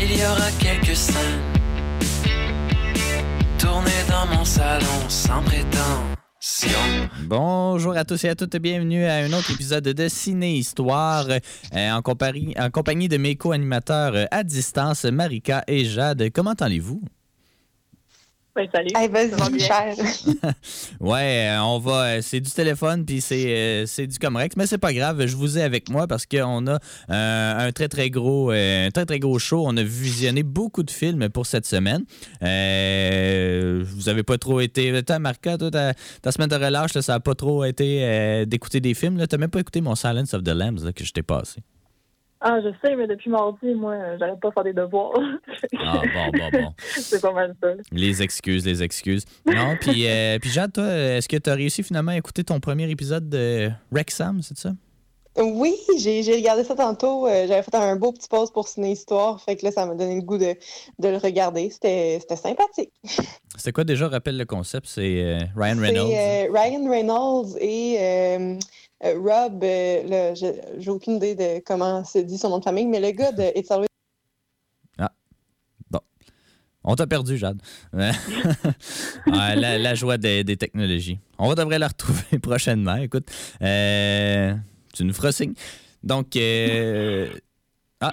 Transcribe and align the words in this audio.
Il 0.00 0.16
y 0.16 0.24
aura 0.24 0.48
quelques 0.60 0.94
scènes 0.94 1.42
tournées 3.58 3.90
dans 4.08 4.26
mon 4.32 4.44
salon 4.44 5.08
sans 5.08 5.42
prétention. 5.42 6.78
Bonjour 7.24 7.96
à 7.96 8.04
tous 8.04 8.22
et 8.22 8.28
à 8.28 8.36
toutes, 8.36 8.56
bienvenue 8.58 9.04
à 9.06 9.16
un 9.16 9.32
autre 9.32 9.50
épisode 9.50 9.82
de 9.82 10.08
Ciné 10.08 10.52
Histoire 10.52 11.26
euh, 11.74 11.90
en, 11.90 12.00
compagnie, 12.00 13.08
de 13.08 13.16
mes 13.16 13.34
co-animateurs 13.34 14.14
euh, 14.14 14.24
à 14.30 14.44
distance, 14.44 15.04
Marika 15.04 15.64
et 15.66 15.84
Jade. 15.84 16.30
Comment 16.32 16.54
allez-vous? 16.54 17.02
Salut. 18.72 18.90
Hey, 18.96 19.08
vas-y, 19.08 19.60
cher. 19.60 19.94
Ouais, 21.00 21.48
euh, 21.48 21.60
on 21.62 21.78
va. 21.78 22.02
euh, 22.04 22.18
C'est 22.22 22.40
du 22.40 22.50
téléphone 22.50 23.04
puis 23.04 23.20
c'est 23.20 23.46
euh, 23.56 23.86
c'est 23.86 24.06
du 24.06 24.18
Comrex, 24.18 24.56
mais 24.56 24.66
c'est 24.66 24.78
pas 24.78 24.92
grave. 24.92 25.26
Je 25.26 25.36
vous 25.36 25.58
ai 25.58 25.62
avec 25.62 25.88
moi 25.90 26.06
parce 26.06 26.26
qu'on 26.26 26.66
a 26.66 26.78
euh, 27.10 27.68
un 27.68 27.72
très 27.72 27.88
très 27.88 28.10
gros 28.10 28.50
euh, 28.50 28.86
un 28.86 28.90
très 28.90 29.06
très 29.06 29.18
gros 29.18 29.38
show. 29.38 29.64
On 29.66 29.76
a 29.76 29.82
visionné 29.82 30.42
beaucoup 30.42 30.82
de 30.82 30.90
films 30.90 31.28
pour 31.28 31.46
cette 31.46 31.66
semaine. 31.66 32.04
Euh, 32.42 33.84
vous 33.86 34.08
avez 34.08 34.22
pas 34.22 34.38
trop 34.38 34.60
été. 34.60 35.02
Toi, 35.04 35.18
Marca, 35.18 35.56
toi, 35.56 35.70
ta, 35.70 35.94
ta 36.22 36.32
semaine 36.32 36.48
de 36.48 36.56
relâche, 36.56 36.94
là, 36.94 37.02
ça 37.02 37.14
a 37.14 37.20
pas 37.20 37.34
trop 37.34 37.64
été 37.64 38.00
euh, 38.02 38.44
d'écouter 38.44 38.80
des 38.80 38.94
films. 38.94 39.18
Là. 39.18 39.26
T'as 39.26 39.38
même 39.38 39.50
pas 39.50 39.60
écouté 39.60 39.80
mon 39.80 39.94
Silence 39.94 40.34
of 40.34 40.42
the 40.42 40.48
Lambs 40.48 40.84
là, 40.84 40.92
que 40.92 41.04
je 41.04 41.12
t'ai 41.12 41.22
passé. 41.22 41.60
Ah, 42.40 42.58
je 42.62 42.68
sais, 42.84 42.94
mais 42.94 43.06
depuis 43.08 43.30
mardi, 43.30 43.74
moi, 43.74 43.94
euh, 43.94 44.16
j'arrête 44.18 44.38
pas 44.40 44.48
à 44.48 44.52
faire 44.52 44.64
des 44.64 44.72
devoirs. 44.72 45.12
Ah 45.78 46.02
bon 46.14 46.38
bon 46.38 46.48
bon. 46.52 46.72
c'est 46.78 47.20
pas 47.20 47.32
mal 47.32 47.54
ça. 47.62 47.68
Les 47.90 48.22
excuses, 48.22 48.64
les 48.64 48.82
excuses. 48.82 49.24
Non, 49.46 49.76
puis 49.80 50.06
euh, 50.06 50.38
puis 50.38 50.50
Jade, 50.50 50.72
toi, 50.72 50.86
est-ce 50.86 51.28
que 51.28 51.36
tu 51.36 51.50
as 51.50 51.54
réussi 51.54 51.82
finalement 51.82 52.12
à 52.12 52.16
écouter 52.16 52.44
ton 52.44 52.60
premier 52.60 52.88
épisode 52.90 53.28
de 53.28 53.70
Wrexham, 53.90 54.40
c'est 54.42 54.56
ça? 54.56 54.70
Oui, 55.40 55.76
j'ai 55.98 56.20
regardé 56.34 56.64
ça 56.64 56.74
tantôt. 56.74 57.28
euh, 57.28 57.46
J'avais 57.46 57.62
fait 57.62 57.74
un 57.76 57.94
beau 57.94 58.10
petit 58.12 58.26
pause 58.28 58.50
pour 58.50 58.66
Ciné 58.66 58.90
Histoire. 58.92 59.40
Fait 59.40 59.54
que 59.54 59.64
là, 59.66 59.70
ça 59.70 59.86
m'a 59.86 59.94
donné 59.94 60.16
le 60.16 60.22
goût 60.22 60.36
de, 60.38 60.54
de 60.98 61.08
le 61.08 61.16
regarder. 61.16 61.70
C'était 61.70 62.18
c'était 62.20 62.34
sympathique. 62.34 62.90
C'était 63.56 63.70
quoi 63.72 63.84
déjà, 63.84 64.08
rappelle 64.08 64.36
le 64.36 64.46
concept? 64.46 64.86
C'est 64.88 65.22
euh, 65.22 65.38
Ryan 65.56 65.78
Reynolds. 65.78 66.12
euh, 66.12 66.46
Ryan 66.52 66.90
Reynolds 66.90 67.56
et 67.60 68.58
Rob. 69.00 69.62
euh, 69.62 70.34
j'ai 70.34 70.90
aucune 70.90 71.16
idée 71.16 71.34
de 71.34 71.62
comment 71.64 72.04
se 72.04 72.18
dit 72.18 72.38
son 72.38 72.50
nom 72.50 72.58
de 72.58 72.64
famille, 72.64 72.86
mais 72.86 73.00
le 73.00 73.10
gars 73.10 73.32
de 73.32 73.56
It's 73.56 73.70
Always 73.70 73.88
On 76.90 76.94
t'a 76.94 77.06
perdu, 77.06 77.36
Jade. 77.36 77.60
Ouais, 77.92 79.56
la, 79.56 79.94
joie 79.94 80.16
des, 80.16 80.56
technologies. 80.56 81.18
On 81.38 81.54
devrait 81.54 81.78
la 81.78 81.88
retrouver 81.88 82.38
prochainement. 82.42 82.96
Écoute, 82.96 83.28
euh, 83.60 84.54
tu 84.94 85.04
nous 85.04 85.12
feras 85.12 85.32
signe. 85.32 85.52
Donc, 86.02 86.34
euh, 86.36 87.28
ah, 88.00 88.12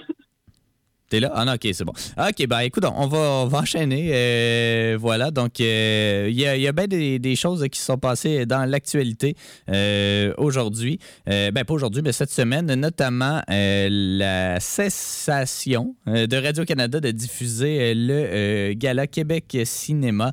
t'es 1.08 1.20
là? 1.20 1.30
Ah 1.34 1.44
non, 1.44 1.52
ok, 1.54 1.68
c'est 1.72 1.84
bon. 1.84 1.92
Ok, 2.18 2.46
ben 2.48 2.60
écoute, 2.60 2.84
on 2.84 3.06
va, 3.06 3.58
enchaîner. 3.58 4.10
Euh, 4.12 4.96
voilà, 5.00 5.30
donc 5.30 5.60
euh, 5.60 6.28
il 6.30 6.38
y 6.38 6.46
a, 6.46 6.72
bien 6.72 6.86
des, 6.86 7.36
choses 7.36 7.66
qui 7.70 7.80
sont 7.80 7.98
passées 7.98 8.46
dans 8.46 8.64
l'actualité 8.64 9.36
euh, 9.70 10.32
aujourd'hui. 10.38 10.98
Ben 11.26 11.52
pas 11.52 11.74
aujourd'hui, 11.74 12.02
mais 12.02 12.12
cette 12.12 12.30
semaine, 12.30 12.74
notamment 12.74 13.40
la 13.48 14.60
cessation 14.60 15.94
de 16.06 16.36
Radio-Canada 16.36 17.00
de 17.00 17.10
diffuser 17.10 17.94
le 17.94 18.72
Gala 18.74 19.06
Québec 19.06 19.56
Cinéma, 19.64 20.32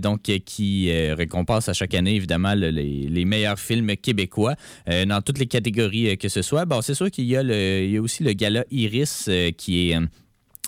donc 0.00 0.22
qui 0.22 0.90
récompense 1.12 1.68
à 1.68 1.72
chaque 1.72 1.94
année, 1.94 2.14
évidemment, 2.14 2.54
le- 2.54 2.70
les, 2.70 3.24
meilleurs 3.24 3.58
films 3.58 3.96
québécois 3.96 4.54
dans 4.86 5.22
toutes 5.22 5.38
les 5.38 5.46
catégories 5.46 6.18
que 6.18 6.28
ce 6.28 6.42
soit. 6.42 6.64
Bon, 6.64 6.82
c'est 6.82 6.94
sûr 6.94 7.10
qu'il 7.10 7.24
y, 7.24 7.34
y 7.34 7.96
a 7.96 8.02
aussi 8.02 8.24
le 8.24 8.32
Gala 8.32 8.64
Iris 8.70 9.30
qui 9.56 9.90
est... 9.90 9.91
euh, 9.94 10.06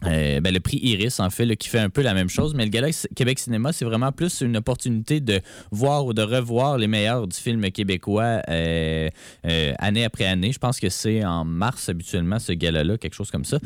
euh, 0.02 0.40
ben, 0.40 0.52
le 0.52 0.58
prix 0.58 0.78
Iris, 0.82 1.20
en 1.20 1.30
fait, 1.30 1.56
qui 1.56 1.68
fait 1.68 1.78
un 1.78 1.88
peu 1.88 2.02
la 2.02 2.14
même 2.14 2.28
chose, 2.28 2.52
mais 2.54 2.64
le 2.64 2.70
Gala 2.70 2.88
Québec 3.14 3.38
Cinéma, 3.38 3.72
c'est 3.72 3.84
vraiment 3.84 4.10
plus 4.10 4.40
une 4.40 4.56
opportunité 4.56 5.20
de 5.20 5.40
voir 5.70 6.04
ou 6.04 6.12
de 6.12 6.22
revoir 6.22 6.78
les 6.78 6.88
meilleurs 6.88 7.28
du 7.28 7.36
film 7.36 7.70
québécois 7.70 8.42
euh, 8.48 9.08
euh, 9.46 9.72
année 9.78 10.04
après 10.04 10.24
année. 10.24 10.52
Je 10.52 10.58
pense 10.58 10.80
que 10.80 10.88
c'est 10.88 11.24
en 11.24 11.44
mars 11.44 11.88
habituellement, 11.88 12.40
ce 12.40 12.52
gala-là, 12.52 12.98
quelque 12.98 13.14
chose 13.14 13.30
comme 13.30 13.44
ça. 13.44 13.58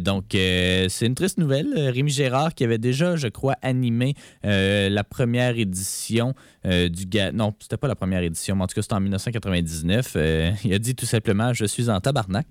Donc, 0.00 0.24
c'est 0.32 1.06
une 1.06 1.14
triste 1.14 1.38
nouvelle. 1.38 1.68
Rémi 1.76 2.10
Gérard, 2.10 2.54
qui 2.54 2.64
avait 2.64 2.78
déjà, 2.78 3.16
je 3.16 3.28
crois, 3.28 3.56
animé 3.62 4.14
la 4.42 5.04
première 5.04 5.58
édition 5.58 6.34
du 6.64 7.06
gala. 7.06 7.32
Non, 7.32 7.54
c'était 7.60 7.76
pas 7.76 7.88
la 7.88 7.94
première 7.94 8.22
édition, 8.22 8.56
mais 8.56 8.64
en 8.64 8.66
tout 8.66 8.74
cas, 8.74 8.82
c'était 8.82 8.94
en 8.94 9.00
1999. 9.00 10.12
Euh, 10.16 10.50
il 10.64 10.72
a 10.72 10.78
dit 10.78 10.94
tout 10.94 11.06
simplement 11.06 11.52
Je 11.52 11.66
suis 11.66 11.90
en 11.90 12.00
tabarnak. 12.00 12.46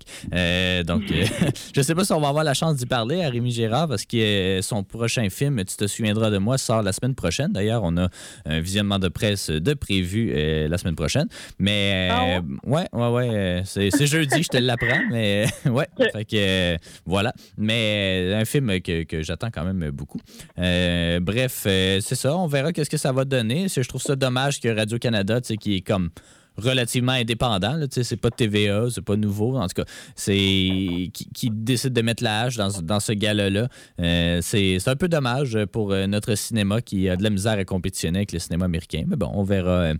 Donc, 0.86 1.02
je 1.74 1.82
sais 1.82 1.94
pas 1.94 2.04
si 2.04 2.12
on 2.12 2.20
va 2.20 2.28
avoir 2.28 2.44
la 2.44 2.54
chance 2.54 2.76
d'y 2.76 2.86
parler 2.86 3.16
à 3.26 3.30
Rémi 3.30 3.50
Gérard 3.50 3.88
parce 3.88 4.04
que 4.04 4.60
son 4.62 4.82
prochain 4.84 5.28
film, 5.30 5.62
Tu 5.64 5.76
te 5.76 5.86
souviendras 5.86 6.30
de 6.30 6.38
moi, 6.38 6.58
sort 6.58 6.82
la 6.82 6.92
semaine 6.92 7.14
prochaine. 7.14 7.52
D'ailleurs, 7.52 7.82
on 7.84 7.96
a 7.96 8.08
un 8.44 8.60
visionnement 8.60 8.98
de 8.98 9.08
presse 9.08 9.50
de 9.50 9.74
prévu 9.74 10.32
euh, 10.34 10.68
la 10.68 10.78
semaine 10.78 10.94
prochaine. 10.96 11.26
Mais 11.58 12.08
Ah 12.10 12.38
euh, 12.38 12.40
ouais, 12.64 12.86
ouais, 12.92 13.08
ouais. 13.08 13.28
euh, 13.30 13.62
c'est 13.64 14.06
jeudi, 14.06 14.42
je 14.42 14.48
te 14.48 14.56
l'apprends. 14.56 15.02
Mais 15.10 15.46
ouais, 15.66 15.88
fait 16.12 16.24
que 16.24 16.76
voilà. 17.04 17.32
Mais 17.58 18.32
un 18.34 18.44
film 18.44 18.80
que, 18.80 19.02
que 19.04 19.22
j'attends 19.22 19.50
quand 19.50 19.64
même 19.64 19.90
beaucoup. 19.90 20.20
Euh, 20.58 21.20
bref, 21.20 21.60
c'est 21.64 22.00
ça. 22.14 22.36
On 22.36 22.46
verra 22.46 22.72
qu'est-ce 22.72 22.90
que 22.90 22.96
ça 22.96 23.12
va 23.12 23.24
donner. 23.24 23.66
Je 23.68 23.80
trouve 23.88 24.02
ça 24.02 24.16
dommage 24.16 24.60
que 24.60 24.68
Radio-Canada, 24.68 25.40
tu 25.40 25.48
sais, 25.48 25.56
qui 25.56 25.76
est 25.76 25.80
comme 25.80 26.10
relativement 26.56 27.12
indépendant. 27.12 27.74
là, 27.76 27.86
tu 27.88 27.94
sais, 27.94 28.04
C'est 28.04 28.16
pas 28.16 28.30
TVA, 28.30 28.86
c'est 28.90 29.04
pas 29.04 29.16
nouveau. 29.16 29.56
En 29.56 29.66
tout 29.68 29.82
cas, 29.82 29.84
c'est 30.14 31.10
qui, 31.12 31.50
décide 31.50 31.92
de 31.92 32.02
mettre 32.02 32.22
la 32.22 32.42
hache 32.42 32.56
dans, 32.56 33.00
ce- 33.00 33.12
gala-là. 33.12 33.68
Euh, 34.00 34.40
c'est 34.42 34.88
un 34.88 34.96
peu 34.96 35.08
dommage 35.08 35.58
pour 35.72 35.92
euh, 35.92 36.06
notre 36.06 36.34
cinéma 36.34 36.80
qui 36.80 37.08
a 37.08 37.16
de 37.16 37.22
la 37.22 37.30
misère 37.30 37.58
à 37.58 37.64
compétitionner 37.64 38.18
avec 38.20 38.32
le 38.32 38.38
cinéma 38.38 38.64
américain. 38.66 39.04
Mais 39.06 39.16
bon, 39.16 39.30
on 39.34 39.42
verra. 39.42 39.92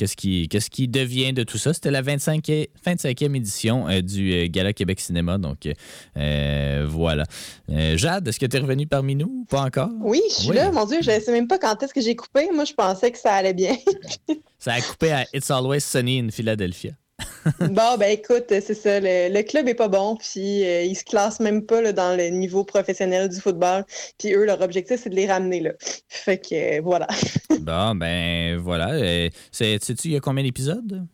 Qu'est-ce 0.00 0.16
qui, 0.16 0.48
qu'est-ce 0.48 0.70
qui 0.70 0.88
devient 0.88 1.34
de 1.34 1.42
tout 1.42 1.58
ça? 1.58 1.74
C'était 1.74 1.90
la 1.90 2.00
25e, 2.00 2.68
25e 2.86 3.36
édition 3.36 3.86
euh, 3.86 4.00
du 4.00 4.32
euh, 4.32 4.46
Gala 4.48 4.72
Québec 4.72 4.98
Cinéma. 4.98 5.36
Donc, 5.36 5.68
euh, 6.16 6.86
voilà. 6.88 7.24
Euh, 7.68 7.98
Jade, 7.98 8.26
est-ce 8.26 8.40
que 8.40 8.46
tu 8.46 8.56
es 8.56 8.60
revenu 8.60 8.86
parmi 8.86 9.14
nous 9.14 9.42
ou 9.42 9.44
pas 9.44 9.60
encore? 9.60 9.90
Oui, 10.00 10.22
je 10.30 10.34
suis 10.36 10.48
Oui. 10.48 10.56
là. 10.56 10.72
Mon 10.72 10.86
Dieu, 10.86 11.00
je 11.02 11.10
ne 11.10 11.20
sais 11.20 11.32
même 11.32 11.46
pas 11.48 11.58
quand 11.58 11.82
est-ce 11.82 11.92
que 11.92 12.00
j'ai 12.00 12.16
coupé. 12.16 12.48
Moi, 12.54 12.64
je 12.64 12.72
pensais 12.72 13.10
que 13.10 13.18
ça 13.18 13.34
allait 13.34 13.52
bien. 13.52 13.76
Ça 14.58 14.72
a 14.72 14.80
coupé 14.80 15.12
à 15.12 15.26
It's 15.34 15.50
Always 15.50 15.80
Sunny 15.80 16.18
in 16.20 16.30
Philadelphia. 16.30 16.92
bon, 17.60 17.96
ben 17.98 18.10
écoute, 18.10 18.46
c'est 18.48 18.74
ça. 18.74 19.00
Le, 19.00 19.42
club 19.42 19.68
est 19.68 19.74
pas 19.74 19.88
bon, 19.88 20.16
puis 20.16 20.64
euh, 20.64 20.82
ils 20.82 20.94
se 20.94 21.04
classent 21.04 21.40
même 21.40 21.64
pas 21.64 21.80
là, 21.80 21.92
dans 21.92 22.16
le 22.16 22.28
niveau 22.28 22.64
professionnel 22.64 23.28
du 23.28 23.40
football. 23.40 23.84
Puis 24.18 24.32
eux, 24.34 24.44
leur 24.44 24.60
objectif, 24.60 25.00
c'est 25.02 25.10
de 25.10 25.16
les 25.16 25.26
ramener 25.26 25.60
là. 25.60 25.70
Fait 26.08 26.38
que 26.38 26.80
voilà. 26.80 27.06
Bon, 27.60 27.94
ben 27.94 28.56
voilà. 28.56 28.90
Euh, 28.94 29.28
c'est- 29.52 29.82
Sais-tu, 29.82 30.08
il 30.08 30.14
y 30.14 30.16
a 30.16 30.20
combien 30.20 30.42
d'épisodes? 30.42 31.06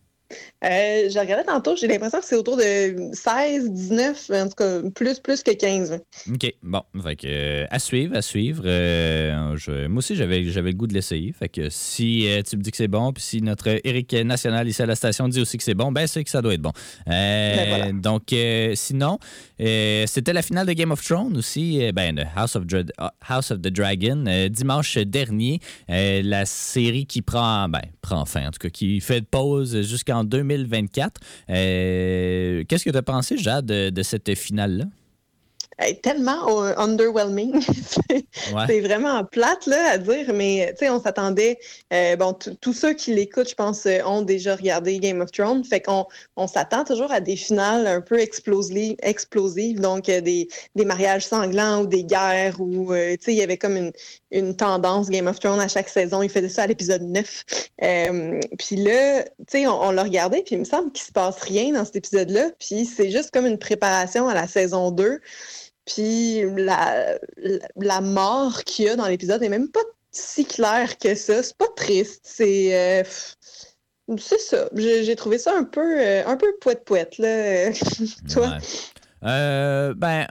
Euh, 0.64 1.08
j'ai 1.08 1.20
regardé 1.20 1.44
tantôt, 1.44 1.76
j'ai 1.76 1.86
l'impression 1.86 2.18
que 2.20 2.24
c'est 2.24 2.34
autour 2.36 2.56
de 2.56 3.12
16, 3.12 3.70
19, 3.70 4.30
en 4.32 4.48
tout 4.48 4.54
cas, 4.56 4.80
plus, 4.94 5.20
plus 5.20 5.42
que 5.42 5.52
15. 5.52 6.00
OK. 6.32 6.52
Bon, 6.62 6.82
fait 7.02 7.16
que, 7.16 7.26
euh, 7.28 7.66
à 7.70 7.78
suivre, 7.78 8.16
à 8.16 8.22
suivre. 8.22 8.62
Euh, 8.66 9.56
je- 9.56 9.86
moi 9.86 9.98
aussi, 9.98 10.16
j'avais, 10.16 10.44
j'avais 10.44 10.70
le 10.70 10.76
goût 10.76 10.86
de 10.86 10.94
l'essayer. 10.94 11.32
Fait 11.32 11.48
que 11.48 11.68
si 11.70 12.26
euh, 12.28 12.42
tu 12.42 12.56
me 12.56 12.62
dis 12.62 12.70
que 12.70 12.76
c'est 12.76 12.88
bon, 12.88 13.12
puis 13.12 13.22
si 13.22 13.42
notre 13.42 13.68
Eric 13.84 14.12
National 14.14 14.66
ici 14.66 14.82
à 14.82 14.86
la 14.86 14.96
station 14.96 15.28
dit 15.28 15.40
aussi 15.40 15.56
que 15.58 15.62
c'est 15.64 15.74
bon, 15.74 15.92
ben 15.92 16.06
c'est 16.06 16.24
que 16.24 16.30
ça 16.30 16.42
doit 16.42 16.54
être 16.54 16.62
bon. 16.62 16.72
Ben 17.06 17.68
voilà. 17.68 17.92
Donc, 17.92 18.34
sinon, 18.74 19.18
c'était 19.58 20.32
la 20.32 20.42
finale 20.42 20.66
de 20.66 20.72
Game 20.72 20.90
of 20.90 21.04
Thrones 21.04 21.36
aussi, 21.36 21.90
ben, 21.92 22.14
de 22.16 22.22
House 22.34 22.56
of, 22.56 22.64
House 23.28 23.50
of 23.50 23.60
the 23.60 23.68
Dragon, 23.68 24.24
dimanche 24.50 24.98
dernier. 24.98 25.60
La 25.88 26.46
série 26.46 27.06
qui 27.06 27.22
prend, 27.22 27.68
ben, 27.68 27.82
prend 28.02 28.24
fin, 28.24 28.48
en 28.48 28.50
tout 28.50 28.58
cas, 28.60 28.68
qui 28.70 29.00
fait 29.00 29.24
pause 29.24 29.82
jusqu'en 29.82 30.15
2024. 30.24 31.20
Euh, 31.50 32.64
qu'est-ce 32.68 32.84
que 32.84 32.90
tu 32.90 32.96
as 32.96 33.02
pensé, 33.02 33.36
Jade, 33.38 33.66
de, 33.66 33.90
de 33.90 34.02
cette 34.02 34.34
finale-là? 34.34 34.84
Est 35.78 36.02
tellement 36.02 36.62
euh, 36.62 36.74
underwhelming. 36.76 37.60
c'est 38.66 38.80
vraiment 38.80 39.24
plate 39.24 39.66
là, 39.66 39.90
à 39.92 39.98
dire, 39.98 40.32
mais 40.32 40.74
on 40.82 41.00
s'attendait. 41.00 41.58
Euh, 41.92 42.16
bon, 42.16 42.32
tous 42.60 42.72
ceux 42.72 42.94
qui 42.94 43.14
l'écoutent, 43.14 43.50
je 43.50 43.54
pense, 43.54 43.84
euh, 43.86 44.00
ont 44.06 44.22
déjà 44.22 44.56
regardé 44.56 44.98
Game 44.98 45.20
of 45.20 45.30
Thrones. 45.32 45.64
Fait 45.64 45.80
qu'on 45.80 46.06
on, 46.36 46.46
s'attend 46.46 46.84
toujours 46.84 47.12
à 47.12 47.20
des 47.20 47.36
finales 47.36 47.86
un 47.86 48.00
peu 48.00 48.18
explosives, 48.18 48.96
explosives 49.02 49.80
donc 49.80 50.04
des, 50.04 50.48
des, 50.74 50.84
mariages 50.84 51.26
sanglants 51.26 51.82
ou 51.82 51.86
des 51.86 52.04
guerres 52.04 52.60
ou 52.60 52.94
il 52.94 53.34
y 53.34 53.42
avait 53.42 53.58
comme 53.58 53.76
une, 53.76 53.92
une, 54.30 54.56
tendance 54.56 55.10
Game 55.10 55.26
of 55.26 55.38
Thrones 55.40 55.60
à 55.60 55.68
chaque 55.68 55.88
saison. 55.88 56.22
Il 56.22 56.30
faisait 56.30 56.48
ça 56.48 56.62
à 56.62 56.66
l'épisode 56.66 57.02
9. 57.02 57.44
puis 58.58 58.76
là, 58.76 59.24
on, 59.54 59.68
on 59.68 59.90
l'a 59.90 60.02
regardé, 60.04 60.42
puis 60.42 60.54
il 60.54 60.60
me 60.60 60.64
semble 60.64 60.92
qu'il 60.92 61.04
se 61.04 61.12
passe 61.12 61.40
rien 61.42 61.72
dans 61.72 61.84
cet 61.84 61.96
épisode-là. 61.96 62.50
Puis 62.58 62.86
c'est 62.86 63.10
juste 63.10 63.30
comme 63.32 63.46
une 63.46 63.58
préparation 63.58 64.28
à 64.28 64.34
la 64.34 64.46
saison 64.46 64.90
2. 64.90 65.20
Puis 65.86 66.42
la, 66.56 67.18
la, 67.76 68.00
mort 68.00 68.64
qu'il 68.64 68.86
y 68.86 68.88
a 68.88 68.96
dans 68.96 69.06
l'épisode 69.06 69.40
n'est 69.40 69.48
même 69.48 69.70
pas 69.70 69.80
si 70.10 70.44
claire 70.44 70.98
que 70.98 71.14
ça. 71.14 71.42
C'est 71.42 71.56
pas 71.56 71.68
triste. 71.76 72.20
C'est. 72.24 72.74
Euh, 72.74 73.04
c'est 74.18 74.40
ça. 74.40 74.68
J'ai 74.74 75.16
trouvé 75.16 75.38
ça 75.38 75.56
un 75.56 75.64
peu, 75.64 76.00
euh, 76.00 76.26
un 76.26 76.36
peu 76.36 76.46
poète-poète, 76.60 77.18
là. 77.18 77.70
Toi? 78.32 78.58
Euh, 79.24 79.94
ben, 79.94 80.26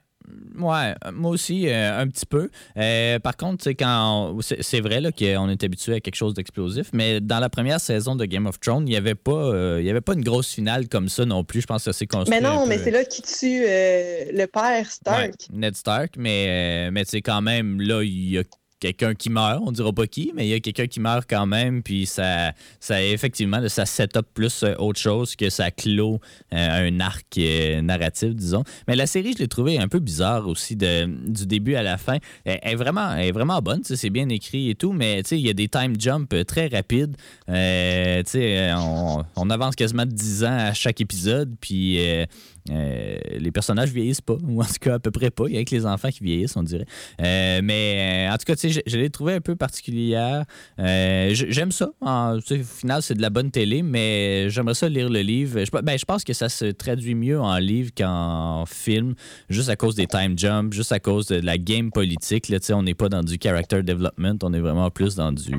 Ouais, 0.57 0.95
moi 1.13 1.31
aussi, 1.31 1.68
euh, 1.68 2.00
un 2.00 2.07
petit 2.07 2.25
peu. 2.25 2.50
Euh, 2.77 3.19
par 3.19 3.36
contre, 3.36 3.63
c'est 3.63 3.75
quand 3.75 4.38
c'est 4.42 4.80
vrai 4.80 5.01
qu'on 5.18 5.50
est 5.50 5.63
habitué 5.63 5.95
à 5.95 6.00
quelque 6.00 6.16
chose 6.16 6.33
d'explosif, 6.33 6.88
mais 6.94 7.19
dans 7.19 7.39
la 7.39 7.50
première 7.50 7.80
saison 7.80 8.16
de 8.16 8.25
Game 8.25 8.45
of 8.45 8.60
Thrones, 8.60 8.88
il 8.88 8.92
n'y 8.92 8.95
avait 8.95 9.16
pas 9.16 9.31
euh, 9.31 9.77
il 9.81 9.86
y 9.86 9.89
avait 9.89 10.01
pas 10.01 10.13
une 10.13 10.24
grosse 10.24 10.54
finale 10.54 10.88
comme 10.88 11.10
ça 11.10 11.25
non 11.25 11.44
plus. 11.44 11.62
Je 11.62 11.68
pense 11.68 11.83
que 11.83 11.92
c'est 11.92 12.07
construit. 12.07 12.39
Mais 12.39 12.48
non, 12.48 12.66
mais 12.66 12.77
c'est 12.77 12.92
là 12.92 13.04
qui 13.04 13.22
tue 13.22 13.63
le 13.66 14.45
père 14.45 14.89
Stark. 14.89 15.33
Ned 15.51 15.75
Stark, 15.75 16.16
mais 16.18 16.89
mais 16.92 17.04
c'est 17.06 17.22
quand 17.22 17.42
même 17.42 17.81
là 17.81 18.01
il 18.04 18.30
y 18.30 18.38
a 18.38 18.44
quelqu'un 18.85 19.15
qui 19.15 19.29
meurt, 19.29 19.61
on 19.65 19.71
dira 19.71 19.91
pas 19.91 20.05
qui, 20.05 20.31
mais 20.35 20.45
il 20.45 20.49
y 20.49 20.53
a 20.53 20.59
quelqu'un 20.59 20.87
qui 20.87 20.99
meurt 20.99 21.25
quand 21.27 21.47
même, 21.47 21.81
puis 21.81 22.05
ça, 22.05 22.51
ça 22.79 23.01
effectivement, 23.01 23.67
ça 23.67 23.85
set 23.85 24.15
up 24.17 24.27
plus 24.33 24.63
euh, 24.63 24.75
autre 24.77 24.99
chose 24.99 25.35
que 25.35 25.49
ça 25.49 25.71
clôt 25.71 26.19
euh, 26.53 26.87
un 26.87 26.99
arc 26.99 27.25
euh, 27.37 27.81
narratif, 27.81 28.35
disons. 28.35 28.63
Mais 28.87 28.95
la 28.95 29.07
série, 29.07 29.33
je 29.33 29.39
l'ai 29.39 29.47
trouvée 29.47 29.79
un 29.79 29.87
peu 29.87 29.99
bizarre 29.99 30.47
aussi 30.47 30.75
de, 30.75 31.05
du 31.05 31.47
début 31.47 31.75
à 31.75 31.83
la 31.83 31.97
fin. 31.97 32.17
Elle, 32.43 32.59
est 32.61 32.75
vraiment, 32.75 33.15
est 33.15 33.31
vraiment 33.31 33.59
bonne, 33.61 33.81
c'est 33.83 34.09
bien 34.09 34.29
écrit 34.29 34.69
et 34.69 34.75
tout, 34.75 34.93
mais 34.93 35.21
il 35.31 35.39
y 35.39 35.49
a 35.49 35.53
des 35.53 35.67
time 35.67 35.99
jumps 35.99 36.45
très 36.45 36.67
rapides. 36.67 37.15
on, 37.47 39.49
avance 39.49 39.75
quasiment 39.75 40.05
de 40.05 40.11
10 40.11 40.43
ans 40.43 40.57
à 40.57 40.73
chaque 40.73 41.01
épisode, 41.01 41.55
puis 41.59 41.99
euh, 42.71 43.17
les 43.38 43.51
personnages 43.51 43.91
vieillissent 43.91 44.21
pas, 44.21 44.38
ou 44.44 44.62
en 44.62 44.65
tout 44.65 44.73
cas 44.79 44.95
à 44.95 45.00
peu 45.00 45.12
près 45.12 45.29
pas. 45.29 45.45
Il 45.47 45.56
y 45.56 45.57
a 45.57 45.63
que 45.63 45.75
les 45.75 45.85
enfants 45.85 46.09
qui 46.09 46.23
vieillissent, 46.23 46.56
on 46.56 46.63
dirait. 46.63 46.85
Euh, 47.21 47.62
mais 47.63 48.27
euh, 48.27 48.33
en 48.33 48.38
tout 48.38 48.45
cas, 48.45 48.56
je, 48.56 48.79
je 48.85 48.97
l'ai 48.97 49.09
trouvé 49.09 49.33
un 49.33 49.41
peu 49.41 49.56
particulière. 49.56 50.45
J'aime 50.77 51.71
ça. 51.71 51.89
au 52.01 52.39
final, 52.41 53.01
c'est 53.01 53.15
de 53.15 53.21
la 53.21 53.29
bonne 53.29 53.51
télé, 53.51 53.83
mais 53.83 54.50
j'aimerais 54.50 54.73
ça 54.73 54.89
lire 54.89 55.09
le 55.09 55.21
livre. 55.21 55.63
Je, 55.63 55.81
ben, 55.81 55.97
je 55.97 56.06
pense 56.06 56.23
que 56.23 56.33
ça 56.33 56.50
se 56.50 56.65
traduit 56.65 57.15
mieux 57.15 57.39
en 57.39 57.57
livre 57.57 57.91
qu'en 57.95 58.65
film, 58.65 59.15
juste 59.50 59.69
à 59.69 59.75
cause 59.75 59.95
des 59.95 60.07
time 60.07 60.38
jumps, 60.38 60.73
juste 60.73 60.91
à 60.91 61.00
cause 61.00 61.27
de 61.27 61.35
la 61.35 61.57
game 61.57 61.91
politique. 61.91 62.50
Là, 62.50 62.57
on 62.71 62.83
n'est 62.83 62.95
pas 62.95 63.09
dans 63.09 63.23
du 63.23 63.38
character 63.41 63.83
development, 63.83 64.38
on 64.44 64.53
est 64.53 64.59
vraiment 64.59 64.89
plus 64.89 65.15
dans 65.15 65.31
du 65.31 65.56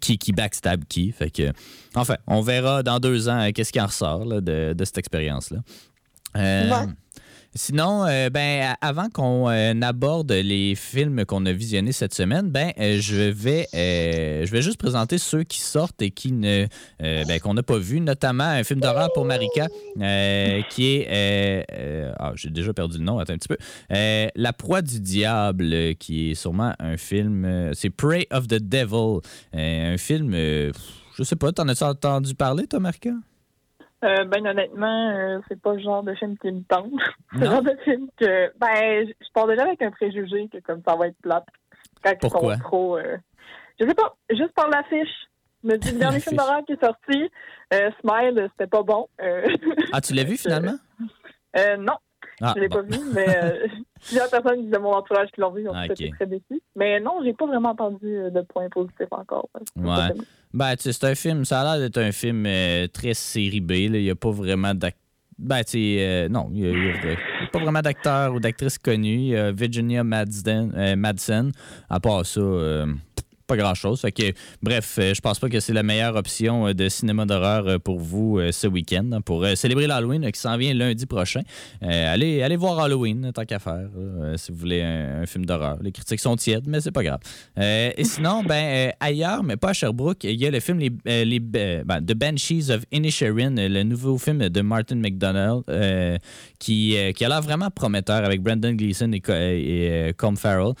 qui 0.00 0.18
qui 0.18 0.32
backstab 0.32 0.84
qui. 0.88 1.12
Fait 1.12 1.30
que, 1.30 1.52
enfin, 1.94 2.16
on 2.26 2.42
verra 2.42 2.82
dans 2.82 2.98
deux 2.98 3.28
ans 3.28 3.50
qu'est-ce 3.54 3.72
qui 3.72 3.80
en 3.80 3.86
ressort 3.86 4.26
de, 4.26 4.72
de 4.72 4.84
cette 4.84 4.98
expérience-là. 4.98 5.58
Euh, 6.36 6.86
sinon, 7.54 8.04
euh, 8.06 8.30
ben, 8.30 8.74
avant 8.80 9.08
qu'on 9.10 9.50
euh, 9.50 9.74
aborde 9.82 10.32
les 10.32 10.74
films 10.74 11.24
qu'on 11.24 11.44
a 11.46 11.52
visionnés 11.52 11.92
cette 11.92 12.14
semaine, 12.14 12.50
ben, 12.50 12.72
je 12.78 13.30
vais, 13.30 13.66
je 13.72 14.50
vais 14.50 14.62
juste 14.62 14.78
présenter 14.78 15.18
ceux 15.18 15.42
qui 15.42 15.60
sortent 15.60 16.00
et 16.00 16.10
qui 16.10 16.32
ne, 16.32 16.66
ben, 16.98 17.40
qu'on 17.40 17.54
n'a 17.54 17.62
pas 17.62 17.78
vu, 17.78 18.00
notamment 18.00 18.44
un 18.44 18.64
film 18.64 18.80
d'horreur 18.80 19.10
pour 19.12 19.24
Marika, 19.24 19.68
qui 20.70 20.86
est, 20.86 21.66
ah, 22.18 22.32
j'ai 22.34 22.50
déjà 22.50 22.72
perdu 22.72 22.98
le 22.98 23.04
nom, 23.04 23.18
attends 23.18 23.34
un 23.34 23.38
petit 23.38 23.48
peu, 23.48 23.58
La 23.90 24.52
proie 24.52 24.82
du 24.82 25.00
diable, 25.00 25.94
qui 25.96 26.30
est 26.30 26.34
sûrement 26.34 26.74
un 26.78 26.96
film, 26.96 27.72
c'est 27.74 27.90
Prey 27.90 28.26
of 28.30 28.48
the 28.48 28.60
Devil, 28.62 29.20
un 29.52 29.96
film, 29.98 30.32
je 30.32 31.22
sais 31.22 31.36
pas, 31.36 31.52
t'en 31.52 31.68
as 31.68 31.82
entendu 31.82 32.34
parler, 32.34 32.66
toi, 32.66 32.80
Marika? 32.80 33.10
Euh, 34.04 34.24
ben 34.24 34.44
honnêtement, 34.46 35.10
euh, 35.10 35.38
c'est 35.48 35.60
pas 35.60 35.74
le 35.74 35.80
genre 35.80 36.02
de 36.02 36.14
film 36.14 36.36
qui 36.38 36.50
me 36.50 36.62
tente. 36.64 36.90
c'est 37.32 37.38
le 37.38 37.46
genre 37.46 37.62
de 37.62 37.76
film 37.84 38.08
que 38.16 38.52
ben 38.58 39.06
je 39.06 39.32
pars 39.32 39.46
déjà 39.46 39.62
avec 39.62 39.80
un 39.82 39.90
préjugé 39.90 40.48
que 40.48 40.58
comme 40.58 40.82
ça 40.86 40.96
va 40.96 41.08
être 41.08 41.20
plate. 41.22 41.46
Quand 42.02 42.18
Pourquoi? 42.20 42.54
ils 42.54 42.56
sont 42.56 42.62
trop 42.64 42.96
euh, 42.98 43.16
je 43.78 43.86
sais 43.86 43.94
pas, 43.94 44.14
juste 44.30 44.52
par 44.54 44.68
l'affiche. 44.68 45.28
Me 45.62 45.76
dis 45.76 45.92
le 45.92 45.98
dernier 45.98 46.18
film 46.18 46.36
d'horreur 46.36 46.64
qui 46.66 46.72
est 46.72 46.84
sorti, 46.84 47.30
Smile, 48.00 48.48
c'était 48.50 48.66
pas 48.66 48.82
bon. 48.82 49.06
ah, 49.92 50.00
tu 50.00 50.12
l'as 50.12 50.24
vu 50.24 50.36
finalement? 50.36 50.74
non. 51.78 51.94
Ah, 52.42 52.52
je 52.56 52.60
l'ai 52.60 52.68
pas 52.68 52.82
vu, 52.82 52.98
mais 53.14 53.26
plusieurs 54.00 54.28
personnes 54.28 54.68
de 54.68 54.78
mon 54.78 54.92
entourage 54.92 55.28
qui 55.32 55.40
l'ont 55.40 55.52
vu 55.52 55.68
ont 55.68 55.82
été 55.82 56.10
très 56.10 56.26
déçus. 56.26 56.60
Mais 56.76 57.00
non, 57.00 57.20
j'ai 57.24 57.32
pas 57.32 57.46
vraiment 57.46 57.70
entendu 57.70 58.06
de 58.30 58.40
points 58.42 58.68
positifs 58.68 59.12
encore. 59.12 59.48
Ouais. 59.76 60.08
Ben, 60.54 60.76
tu 60.76 60.82
sais, 60.82 60.92
c'est 60.92 61.06
un 61.06 61.14
film, 61.14 61.44
ça 61.44 61.62
a 61.62 61.64
l'air 61.64 61.88
d'être 61.88 61.98
un 61.98 62.12
film 62.12 62.44
euh, 62.46 62.86
très 62.86 63.14
série 63.14 63.60
B. 63.60 63.72
Il 63.72 63.92
n'y 63.92 64.10
a 64.10 64.14
pas 64.14 64.30
vraiment 64.30 64.74
d'acteurs. 64.74 64.98
Ben, 65.38 65.64
tu 65.64 65.78
euh, 65.98 66.28
non, 66.28 66.50
il 66.52 66.70
n'y 66.70 66.90
a, 66.90 67.48
pas 67.50 67.58
vraiment 67.58 67.80
d'acteurs 67.80 68.34
ou 68.34 68.38
d'actrices 68.38 68.78
a 68.86 69.50
Virginia 69.50 70.04
Madsen, 70.04 70.72
euh, 70.76 70.94
Madsen. 70.94 71.50
À 71.88 71.98
part 71.98 72.26
ça, 72.26 72.40
pas 73.52 73.62
grand-chose. 73.62 74.00
Fait 74.00 74.12
que, 74.12 74.32
bref, 74.62 74.96
euh, 74.98 75.12
je 75.14 75.20
pense 75.20 75.38
pas 75.38 75.48
que 75.50 75.60
c'est 75.60 75.74
la 75.74 75.82
meilleure 75.82 76.16
option 76.16 76.68
euh, 76.68 76.72
de 76.72 76.88
cinéma 76.88 77.26
d'horreur 77.26 77.66
euh, 77.68 77.78
pour 77.78 77.98
vous 77.98 78.40
ce 78.50 78.66
week-end, 78.66 79.10
hein, 79.12 79.20
pour 79.20 79.46
célébrer 79.54 79.86
l'Halloween 79.86 80.30
qui 80.32 80.40
s'en 80.40 80.56
vient 80.56 80.72
lundi 80.72 81.06
prochain. 81.06 81.42
allez, 81.82 82.42
allez 82.42 82.56
voir 82.56 82.78
Halloween, 82.80 83.30
tant 83.34 83.44
qu'à 83.44 83.58
faire, 83.58 83.88
si 84.36 84.52
vous 84.52 84.58
voulez 84.58 84.82
un, 84.82 85.26
film 85.26 85.44
d'horreur. 85.44 85.78
Les 85.82 85.92
critiques 85.92 86.20
sont 86.20 86.36
tièdes, 86.36 86.66
mais 86.66 86.80
c'est 86.80 86.92
pas 86.92 87.02
grave. 87.02 87.20
et 87.56 88.04
sinon, 88.04 88.42
ben, 88.48 88.92
ailleurs, 89.00 89.42
mais 89.42 89.56
pas 89.56 89.70
à 89.70 89.72
Sherbrooke, 89.72 90.24
il 90.24 90.40
y 90.40 90.46
a 90.46 90.50
le 90.50 90.60
film 90.60 90.78
les, 90.78 91.24
les 91.24 91.40
ben, 91.40 91.84
The 92.04 92.14
Banshees 92.14 92.70
of 92.70 92.84
Inisherin, 92.92 93.54
le 93.56 93.82
nouveau 93.82 94.18
film 94.18 94.48
de 94.48 94.60
Martin 94.62 94.96
McDonald, 94.96 95.64
qui, 96.58 96.96
qui 97.14 97.24
a 97.24 97.28
l'air 97.28 97.42
vraiment 97.42 97.70
prometteur 97.70 98.24
avec 98.24 98.42
Brandon 98.42 98.72
Gleeson 98.72 99.12
et, 99.12 99.22
et, 99.28 100.08
et 100.08 100.12
Colm 100.14 100.36
Farrell 100.36 100.74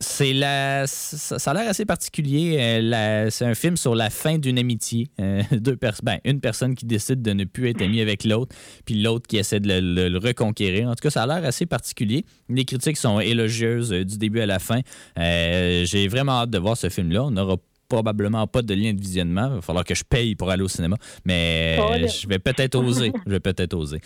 c'est 0.00 0.32
la, 0.32 0.86
ça, 0.86 1.36
a 1.50 1.54
l'air 1.54 1.68
assez 1.68 1.84
particulier. 1.84 2.56
Euh, 2.58 3.28
c'est 3.30 3.44
un 3.44 3.54
film 3.54 3.76
sur 3.76 3.94
la 3.94 4.10
fin 4.10 4.38
d'une 4.38 4.58
amitié. 4.58 5.08
Euh, 5.20 5.42
deux 5.52 5.78
ben, 6.02 6.18
une 6.24 6.40
personne 6.40 6.74
qui 6.74 6.84
décide 6.84 7.22
de 7.22 7.32
ne 7.32 7.44
plus 7.44 7.70
être 7.70 7.80
amie 7.82 8.00
avec 8.00 8.24
l'autre, 8.24 8.54
puis 8.84 9.00
l'autre 9.00 9.26
qui 9.26 9.36
essaie 9.36 9.60
de 9.60 9.68
le, 9.80 10.18
reconquérir. 10.18 10.88
En 10.88 10.94
tout 10.94 11.02
cas, 11.02 11.10
ça 11.10 11.22
a 11.22 11.26
l'air 11.26 11.44
assez 11.44 11.66
particulier. 11.66 12.24
Les 12.48 12.64
critiques 12.64 12.96
sont 12.96 13.20
élogieuses 13.20 13.92
euh, 13.92 14.04
du 14.04 14.18
début 14.18 14.40
à 14.40 14.46
la 14.46 14.58
fin. 14.58 14.80
J'ai 15.16 16.08
vraiment 16.08 16.40
hâte 16.40 16.50
de 16.50 16.58
voir 16.58 16.76
ce 16.76 16.88
film-là. 16.88 17.24
On 17.24 17.30
n'aura 17.30 17.56
probablement 17.88 18.46
pas 18.46 18.62
de 18.62 18.74
lien 18.74 18.92
de 18.92 19.00
visionnement. 19.00 19.48
Il 19.50 19.54
va 19.56 19.62
falloir 19.62 19.84
que 19.84 19.94
je 19.94 20.02
paye 20.02 20.34
pour 20.34 20.50
aller 20.50 20.62
au 20.62 20.68
cinéma. 20.68 20.96
Mais 21.24 21.76
je 22.08 22.26
vais 22.26 22.38
peut-être 22.38 22.74
oser. 22.74 23.12
Je 23.26 23.30
vais 23.30 23.40
peut-être 23.40 23.74
oser. 23.74 24.00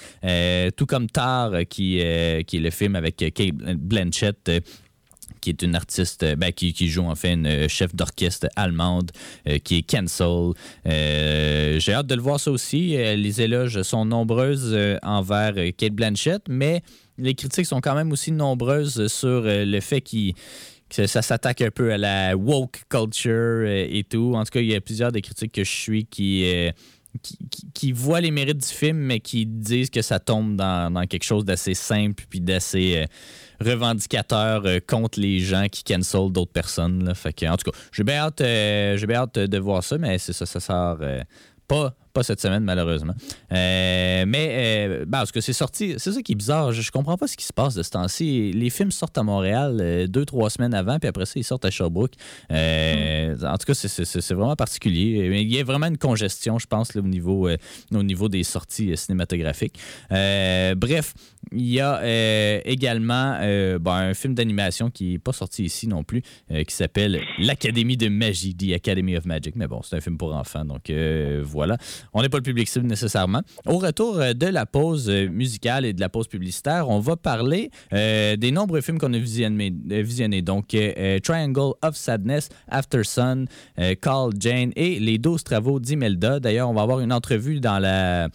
tout 0.77 0.87
comme 0.87 1.09
Tar, 1.09 1.53
qui, 1.69 2.01
qui 2.47 2.57
est 2.57 2.61
le 2.61 2.71
film 2.71 2.97
avec 2.97 3.17
Kate 3.17 3.55
Blanchett 3.55 4.51
qui 5.41 5.51
est 5.51 5.63
une 5.63 5.75
artiste 5.75 6.23
euh, 6.23 6.37
ben, 6.37 6.53
qui, 6.53 6.89
joue 6.89 7.05
en 7.05 7.15
fait 7.15 7.35
une 7.35 7.47
euh, 7.47 7.69
chef 7.69 7.95
d'orchestre 7.95 8.49
allemande 8.57 9.11
euh, 9.47 9.59
qui 9.59 9.79
est 9.79 9.83
Cancel. 9.83 10.53
J'ai 10.85 11.93
hâte 11.93 12.07
de 12.07 12.15
le 12.15 12.23
voir 12.23 12.41
ça 12.41 12.51
aussi. 12.51 12.97
les 12.97 13.41
éloges 13.41 13.83
sont 13.83 14.05
nombreuses 14.05 14.77
envers 15.03 15.55
Kate 15.77 15.93
Blanchett, 15.93 16.43
mais 16.49 16.83
les 17.19 17.35
critiques 17.35 17.67
sont 17.67 17.81
quand 17.81 17.95
même 17.95 18.13
aussi 18.13 18.33
nombreuses 18.33 19.07
sur 19.09 19.43
le 19.45 19.81
fait 19.81 20.01
que 20.01 21.07
ça 21.07 21.23
s'attaque 21.23 21.63
un 21.63 21.71
peu 21.71 21.93
à 21.93 21.99
la 21.99 22.37
woke 22.37 22.83
culture 22.89 23.67
et 23.67 24.05
tout. 24.09 24.33
En 24.35 24.45
tout 24.45 24.51
cas, 24.53 24.61
il 24.61 24.67
y 24.67 24.75
a 24.75 24.81
plusieurs 24.81 25.13
des 25.13 25.23
critiques 25.23 25.53
que 25.53 25.65
je 25.65 25.71
suis 25.71 26.05
qui, 26.07 26.45
qui, 27.75 27.93
voient 27.93 28.21
les 28.21 28.31
mérites 28.31 28.59
du 28.59 28.75
film, 28.75 28.99
mais 28.99 29.21
qui 29.21 29.47
disent 29.47 29.91
que 29.91 30.03
ça 30.03 30.19
tombe 30.19 30.57
dans, 30.57 30.93
dans 30.93 31.07
quelque 31.07 31.25
chose 31.25 31.45
d'assez 31.45 31.75
simple 31.75 32.25
puis 32.29 32.41
d'assez 32.41 33.07
revendicateur 33.61 34.63
euh, 34.65 34.79
contre 34.87 35.21
les 35.21 35.41
gens 35.41 35.67
qui 35.71 35.85
cancel 35.85 36.31
d'autres 36.31 36.53
personnes. 36.53 37.13
Fait 37.15 37.33
que, 37.33 37.47
en 37.47 37.57
tout 37.57 37.71
cas, 37.71 37.77
j'ai 37.93 38.05
bien 38.05 38.19
hâte, 38.19 38.41
euh, 38.41 38.97
hâte 39.11 39.39
de 39.39 39.59
voir 39.59 39.83
ça, 39.83 39.99
mais 39.99 40.19
c'est 40.19 40.33
ça, 40.33 40.47
ça 40.47 40.61
sort 40.61 40.99
euh, 41.01 41.23
pas, 41.67 41.95
pas 42.19 42.25
cette 42.25 42.41
semaine, 42.41 42.65
malheureusement. 42.65 43.15
mais, 43.51 44.25
ben, 44.27 45.07
parce 45.11 45.31
que 45.31 45.41
c'est 45.41 45.53
sorti, 45.53 45.95
c'est 45.99 46.11
ça 46.11 46.21
qui 46.21 46.33
est 46.33 46.35
bizarre. 46.35 46.73
Je, 46.73 46.91
comprends 46.91 47.17
pas 47.17 47.29
ce 47.29 47.37
qui 47.37 47.45
se 47.45 47.53
passe 47.53 47.75
de 47.75 47.83
ce 47.85 47.91
temps-ci. 47.91 48.51
Les 48.53 48.71
films 48.71 48.91
sortent 48.91 49.17
à 49.19 49.23
Montréal 49.23 50.07
deux, 50.09 50.25
trois 50.25 50.51
semaines 50.51 50.75
avant, 50.75 50.99
puis 50.99 51.09
après 51.09 51.27
ça, 51.27 51.35
ils 51.37 51.45
sortent 51.45 51.65
à 51.65 51.71
Sherbrooke. 51.71 52.15
En 52.51 53.57
tout 53.59 53.67
cas, 53.67 53.75
c'est 53.75 54.35
vraiment 54.35 54.57
particulier. 54.57 55.43
Il 55.43 55.55
y 55.55 55.61
a 55.61 55.65
vraiment 55.65 55.87
une 55.87 55.99
congestion, 55.99 56.59
je 56.59 56.67
pense, 56.67 56.97
au, 56.97 57.03
niveau, 57.03 57.49
au 57.49 58.03
niveau 58.03 58.29
des 58.29 58.43
sorties 58.43 58.97
cinématographiques. 58.97 59.79
bref, 60.11 61.15
il 61.53 61.69
y 61.69 61.81
a 61.81 62.61
également 62.65 63.39
ben, 63.79 63.93
un 63.93 64.15
film 64.15 64.35
d'animation 64.35 64.91
qui 64.91 65.13
n'est 65.13 65.19
pas 65.19 65.33
sorti 65.33 65.65
ici 65.65 65.87
non 65.87 66.03
plus, 66.03 66.23
qui 66.51 66.75
s'appelle 66.75 67.21
L'Académie 67.39 67.97
de 67.97 68.09
magie, 68.09 68.57
The 68.57 68.73
Academy 68.75 69.17
of 69.17 69.25
Magic. 69.25 69.55
Mais 69.55 69.69
bon, 69.69 69.83
c'est 69.83 69.97
un 69.97 70.01
film 70.01 70.19
pour 70.19 70.35
enfants, 70.35 70.65
donc 70.65 70.91
euh, 70.91 71.43
voilà. 71.45 71.77
On 72.13 72.23
n'est 72.23 72.29
pas 72.29 72.39
le 72.39 72.43
public 72.43 72.69
cible 72.69 72.87
nécessairement. 72.87 73.43
Au 73.67 73.79
retour 73.79 74.19
euh, 74.19 74.33
de 74.33 74.47
la 74.47 74.67
pause 74.67 75.09
euh, 75.09 75.29
musicale 75.29 75.85
et 75.85 75.93
de 75.93 76.01
la 76.01 76.09
pause 76.09 76.29
publicitaire, 76.29 76.89
on 76.89 77.01
va 77.01 77.17
parler 77.17 77.71
des 77.91 78.51
nombreux 78.53 78.81
films 78.81 78.99
qu'on 78.99 79.13
a 79.13 79.19
visionnés. 79.19 80.43
Donc, 80.43 80.77
Triangle 81.23 81.75
of 81.83 81.97
Sadness, 81.97 82.49
After 82.69 83.05
Sun, 83.05 83.47
Call 84.01 84.31
Jane 84.39 84.73
et 84.77 84.99
Les 85.01 85.19
12 85.19 85.43
travaux 85.45 85.81
d'Imelda. 85.81 86.41
D'ailleurs, 86.41 86.69
on 86.69 86.75
va 86.75 86.83
avoir 86.83 87.01
une 87.01 87.13
entrevue 87.13 87.61
dans 87.61 87.79
la 87.79 88.29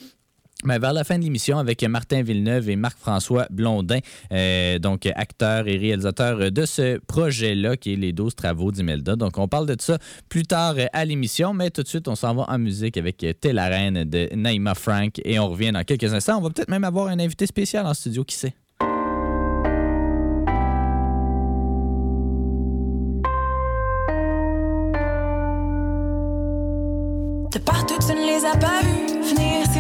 mais 0.64 0.80
vers 0.80 0.94
la 0.94 1.04
fin 1.04 1.18
de 1.18 1.24
l'émission 1.24 1.58
avec 1.58 1.84
Martin 1.84 2.24
Villeneuve 2.24 2.70
et 2.70 2.76
Marc-François 2.76 3.48
Blondin, 3.50 4.00
euh, 4.32 4.80
donc 4.80 5.06
acteur 5.16 5.68
et 5.68 5.78
réalisateur 5.78 6.52
de 6.52 6.66
ce 6.66 7.00
projet-là 7.00 7.78
qui 7.78 7.94
est 7.94 7.96
Les 7.96 8.14
12 8.14 8.36
travaux 8.36 8.72
d'Imelda. 8.72 9.16
Donc 9.16 9.38
on 9.38 9.48
parle 9.48 9.68
de 9.68 9.76
ça 9.80 9.98
plus 10.30 10.44
tard 10.44 10.76
à 10.92 11.06
l'émission, 11.06 11.54
mais 11.54 11.70
tout 11.70 11.84
de 11.84 11.88
suite 11.88 12.08
on 12.08 12.16
s'en 12.16 12.34
va 12.36 12.46
en 12.48 12.58
musique 12.58 12.98
avec 12.98 13.26
T'es 13.40 13.54
la 13.54 13.68
reine 13.68 14.04
de 14.04 14.30
Naïma 14.36 14.76
Frank 14.76 15.20
et 15.24 15.40
on 15.40 15.50
revient 15.50 15.72
dans 15.72 15.84
quelques 15.84 16.14
instants. 16.14 16.38
On 16.38 16.42
va 16.42 16.50
peut-être 16.50 16.70
même 16.70 16.84
avoir 16.84 17.08
un 17.08 17.20
invité 17.20 17.46
spécial 17.46 17.86
en 17.86 17.94
studio, 17.94 18.24
qui 18.24 18.36
sait? 18.36 18.54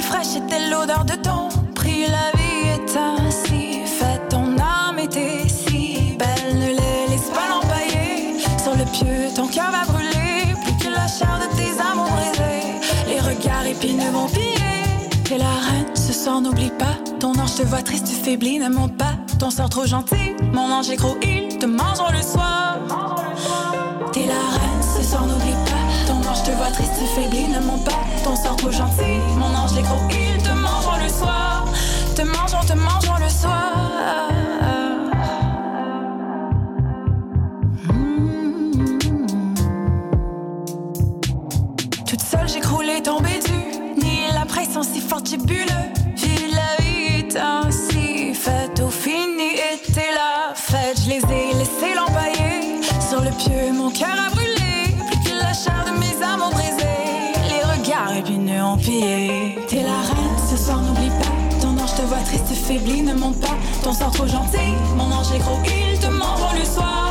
Fraîche 0.04 0.36
était 0.36 0.70
l'odeur 0.70 1.06
de 1.06 1.16
ton 1.16 1.50
prix. 1.74 2.06
La 2.08 2.38
vie 2.38 2.68
est 2.76 2.98
ainsi 2.98 3.86
faite, 3.86 4.30
ton 4.30 4.58
âme 4.58 5.00
était 5.00 5.48
si 5.48 6.16
belle. 6.18 6.56
Ne 6.56 6.68
les 6.68 7.08
laisse 7.10 7.30
pas 7.34 7.48
l'empailler 7.50 8.40
sur 8.62 8.76
le 8.76 8.86
pieu, 8.92 9.34
ton 9.36 9.48
cœur 9.48 9.72
va 9.72 9.86
brûler. 9.92 10.56
Plus 10.64 10.78
que 10.86 10.94
la 10.94 11.08
chair 11.08 11.40
de 11.40 11.56
tes 11.58 11.72
amours 11.82 12.10
brisés, 12.12 12.80
les 13.08 13.20
regards 13.20 13.66
épineux 13.66 14.12
vont 14.12 14.28
piller. 14.28 15.10
T'es 15.24 15.38
la 15.38 15.46
reine, 15.46 15.96
ce 15.96 16.14
soir 16.14 16.42
n'oublie 16.42 16.72
pas. 16.78 16.98
Ton 17.20 17.32
ange 17.40 17.56
te 17.56 17.64
voit 17.64 17.82
triste, 17.82 18.08
tu 18.08 18.16
faiblis, 18.16 18.60
ne 18.60 18.70
monte 18.70 18.98
pas. 18.98 19.14
Ton 19.40 19.50
sort 19.50 19.70
trop 19.70 19.86
gentil, 19.86 20.36
mon 20.52 20.72
ange 20.72 20.90
est 20.90 20.98
gros, 20.98 21.18
il 21.22 21.58
te 21.58 21.66
mangeront 21.66 22.12
le 22.12 22.22
soir. 22.22 22.78
T'es 24.12 24.28
la 24.28 24.34
reine, 24.34 24.84
ce 24.98 25.04
soir 25.04 25.26
n'oublie 25.26 25.58
pas 25.66 25.84
je 26.36 26.52
te 26.52 26.52
vois 26.56 26.68
triste, 26.68 26.94
faibli, 27.16 27.48
ne 27.48 27.60
monte 27.60 27.86
pas. 27.86 28.00
Ton 28.24 28.36
sort 28.36 28.56
trop 28.56 28.72
gentil, 28.72 29.13
Toute 42.14 42.22
seule, 42.22 42.48
j'ai 42.48 42.60
croulé, 42.60 43.02
tombé 43.02 43.40
du 43.44 44.04
Ni 44.06 44.32
la 44.36 44.46
pression 44.46 44.84
si 44.84 45.02
forte, 45.02 45.28
j'ai 45.32 45.38
bu 45.38 45.56
le 45.56 46.16
Vie, 46.16 46.52
la 46.52 46.84
vie 46.84 47.26
ainsi 47.36 48.36
faite. 48.36 48.80
Au 48.86 48.90
fini 48.90 49.54
était 49.74 50.14
la 50.14 50.54
fête. 50.54 51.02
Je 51.04 51.10
les 51.10 51.18
ai 51.18 51.54
laissés 51.58 51.96
l'empailler. 51.96 52.84
Sur 53.10 53.20
le 53.22 53.32
pieu, 53.32 53.74
mon 53.74 53.90
cœur 53.90 54.16
a 54.28 54.30
brûlé 54.30 54.54
les 57.50 57.64
regards 57.64 58.16
épineux 58.16 58.62
en 58.62 58.78
pied. 58.78 59.58
T'es 59.68 59.82
la 59.82 60.02
reine, 60.02 60.38
ce 60.52 60.56
soir 60.56 60.82
n'oublie 60.84 61.10
pas. 61.10 61.62
Ton 61.62 61.76
ange 61.82 61.96
te 61.96 62.04
voit 62.04 62.20
triste, 62.26 62.54
faibli, 62.54 63.02
ne 63.02 63.16
monte 63.16 63.40
pas. 63.40 63.58
Ton 63.84 63.92
sort 63.92 64.12
trop 64.12 64.28
gentil, 64.28 64.76
mon 64.96 65.12
ange 65.12 65.32
est 65.34 65.40
gros, 65.40 65.58
il 65.66 65.98
te 66.00 66.06
mange 66.06 66.60
le 66.60 66.64
soir. 66.64 67.03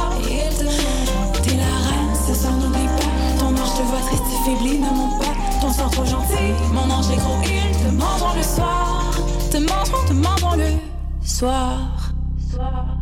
Te 4.45 4.51
voit 4.51 4.57
triste, 4.57 4.59
faibli, 4.59 4.79
ne 4.79 4.91
monte 4.91 5.19
pas. 5.19 5.61
Ton 5.61 5.73
sort 5.73 5.91
trop 5.91 6.05
gentil, 6.05 6.55
mon 6.73 6.91
ange 6.91 7.11
est 7.11 7.17
gros, 7.17 7.39
il 7.45 7.77
te 7.77 7.91
mange 7.95 8.37
le 8.37 8.43
soir. 8.43 9.11
Te 9.51 9.59
mangeront, 9.59 10.07
te 10.09 10.13
mangeront 10.13 10.57
le 10.57 11.27
soir. 11.27 12.13
soir. 12.51 12.99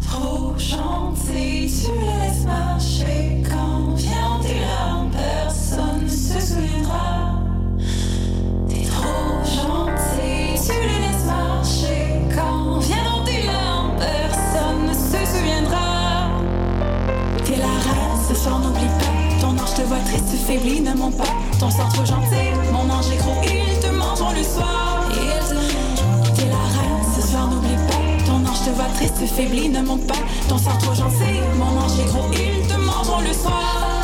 Trop 0.00 0.54
gentil, 0.58 1.70
tu 1.70 1.92
laisses 1.92 2.44
marcher 2.44 3.42
quand 3.48 3.96
larmes, 4.60 5.10
personne 5.10 6.04
ne 6.04 6.08
se 6.08 6.40
souviendra. 6.40 7.40
T'es 8.68 8.82
trop 8.82 9.42
gentil, 9.44 10.60
tu 10.66 10.72
les 10.72 11.01
ange 20.12 20.36
voit 20.36 20.36
faibli, 20.36 20.80
ne 20.80 20.94
monte 20.94 21.16
pas. 21.16 21.34
Ton 21.58 21.70
sort 21.70 21.88
trop 21.92 22.04
gentil, 22.04 22.50
mon 22.72 22.90
ange 22.92 23.10
est 23.12 23.18
gros, 23.18 23.40
il 23.44 23.80
te 23.80 23.90
mange 23.94 24.20
le 24.36 24.42
soir. 24.42 25.08
T'es 26.34 26.46
la 26.46 26.56
reine, 26.56 27.04
ce 27.16 27.28
soir 27.28 27.48
n'oublie 27.48 27.76
pas 27.88 28.02
je 28.64 28.70
te 28.70 28.74
vois 28.74 28.86
triste, 28.94 29.14
faibli, 29.26 29.68
ne 29.68 29.82
monte 29.82 30.06
pas. 30.06 30.14
Ton 30.48 30.58
sort 30.58 30.78
trop 30.78 30.94
gentil, 30.94 31.40
mon 31.56 31.78
ange 31.80 31.98
est 31.98 32.08
gros, 32.10 32.26
il 32.32 32.66
te 32.66 32.74
mange 32.74 33.24
le 33.26 33.32
soir. 33.32 34.01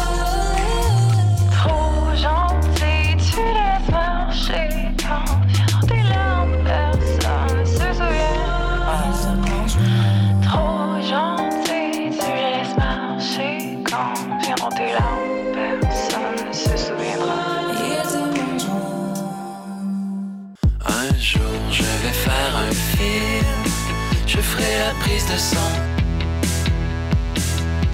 Ferai 24.58 24.78
la 24.78 24.94
prise 25.00 25.26
de 25.26 25.38
son, 25.38 25.70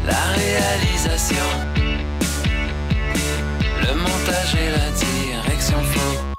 la 0.06 0.22
réalisation, 0.36 1.36
le 3.82 3.94
montage 3.94 4.54
et 4.54 4.70
la 4.70 4.90
direction 4.90 5.82
photo. 5.82 6.33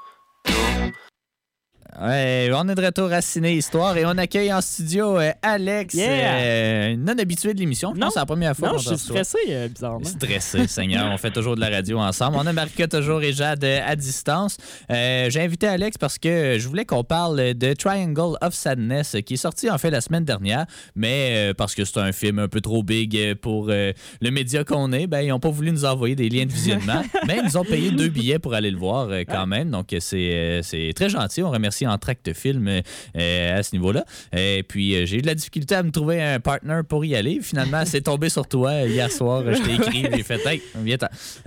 Ouais, 2.06 2.52
on 2.54 2.70
est 2.70 2.76
de 2.76 2.86
retour 2.86 3.12
à 3.12 3.20
Ciné 3.20 3.56
Histoire 3.56 3.98
et 3.98 4.06
on 4.06 4.16
accueille 4.20 4.54
en 4.54 4.62
studio 4.62 5.18
euh, 5.18 5.32
Alex, 5.42 5.96
euh, 5.98 6.96
non 6.98 7.18
habitué 7.18 7.56
de 7.56 7.60
l'émission. 7.60 7.96
Non, 7.96 8.12
c'est 8.12 8.20
la 8.20 8.28
première 8.28 8.56
fois. 8.56 8.74
Non, 8.74 8.78
je 8.78 8.90
suis 8.90 8.98
stressé, 9.00 9.40
euh, 9.50 9.68
bizarrement. 9.70 10.06
Stressé, 10.06 10.68
Seigneur. 10.68 11.12
on 11.12 11.18
fait 11.18 11.32
toujours 11.32 11.56
de 11.56 11.62
la 11.62 11.70
radio 11.70 11.98
ensemble. 11.98 12.38
On 12.40 12.46
a 12.46 12.54
Marika 12.54 12.88
toujours 12.88 13.24
et 13.24 13.34
Jade 13.34 13.64
à 13.64 13.96
distance. 13.96 14.58
J'ai 14.88 15.42
invité 15.42 15.66
Alex 15.66 15.98
parce 15.98 16.20
que 16.20 16.58
je 16.60 16.68
voulais 16.68 16.86
qu'on 16.86 17.04
parle 17.04 17.56
de 17.56 17.74
Triangle 17.74 18.38
of 18.40 18.54
Sadness 18.54 19.16
qui 19.26 19.34
est 19.34 19.38
sorti 19.38 19.72
en 19.72 19.80
fait 19.80 19.90
la 19.90 20.02
semaine 20.02 20.26
dernière, 20.26 20.68
mais 20.96 21.54
parce 21.58 21.74
que 21.74 21.86
c'est 21.86 22.00
un 22.00 22.12
film 22.12 22.38
un 22.38 22.48
peu 22.48 22.62
trop 22.62 22.84
big 22.84 23.34
pour 23.36 23.68
le 23.68 24.30
média 24.30 24.64
qu'on 24.64 24.92
est, 24.92 25.08
ben, 25.08 25.22
ils 25.22 25.30
n'ont 25.30 25.40
pas 25.40 25.50
voulu 25.50 25.72
nous 25.72 25.86
envoyer 25.86 26.16
des 26.16 26.30
liens 26.30 26.46
de 26.46 26.52
visionnement, 26.52 27.02
mais 27.28 27.38
ils 27.40 27.46
nous 27.46 27.58
ont 27.58 27.66
payé 27.66 27.90
deux 27.90 28.10
billets 28.10 28.38
pour 28.38 28.54
aller 28.54 28.70
le 28.70 28.78
voir 28.78 29.10
quand 29.28 29.48
même. 29.48 29.72
Donc 29.72 29.96
c'est 30.00 30.62
très 30.96 31.10
gentil. 31.10 31.42
On 31.42 31.50
remercie 31.50 31.88
en 31.88 31.95
tract 31.98 32.34
film 32.34 32.68
euh, 32.68 33.60
à 33.60 33.64
ce 33.64 33.74
niveau-là. 33.74 34.06
Et 34.36 34.64
puis, 34.68 34.96
euh, 34.96 35.06
j'ai 35.06 35.18
eu 35.18 35.22
de 35.22 35.28
la 35.28 35.36
difficulté 35.36 35.76
à 35.76 35.84
me 35.84 35.92
trouver 35.92 36.22
un 36.22 36.40
partner 36.40 36.82
pour 36.88 37.06
y 37.06 37.16
aller. 37.16 37.40
Finalement, 37.42 37.84
c'est 37.86 38.02
tombé 38.02 38.30
sur 38.30 38.48
toi 38.48 38.82
hier 38.84 39.12
soir. 39.12 39.44
Je 39.46 39.62
t'ai 39.62 39.76
écrit, 39.76 40.06
j'ai 40.12 40.24
fait 40.24 40.46
Hey, 40.46 40.62
viens 40.76 40.98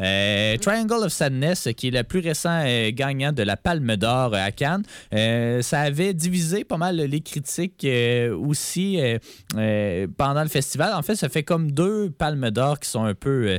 euh, 0.01 0.57
Triangle 0.57 1.05
of 1.05 1.13
Sadness, 1.13 1.69
qui 1.77 1.89
est 1.89 1.91
le 1.91 2.03
plus 2.03 2.21
récent 2.21 2.65
gagnant 2.91 3.33
de 3.33 3.43
la 3.43 3.57
Palme 3.57 3.97
d'Or 3.97 4.35
à 4.35 4.51
Cannes. 4.51 4.83
ça 5.63 5.81
avait 5.81 6.15
divisé 6.15 6.65
pas 6.65 6.79
mal 6.79 6.97
les 6.97 7.21
critiques 7.21 7.87
aussi 8.41 8.99
pendant 10.17 10.43
le 10.43 10.49
festival. 10.49 10.95
En 10.95 11.03
fait, 11.03 11.15
ça 11.15 11.29
fait 11.29 11.43
comme 11.43 11.71
deux 11.71 12.11
Palmes 12.11 12.51
d'Or 12.51 12.81
qui 12.81 12.89
sont 12.89 13.05
un 13.05 13.15
peu 13.15 13.59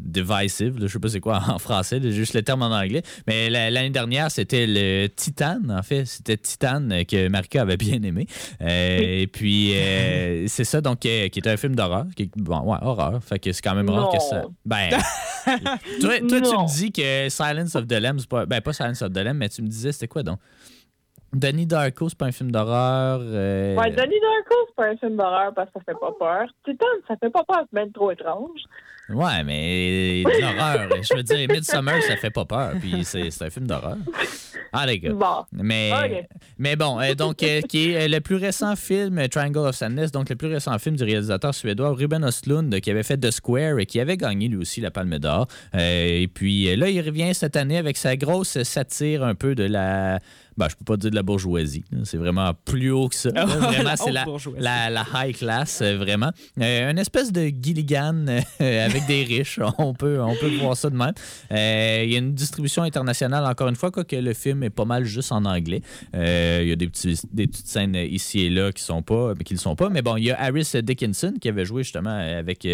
divisive, 0.00 0.76
je 0.80 0.86
sais 0.86 0.98
pas 0.98 1.08
c'est 1.08 1.20
quoi 1.20 1.40
en 1.48 1.58
français, 1.58 2.00
juste 2.10 2.34
le 2.34 2.42
terme 2.42 2.62
en 2.62 2.70
anglais. 2.74 3.02
Mais 3.26 3.50
l'année 3.50 3.90
dernière, 3.90 4.30
c'était 4.30 4.66
le 4.66 5.08
Titan, 5.08 5.60
en 5.68 5.82
fait. 5.82 6.04
C'était 6.04 6.36
Titan 6.36 6.88
que 7.08 7.28
Marika 7.28 7.62
avait 7.62 7.76
bien 7.76 8.02
aimé. 8.02 8.26
et 8.60 9.28
puis, 9.32 9.72
c'est 10.46 10.64
ça, 10.64 10.80
donc, 10.80 11.00
qui 11.00 11.08
est 11.08 11.46
un 11.46 11.56
film 11.56 11.74
d'horreur. 11.74 12.06
Bon, 12.36 12.60
ouais, 12.60 12.78
horreur. 12.82 13.22
Fait 13.22 13.38
que 13.38 13.52
c'est 13.52 13.62
quand 13.62 13.74
même 13.74 13.90
rare 13.90 14.10
que 14.12 14.20
ça. 14.20 14.44
Ben, 14.64 14.90
toi, 16.00 16.18
tu 16.18 16.34
me 16.34 16.66
dis 16.66 16.92
que 16.92 17.28
Silence 17.28 17.74
of 17.74 17.86
the 17.86 18.00
Lambs, 18.00 18.26
pas, 18.28 18.46
ben 18.46 18.60
pas 18.60 18.72
Silence 18.72 19.02
of 19.02 19.12
the 19.12 19.18
Lambs, 19.18 19.36
mais 19.36 19.48
tu 19.48 19.62
me 19.62 19.68
disais, 19.68 19.92
c'était 19.92 20.08
quoi 20.08 20.22
donc? 20.22 20.38
Donnie 21.32 21.66
Darko, 21.66 22.08
c'est 22.08 22.18
pas 22.18 22.26
un 22.26 22.32
film 22.32 22.50
d'horreur. 22.50 23.20
Euh... 23.22 23.76
Ouais, 23.76 23.90
Donnie 23.90 24.20
Darko, 24.20 24.54
c'est 24.66 24.74
pas 24.74 24.86
un 24.86 24.96
film 24.96 25.16
d'horreur 25.16 25.54
parce 25.54 25.70
que 25.70 25.78
ça 25.78 25.84
fait 25.84 25.98
pas 25.98 26.12
peur. 26.18 26.48
Titan, 26.64 26.86
ça 27.06 27.16
fait 27.16 27.30
pas 27.30 27.44
peur, 27.44 27.64
c'est 27.70 27.78
même 27.78 27.92
trop 27.92 28.10
étrange. 28.10 28.62
Ouais, 29.12 29.44
mais 29.44 30.22
l'horreur. 30.22 30.88
je 31.02 31.16
veux 31.16 31.22
dire, 31.22 31.48
Midsummer, 31.48 32.02
ça 32.02 32.16
fait 32.16 32.30
pas 32.30 32.44
peur. 32.44 32.72
Puis 32.80 33.04
c'est 33.04 33.42
un 33.42 33.50
film 33.50 33.66
d'horreur. 33.66 33.96
Ah, 34.72 34.86
les 34.86 35.00
gars. 35.00 35.12
Bon. 35.12 35.44
Mais, 35.52 36.28
mais 36.58 36.76
bon, 36.76 37.00
euh, 37.00 37.14
donc, 37.14 37.42
euh, 37.42 37.60
qui 37.62 37.90
est 37.90 38.04
euh, 38.04 38.08
le 38.08 38.20
plus 38.20 38.36
récent 38.36 38.76
film, 38.76 39.26
Triangle 39.28 39.58
of 39.58 39.74
Sadness, 39.74 40.12
donc 40.12 40.28
le 40.28 40.36
plus 40.36 40.48
récent 40.48 40.78
film 40.78 40.96
du 40.96 41.02
réalisateur 41.02 41.54
suédois 41.54 41.90
Ruben 41.90 42.24
Östlund, 42.24 42.80
qui 42.80 42.90
avait 42.90 43.02
fait 43.02 43.18
The 43.18 43.32
Square 43.32 43.80
et 43.80 43.86
qui 43.86 43.98
avait 43.98 44.16
gagné 44.16 44.48
lui 44.48 44.58
aussi 44.58 44.80
la 44.80 44.90
Palme 44.90 45.18
d'Or. 45.18 45.48
et 45.74 46.28
puis 46.32 46.74
là, 46.76 46.88
il 46.88 47.00
revient 47.00 47.34
cette 47.34 47.56
année 47.56 47.78
avec 47.78 47.96
sa 47.96 48.16
grosse 48.16 48.62
satire 48.62 49.24
un 49.24 49.34
peu 49.34 49.54
de 49.54 49.64
la 49.64 50.20
ben, 50.60 50.68
je 50.68 50.76
peux 50.76 50.84
pas 50.84 50.98
dire 50.98 51.10
de 51.10 51.16
la 51.16 51.22
bourgeoisie. 51.22 51.84
C'est 52.04 52.18
vraiment 52.18 52.52
plus 52.66 52.90
haut 52.90 53.08
que 53.08 53.14
ça. 53.14 53.30
vraiment, 53.30 53.96
c'est 53.96 54.12
la, 54.12 54.90
la, 54.90 55.06
high 55.14 55.34
class, 55.34 55.80
euh, 55.80 55.96
vraiment. 55.96 56.32
Euh, 56.60 56.90
une 56.90 56.98
espèce 56.98 57.32
de 57.32 57.50
Gilligan 57.62 58.26
euh, 58.28 58.40
avec 58.86 59.06
des 59.06 59.24
riches. 59.24 59.58
On 59.78 59.94
peut, 59.94 60.20
on 60.20 60.36
peut 60.36 60.54
voir 60.60 60.76
ça 60.76 60.90
de 60.90 60.96
même. 60.96 61.14
Il 61.50 62.12
y 62.12 62.14
a 62.14 62.18
une 62.18 62.34
distribution 62.34 62.82
internationale, 62.82 63.46
encore 63.46 63.68
une 63.68 63.76
fois, 63.76 63.90
quoique 63.90 64.16
le 64.16 64.34
film 64.34 64.62
est 64.62 64.70
pas 64.70 64.84
mal 64.84 65.06
juste 65.06 65.32
en 65.32 65.46
anglais. 65.46 65.80
Il 66.12 66.68
y 66.68 66.72
a 66.72 66.76
des, 66.76 66.88
petits, 66.88 67.18
des 67.32 67.46
petites 67.46 67.68
scènes 67.68 67.94
ici 67.94 68.40
et 68.40 68.50
là 68.50 68.70
qui 68.70 68.82
sont 68.82 69.00
pas, 69.00 69.32
qui 69.42 69.54
ne 69.54 69.58
le 69.58 69.62
sont 69.62 69.76
pas. 69.76 69.88
Mais 69.88 70.02
bon, 70.02 70.18
il 70.18 70.24
y 70.24 70.30
a 70.30 70.38
Harris 70.38 70.72
Dickinson 70.82 71.32
qui 71.40 71.48
avait 71.48 71.64
joué 71.64 71.84
justement 71.84 72.10
avec, 72.10 72.68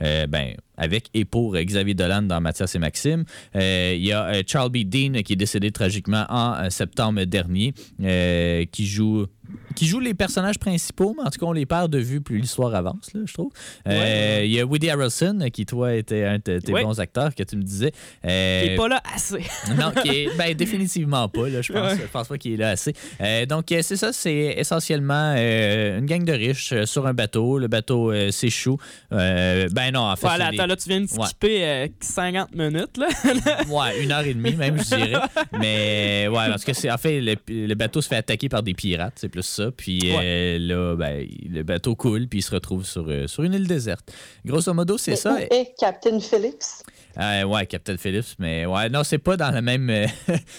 ben, 0.00 0.54
avec 0.82 1.08
et 1.14 1.24
pour 1.24 1.56
Xavier 1.56 1.94
Dolan 1.94 2.22
dans 2.22 2.40
Mathias 2.40 2.74
et 2.74 2.78
Maxime. 2.78 3.24
Il 3.54 4.04
y 4.04 4.12
a 4.12 4.42
Charles 4.46 4.70
B. 4.70 4.78
Dean 4.78 5.22
qui 5.22 5.34
est 5.34 5.36
décédé 5.36 5.70
tragiquement 5.70 6.26
en 6.28 6.68
septembre 6.70 7.24
dernier, 7.24 7.74
euh, 8.02 8.64
qui 8.70 8.86
joue 8.86 9.26
qui 9.74 9.86
joue 9.86 10.00
les 10.00 10.14
personnages 10.14 10.58
principaux, 10.58 11.14
mais 11.16 11.26
en 11.26 11.30
tout 11.30 11.38
cas, 11.38 11.46
on 11.46 11.52
les 11.52 11.66
perd 11.66 11.90
de 11.90 11.98
vue 11.98 12.20
plus 12.20 12.38
l'histoire 12.38 12.74
avance, 12.74 13.12
là, 13.14 13.20
je 13.24 13.32
trouve. 13.32 13.50
Euh, 13.86 14.42
il 14.44 14.50
y 14.50 14.60
a 14.60 14.66
Woody 14.66 14.90
Harrelson, 14.90 15.48
qui, 15.52 15.66
toi, 15.66 15.94
était 15.94 16.24
un 16.24 16.36
de 16.36 16.58
tes 16.58 16.72
bons 16.72 17.00
acteurs, 17.00 17.34
que 17.34 17.42
tu 17.42 17.56
me 17.56 17.62
disais. 17.62 17.92
Euh, 18.24 18.62
qui 18.62 18.70
n'est 18.70 18.76
pas 18.76 18.88
là 18.88 19.02
assez. 19.14 19.44
non, 19.78 19.92
qui 20.02 20.08
est, 20.08 20.36
ben, 20.36 20.54
définitivement 20.54 21.28
pas, 21.28 21.48
là, 21.48 21.62
je 21.62 21.72
pense. 21.72 21.92
Je 21.92 22.06
pense 22.06 22.28
pas 22.28 22.38
qu'il 22.38 22.52
est 22.52 22.56
là 22.56 22.70
assez. 22.70 22.92
Euh, 23.20 23.46
donc, 23.46 23.66
c'est 23.68 23.96
ça, 23.96 24.12
c'est 24.12 24.54
essentiellement 24.56 25.34
une 25.34 26.06
gang 26.06 26.24
de 26.24 26.32
riches 26.32 26.84
sur 26.84 27.06
un 27.06 27.14
bateau. 27.14 27.58
Le 27.58 27.68
bateau 27.68 28.12
s'échoue. 28.30 28.78
ben 29.10 29.90
non, 29.92 30.00
en 30.00 30.16
fait. 30.16 30.26
Voilà, 30.26 30.46
attends, 30.46 30.66
là, 30.66 30.76
tu 30.76 30.88
viens 30.88 31.00
de 31.00 31.06
skipper 31.06 31.92
50 32.00 32.54
minutes, 32.54 32.96
là. 32.96 33.08
ouais, 33.68 34.02
une 34.02 34.12
heure 34.12 34.24
et 34.24 34.34
demie, 34.34 34.54
même, 34.54 34.78
je 34.78 34.96
dirais. 34.96 35.20
Mais, 35.58 36.28
ouais, 36.28 36.48
parce 36.48 36.64
que 36.64 36.72
c'est, 36.72 36.90
en 36.90 36.98
fait, 36.98 37.20
le, 37.20 37.36
le, 37.48 37.74
bateau 37.74 38.00
se 38.00 38.08
fait 38.08 38.16
attaquer 38.16 38.48
par 38.48 38.62
des 38.62 38.74
pirates, 38.74 39.14
c'est 39.16 39.28
plus 39.28 39.41
ça. 39.42 39.70
Puis 39.70 40.00
euh, 40.04 40.58
là, 40.58 40.96
ben, 40.96 41.26
le 41.48 41.62
bateau 41.62 41.94
coule, 41.94 42.28
puis 42.28 42.40
il 42.40 42.42
se 42.42 42.50
retrouve 42.50 42.84
sur, 42.84 43.06
euh, 43.08 43.26
sur 43.26 43.42
une 43.42 43.54
île 43.54 43.66
déserte. 43.66 44.12
Grosso 44.44 44.72
modo, 44.72 44.98
c'est 44.98 45.16
ça. 45.16 45.38
Et 45.50 45.72
Captain 45.78 46.18
Phillips? 46.20 46.84
Euh, 47.18 47.44
ouais, 47.44 47.66
Captain 47.66 47.96
Phillips, 47.96 48.34
mais 48.38 48.66
ouais, 48.66 48.88
non, 48.88 49.04
c'est 49.04 49.18
pas 49.18 49.36
dans 49.36 49.50
le 49.50 49.62
même. 49.62 49.90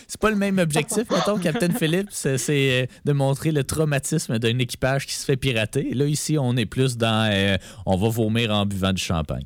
c'est 0.07 0.19
pas 0.19 0.29
le 0.29 0.35
même 0.35 0.59
objectif, 0.59 1.09
mettons. 1.09 1.37
Captain 1.37 1.71
Phillips, 1.71 2.11
c'est 2.11 2.89
de 3.05 3.13
montrer 3.13 3.51
le 3.51 3.63
traumatisme 3.63 4.39
d'un 4.39 4.57
équipage 4.59 5.05
qui 5.05 5.13
se 5.13 5.25
fait 5.25 5.37
pirater. 5.37 5.93
Là, 5.93 6.05
ici, 6.05 6.37
on 6.39 6.55
est 6.57 6.65
plus 6.65 6.97
dans. 6.97 7.57
on 7.85 7.97
va 7.97 8.09
vomir 8.09 8.51
en 8.51 8.65
buvant 8.65 8.93
du 8.93 9.01
champagne. 9.01 9.45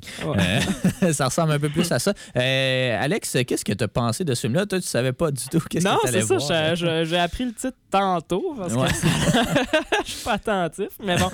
ça 1.11 1.25
ressemble 1.25 1.53
un 1.53 1.59
peu 1.59 1.69
plus 1.69 1.91
à 1.91 1.99
ça. 1.99 2.13
Alex, 2.35 3.37
qu'est-ce 3.47 3.65
que 3.65 3.73
tu 3.73 3.83
as 3.83 3.87
pensé 3.87 4.23
de 4.23 4.33
ce 4.33 4.41
film-là? 4.41 4.65
Toi, 4.65 4.79
tu 4.79 4.87
savais 4.87 5.13
pas 5.13 5.31
du 5.31 5.43
tout 5.45 5.61
qu'est-ce 5.69 5.85
que 5.85 6.01
tu 6.01 6.07
allais 6.07 6.21
voir. 6.21 6.39
Non, 6.39 6.47
c'est 6.47 6.75
ça. 6.75 7.03
J'ai 7.03 7.17
appris 7.17 7.45
le 7.45 7.53
titre 7.53 7.77
tantôt 7.89 8.55
parce 8.57 8.73
que 8.73 8.79
je 10.05 10.11
suis 10.11 10.23
pas 10.23 10.33
attentif. 10.33 10.89
Mais 11.03 11.17
bon. 11.17 11.31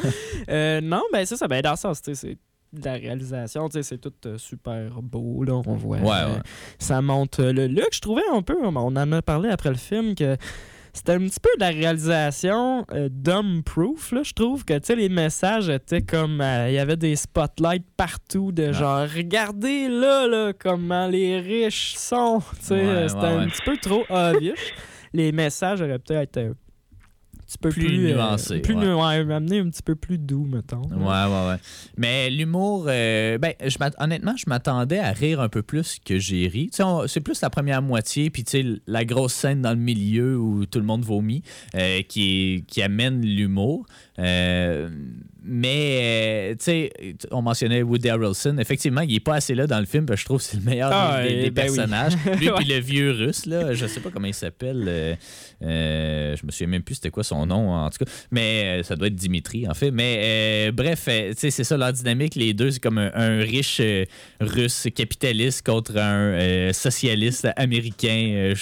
Euh, 0.50 0.82
non, 0.82 1.04
ben 1.12 1.26
c'est 1.26 1.38
ça. 1.38 1.48
Ben, 1.48 1.62
dans 1.62 1.72
le 1.72 1.78
sens, 1.78 2.02
c'est 2.04 2.38
la 2.84 2.94
réalisation, 2.94 3.70
c'est 3.72 3.98
tout 4.00 4.14
euh, 4.26 4.38
super 4.38 5.02
beau. 5.02 5.44
Là, 5.44 5.54
on 5.66 5.76
voit. 5.76 5.98
Euh, 5.98 6.40
ça 6.80 7.02
montre 7.02 7.44
le 7.44 7.68
look. 7.68 7.90
Je 7.92 8.00
trouvais 8.00 8.24
un 8.34 8.42
peu, 8.42 8.56
on 8.62 8.76
en 8.76 9.12
a 9.12 9.22
parlé 9.22 9.50
après 9.50 9.70
le 9.70 9.76
film, 9.76 10.16
que 10.16 10.38
c'était 10.94 11.14
un 11.14 11.20
petit 11.20 11.40
peu 11.40 11.50
de 11.56 11.62
la 11.62 11.70
réalisation 11.70 12.86
dumb-proof. 13.10 14.14
Je 14.24 14.34
trouve 14.34 14.64
que 14.64 14.74
les 14.94 15.10
messages 15.10 15.70
étaient 15.70 16.02
comme. 16.02 16.44
Il 16.68 16.74
y 16.74 16.80
avait 16.80 16.98
des 16.98 17.16
spotlights 17.16 17.86
partout 17.98 18.52
de 18.52 18.72
genre, 18.72 19.08
regardez 19.08 19.88
là, 19.88 20.28
là 20.28 20.54
comment 20.54 21.08
les 21.08 21.40
riches 21.40 21.96
sont. 21.96 22.42
c'était 22.60 23.08
un 23.08 23.48
petit 23.48 23.62
peu 23.66 23.78
trop 23.78 24.04
obvious. 24.10 24.54
les 25.14 25.32
messages 25.32 25.82
auraient 25.82 26.00
peut-être 26.00 26.38
été 26.38 26.50
peu 27.58 27.70
plus, 27.70 28.08
euh, 28.08 28.16
nuancé. 28.16 28.60
plus 28.60 28.76
amener 28.76 29.60
un 29.60 29.70
petit 29.70 29.84
peu 29.84 29.96
plus 29.96 30.18
doux, 30.18 30.46
mettons. 30.46 30.84
Ouais, 30.90 30.98
ouais, 30.98 31.50
ouais. 31.50 31.58
Mais 31.98 32.30
l'humour, 32.30 32.86
euh, 32.88 33.38
ben, 33.38 33.54
je 33.64 33.78
honnêtement, 34.00 34.36
je 34.38 34.46
m'attendais 34.48 35.00
à 35.00 35.12
rire 35.12 35.42
un 35.42 35.50
peu 35.50 35.62
plus 35.62 35.98
que 36.04 36.20
j'ai 36.20 36.48
ri. 36.48 36.70
C'est 37.08 37.22
plus 37.22 37.42
la 37.42 37.50
première 37.50 37.82
moitié, 37.82 38.30
puis 38.30 38.44
la 38.88 39.06
grosse 39.06 39.34
scène 39.34 39.62
dans 39.62 39.72
le 39.72 39.78
milieu 39.78 40.38
où 40.38 40.66
tout 40.66 40.80
le 40.80 40.86
monde 40.86 41.04
vomit, 41.04 41.44
euh, 41.76 42.02
qui, 42.04 42.66
qui 42.68 42.82
amène 42.82 43.26
l'humour. 43.26 43.86
Mais, 45.46 46.56
tu 46.58 46.66
sais, 46.66 46.92
on 47.32 47.42
mentionnait 47.42 47.82
Woody 47.82 48.10
Harrelson. 48.10 48.58
Effectivement, 48.60 49.02
il 49.02 49.14
n'est 49.14 49.20
pas 49.20 49.36
assez 49.36 49.54
là 49.56 49.68
dans 49.68 49.80
le 49.80 49.86
film, 49.86 50.06
parce 50.06 50.18
que 50.18 50.22
je 50.22 50.26
trouve 50.26 50.38
que 50.40 50.44
c'est 50.46 50.58
le 50.58 50.64
meilleur 50.64 50.90
des, 50.90 50.96
ah, 50.96 51.50
ben 51.50 51.54
personnages. 51.54 52.14
Lui, 52.40 52.50
puis 52.56 52.66
le 52.66 52.80
vieux 52.80 53.12
russe, 53.12 53.46
là, 53.46 53.74
je 53.74 53.86
sais 53.86 54.00
pas 54.00 54.10
comment 54.10 54.28
il 54.28 54.34
s'appelle. 54.34 55.18
Euh, 55.62 56.36
je 56.38 56.46
me 56.46 56.52
souviens 56.52 56.68
même 56.68 56.84
plus 56.84 56.96
c'était 56.96 57.10
quoi 57.10 57.24
son 57.24 57.46
nom, 57.46 57.72
en 57.74 57.90
tout 57.90 58.06
cas. 58.06 58.12
Mais 58.32 58.80
euh, 58.80 58.84
ça 58.84 58.96
doit 58.96 59.08
être 59.08 59.16
Dimitri, 59.16 59.68
en 59.68 59.74
fait. 59.74 59.92
Mais 59.92 60.22
euh, 60.24 60.72
bref, 60.72 61.10
c'est 61.36 61.52
ça 61.52 61.78
leur 61.78 61.92
dynamique. 61.92 62.36
Les 62.36 62.54
deux, 62.54 62.72
c'est 62.72 62.82
comme 62.82 62.98
un, 62.98 63.40
riche 63.40 63.82
russe 64.40 64.88
capitaliste 64.96 65.66
contre 65.66 65.98
un 65.98 66.72
socialiste 66.72 67.48
américain. 67.58 68.54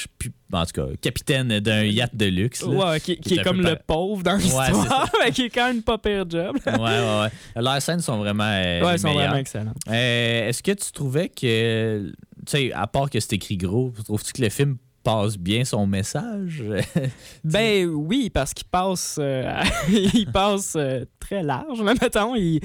En 0.53 0.65
tout 0.65 0.73
cas, 0.73 0.85
capitaine 1.01 1.59
d'un 1.59 1.83
yacht 1.83 2.15
de 2.15 2.25
luxe. 2.25 2.63
ouais, 2.63 2.99
qui, 2.99 3.11
est, 3.13 3.43
comme 3.43 3.61
le 3.61 3.75
pauvre 3.75 4.23
dans 4.23 4.35
l'histoire, 4.35 5.09
mais 5.23 5.31
qui 5.31 5.43
est 5.43 5.49
quand 5.49 5.67
même 5.67 5.81
pas 5.81 5.97
pire 5.97 6.25
job. 6.29 6.57
ouais, 6.65 6.73
ouais, 6.77 7.21
ouais. 7.21 7.61
Leurs 7.61 7.81
scènes 7.81 8.01
sont 8.01 8.17
vraiment. 8.17 8.43
ouais, 8.43 8.97
sont 8.97 9.13
vraiment 9.13 9.35
excellentes. 9.35 9.77
Est-ce 9.87 10.61
que 10.63 10.71
tu 10.71 10.91
trouvais 10.91 11.29
que. 11.29 12.11
Tu 12.45 12.51
sais, 12.57 12.73
à 12.73 12.87
part 12.87 13.09
que 13.09 13.19
c'est 13.19 13.33
écrit 13.33 13.55
gros, 13.55 13.93
trouves-tu 14.03 14.33
que 14.33 14.41
le 14.41 14.49
film 14.49 14.77
passe 15.03 15.37
bien 15.37 15.65
son 15.65 15.87
message? 15.87 16.63
ben 17.43 17.87
oui, 17.87 18.29
parce 18.29 18.53
qu'il 18.53 18.67
passe, 18.67 19.17
euh, 19.19 19.63
il 19.89 20.29
passe 20.31 20.73
euh, 20.75 21.05
très 21.19 21.43
large, 21.43 21.81
là, 21.81 21.93
mettons. 22.01 22.35
Il, 22.35 22.61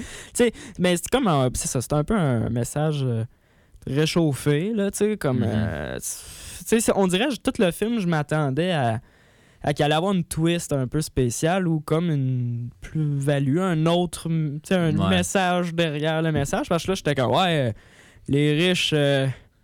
mais 0.79 0.97
c'est 0.97 1.09
comme 1.11 1.51
c'est 1.55 1.69
ça, 1.69 1.81
c'est 1.81 1.93
un 1.93 2.05
peu 2.05 2.15
un 2.15 2.49
message 2.51 3.01
euh, 3.05 3.25
réchauffé, 3.87 4.73
là, 4.75 4.91
tu 4.91 4.99
sais, 4.99 5.17
comme... 5.17 5.45
Mm-hmm. 5.45 6.93
on 6.95 7.07
dirait, 7.07 7.29
tout 7.43 7.53
le 7.59 7.71
film, 7.71 8.01
je 8.01 8.07
m'attendais 8.07 8.73
à, 8.73 9.01
à 9.63 9.73
qu'il 9.73 9.85
allait 9.85 9.95
avoir 9.95 10.13
une 10.13 10.25
twist 10.25 10.73
un 10.73 10.87
peu 10.87 11.01
spéciale 11.01 11.67
ou 11.69 11.81
comme 11.81 12.11
une 12.11 12.71
plus-value, 12.81 13.59
un 13.59 13.87
autre, 13.87 14.29
tu 14.29 14.61
sais, 14.65 14.75
un 14.75 15.09
message 15.09 15.75
derrière 15.75 16.23
le 16.23 16.33
message. 16.33 16.69
Parce 16.69 16.85
que 16.85 16.93
là, 16.93 16.95
j'étais 16.95 17.15
comme, 17.15 17.33
ouais, 17.33 17.75
les 18.29 18.53
riches 18.53 18.95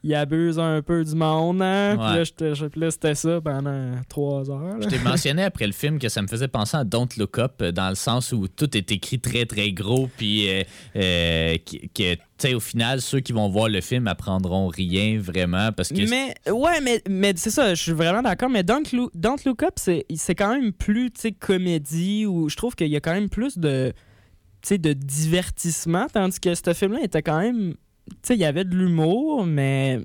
il 0.05 0.15
abuse 0.15 0.59
un 0.59 0.83
peu 0.83 1.05
du 1.05 1.15
monde. 1.15 1.63
Hein? 1.63 1.97
Puis 1.97 2.81
là, 2.81 2.91
c'était 2.91 3.15
ça 3.15 3.41
pendant 3.41 3.93
trois 4.09 4.51
heures. 4.51 4.81
Je 4.81 4.89
t'ai 4.89 4.99
mentionné 4.99 5.45
après 5.45 5.67
le 5.67 5.73
film 5.73 5.99
que 5.99 6.09
ça 6.09 6.23
me 6.23 6.27
faisait 6.27 6.49
penser 6.49 6.77
à 6.77 6.85
Don't 6.85 7.09
Look 7.17 7.39
Up 7.39 7.53
euh, 7.63 7.73
dans 7.73 7.89
le 7.89 7.95
sens 7.95 8.33
où 8.33 8.49
tout 8.49 8.77
est 8.77 8.91
écrit 8.91 9.21
très 9.21 9.47
très 9.47 9.73
gros 9.73 10.09
puis 10.17 10.49
euh, 10.49 10.63
euh, 10.97 11.57
que 11.95 12.17
au 12.55 12.61
final, 12.61 13.01
ceux 13.01 13.21
qui 13.21 13.33
vont 13.33 13.49
voir 13.49 13.69
le 13.69 13.81
film 13.81 14.09
apprendront 14.09 14.67
rien 14.67 15.17
vraiment 15.19 15.71
parce 15.71 15.91
que. 15.91 16.11
Mais 16.11 16.35
ouais, 16.51 16.81
mais, 16.81 17.01
mais 17.09 17.35
c'est 17.37 17.51
ça, 17.51 17.75
je 17.75 17.81
suis 17.81 17.93
vraiment 17.93 18.23
d'accord. 18.23 18.51
Mais 18.51 18.65
Don't 18.65 18.83
Look, 18.93 19.13
Don't 19.15 19.39
Look 19.47 19.63
Up, 19.63 19.75
c'est 19.77 20.35
quand 20.35 20.53
même 20.53 20.73
plus 20.73 21.13
comédie 21.39 22.27
où 22.27 22.49
je 22.49 22.57
trouve 22.57 22.75
qu'il 22.75 22.89
y 22.89 22.97
a 22.97 23.01
quand 23.01 23.13
même 23.13 23.29
plus 23.29 23.59
de, 23.59 23.93
de 24.69 24.93
divertissement, 24.93 26.07
tandis 26.13 26.41
que 26.41 26.53
ce 26.55 26.75
film-là 26.75 27.05
était 27.05 27.23
quand 27.23 27.41
même 27.41 27.75
sais, 28.23 28.35
il 28.35 28.41
y 28.41 28.45
avait 28.45 28.65
de 28.65 28.75
l'humour, 28.77 29.45
mais 29.47 30.01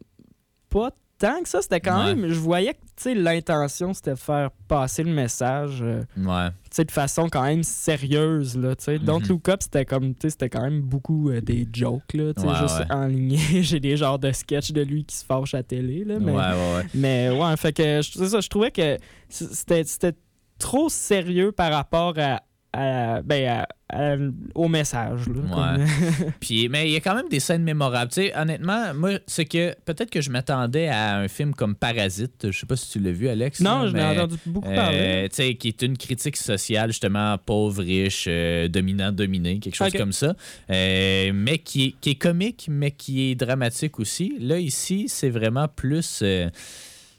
pas 0.70 0.92
tant 1.20 1.42
que 1.42 1.50
ça. 1.50 1.62
C'était 1.62 1.80
quand 1.80 2.06
Ouais. 2.06 2.14
même. 2.16 2.28
Je 2.30 2.40
voyais 2.40 2.74
que 2.74 2.80
tu 2.96 3.04
sais, 3.04 3.16
l'intention, 3.16 3.94
c'était 3.94 4.12
de 4.12 4.20
faire 4.20 4.50
passer 4.68 5.04
le 5.04 5.12
message 5.12 5.80
euh, 5.82 6.04
Ouais. 6.18 6.50
tu 6.50 6.56
sais, 6.72 6.86
de 6.86 6.92
façon 6.92 7.28
quand 7.30 7.44
même 7.44 7.64
sérieuse. 7.64 8.58
Là, 8.58 8.76
tu 8.76 8.84
sais. 8.86 9.00
Don't 9.00 9.22
Mhm. 9.22 9.28
Look 9.30 9.50
Up, 9.50 9.60
c'était 9.62 9.86
comme. 9.86 10.14
tu 10.14 10.22
sais, 10.24 10.30
C'était 10.32 10.50
quand 10.50 10.62
même 10.62 10.82
beaucoup 10.82 11.30
euh, 11.30 11.42
des 11.42 11.68
jokes. 11.74 12.14
Là, 12.14 12.34
tu 12.34 12.42
sais, 12.42 12.48
Ouais, 12.48 12.54
juste 12.62 12.82
enligné. 12.92 13.38
J'ai 13.64 13.80
des 13.80 13.98
genres 13.98 14.20
de 14.20 14.32
sketchs 14.32 14.72
de 14.72 14.82
lui 14.82 15.06
qui 15.06 15.16
se 15.16 15.26
fâche 15.26 15.54
à 15.54 15.58
la 15.58 15.64
télé. 15.64 16.04
Là, 16.06 16.20
mais, 16.20 16.32
Ouais, 16.32 16.38
ouais, 16.38 16.76
ouais. 16.78 16.86
mais 16.94 17.30
ouais, 17.32 17.58
fait 17.58 17.74
que 17.74 18.02
ça, 18.02 18.40
je 18.40 18.48
trouvais 18.50 18.72
que 18.72 18.98
c'était 19.30 19.84
c'était 19.86 20.14
trop 20.60 20.90
sérieux 20.90 21.52
par 21.52 21.72
rapport 21.72 22.14
à, 22.18 22.42
à- 22.78 23.22
ben, 23.22 23.48
à- 23.48 23.68
à- 23.90 24.16
au 24.54 24.68
message. 24.68 25.22
Là, 25.28 25.42
comme- 25.52 26.32
Puis, 26.40 26.68
mais 26.70 26.88
il 26.90 26.94
y 26.94 26.96
a 26.96 27.00
quand 27.00 27.16
même 27.16 27.30
des 27.30 27.40
scènes 27.40 27.64
mémorables. 27.64 28.12
Tu 28.12 28.22
sais, 28.24 28.38
honnêtement, 28.38 28.94
moi, 28.94 29.12
c'est 29.28 29.46
que 29.46 29.74
peut-être 29.86 30.10
que 30.10 30.22
je 30.22 30.30
m'attendais 30.30 30.88
à 30.88 31.18
un 31.18 31.28
film 31.28 31.54
comme 31.54 31.76
Parasite. 31.76 32.52
Je 32.52 32.58
sais 32.60 32.66
pas 32.66 32.76
si 32.76 32.90
tu 32.92 33.00
l'as 33.00 33.12
vu, 33.12 33.28
Alex. 33.30 33.60
non, 33.62 33.84
là, 33.84 33.88
je 33.88 33.94
mais, 33.94 34.04
entendu 34.04 34.36
beaucoup 34.46 34.70
euh, 34.70 34.76
parler. 34.76 35.30
tu 35.30 35.36
sais, 35.38 35.56
qui 35.56 35.70
est 35.70 35.82
une 35.82 35.98
critique 35.98 36.38
sociale, 36.38 36.90
justement, 36.92 37.38
pauvre, 37.38 37.82
riche, 37.82 38.26
euh, 38.28 38.68
dominant, 38.68 39.12
dominé, 39.12 39.60
quelque 39.60 39.76
chose 39.76 39.94
comme 39.94 40.12
ça. 40.14 40.36
Euh, 40.70 41.32
mais 41.34 41.58
qui 41.60 41.86
est, 41.86 41.96
qui 42.02 42.12
est 42.12 42.16
comique, 42.16 42.68
mais 42.70 42.92
qui 42.92 43.32
est 43.32 43.36
dramatique 43.36 44.00
aussi. 44.00 44.36
Là, 44.40 44.60
ici, 44.60 45.06
c'est 45.08 45.30
vraiment 45.30 45.68
plus. 45.68 46.24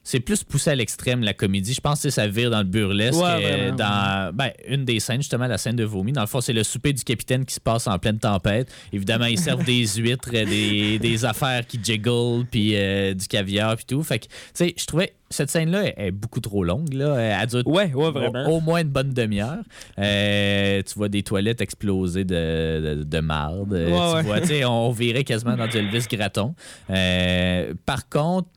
C'est 0.08 0.20
plus 0.20 0.42
poussé 0.42 0.70
à 0.70 0.74
l'extrême, 0.74 1.22
la 1.22 1.34
comédie. 1.34 1.74
Je 1.74 1.82
pense 1.82 2.02
que 2.02 2.08
ça 2.08 2.26
vire 2.26 2.50
dans 2.50 2.60
le 2.60 2.64
burlesque. 2.64 3.20
Ouais, 3.20 3.44
euh, 3.44 3.72
vraiment, 3.72 3.76
dans 3.76 4.30
ben, 4.34 4.52
une 4.66 4.86
des 4.86 5.00
scènes, 5.00 5.20
justement, 5.20 5.46
la 5.46 5.58
scène 5.58 5.76
de 5.76 5.84
vomi. 5.84 6.12
Dans 6.12 6.22
le 6.22 6.26
fond, 6.26 6.40
c'est 6.40 6.54
le 6.54 6.62
souper 6.62 6.94
du 6.94 7.04
capitaine 7.04 7.44
qui 7.44 7.54
se 7.54 7.60
passe 7.60 7.86
en 7.86 7.98
pleine 7.98 8.18
tempête. 8.18 8.72
Évidemment, 8.94 9.26
ils 9.26 9.38
servent 9.38 9.64
des 9.64 9.86
huîtres, 9.96 10.30
euh, 10.32 10.46
des, 10.46 10.98
des 10.98 11.24
affaires 11.26 11.66
qui 11.66 11.78
jiggle, 11.82 12.46
puis 12.50 12.70
euh, 12.74 13.12
du 13.12 13.28
caviar, 13.28 13.76
puis 13.76 13.84
tout. 13.84 14.02
Fait 14.02 14.18
que, 14.18 14.24
tu 14.24 14.32
sais, 14.54 14.74
je 14.78 14.86
trouvais 14.86 15.12
cette 15.28 15.50
scène-là 15.50 15.92
est, 15.98 16.10
beaucoup 16.10 16.40
trop 16.40 16.64
longue. 16.64 16.94
Là. 16.94 17.42
Elle 17.42 17.46
dure 17.46 17.66
Ouais, 17.66 17.92
ouais, 17.92 18.10
vraiment. 18.10 18.48
au, 18.48 18.56
au 18.56 18.60
moins 18.62 18.80
une 18.80 18.88
bonne 18.88 19.12
demi-heure. 19.12 19.62
Euh, 19.98 20.80
tu 20.86 20.94
vois 20.94 21.10
des 21.10 21.22
toilettes 21.22 21.60
exploser 21.60 22.24
de, 22.24 22.94
de, 22.96 23.04
de 23.04 23.20
marde. 23.20 23.72
Ouais, 23.72 24.20
tu 24.22 24.26
vois, 24.26 24.40
tu 24.40 24.46
sais, 24.46 24.64
on 24.64 24.90
virait 24.90 25.24
quasiment 25.24 25.54
dans 25.54 25.66
du 25.66 25.76
Elvis 25.76 26.06
Graton. 26.10 26.54
Euh, 26.88 27.74
par 27.84 28.08
contre, 28.08 28.48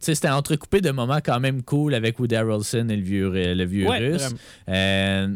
c'était 0.00 0.28
entrecoupé 0.28 0.80
de 0.80 0.90
moments 0.90 1.20
quand 1.24 1.40
même 1.40 1.62
cool 1.62 1.94
avec 1.94 2.18
Woody 2.18 2.36
Harrelson 2.36 2.88
et 2.88 2.96
le 2.96 3.02
vieux, 3.02 3.30
le 3.30 3.64
vieux 3.64 3.86
Ouais, 3.86 3.98
russe. 3.98 4.34
Euh, 4.68 5.28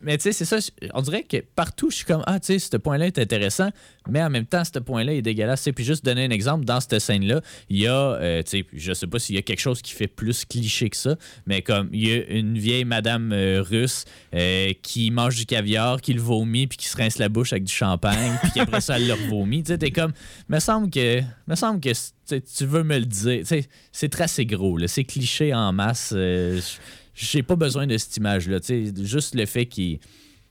mais 0.00 0.16
tu 0.16 0.24
sais, 0.24 0.32
c'est 0.32 0.44
ça. 0.44 0.58
On 0.94 1.02
dirait 1.02 1.22
que 1.22 1.38
partout, 1.54 1.90
je 1.90 1.96
suis 1.96 2.04
comme, 2.04 2.22
ah, 2.26 2.38
tu 2.40 2.46
sais, 2.46 2.58
ce 2.58 2.76
point-là 2.76 3.06
est 3.06 3.18
intéressant, 3.18 3.70
mais 4.08 4.22
en 4.22 4.30
même 4.30 4.46
temps, 4.46 4.62
ce 4.64 4.78
point-là 4.78 5.14
est 5.14 5.22
dégueulasse. 5.22 5.68
Puis 5.74 5.84
juste 5.84 6.04
donner 6.04 6.24
un 6.24 6.30
exemple, 6.30 6.64
dans 6.64 6.80
cette 6.80 6.98
scène-là, 6.98 7.40
il 7.68 7.78
y 7.78 7.86
a, 7.86 7.92
euh, 7.92 8.42
tu 8.42 8.58
sais, 8.58 8.66
je 8.72 8.92
sais 8.92 9.06
pas 9.06 9.18
s'il 9.18 9.34
y 9.34 9.38
a 9.38 9.42
quelque 9.42 9.60
chose 9.60 9.82
qui 9.82 9.92
fait 9.92 10.06
plus 10.06 10.44
cliché 10.44 10.88
que 10.90 10.96
ça, 10.96 11.16
mais 11.46 11.62
comme, 11.62 11.88
il 11.92 12.08
y 12.08 12.12
a 12.12 12.24
une 12.28 12.58
vieille 12.58 12.84
madame 12.84 13.32
euh, 13.32 13.62
russe 13.62 14.04
euh, 14.34 14.72
qui 14.82 15.10
mange 15.10 15.36
du 15.36 15.46
caviar, 15.46 16.00
qui 16.00 16.12
le 16.12 16.20
vomit, 16.20 16.66
puis 16.66 16.78
qui 16.78 16.86
se 16.86 16.96
rince 16.96 17.18
la 17.18 17.28
bouche 17.28 17.52
avec 17.52 17.64
du 17.64 17.72
champagne, 17.72 18.38
puis 18.42 18.52
qu'après 18.52 18.80
ça, 18.80 18.96
elle 18.96 19.08
le 19.08 19.14
vomit. 19.28 19.62
Tu 19.62 19.72
sais, 19.72 19.78
t'es 19.78 19.90
comme, 19.90 20.12
me 20.48 20.58
semble 20.60 20.90
que, 20.90 21.20
me 21.46 21.54
semble 21.54 21.80
que 21.80 21.90
tu 22.28 22.64
veux 22.66 22.84
me 22.84 22.98
le 22.98 23.06
dire. 23.06 23.44
C'est 23.92 24.08
tracé 24.08 24.46
gros, 24.46 24.76
là. 24.76 24.88
C'est 24.88 25.04
cliché 25.04 25.52
en 25.54 25.72
masse. 25.72 26.12
euh, 26.16 26.60
j'ai 27.14 27.42
pas 27.42 27.56
besoin 27.56 27.86
de 27.86 27.96
cette 27.98 28.16
image-là. 28.16 28.58
Juste 29.02 29.34
le 29.34 29.46
fait 29.46 29.66
qu'il. 29.66 29.98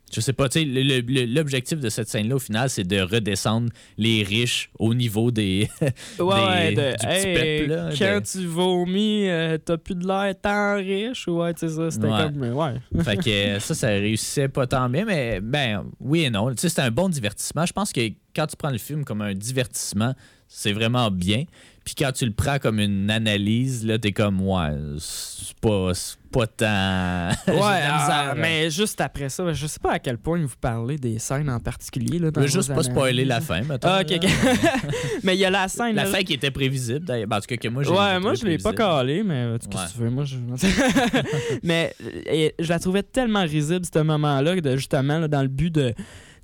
Je 0.10 0.22
sais 0.22 0.32
pas, 0.32 0.48
tu 0.48 0.64
l'objectif 0.64 1.82
de 1.82 1.90
cette 1.90 2.08
scène-là, 2.08 2.36
au 2.38 2.40
final, 2.40 2.70
c'est 2.70 2.86
de 2.86 3.02
redescendre 3.02 3.70
les 3.98 4.24
riches 4.24 4.70
au 4.80 4.94
niveau 4.94 5.32
des. 5.32 5.68
Ouais, 6.20 6.70
des- 6.70 6.76
de, 6.76 6.92
du 6.92 6.98
petit 6.98 7.28
hey, 7.28 7.34
peuple, 7.68 7.70
là, 7.74 7.90
quand 8.00 8.22
tu 8.24 8.46
vomis, 8.46 9.28
euh, 9.28 9.58
t'as 9.58 9.76
plus 9.76 9.96
de 9.96 10.08
l'air 10.08 10.34
tant 10.42 10.78
riche? 10.78 11.28
Ouais, 11.28 11.54
tu 11.54 11.68
sais 11.68 11.76
ça, 11.76 11.92
c'était 11.92 12.08
Ouais. 12.08 12.24
comme, 12.24 12.42
ouais. 12.42 12.76
fait 13.04 13.18
que 13.18 13.30
euh, 13.30 13.60
ça, 13.60 13.76
ça 13.76 13.88
réussissait 13.90 14.48
pas 14.48 14.66
tant 14.66 14.88
bien, 14.90 15.04
mais 15.04 15.42
ben 15.42 15.84
oui 16.00 16.24
et 16.24 16.30
non. 16.30 16.52
Tu 16.52 16.62
sais, 16.62 16.70
c'était 16.70 16.84
un 16.84 16.92
bon 16.92 17.10
divertissement. 17.10 17.66
Je 17.66 17.74
pense 17.74 17.92
que 17.92 18.00
quand 18.34 18.48
tu 18.48 18.56
prends 18.56 18.72
le 18.72 18.78
film 18.78 19.04
comme 19.04 19.22
un 19.22 19.34
divertissement, 19.34 20.14
c'est 20.48 20.74
vraiment 20.74 21.12
bien. 21.12 21.44
Puis 21.88 21.96
quand 21.96 22.12
tu 22.12 22.26
le 22.26 22.34
prends 22.34 22.60
comme 22.60 22.82
une 22.82 23.10
analyse, 23.10 23.86
là, 23.86 23.98
t'es 23.98 24.12
comme, 24.12 24.42
ouais, 24.42 24.76
c'est 25.00 25.58
pas, 25.58 25.94
c'est 25.94 26.18
pas 26.30 26.46
tant. 26.46 27.30
Ouais, 27.54 27.82
ah, 27.90 28.34
mais 28.36 28.70
juste 28.70 29.00
après 29.00 29.30
ça, 29.30 29.54
je 29.54 29.68
sais 29.68 29.80
pas 29.80 29.94
à 29.94 30.00
quel 30.00 30.18
point 30.18 30.42
vous 30.42 30.58
parlez 30.60 30.98
des 30.98 31.18
scènes 31.18 31.50
en 31.50 31.62
particulier. 31.62 32.20
Là, 32.20 32.30
dans 32.30 32.46
juste 32.46 32.76
pas 32.76 32.84
spoiler 32.84 33.24
la 33.24 33.40
fin, 33.40 33.62
mettons. 33.62 33.88
Ah, 33.88 34.02
mais 35.24 35.36
il 35.38 35.40
y 35.40 35.46
a 35.46 35.50
la 35.50 35.70
scène. 35.70 35.96
La 35.96 36.04
là, 36.04 36.10
fin 36.10 36.24
qui 36.24 36.34
était 36.34 36.52
prévisible, 36.52 37.06
d'ailleurs. 37.06 37.28
Ben, 37.30 37.38
En 37.38 37.40
tout 37.40 37.48
cas, 37.48 37.56
que 37.56 37.70
moi, 37.70 37.84
j'ai 37.84 37.90
Ouais, 37.92 38.20
moi 38.20 38.34
je 38.34 38.46
l'ai 38.46 38.58
pas 38.58 38.74
calé, 38.74 39.24
mais 39.24 39.36
euh, 39.36 39.58
que 39.58 39.78
Ouais. 39.78 39.84
tu 39.90 39.98
veux, 40.00 40.10
moi 40.10 40.26
je. 40.26 40.36
mais 41.64 41.94
euh, 42.02 42.50
je 42.60 42.68
la 42.68 42.80
trouvais 42.80 43.04
tellement 43.04 43.44
risible 43.44 43.86
ce 43.86 44.00
moment-là, 44.00 44.56
justement, 44.76 45.20
là, 45.20 45.30
dans 45.30 45.42
le 45.42 45.48
but 45.48 45.74
de. 45.74 45.94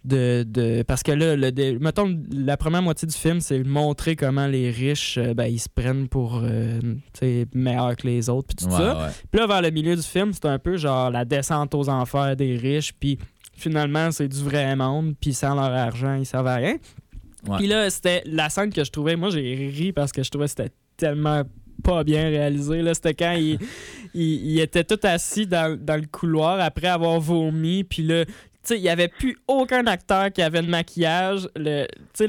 De, 0.06 0.44
de- 0.46 0.84
parce 0.84 1.02
que 1.02 1.14
là, 1.14 1.38
le, 1.38 1.80
mettons, 1.80 2.20
la 2.30 2.58
première 2.58 2.82
moitié 2.82 3.08
du 3.08 3.14
film, 3.16 3.40
c'est 3.40 3.64
montrer 3.64 4.18
comment 4.18 4.48
les 4.48 4.70
riches, 4.70 5.18
euh, 5.18 5.34
ben, 5.34 5.46
ils 5.46 5.60
se 5.60 5.70
prennent 5.74 6.10
pour 6.10 6.42
euh, 6.44 6.80
meilleurs 7.54 7.96
que 7.96 8.06
les 8.08 8.30
autres, 8.30 8.50
puis 8.54 8.66
tout 8.66 8.72
Ouais, 8.74 8.78
ça. 8.80 8.98
ouais. 8.98 9.12
Puis 9.32 9.40
là, 9.40 9.48
vers 9.48 9.62
le 9.62 9.70
milieu 9.72 9.96
du 9.96 10.02
film, 10.02 10.34
c'est 10.34 10.46
un 10.46 10.60
peu 10.60 10.76
genre 10.76 11.10
la 11.10 11.24
descente 11.24 11.74
aux 11.74 11.88
enfers 11.88 12.36
des 12.36 12.58
riches, 12.58 12.92
puis 13.00 13.18
finalement, 13.56 14.12
c'est 14.12 14.28
du 14.28 14.44
vrai 14.44 14.76
monde, 14.76 15.14
puis 15.22 15.34
sans 15.34 15.56
leur 15.56 15.72
argent, 15.72 16.16
ils 16.16 16.26
servent 16.26 16.48
à 16.48 16.56
rien. 16.56 16.76
Puis 17.58 17.68
là, 17.68 17.90
c'était 17.90 18.24
la 18.26 18.50
scène 18.50 18.72
que 18.74 18.84
je 18.84 18.92
trouvais, 18.92 19.16
moi, 19.16 19.30
j'ai 19.30 19.72
ri 19.74 19.94
parce 19.94 20.12
que 20.12 20.22
je 20.24 20.30
trouvais 20.30 20.46
que 20.46 20.52
c'était 20.52 20.72
tellement 20.98 21.44
pas 21.84 22.04
bien 22.04 22.24
réalisé. 22.30 22.82
C'était 22.94 23.14
quand 23.14 23.34
il, 23.34 23.58
il, 24.14 24.52
il 24.52 24.60
était 24.60 24.84
tout 24.84 25.00
assis 25.04 25.46
dans, 25.48 25.78
dans 25.80 25.96
le 26.00 26.08
couloir 26.08 26.60
après 26.60 26.88
avoir 26.88 27.20
vomi, 27.20 27.84
puis 27.84 28.04
là, 28.04 28.24
sais, 28.70 28.78
il 28.78 28.82
n'y 28.82 28.90
avait 28.90 29.08
plus 29.08 29.38
aucun 29.48 29.86
acteur 29.88 30.32
qui 30.32 30.42
avait 30.42 30.62
de 30.62 30.68
maquillage. 30.70 31.48
Le, 31.56 31.86
le, 32.20 32.26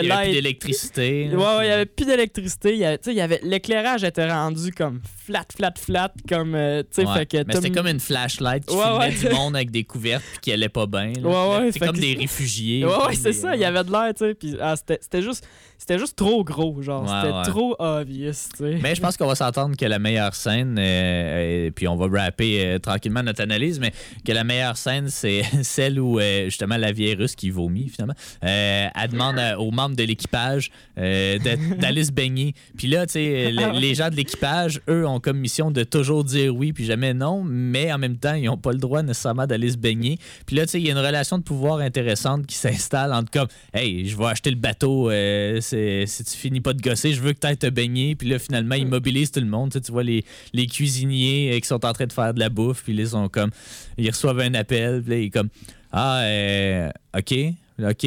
Il 0.00 0.06
y 0.06 0.10
avait 0.12 0.24
plus 0.24 0.32
d'électricité. 0.34 1.30
Ouais, 1.32 1.36
ouais, 1.36 1.58
il 1.64 1.66
n'y 1.66 1.72
avait 1.72 1.86
plus 1.86 2.06
d'électricité. 2.06 2.72
Il 2.72 2.78
y 2.78 2.84
avait- 2.84 2.98
tu 2.98 3.04
sais, 3.04 3.12
il 3.12 3.16
y 3.16 3.20
avait- 3.20 3.40
L'éclairage 3.42 4.04
était 4.04 4.30
rendu 4.30 4.70
comme 4.72 5.00
flat, 5.26 5.44
flat, 5.56 5.72
flat. 5.78 6.12
Comme, 6.28 6.54
euh, 6.54 6.82
tu 6.82 7.02
sais, 7.02 7.06
Ouais. 7.06 7.14
fait 7.14 7.26
que 7.26 7.36
Mais 7.46 7.54
c'était 7.54 7.70
comme 7.70 7.86
une 7.86 8.00
flashlight 8.00 8.64
qui 8.66 8.76
filmait 8.76 9.10
du 9.12 9.28
monde 9.34 9.56
avec 9.56 9.70
des 9.70 9.84
couvertes 9.84 10.24
puis 10.32 10.38
qui 10.42 10.52
allait 10.52 10.68
pas 10.68 10.86
bien. 10.86 11.12
là. 11.22 11.28
Ouais, 11.28 11.58
ouais, 11.64 11.72
C'est 11.72 11.78
comme 11.80 11.96
que- 11.96 12.00
des 12.00 12.14
réfugiés. 12.14 12.84
Ouais, 12.84 13.14
c'est 13.14 13.22
des- 13.24 13.32
ça. 13.32 13.54
Il 13.54 13.60
y 13.60 13.64
avait 13.64 13.84
de 13.84 13.90
l'air, 13.90 14.12
tu 14.16 14.24
sais. 14.26 14.34
Puis 14.34 14.56
ah, 14.60 14.74
c'était 14.76 14.98
c'était 15.00 15.22
juste, 15.22 15.46
c'était 15.78 15.98
juste 15.98 16.16
trop 16.16 16.44
gros, 16.44 16.82
genre. 16.82 17.02
Ouais, 17.04 17.08
c'était 17.22 17.34
ouais. 17.36 17.44
trop 17.44 17.76
obvious, 17.78 18.32
tu 18.50 18.56
sais. 18.58 18.78
Mais 18.82 18.94
je 18.94 19.00
pense 19.00 19.16
qu'on 19.16 19.26
va 19.26 19.34
s'entendre 19.34 19.76
que 19.76 19.84
la 19.86 19.98
meilleure 19.98 20.34
scène, 20.34 20.76
euh, 20.78 21.66
et 21.66 21.70
puis 21.70 21.88
on 21.88 21.96
va 21.96 22.24
rapper 22.24 22.64
euh, 22.64 22.78
tranquillement 22.78 23.22
notre 23.22 23.42
analyse, 23.42 23.78
mais 23.80 23.92
que 24.26 24.32
la 24.32 24.44
meilleure 24.44 24.76
scène, 24.76 25.08
c'est 25.08 25.42
celle 25.78 26.00
où 26.00 26.18
euh, 26.18 26.46
justement 26.46 26.76
la 26.76 26.90
vieille 26.90 27.14
russe 27.14 27.36
qui 27.36 27.50
vomit 27.50 27.88
finalement, 27.88 28.14
euh, 28.44 28.88
elle 28.92 29.10
demande 29.10 29.38
à- 29.38 29.60
aux 29.60 29.70
membres 29.70 29.94
de 29.94 30.02
l'équipage 30.02 30.70
euh, 30.98 31.38
d'aller 31.78 32.04
se 32.04 32.10
baigner. 32.10 32.52
Puis 32.76 32.88
là, 32.88 33.06
tu 33.06 33.12
sais, 33.12 33.54
Ah 33.56 33.70
les 33.72 33.94
gens 33.94 34.10
de 34.10 34.16
l'équipage, 34.16 34.80
eux, 34.88 35.06
ont 35.06 35.20
comme 35.20 35.38
mission 35.38 35.70
de 35.70 35.84
toujours 35.84 36.24
dire 36.24 36.54
oui 36.56 36.72
puis 36.72 36.84
jamais 36.84 37.14
non, 37.14 37.44
mais 37.44 37.92
en 37.92 37.98
même 37.98 38.16
temps, 38.16 38.34
ils 38.34 38.46
n'ont 38.46 38.56
pas 38.56 38.72
le 38.72 38.78
droit 38.78 39.02
nécessairement 39.02 39.46
d'aller 39.46 39.70
se 39.70 39.76
baigner. 39.76 40.18
Puis 40.46 40.56
là, 40.56 40.66
tu 40.66 40.72
sais, 40.72 40.80
il 40.80 40.86
y 40.86 40.88
a 40.88 40.92
une 40.92 40.98
relation 41.06 41.38
de 41.38 41.44
pouvoir 41.44 41.78
intéressante 41.78 42.46
qui 42.46 42.56
s'installe 42.56 43.12
entre 43.12 43.30
comme, 43.30 43.48
hey, 43.72 44.08
je 44.08 44.16
vais 44.16 44.24
acheter 44.26 44.50
le 44.50 44.56
bateau, 44.56 45.10
euh, 45.10 45.60
c'est- 45.60 46.06
si 46.06 46.24
tu 46.24 46.36
finis 46.36 46.60
pas 46.60 46.72
de 46.72 46.82
gosser, 46.82 47.12
je 47.12 47.20
veux 47.20 47.32
que 47.34 47.38
tu 47.38 47.46
ailles 47.46 47.56
te 47.56 47.68
baigner. 47.68 48.16
Puis 48.16 48.28
là, 48.28 48.38
finalement, 48.40 48.74
ils 48.74 48.86
mobilisent 48.86 49.30
tout 49.30 49.40
le 49.40 49.46
monde. 49.46 49.70
Tu, 49.70 49.78
sais, 49.78 49.82
tu 49.82 49.92
vois 49.92 50.02
les, 50.02 50.24
les 50.52 50.66
cuisiniers 50.66 51.52
euh, 51.54 51.60
qui 51.60 51.66
sont 51.68 51.84
en 51.84 51.92
train 51.92 52.06
de 52.06 52.12
faire 52.12 52.34
de 52.34 52.40
la 52.40 52.48
bouffe, 52.48 52.82
puis 52.82 52.94
là, 52.94 53.02
ils 53.02 53.08
sont 53.10 53.28
comme, 53.28 53.50
ils 53.96 54.10
reçoivent 54.10 54.40
un 54.40 54.54
appel, 54.54 55.02
puis 55.02 55.10
là, 55.10 55.18
ils 55.20 55.24
sont 55.26 55.30
comme, 55.30 55.48
ah, 55.92 56.20
euh, 56.22 56.90
OK, 57.16 57.34
OK, 57.82 58.06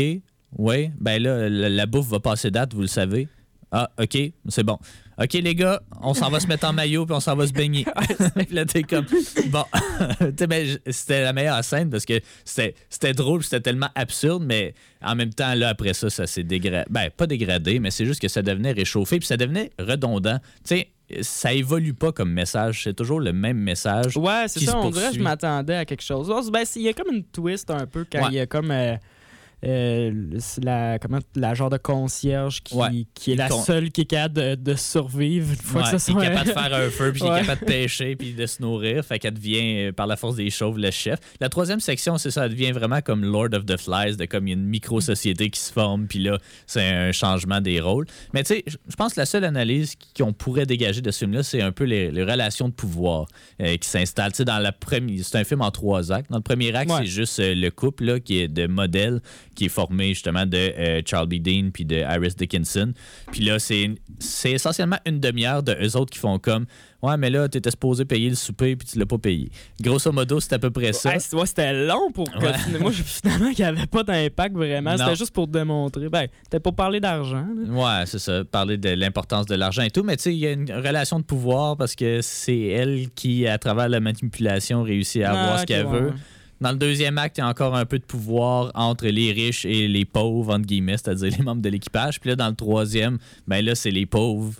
oui, 0.58 0.92
ben 1.00 1.22
là, 1.22 1.50
la, 1.50 1.70
la 1.70 1.86
bouffe 1.86 2.08
va 2.08 2.20
passer 2.20 2.52
date, 2.52 2.74
vous 2.74 2.82
le 2.82 2.88
savez. 2.88 3.28
Ah, 3.72 3.90
OK, 3.98 4.18
c'est 4.50 4.64
bon. 4.64 4.78
OK, 5.22 5.34
les 5.34 5.56
gars, 5.56 5.82
on 6.02 6.14
s'en 6.14 6.30
va 6.30 6.40
se 6.40 6.48
mettre 6.48 6.68
en 6.68 6.74
maillot 6.74 7.06
puis 7.06 7.16
on 7.16 7.20
s'en 7.20 7.36
va 7.36 7.46
se 7.46 7.54
baigner. 7.54 7.86
Puis 8.36 8.48
là, 8.52 8.66
t'es 8.66 8.84
comme, 8.84 9.06
bon. 9.48 9.64
Ben, 10.48 10.78
c'était 10.90 11.24
la 11.24 11.32
meilleure 11.32 11.64
scène 11.64 11.90
parce 11.90 12.06
que 12.06 12.20
c'était 12.44 12.76
c'était 12.90 13.14
drôle, 13.14 13.44
c'était 13.44 13.62
tellement 13.62 13.90
absurde, 13.96 14.44
mais 14.44 14.74
en 15.02 15.16
même 15.16 15.34
temps, 15.34 15.54
là, 15.54 15.70
après 15.70 15.94
ça, 15.94 16.10
ça 16.10 16.26
s'est 16.28 16.44
dégradé. 16.44 16.86
Ben, 16.90 17.10
pas 17.16 17.28
dégradé, 17.28 17.80
mais 17.80 17.92
c'est 17.92 18.06
juste 18.06 18.22
que 18.22 18.28
ça 18.28 18.42
devenait 18.42 18.72
réchauffé 18.72 19.20
puis 19.20 19.28
ça 19.28 19.38
devenait 19.38 19.72
redondant. 19.80 20.40
Tu 20.66 20.76
sais, 20.76 20.90
ça 21.22 21.54
évolue 21.54 21.94
pas 21.94 22.12
comme 22.12 22.32
message. 22.32 22.84
C'est 22.84 22.94
toujours 22.94 23.20
le 23.20 23.34
même 23.34 23.58
message. 23.58 24.18
Ouais, 24.18 24.46
c'est 24.48 24.62
ça. 24.62 24.78
On 24.78 24.90
dirait 24.90 25.10
que 25.12 25.16
je 25.18 25.22
m'attendais 25.22 25.76
à 25.76 25.86
quelque 25.86 26.04
chose. 26.04 26.32
Oh, 26.34 26.42
ben, 26.52 26.64
il 26.76 26.82
y 26.84 26.90
a 26.90 26.94
comme 26.94 27.14
une 27.14 27.24
twist 27.24 27.70
un 27.72 27.86
peu 27.86 28.06
quand 28.12 28.20
Ouais. 28.22 28.28
il 28.32 28.36
y 28.36 28.40
a 28.40 28.46
comme. 28.46 28.72
euh, 28.72 28.96
euh, 29.64 30.12
la, 30.64 30.98
comment, 30.98 31.20
la 31.36 31.54
genre 31.54 31.70
de 31.70 31.78
concierge 31.78 32.64
qui, 32.64 33.08
qui 33.14 33.34
est 33.34 33.36
la 33.36 33.50
seule 33.50 33.92
qui 33.92 34.02
est 34.02 34.06
capable 34.06 34.62
de, 34.62 34.76
survivre 34.76 35.52
une 35.52 35.56
fois 35.56 35.84
que 35.84 35.90
ça 35.90 36.00
soit... 36.00 36.20
Qui 36.20 36.26
est 36.26 36.30
capable 36.30 36.48
de 36.48 36.54
faire 36.54 36.74
un 36.74 36.90
feu, 36.90 37.12
puis 37.12 37.22
qui 37.22 37.28
est 37.28 37.42
capable 37.42 37.62
de 37.62 37.66
pêcher, 37.66 38.16
puis 38.16 38.34
de 38.34 38.46
se 38.46 38.62
nourrir. 38.62 39.06
Fait 39.06 39.20
qu'elle 39.20 39.36
devient, 39.36 39.88
euh, 39.88 39.92
par 39.92 40.08
la 40.08 40.16
force 40.16 40.36
des 40.36 40.50
chauves, 40.50 40.80
le 40.80 40.90
chef. 40.90 41.20
La 41.40 41.50
troisième 41.50 41.80
section, 41.80 42.18
c'est 42.18 42.32
ça, 42.32 42.46
elle 42.46 42.52
devient 42.52 42.72
vraiment 42.72 43.02
comme 43.02 43.24
Lord 43.24 43.50
of 43.54 43.66
the 43.66 43.78
Flies, 43.78 44.18
de 44.18 44.26
comme 44.26 44.48
il 44.48 44.52
y 44.52 44.54
a 44.54 44.58
une 44.58 44.66
micro-société 44.66 45.50
qui 45.52 45.60
se 45.60 45.72
forme, 45.72 46.08
puis 46.08 46.20
là, 46.20 46.40
c'est 46.66 46.88
un 46.88 47.12
changement 47.12 47.62
des 47.62 47.80
rôles. 47.80 48.08
Mais 48.34 48.44
tu 48.44 48.56
sais, 48.56 48.64
je 48.68 48.96
pense 48.96 49.14
que 49.14 49.20
la 49.20 49.28
seule 49.28 49.44
analyse 49.44 49.96
qu'on 50.18 50.34
pourrait 50.34 50.66
dégager 50.66 51.02
de 51.02 51.12
ce 51.12 51.20
film-là, 51.20 51.44
c'est 51.44 51.62
un 51.62 51.72
peu 51.72 51.84
les, 51.84 52.10
relations 52.22 52.70
de 52.70 52.74
pouvoir 52.74 53.26
euh, 53.62 53.78
qui 53.78 53.88
s'installent. 53.88 54.32
Tu 54.32 54.38
sais, 54.38 54.46
dans 54.46 54.60
la 54.60 54.72
première... 54.72 55.24
C'est 55.24 55.38
un 55.38 55.44
film 55.44 55.62
en 55.62 55.72
trois 55.72 56.12
actes. 56.12 56.32
Dans 56.32 56.38
le 56.38 56.44
premier 56.44 56.74
acte, 56.76 56.92
c'est 56.98 57.06
juste 57.06 57.40
le 57.40 57.70
couple 57.70 58.06
là, 58.06 58.20
qui 58.20 58.40
est 58.40 58.48
de 58.48 58.68
modèle 58.68 59.22
qui 59.56 59.66
est 59.66 59.70
formé 59.70 60.10
justement 60.10 60.46
de 60.46 60.58
euh, 60.58 61.02
Charles 61.06 61.28
B. 61.28 61.36
Dean 61.36 61.70
puis 61.74 61.86
de 61.86 61.98
Iris 61.98 62.36
Dickinson. 62.36 62.94
Puis 63.32 63.42
là, 63.42 63.60
c'est 63.60 63.96
essentiellement 64.46 64.98
une 65.06 65.20
demi-heure 65.20 65.64
de 65.64 65.76
eux 65.82 65.98
autres 65.98 66.12
qui 66.12 66.20
font 66.20 66.40
comme 66.40 66.66
Ouais, 67.02 67.18
mais 67.18 67.32
là, 67.32 67.50
tu 67.50 67.58
étais 67.58 67.72
supposé 67.72 68.06
payer 68.06 68.30
le 68.30 68.36
souper 68.36 68.76
puis 68.76 68.88
tu 68.88 69.00
l'as 69.00 69.08
pas 69.08 69.18
payé. 69.18 69.50
Grosso 69.82 70.12
modo, 70.12 70.40
c'est 70.40 70.54
à 70.54 70.60
peu 70.60 70.70
près 70.70 70.94
ça. 70.94 71.14
Ouais, 71.34 71.46
c'était 71.46 71.74
long 71.86 72.12
pour 72.12 72.26
que 72.30 72.78
moi, 72.80 72.92
finalement, 72.92 73.52
qu'il 73.52 73.66
n'y 73.66 73.70
avait 73.70 73.88
pas 73.88 74.04
d'impact 74.04 74.56
vraiment. 74.56 74.96
C'était 74.98 75.16
juste 75.16 75.34
pour 75.34 75.48
démontrer. 75.48 76.10
Ben, 76.10 76.28
c'était 76.44 76.60
pour 76.60 76.76
parler 76.76 77.00
d'argent. 77.00 77.46
Ouais, 77.70 78.04
c'est 78.06 78.20
ça. 78.20 78.44
Parler 78.44 78.78
de 78.78 78.90
l'importance 78.90 79.48
de 79.48 79.56
l'argent 79.56 79.82
et 79.82 79.90
tout. 79.90 80.04
Mais 80.04 80.16
tu 80.16 80.24
sais, 80.24 80.34
il 80.34 80.40
y 80.40 80.48
a 80.48 80.52
une 80.52 80.72
relation 80.72 81.20
de 81.20 81.26
pouvoir 81.26 81.76
parce 81.76 81.96
que 81.96 82.22
c'est 82.22 82.68
elle 82.68 83.10
qui, 83.16 83.48
à 83.48 83.58
travers 83.58 83.90
la 83.90 84.00
manipulation, 84.00 84.84
réussit 84.84 85.24
à 85.24 85.32
avoir 85.32 85.54
ah, 85.56 85.58
ce 85.60 85.66
qu'elle 85.66 85.88
veut. 85.88 86.14
Dans 86.62 86.72
le 86.72 86.78
deuxième 86.78 87.18
acte, 87.18 87.40
il 87.40 87.42
y 87.42 87.44
a 87.44 87.48
encore 87.48 87.76
un 87.76 87.86
peu 87.86 87.98
de 87.98 88.06
pouvoir 88.06 88.72
entre 88.76 89.08
les 89.08 89.32
riches 89.32 89.66
et 89.66 89.88
les 89.88 90.06
pauvres, 90.06 90.54
entre 90.54 90.68
guillemets, 90.68 90.98
c'est-à-dire 90.98 91.36
les 91.36 91.44
membres 91.44 91.62
de 91.64 91.70
l'équipage. 91.70 92.20
Puis 92.20 92.30
là, 92.30 92.36
dans 92.36 92.50
le 92.50 92.56
troisième, 92.56 93.18
ben 93.48 93.66
là, 93.66 93.74
c'est 93.74 93.90
les 93.90 94.06
pauvres 94.06 94.54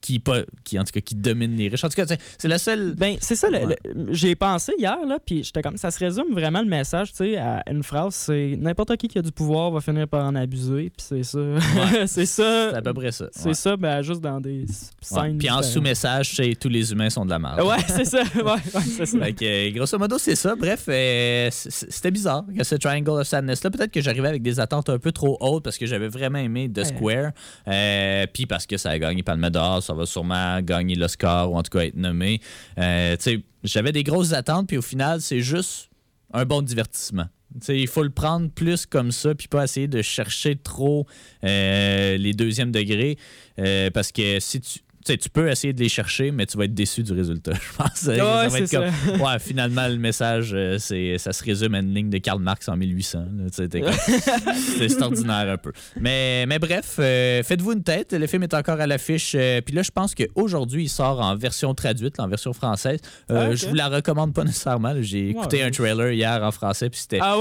qui, 0.00 0.18
pas, 0.18 0.40
qui, 0.64 0.78
en 0.78 0.84
tout 0.84 0.92
cas, 0.92 1.00
qui 1.00 1.14
domine 1.14 1.56
les 1.56 1.68
riches. 1.68 1.84
En 1.84 1.88
tout 1.88 2.02
cas, 2.02 2.14
c'est 2.38 2.48
la 2.48 2.58
seule. 2.58 2.94
Ben, 2.96 3.16
c'est 3.20 3.36
ça. 3.36 3.48
J'ai 4.10 4.34
pensé 4.34 4.72
hier, 4.78 4.98
là, 5.06 5.18
puis 5.24 5.42
j'étais 5.44 5.62
comme. 5.62 5.76
Ça 5.76 5.90
se 5.90 5.98
résume 5.98 6.32
vraiment 6.32 6.60
le 6.60 6.68
message, 6.68 7.10
tu 7.10 7.18
sais, 7.18 7.36
à 7.36 7.62
une 7.70 7.82
phrase 7.82 8.14
c'est 8.14 8.56
n'importe 8.58 8.96
qui 8.96 9.08
qui 9.08 9.18
a 9.18 9.22
du 9.22 9.32
pouvoir 9.32 9.70
va 9.70 9.80
finir 9.80 10.06
par 10.08 10.24
en 10.24 10.34
abuser, 10.34 10.90
puis 10.90 11.06
c'est 11.08 11.22
ça. 11.22 11.38
c'est 12.06 12.26
ça. 12.26 12.70
C'est 12.70 12.76
à 12.76 12.82
peu 12.82 12.94
près 12.94 13.12
ça. 13.12 13.26
C'est 13.32 13.54
ça, 13.54 13.76
ben, 13.76 14.02
juste 14.02 14.20
dans 14.20 14.40
des 14.40 14.66
scènes. 15.00 15.38
Puis 15.38 15.50
en 15.50 15.62
sous-message, 15.62 16.36
c'est 16.36 16.54
tous 16.58 16.68
les 16.68 16.92
humains 16.92 17.10
sont 17.10 17.24
de 17.24 17.30
la 17.30 17.38
merde. 17.38 17.60
Ouais, 17.62 17.76
c'est 17.86 18.04
ça. 18.04 18.22
Ouais, 18.40 18.80
c'est 18.96 19.06
ça. 19.06 19.18
Euh, 19.18 19.70
grosso 19.72 19.98
modo, 19.98 20.16
c'est 20.18 20.34
ça. 20.34 20.54
Bref, 20.56 20.84
euh, 20.88 21.48
c'était 21.50 22.10
bizarre 22.10 22.44
que 22.56 22.64
ce 22.64 22.74
Triangle 22.74 23.20
of 23.20 23.26
Sadness-là. 23.26 23.70
Peut-être 23.70 23.92
que 23.92 24.00
j'arrivais 24.00 24.28
avec 24.28 24.42
des 24.42 24.60
attentes 24.60 24.88
un 24.88 24.98
peu 24.98 25.12
trop 25.12 25.36
hautes 25.40 25.62
parce 25.62 25.76
que 25.76 25.86
j'avais 25.86 26.08
vraiment 26.08 26.38
aimé 26.38 26.70
The 26.72 26.84
Square. 26.84 27.32
Euh, 27.68 28.26
puis 28.32 28.46
parce 28.46 28.66
que 28.66 28.76
ça 28.76 28.90
a 28.90 28.98
gagné 28.98 29.22
Palme 29.22 29.50
d'Or, 29.50 29.82
ça 29.90 29.96
va 29.96 30.06
sûrement 30.06 30.60
gagner 30.62 30.94
l'Oscar 30.94 31.50
ou 31.50 31.56
en 31.56 31.62
tout 31.62 31.76
cas 31.76 31.84
être 31.84 31.96
nommé. 31.96 32.40
Euh, 32.78 33.16
j'avais 33.64 33.92
des 33.92 34.04
grosses 34.04 34.32
attentes, 34.32 34.68
puis 34.68 34.78
au 34.78 34.82
final, 34.82 35.20
c'est 35.20 35.40
juste 35.40 35.90
un 36.32 36.44
bon 36.44 36.62
divertissement. 36.62 37.26
il 37.68 37.88
faut 37.88 38.04
le 38.04 38.10
prendre 38.10 38.48
plus 38.50 38.86
comme 38.86 39.10
ça, 39.10 39.34
puis 39.34 39.48
pas 39.48 39.64
essayer 39.64 39.88
de 39.88 40.00
chercher 40.00 40.54
trop 40.54 41.06
euh, 41.42 42.16
les 42.16 42.32
deuxièmes 42.34 42.70
degrés. 42.70 43.18
Euh, 43.58 43.90
parce 43.90 44.12
que 44.12 44.38
si 44.38 44.60
tu 44.60 44.78
tu 45.04 45.30
peux 45.30 45.48
essayer 45.48 45.72
de 45.72 45.80
les 45.80 45.88
chercher, 45.88 46.30
mais 46.30 46.46
tu 46.46 46.58
vas 46.58 46.64
être 46.64 46.74
déçu 46.74 47.02
du 47.02 47.12
résultat. 47.12 47.52
Je 47.54 47.76
pense. 47.76 48.02
Ouais, 48.06 48.16
ça 48.16 48.48
va 48.48 48.58
être 48.58 48.70
comme, 48.70 49.20
ouais, 49.20 49.38
finalement, 49.38 49.88
le 49.88 49.96
message, 49.96 50.52
euh, 50.52 50.76
c'est, 50.78 51.16
ça 51.18 51.32
se 51.32 51.42
résume 51.42 51.74
à 51.74 51.78
une 51.78 51.94
ligne 51.94 52.10
de 52.10 52.18
Karl 52.18 52.40
Marx 52.40 52.68
en 52.68 52.76
1800. 52.76 53.24
c'est 53.52 55.02
ordinaire 55.02 55.48
un 55.48 55.56
peu. 55.56 55.72
Mais, 55.98 56.44
mais 56.46 56.58
bref, 56.58 56.96
euh, 56.98 57.42
faites-vous 57.42 57.72
une 57.72 57.82
tête. 57.82 58.12
Le 58.12 58.26
film 58.26 58.42
est 58.42 58.54
encore 58.54 58.80
à 58.80 58.86
l'affiche. 58.86 59.34
Euh, 59.34 59.60
puis 59.60 59.74
là, 59.74 59.82
je 59.82 59.90
pense 59.90 60.14
qu'aujourd'hui, 60.14 60.84
il 60.84 60.88
sort 60.88 61.20
en 61.20 61.34
version 61.36 61.74
traduite, 61.74 62.20
en 62.20 62.28
version 62.28 62.52
française. 62.52 63.00
Ah, 63.28 63.54
je 63.54 63.66
vous 63.66 63.74
la 63.74 63.88
recommande 63.88 64.34
pas 64.34 64.44
nécessairement. 64.44 64.94
J'ai 65.00 65.30
écouté 65.30 65.62
un 65.62 65.70
trailer 65.70 66.12
hier 66.12 66.42
en 66.42 66.50
français, 66.50 66.90
puis 66.90 67.00
c'était 67.00 67.20
ah 67.22 67.36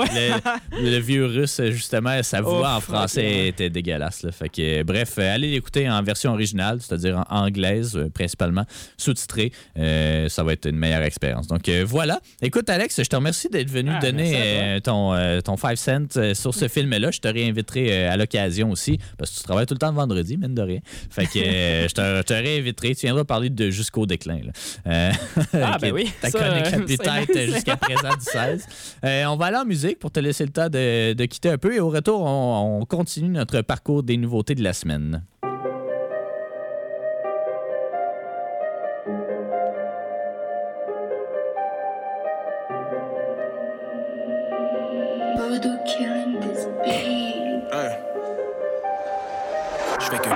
le, 0.71 0.97
vieux 0.99 1.25
russe, 1.25 1.61
justement, 1.69 2.21
sa 2.23 2.41
voix 2.41 2.75
en 2.75 2.79
français 2.79 3.47
était 3.47 3.69
dégueulasse. 3.69 4.25
Fait 4.31 4.49
que, 4.49 4.83
bref, 4.83 5.17
allez 5.17 5.51
l'écouter 5.51 5.89
en 5.89 6.01
version 6.03 6.31
originale, 6.31 6.79
c'est-à-dire 6.81 7.23
en 7.29 7.48
anglaise, 7.49 7.95
euh, 7.95 8.09
principalement 8.09 8.65
sous-titrée. 8.97 9.51
Euh, 9.77 10.29
ça 10.29 10.43
va 10.43 10.53
être 10.53 10.67
une 10.67 10.77
meilleure 10.77 11.03
expérience. 11.03 11.47
Donc 11.47 11.67
euh, 11.69 11.83
voilà. 11.87 12.19
Écoute, 12.41 12.69
Alex, 12.69 13.01
je 13.01 13.07
te 13.07 13.15
remercie 13.15 13.49
d'être 13.49 13.69
venu 13.69 13.91
ah, 13.93 13.99
donner 13.99 14.79
ton, 14.83 15.15
ton 15.43 15.57
5 15.57 15.77
cents 15.77 16.33
sur 16.33 16.53
ce 16.53 16.67
film-là. 16.67 17.11
Je 17.11 17.19
te 17.19 17.27
réinviterai 17.27 18.07
à 18.07 18.17
l'occasion 18.17 18.71
aussi, 18.71 18.99
parce 19.17 19.31
que 19.31 19.37
tu 19.37 19.43
travailles 19.43 19.65
tout 19.65 19.73
le 19.73 19.79
temps 19.79 19.89
le 19.89 19.95
vendredi, 19.95 20.37
mine 20.37 20.55
de 20.55 20.61
rien. 20.61 20.79
Fait 21.09 21.25
que 21.25 21.39
je, 21.39 22.21
te, 22.23 22.33
réinviterai. 22.33 22.95
Tu 22.95 23.05
viendras 23.05 23.23
parler 23.23 23.49
de 23.49 23.69
Jusqu'au 23.69 24.05
déclin. 24.05 24.39
ah, 24.85 25.77
ben 25.81 25.93
oui. 25.93 26.11
Ta 26.21 26.31
chronique 26.31 26.71
la 26.71 26.79
plus 26.79 26.97
tête 26.97 27.53
jusqu'à 27.53 27.77
présent 27.77 28.09
du 28.09 28.25
16. 28.25 28.65
on 29.03 29.35
va 29.35 29.45
aller 29.45 29.57
en 29.57 29.65
musique 29.65 29.99
pour 29.99 30.11
te 30.11 30.19
laisser 30.19 30.45
le 30.45 30.51
temps 30.51 30.69
de, 30.69 31.25
quitter 31.25 31.49
un 31.49 31.57
peu 31.57 31.73
et 31.73 31.79
au 31.79 31.89
retour, 31.89 32.21
on 32.21 32.85
continue 32.85 33.29
notre 33.29 33.61
parcours 33.61 34.03
des 34.03 34.17
nouveautés 34.17 34.55
de 34.55 34.63
la 34.63 34.73
semaine. 34.73 35.23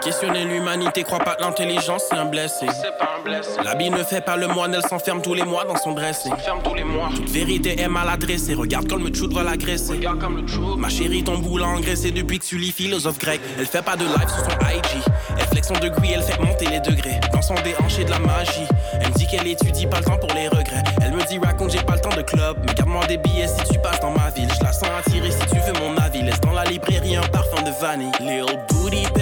Questionner 0.03 0.43
l'humanité, 0.45 1.03
crois 1.03 1.19
pas 1.19 1.35
que 1.35 1.41
l'intelligence 1.41 2.03
c'est 2.09 2.17
un 2.17 2.25
blessé. 2.25 2.65
C'est 2.69 2.97
pas 2.97 3.15
un 3.19 3.23
blessé. 3.23 3.51
L'habit 3.63 3.89
ne 3.89 4.03
fait 4.03 4.21
pas 4.21 4.35
le 4.35 4.47
moine, 4.47 4.73
elle 4.73 4.85
s'enferme 4.85 5.21
tous 5.21 5.33
les 5.33 5.43
mois 5.43 5.63
dans 5.63 5.77
son 5.77 5.93
dressing. 5.93 6.31
S'enferme 6.31 6.61
tous 6.63 6.75
les 6.75 6.83
mois. 6.83 7.09
Toute 7.15 7.29
vérité 7.29 7.79
est 7.79 7.87
mal 7.87 8.09
adressée, 8.09 8.53
regarde 8.53 8.87
comme 8.87 9.07
le 9.07 9.13
chou 9.13 9.29
va 9.31 9.43
l'agresser. 9.43 9.93
Regarde 9.93 10.19
comme 10.19 10.41
le 10.41 10.47
chou. 10.47 10.75
Ma 10.75 10.89
chérie, 10.89 11.23
ton 11.23 11.37
boule 11.37 11.63
a 11.63 11.67
engraissé 11.67 12.11
depuis 12.11 12.39
que 12.39 12.45
tu 12.45 12.57
lis 12.57 12.71
philosophe 12.71 13.17
grec. 13.17 13.39
Elle 13.57 13.65
fait 13.65 13.81
pas 13.81 13.95
de 13.95 14.03
live 14.03 14.27
sur 14.27 14.43
son 14.43 14.57
IG. 14.67 15.03
Elle 15.37 15.45
flex 15.45 15.67
son 15.67 15.75
degré, 15.75 16.11
elle 16.15 16.23
fait 16.23 16.39
monter 16.39 16.65
les 16.65 16.79
degrés. 16.79 17.19
Dans 17.31 17.41
son 17.41 17.55
déhanché 17.55 18.03
de 18.03 18.11
la 18.11 18.19
magie. 18.19 18.67
Elle 18.99 19.09
me 19.09 19.13
dit 19.13 19.27
qu'elle 19.27 19.47
étudie 19.47 19.87
pas 19.87 19.99
le 19.99 20.05
temps 20.05 20.17
pour 20.17 20.33
les 20.33 20.47
regrets. 20.47 20.83
Elle 21.01 21.13
me 21.13 21.23
dit 21.27 21.39
raconte, 21.39 21.71
j'ai 21.71 21.83
pas 21.83 21.95
le 21.95 22.01
temps 22.01 22.15
de 22.15 22.21
club. 22.21 22.57
Mais 22.65 22.73
garde-moi 22.73 23.05
des 23.07 23.17
billets 23.17 23.47
si 23.47 23.71
tu 23.71 23.79
passes 23.79 23.99
dans 23.99 24.11
ma 24.11 24.29
ville. 24.31 24.49
Je 24.59 24.63
la 24.63 24.73
sens 24.73 24.89
attirer 24.99 25.31
si 25.31 25.45
tu 25.47 25.59
veux 25.59 25.79
mon 25.79 25.95
avis. 25.97 26.21
Laisse 26.21 26.41
dans 26.41 26.51
la 26.51 26.65
librairie 26.65 27.15
un 27.15 27.27
parfum 27.27 27.61
de 27.61 27.71
vanille. 27.81 28.11
Little 28.19 28.59
booty. 28.69 29.12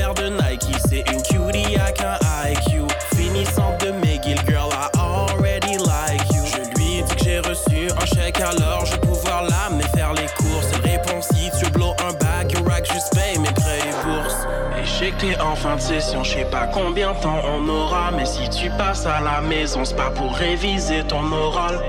C'est 0.92 1.10
une 1.10 1.24
cutie 1.24 1.78
avec 1.78 2.02
un 2.02 2.18
IQ. 2.50 2.82
Finissant 3.16 3.78
de 3.80 3.92
McGill, 3.92 4.38
girl, 4.46 4.70
I 4.74 4.90
already 5.00 5.78
like 5.78 6.22
you. 6.34 6.44
Je 6.46 6.70
lui 6.78 6.98
ai 6.98 7.04
dit 7.04 7.16
que 7.16 7.24
j'ai 7.24 7.40
reçu 7.40 7.90
un 7.90 8.06
chèque, 8.06 8.42
alors 8.42 8.86
je 8.86 8.92
vais 8.92 8.98
pouvoir 8.98 9.44
l'amener 9.44 9.86
faire 9.96 10.12
les 10.12 10.26
courses. 10.36 10.68
Elle 10.74 10.92
répond 10.92 11.22
si 11.22 11.50
tu 11.58 11.72
blow 11.72 11.94
un 12.06 12.12
bag, 12.16 12.52
you 12.52 12.62
rack, 12.68 12.92
juste 12.92 13.16
paye 13.16 13.40
mes 13.40 13.54
prêts 13.54 13.80
et 13.80 14.06
bourses. 14.06 14.46
Et 14.78 14.84
je 14.84 15.18
sais 15.18 15.42
en 15.42 15.56
fin 15.56 15.78
de 15.78 15.82
session, 15.82 16.26
je 16.26 16.32
sais 16.32 16.48
pas 16.52 16.68
combien 16.68 17.14
de 17.14 17.20
temps 17.22 17.40
on 17.46 17.70
aura. 17.70 18.12
Mais 18.12 18.26
si 18.26 18.50
tu 18.50 18.70
passes 18.72 19.06
à 19.06 19.22
la 19.22 19.40
maison, 19.40 19.86
c'est 19.86 19.96
pas 19.96 20.10
pour 20.10 20.36
réviser 20.36 21.06
ton 21.08 21.32
oral. 21.32 21.80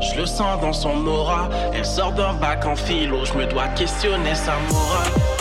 Je 0.00 0.20
le 0.20 0.24
sens 0.24 0.58
dans 0.62 0.72
son 0.72 1.06
aura. 1.06 1.50
Elle 1.74 1.84
sort 1.84 2.12
d'un 2.12 2.32
bac 2.32 2.64
en 2.64 2.74
philo, 2.74 3.26
je 3.26 3.34
me 3.34 3.44
dois 3.44 3.68
questionner 3.68 4.34
sa 4.34 4.54
morale. 4.70 5.33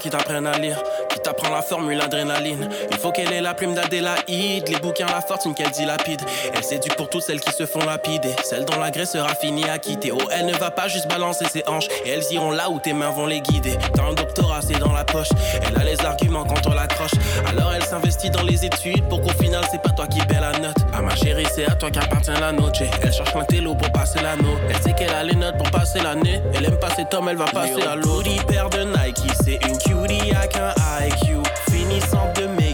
Qui 0.00 0.10
t'apprennent 0.10 0.46
à 0.46 0.58
lire. 0.58 0.82
qui 1.10 1.20
la 1.50 1.62
formule 1.62 2.00
adrénaline. 2.00 2.68
Il 2.90 2.98
faut 2.98 3.12
qu'elle 3.12 3.32
ait 3.32 3.40
la 3.40 3.54
plume 3.54 3.74
d'Adélaïde, 3.74 4.68
les 4.68 4.78
bouquins, 4.80 5.06
la 5.06 5.20
fortune 5.20 5.54
qu'elle 5.54 5.70
dilapide. 5.70 6.20
Elle 6.54 6.64
s'éduque 6.64 6.96
pour 6.96 7.08
toutes 7.08 7.22
celles 7.22 7.40
qui 7.40 7.52
se 7.52 7.66
font 7.66 7.84
lapider, 7.84 8.34
celles 8.44 8.64
dont 8.64 8.78
l'agresseur 8.78 9.26
a 9.26 9.34
fini 9.34 9.68
à 9.68 9.78
quitter. 9.78 10.12
Oh, 10.12 10.18
elle 10.30 10.46
ne 10.46 10.54
va 10.54 10.70
pas 10.70 10.88
juste 10.88 11.08
balancer 11.08 11.46
ses 11.46 11.62
hanches, 11.66 11.88
et 12.04 12.10
elles 12.10 12.24
iront 12.30 12.50
là 12.50 12.70
où 12.70 12.78
tes 12.78 12.92
mains 12.92 13.10
vont 13.10 13.26
les 13.26 13.40
guider. 13.40 13.76
T'as 13.94 14.04
un 14.04 14.14
doctorat, 14.14 14.60
c'est 14.62 14.78
dans 14.78 14.92
la 14.92 15.04
poche, 15.04 15.28
elle 15.66 15.76
a 15.76 15.84
les 15.84 16.00
arguments 16.04 16.44
quand 16.44 16.66
on 16.66 16.74
l'accroche. 16.74 17.12
Alors 17.46 17.72
elle 17.74 17.84
s'investit 17.84 18.30
dans 18.30 18.42
les 18.42 18.64
études 18.64 19.04
pour 19.08 19.20
qu'au 19.20 19.42
final, 19.42 19.64
c'est 19.70 19.82
pas 19.82 19.90
toi 19.90 20.06
qui 20.06 20.20
paie 20.20 20.40
la 20.40 20.52
note. 20.58 20.76
Ah 20.92 21.02
ma 21.02 21.14
chérie, 21.14 21.46
c'est 21.54 21.66
à 21.66 21.74
toi 21.74 21.90
qu'appartient 21.90 22.30
la 22.40 22.52
note. 22.52 22.80
Elle 23.02 23.12
cherche 23.12 23.34
un 23.34 23.44
télo 23.44 23.74
pour 23.74 23.90
passer 23.92 24.20
l'anneau. 24.20 24.56
Elle 24.68 24.82
sait 24.82 24.92
qu'elle 24.92 25.14
a 25.14 25.22
les 25.22 25.34
notes 25.34 25.56
pour 25.56 25.70
passer 25.70 26.00
l'année. 26.00 26.40
Elle 26.54 26.66
aime 26.66 26.78
passer 26.78 27.04
Tom, 27.10 27.28
elle 27.28 27.36
va 27.36 27.46
passer 27.46 27.82
à 27.82 27.96
l'eau. 27.96 28.22
paire 28.46 28.70
de 28.70 28.84
Nike, 28.84 29.32
c'est 29.44 29.58
une 29.66 29.78
cutie 29.78 30.32
avec 30.34 30.56
un 30.56 30.74
IQ. 31.06 31.39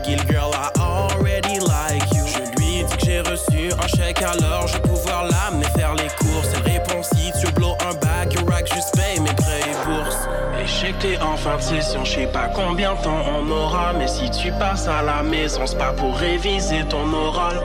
De 0.07 0.33
girl, 0.33 0.55
I 0.55 0.71
already 0.79 1.59
like 1.59 2.15
you. 2.15 2.25
Je 2.27 2.39
lui 2.39 2.85
dis 2.85 2.97
que 2.97 3.05
j'ai 3.05 3.21
reçu 3.21 3.73
un 3.73 3.87
chèque, 3.89 4.23
alors 4.23 4.69
je 4.69 4.75
vais 4.75 4.83
pouvoir 4.83 5.25
l'amener 5.25 5.67
faire 5.77 5.95
les 5.97 6.07
courses. 6.07 6.49
Elle 6.55 6.73
répond 6.75 7.03
si 7.03 7.33
tu 7.41 7.51
blow 7.53 7.77
un 7.81 7.95
bag, 7.95 8.33
you 8.33 8.47
rack, 8.47 8.73
juste 8.73 8.95
paye 8.95 9.19
mes 9.19 9.33
prêts 9.35 9.63
et 9.63 9.85
bourses. 9.85 10.29
Échec, 10.63 10.95
t'es 11.01 11.19
en 11.21 11.37
fin 11.37 11.57
de 11.57 11.61
session, 11.61 12.05
je 12.05 12.13
sais 12.13 12.27
pas 12.27 12.49
combien 12.55 12.95
de 12.95 13.03
temps 13.03 13.25
on 13.37 13.51
aura. 13.51 13.93
Mais 13.95 14.07
si 14.07 14.31
tu 14.31 14.53
passes 14.53 14.87
à 14.87 15.03
la 15.03 15.25
maison, 15.25 15.67
c'est 15.67 15.79
pas 15.79 15.93
pour 15.93 16.17
réviser 16.17 16.85
ton 16.89 17.13
oral. 17.13 17.61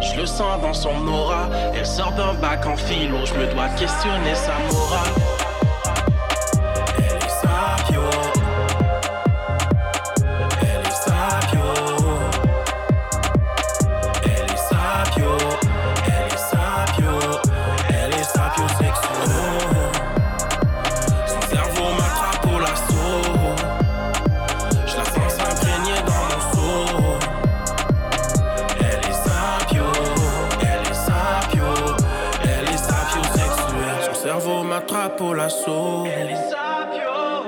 Je 0.00 0.20
le 0.20 0.26
sens 0.26 0.62
dans 0.62 0.74
son 0.74 1.08
aura. 1.08 1.48
Elle 1.74 1.84
sort 1.84 2.12
d'un 2.12 2.34
bac 2.34 2.64
en 2.64 2.76
philo, 2.76 3.18
je 3.24 3.34
me 3.34 3.52
dois 3.52 3.68
questionner 3.70 4.36
sa 4.36 4.52
morale. 4.72 5.37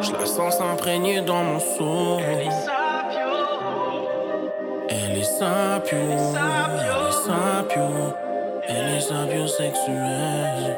Je 0.03 0.13
la 0.13 0.27
sens 0.27 0.59
s'imprégner 0.59 1.23
dans 1.23 1.43
mon. 1.43 1.59
Elle 2.21 2.47
est 2.47 2.51
sapio. 2.51 3.19
Elle 4.89 5.19
est 5.19 5.25
sapio, 5.25 5.99
elle 5.99 7.09
est 7.09 7.13
sapio, 7.27 8.15
elle 8.69 8.95
est 8.95 9.01
sapio 9.01 9.47
sexuelle. 9.49 10.77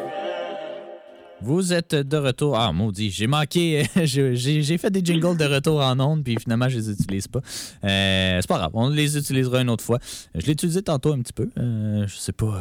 Vous 1.42 1.74
êtes 1.74 1.94
de 1.94 2.16
retour. 2.16 2.56
Ah, 2.56 2.72
maudit, 2.72 3.10
j'ai 3.10 3.26
manqué. 3.26 3.84
j'ai 4.04 4.34
j'ai 4.36 4.78
fait 4.78 4.90
des 4.90 5.04
jingles 5.04 5.36
de 5.36 5.44
retour 5.44 5.80
en 5.80 6.00
ondes, 6.00 6.24
puis 6.24 6.36
finalement, 6.40 6.70
je 6.70 6.78
les 6.78 6.90
utilise 6.92 7.28
pas. 7.28 7.40
Euh, 7.84 8.38
c'est 8.40 8.48
pas 8.48 8.56
grave, 8.56 8.70
on 8.72 8.88
les 8.88 9.18
utilisera 9.18 9.60
une 9.60 9.68
autre 9.68 9.84
fois. 9.84 9.98
Je 10.34 10.46
l'ai 10.46 10.52
utilisé 10.52 10.80
tantôt 10.82 11.12
un 11.12 11.20
petit 11.20 11.34
peu. 11.34 11.50
Euh, 11.58 12.06
je 12.06 12.16
sais 12.16 12.32
pas 12.32 12.46
euh, 12.46 12.60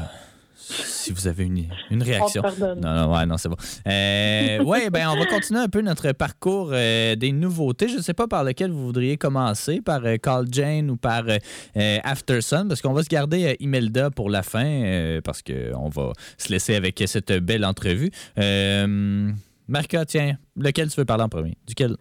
si 0.61 1.11
vous 1.11 1.27
avez 1.27 1.45
une, 1.45 1.65
une 1.89 2.03
réaction. 2.03 2.43
Non, 2.59 2.75
non, 2.75 3.13
ouais, 3.13 3.25
non, 3.25 3.37
c'est 3.37 3.49
bon. 3.49 3.55
Euh, 3.87 4.63
ouais, 4.63 4.89
ben, 4.89 5.09
on 5.09 5.17
va 5.17 5.25
continuer 5.25 5.59
un 5.59 5.67
peu 5.67 5.81
notre 5.81 6.11
parcours 6.11 6.69
euh, 6.71 7.15
des 7.15 7.31
nouveautés. 7.31 7.87
Je 7.87 7.97
ne 7.97 8.01
sais 8.01 8.13
pas 8.13 8.27
par 8.27 8.43
lequel 8.43 8.71
vous 8.71 8.85
voudriez 8.85 9.17
commencer, 9.17 9.81
par 9.81 10.05
euh, 10.05 10.17
Call 10.17 10.45
Jane 10.51 10.91
ou 10.91 10.97
par 10.97 11.23
euh, 11.27 11.37
euh, 11.77 11.97
After 12.03 12.41
Sun, 12.41 12.67
parce 12.67 12.81
qu'on 12.81 12.93
va 12.93 13.03
se 13.03 13.09
garder 13.09 13.57
Imelda 13.59 14.11
pour 14.11 14.29
la 14.29 14.43
fin, 14.43 15.19
parce 15.23 15.41
qu'on 15.41 15.89
va 15.89 16.13
se 16.37 16.49
laisser 16.49 16.75
avec 16.75 17.03
cette 17.07 17.31
belle 17.31 17.65
entrevue. 17.65 18.11
Marca, 19.67 20.05
tiens, 20.05 20.37
lequel 20.57 20.89
tu 20.89 20.99
veux 20.99 21.05
parler 21.05 21.23
en 21.23 21.29
premier? 21.29 21.57
Duquel? 21.65 21.95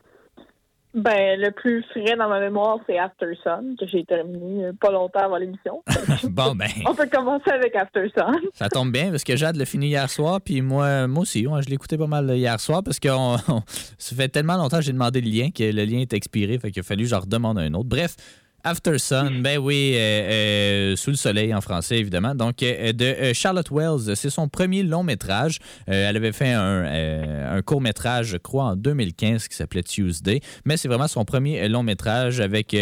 Ben, 0.93 1.39
le 1.41 1.53
plus 1.53 1.85
frais 1.91 2.17
dans 2.17 2.29
ma 2.29 2.41
mémoire, 2.41 2.79
c'est 2.87 2.99
After 2.99 3.27
Sun, 3.45 3.77
que 3.79 3.87
j'ai 3.87 4.05
terminé 4.05 4.65
euh, 4.67 4.73
pas 4.81 4.91
longtemps 4.91 5.21
avant 5.21 5.37
l'émission. 5.37 5.85
bon, 6.25 6.57
ben, 6.57 6.67
On 6.85 6.95
peut 6.97 7.07
commencer 7.07 7.49
avec 7.53 7.77
After 7.77 8.11
Sun. 8.17 8.35
ça 8.55 8.69
tombe 8.69 8.91
bien, 8.91 9.11
parce 9.11 9.23
que 9.23 9.37
Jade 9.37 9.55
l'a 9.55 9.67
fini 9.67 9.87
hier 9.87 10.11
soir, 10.11 10.41
puis 10.41 10.61
moi, 10.63 11.07
moi 11.07 11.23
aussi, 11.23 11.47
ouais, 11.47 11.63
je 11.63 11.69
l'ai 11.69 11.75
écouté 11.75 11.97
pas 11.97 12.09
mal 12.09 12.29
hier 12.37 12.59
soir, 12.59 12.83
parce 12.83 12.99
que 12.99 13.09
on- 13.09 13.37
on- 13.49 13.63
ça 13.99 14.17
fait 14.17 14.29
tellement 14.29 14.57
longtemps 14.57 14.79
que 14.79 14.85
j'ai 14.85 14.93
demandé 14.93 15.21
le 15.21 15.31
lien 15.31 15.51
que 15.53 15.63
le 15.63 15.85
lien 15.85 16.01
est 16.01 16.13
expiré, 16.13 16.59
fait 16.59 16.73
qu'il 16.73 16.81
a 16.81 16.83
fallu 16.83 17.05
que 17.05 17.11
je 17.11 17.15
redemande 17.15 17.59
un 17.61 17.73
autre. 17.75 17.89
Bref, 17.89 18.17
After 18.63 18.99
Sun, 18.99 19.41
ben 19.43 19.59
oui, 19.59 19.93
euh, 19.95 20.93
euh, 20.93 20.97
Sous 20.97 21.11
le 21.11 21.17
soleil 21.17 21.55
en 21.55 21.61
français, 21.61 21.99
évidemment. 21.99 22.35
Donc, 22.35 22.63
euh, 22.63 22.93
de 22.93 23.33
Charlotte 23.33 23.71
Wells, 23.71 24.17
c'est 24.17 24.29
son 24.29 24.49
premier 24.49 24.83
long 24.83 25.03
métrage. 25.03 25.59
Elle 25.87 26.17
avait 26.17 26.33
fait 26.33 26.53
un, 26.53 27.63
court 27.63 27.81
métrage, 27.81 28.27
je 28.27 28.37
crois, 28.37 28.65
en 28.65 28.77
2015 28.77 29.49
qui 29.49 29.57
s'appelait 29.57 29.83
Tuesday, 29.83 30.41
mais 30.65 30.77
c'est 30.77 30.89
vraiment 30.89 31.09
son 31.09 31.25
premier 31.25 31.69
long 31.69 31.83
métrage 31.83 32.41
avec 32.41 32.75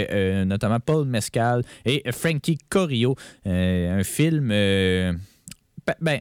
notamment 0.46 0.80
Paul 0.80 1.06
Mescal 1.06 1.62
et 1.84 2.02
Frankie 2.12 2.58
Corio. 2.68 3.16
Un 3.44 4.02
film, 4.04 4.48
ben, 4.48 6.20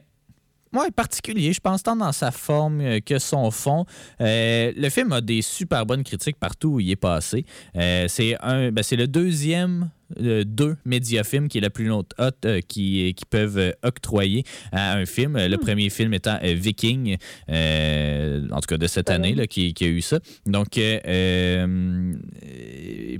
Ouais, 0.72 0.90
particulier, 0.90 1.52
je 1.52 1.60
pense, 1.60 1.82
tant 1.82 1.96
dans 1.96 2.12
sa 2.12 2.30
forme 2.30 2.80
euh, 2.80 3.00
que 3.00 3.18
son 3.18 3.50
fond. 3.50 3.86
Euh, 4.20 4.72
le 4.76 4.88
film 4.90 5.12
a 5.12 5.20
des 5.20 5.40
super 5.42 5.86
bonnes 5.86 6.04
critiques 6.04 6.38
partout 6.38 6.68
où 6.74 6.80
il 6.80 6.90
est 6.90 6.96
passé. 6.96 7.44
Euh, 7.76 8.06
c'est 8.08 8.36
un, 8.42 8.70
ben, 8.70 8.82
c'est 8.82 8.96
le 8.96 9.06
deuxième 9.08 9.90
euh, 10.20 10.42
deux 10.44 10.76
médiafilms 10.86 11.48
qui 11.48 11.58
est 11.58 11.60
la 11.62 11.68
plus 11.70 11.90
haute 11.90 12.12
hot 12.18 12.30
euh, 12.46 12.60
qui, 12.66 13.12
qui 13.14 13.24
peuvent 13.26 13.58
euh, 13.58 13.72
octroyer 13.82 14.44
à 14.72 14.94
un 14.94 15.04
film. 15.06 15.36
Le 15.38 15.56
premier 15.56 15.88
film 15.90 16.12
étant 16.14 16.38
Viking, 16.42 17.16
en 17.48 18.60
tout 18.60 18.66
cas 18.68 18.76
de 18.78 18.86
cette 18.86 19.10
année, 19.10 19.34
là, 19.34 19.46
qui, 19.46 19.72
qui 19.74 19.84
a 19.84 19.88
eu 19.88 20.00
ça. 20.02 20.18
Donc, 20.46 20.78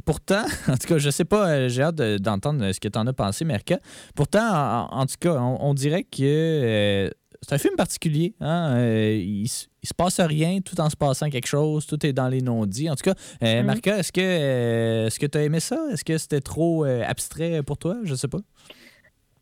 pourtant, 0.05 0.45
en 0.69 0.77
tout 0.77 0.87
cas, 0.89 0.99
je 0.99 1.11
sais 1.11 1.25
pas, 1.25 1.69
j'ai 1.69 1.83
hâte 1.83 1.97
de- 1.97 2.19
d'entendre 2.19 2.73
ce 2.73 2.81
que 2.81 2.89
tu 2.89 2.99
en 2.99 3.07
as 3.07 3.13
pensé, 3.13 3.45
Merca. 3.45 3.79
Pourtant, 4.15 4.89
en, 4.91 5.01
en 5.01 5.07
tout 5.07 5.17
cas, 5.21 5.35
on, 5.35 5.59
on 5.71 5.75
dirait 5.75 6.05
que 6.05 7.11
c'est 7.43 7.55
un 7.55 7.59
film 7.59 7.77
particulier. 7.77 8.35
Hein? 8.41 8.77
Euh, 8.79 9.13
il, 9.15 9.45
il 9.45 9.49
se 9.89 9.95
passe 9.97 10.21
rien 10.21 10.61
tout 10.61 10.79
en 10.81 10.91
se 10.91 10.97
passant 10.97 11.31
quelque 11.31 11.47
chose. 11.47 11.87
Tout 11.87 12.05
est 12.05 12.13
dans 12.13 12.29
les 12.29 12.41
non-dits. 12.43 12.91
En 12.91 12.95
tout 12.97 13.05
cas, 13.11 13.15
euh, 13.43 13.61
Mhm. 13.61 13.67
Marca, 13.67 13.99
est-ce 13.99 14.13
que 14.13 14.21
euh, 14.21 15.07
est-ce 15.07 15.19
que 15.19 15.27
tu 15.27 15.39
as 15.39 15.43
aimé 15.45 15.61
ça? 15.61 15.77
Est-ce 15.93 16.05
que 16.05 16.19
c'était 16.19 16.41
trop 16.41 16.85
abstrait 16.85 17.63
pour 17.63 17.79
toi? 17.79 17.97
Je 18.05 18.15
sais 18.15 18.29
pas. 18.29 18.39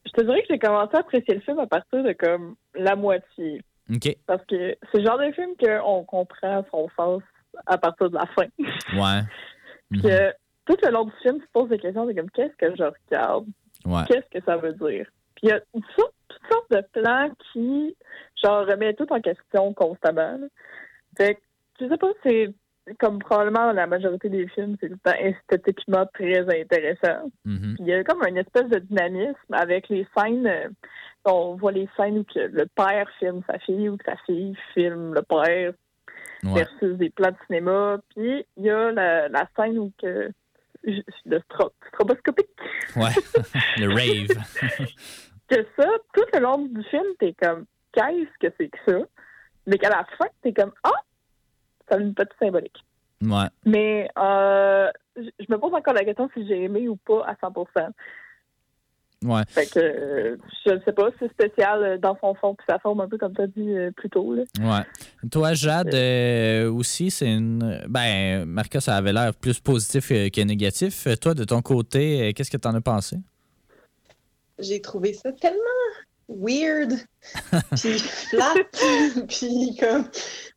Je 0.06 0.12
te 0.12 0.20
dirais 0.22 0.40
que 0.42 0.46
j'ai 0.50 0.58
commencé 0.58 0.94
à 0.96 1.00
apprécier 1.00 1.34
le 1.34 1.40
film 1.40 1.58
à 1.58 1.66
partir 1.66 2.02
de 2.04 2.12
comme 2.12 2.54
la 2.74 2.94
moitié. 2.96 3.60
Parce 4.26 4.44
que 4.46 4.76
c'est 4.92 4.98
le 4.98 5.04
genre 5.04 5.18
de 5.18 5.32
film 5.32 5.50
qu'on 5.60 6.04
comprend 6.04 6.64
son 6.70 6.88
sens 6.96 7.22
à 7.66 7.78
partir 7.78 8.10
de 8.10 8.14
la 8.14 8.26
fin. 8.26 8.46
Ouais. 8.94 9.22
Puis 9.90 10.00
Mhm. 10.00 10.02
que 10.02 10.32
tout 10.66 10.76
le 10.82 10.90
long 10.92 11.04
du 11.04 11.12
film, 11.22 11.38
tu 11.40 11.46
te 11.46 11.52
poses 11.52 11.68
des 11.68 11.78
questions, 11.78 12.06
c'est 12.08 12.14
comme 12.16 12.30
qu'est-ce 12.30 12.56
que 12.56 12.76
je 12.76 12.82
regarde? 12.82 13.46
Ouais. 13.84 14.02
Qu'est-ce 14.08 14.38
que 14.38 14.44
ça 14.44 14.56
veut 14.56 14.72
dire? 14.72 15.06
Puis 15.36 15.44
il 15.44 15.48
y 15.50 15.52
a 15.52 15.60
sortes 16.50 16.70
de 16.70 16.82
plans 17.00 17.30
qui, 17.52 17.96
genre, 18.42 18.66
remettent 18.66 18.98
tout 18.98 19.12
en 19.12 19.20
question 19.20 19.72
constamment. 19.74 20.38
là. 20.38 20.46
Fait 21.16 21.34
que, 21.34 21.40
je 21.80 21.88
sais 21.88 21.96
pas, 21.96 22.10
c'est 22.22 22.54
comme 23.00 23.18
probablement 23.18 23.72
la 23.72 23.86
majorité 23.88 24.28
des 24.28 24.46
films, 24.48 24.76
c'est 24.80 24.88
tout 24.88 24.94
le 25.04 25.10
temps 25.10 25.18
esthétiquement 25.18 26.06
très 26.14 26.38
intéressant. 26.60 27.30
Mhm. 27.44 27.74
Puis 27.74 27.76
il 27.80 27.86
y 27.86 27.92
a 27.92 28.04
comme 28.04 28.22
une 28.28 28.36
espèce 28.38 28.68
de 28.68 28.78
dynamisme 28.78 29.52
avec 29.52 29.88
les 29.88 30.06
scènes. 30.16 30.46
euh, 30.46 30.68
on 31.24 31.56
voit 31.56 31.72
les 31.72 31.88
scènes 31.96 32.18
où 32.18 32.24
que 32.24 32.38
le 32.38 32.66
père 32.66 33.08
filme 33.18 33.42
sa 33.50 33.58
fille 33.58 33.88
ou 33.88 33.96
que 33.96 34.04
sa 34.04 34.16
fille 34.26 34.56
filme 34.74 35.14
le 35.14 35.22
père 35.22 35.72
Ouais. 36.44 36.52
versus 36.62 36.96
des 36.98 37.10
plans 37.10 37.30
de 37.32 37.36
cinéma. 37.46 37.98
Puis 38.14 38.46
il 38.56 38.62
y 38.64 38.70
a 38.70 38.92
la, 38.92 39.28
la 39.28 39.48
scène 39.56 39.78
où 39.78 39.90
que 40.00 40.30
le 40.84 41.38
stro- 41.40 41.72
stroboscopique. 41.88 42.46
Ouais. 42.94 43.10
le 43.78 43.88
rave. 43.88 44.86
Que 45.48 45.64
ça, 45.76 45.88
tout 46.12 46.24
le 46.32 46.40
long 46.40 46.66
du 46.66 46.82
film, 46.84 47.04
t'es 47.18 47.34
comme 47.40 47.66
qu'est-ce 47.92 48.38
que 48.40 48.52
c'est 48.58 48.68
que 48.68 48.78
ça? 48.86 48.98
Mais 49.66 49.78
qu'à 49.78 49.90
la 49.90 50.04
fin, 50.18 50.26
t'es 50.42 50.52
comme 50.52 50.72
Ah! 50.82 50.90
Ça 51.88 51.96
a 51.96 51.98
une 51.98 52.14
petite 52.14 52.36
symbolique. 52.40 52.84
Ouais. 53.22 53.46
Mais 53.64 54.08
euh, 54.18 54.90
je 55.16 55.46
me 55.48 55.56
pose 55.58 55.72
encore 55.72 55.94
la 55.94 56.04
question 56.04 56.28
si 56.34 56.46
j'ai 56.46 56.64
aimé 56.64 56.88
ou 56.88 56.96
pas 56.96 57.24
à 57.26 57.34
100% 57.34 57.92
Ouais. 59.24 59.42
Fait 59.48 59.66
que 59.66 59.78
euh, 59.78 60.36
je 60.66 60.72
ne 60.72 60.80
sais 60.80 60.92
pas, 60.92 61.08
c'est 61.18 61.30
spécial 61.30 61.82
euh, 61.82 61.98
dans 61.98 62.16
son 62.20 62.34
fond 62.34 62.54
puis 62.54 62.66
sa 62.68 62.78
forme 62.78 63.00
un 63.00 63.08
peu 63.08 63.16
comme 63.16 63.34
tu 63.34 63.40
as 63.40 63.46
dit 63.46 63.70
euh, 63.70 63.90
plus 63.90 64.10
tôt. 64.10 64.34
Là. 64.34 64.42
Ouais. 64.60 65.28
Toi, 65.30 65.54
Jade, 65.54 65.94
euh, 65.94 66.70
aussi, 66.70 67.10
c'est 67.10 67.32
une. 67.32 67.82
Ben, 67.88 68.44
Marca, 68.44 68.80
ça 68.80 68.94
avait 68.94 69.14
l'air 69.14 69.34
plus 69.34 69.58
positif 69.58 70.08
que 70.08 70.40
négatif. 70.42 71.08
Toi, 71.20 71.34
de 71.34 71.44
ton 71.44 71.62
côté, 71.62 72.32
qu'est-ce 72.34 72.50
que 72.50 72.58
tu 72.58 72.68
en 72.68 72.74
as 72.74 72.80
pensé? 72.80 73.16
J'ai 74.58 74.80
trouvé 74.80 75.14
ça 75.14 75.32
tellement 75.32 75.60
weird, 76.28 76.92
puis 77.76 77.98
flat, 77.98 78.54
puis 79.28 79.76
comme... 79.78 80.08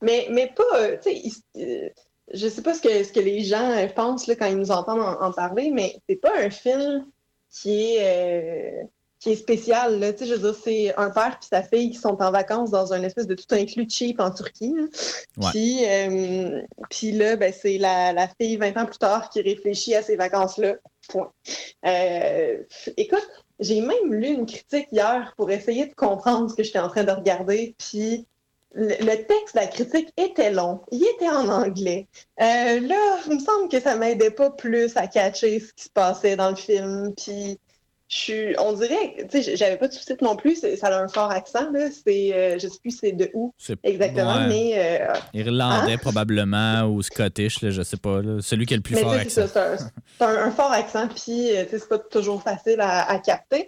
Mais, 0.01 0.27
mais 0.31 0.51
pas, 0.55 0.79
euh, 0.81 0.97
tu 1.03 1.12
sais, 1.12 1.31
euh, 1.57 1.89
je 2.33 2.47
sais 2.47 2.62
pas 2.62 2.73
ce 2.73 2.81
que, 2.81 3.03
ce 3.03 3.12
que 3.12 3.19
les 3.19 3.43
gens 3.43 3.88
pensent 3.95 4.27
là, 4.27 4.35
quand 4.35 4.45
ils 4.45 4.57
nous 4.57 4.71
entendent 4.71 5.17
en, 5.19 5.31
parler, 5.31 5.71
mais 5.71 5.95
c'est 6.07 6.15
pas 6.15 6.38
un 6.38 6.49
film 6.49 7.05
qui 7.49 7.95
est, 7.95 8.81
euh, 8.81 8.83
qui 9.19 9.31
est 9.31 9.35
spécial. 9.35 9.99
Là. 9.99 10.13
Tu 10.13 10.19
sais, 10.19 10.25
je 10.27 10.35
veux 10.35 10.51
dire, 10.51 10.62
c'est 10.63 10.95
un 10.95 11.09
père 11.09 11.38
et 11.41 11.45
sa 11.45 11.63
fille 11.63 11.91
qui 11.91 11.97
sont 11.97 12.21
en 12.21 12.31
vacances 12.31 12.71
dans 12.71 12.93
un 12.93 13.03
espèce 13.03 13.27
de 13.27 13.35
tout 13.35 13.51
inclus 13.51 13.89
cheap 13.89 14.19
en 14.19 14.31
Turquie. 14.31 14.73
Puis, 15.51 15.85
euh, 15.85 16.62
puis 16.89 17.12
là, 17.12 17.35
ben, 17.35 17.53
c'est 17.53 17.77
la, 17.77 18.13
la, 18.13 18.27
fille 18.27 18.57
20 18.57 18.77
ans 18.77 18.85
plus 18.85 18.97
tard 18.97 19.29
qui 19.29 19.41
réfléchit 19.41 19.95
à 19.95 20.01
ces 20.01 20.15
vacances-là. 20.15 20.75
Point. 21.09 21.31
Euh, 21.85 22.63
écoute, 22.95 23.27
j'ai 23.60 23.82
même 23.82 24.13
lu 24.13 24.28
une 24.28 24.45
critique 24.45 24.88
hier 24.91 25.34
pour 25.38 25.52
essayer 25.52 25.88
de 25.88 25.93
comprendre 25.93 26.50
ce 26.50 26.56
que 26.56 26.63
j'étais 26.63 26.80
en 26.80 26.89
train 26.89 27.04
de 27.04 27.12
regarder. 27.12 27.76
Puis 27.78 28.26
le, 28.74 29.15
texte 29.15 29.56
de 29.56 29.60
la 29.60 29.67
critique 29.67 30.13
était 30.17 30.52
long. 30.52 30.82
Il 30.91 31.04
était 31.04 31.30
en 31.30 31.50
anglais. 31.50 32.08
Euh, 32.39 32.80
là, 32.80 33.17
il 33.28 33.36
me 33.36 33.39
semble 33.39 33.69
que 33.69 33.80
ça 33.80 33.95
m'aidait 33.95 34.32
pas 34.32 34.52
plus 34.52 34.95
à 34.95 35.08
catcher 35.08 35.60
ce 35.60 35.74
qui 35.74 35.84
se 35.86 35.89
passait 35.89 36.36
dans 36.36 36.50
le 36.50 36.56
film. 36.56 37.13
Puis 37.15 37.60
je 38.10 38.60
on 38.60 38.74
dirait, 38.74 39.28
tu 39.30 39.43
sais, 39.43 39.56
j'avais 39.56 39.78
pas 39.78 39.88
de 39.88 39.93
sous-titres 39.93 40.24
non 40.24 40.36
plus, 40.36 40.60
ça 40.78 40.88
a 40.88 41.00
un 41.00 41.08
fort 41.08 41.30
accent, 41.30 41.69
là. 41.72 41.89
C'est, 41.91 42.34
euh, 42.34 42.58
je 42.58 42.67
sais 42.67 42.80
plus 42.82 42.89
c'est 42.89 43.12
de 43.12 43.30
où 43.36 43.54
exactement, 43.84 44.48
mais. 44.48 44.74
Euh, 44.76 45.13
Irlandais 45.36 45.93
hein? 45.93 45.98
probablement 46.02 46.86
ou 46.86 47.04
Scottish, 47.04 47.62
là, 47.62 47.69
je 47.69 47.84
sais 47.84 47.98
pas, 47.98 48.22
celui 48.41 48.65
qui 48.65 48.74
a 48.74 48.78
le 48.78 48.84
plus 48.84 48.95
fort 48.95 49.13
accent. 49.13 49.45
C'est 49.48 50.26
un, 50.26 50.48
un, 50.48 50.50
fort 50.50 50.72
accent, 50.72 51.08
puis 51.08 51.56
euh, 51.56 51.65
c'est 51.69 51.88
pas 51.88 52.00
toujours 52.00 52.41
facile 52.41 52.80
à, 52.82 53.19
capter. 53.19 53.67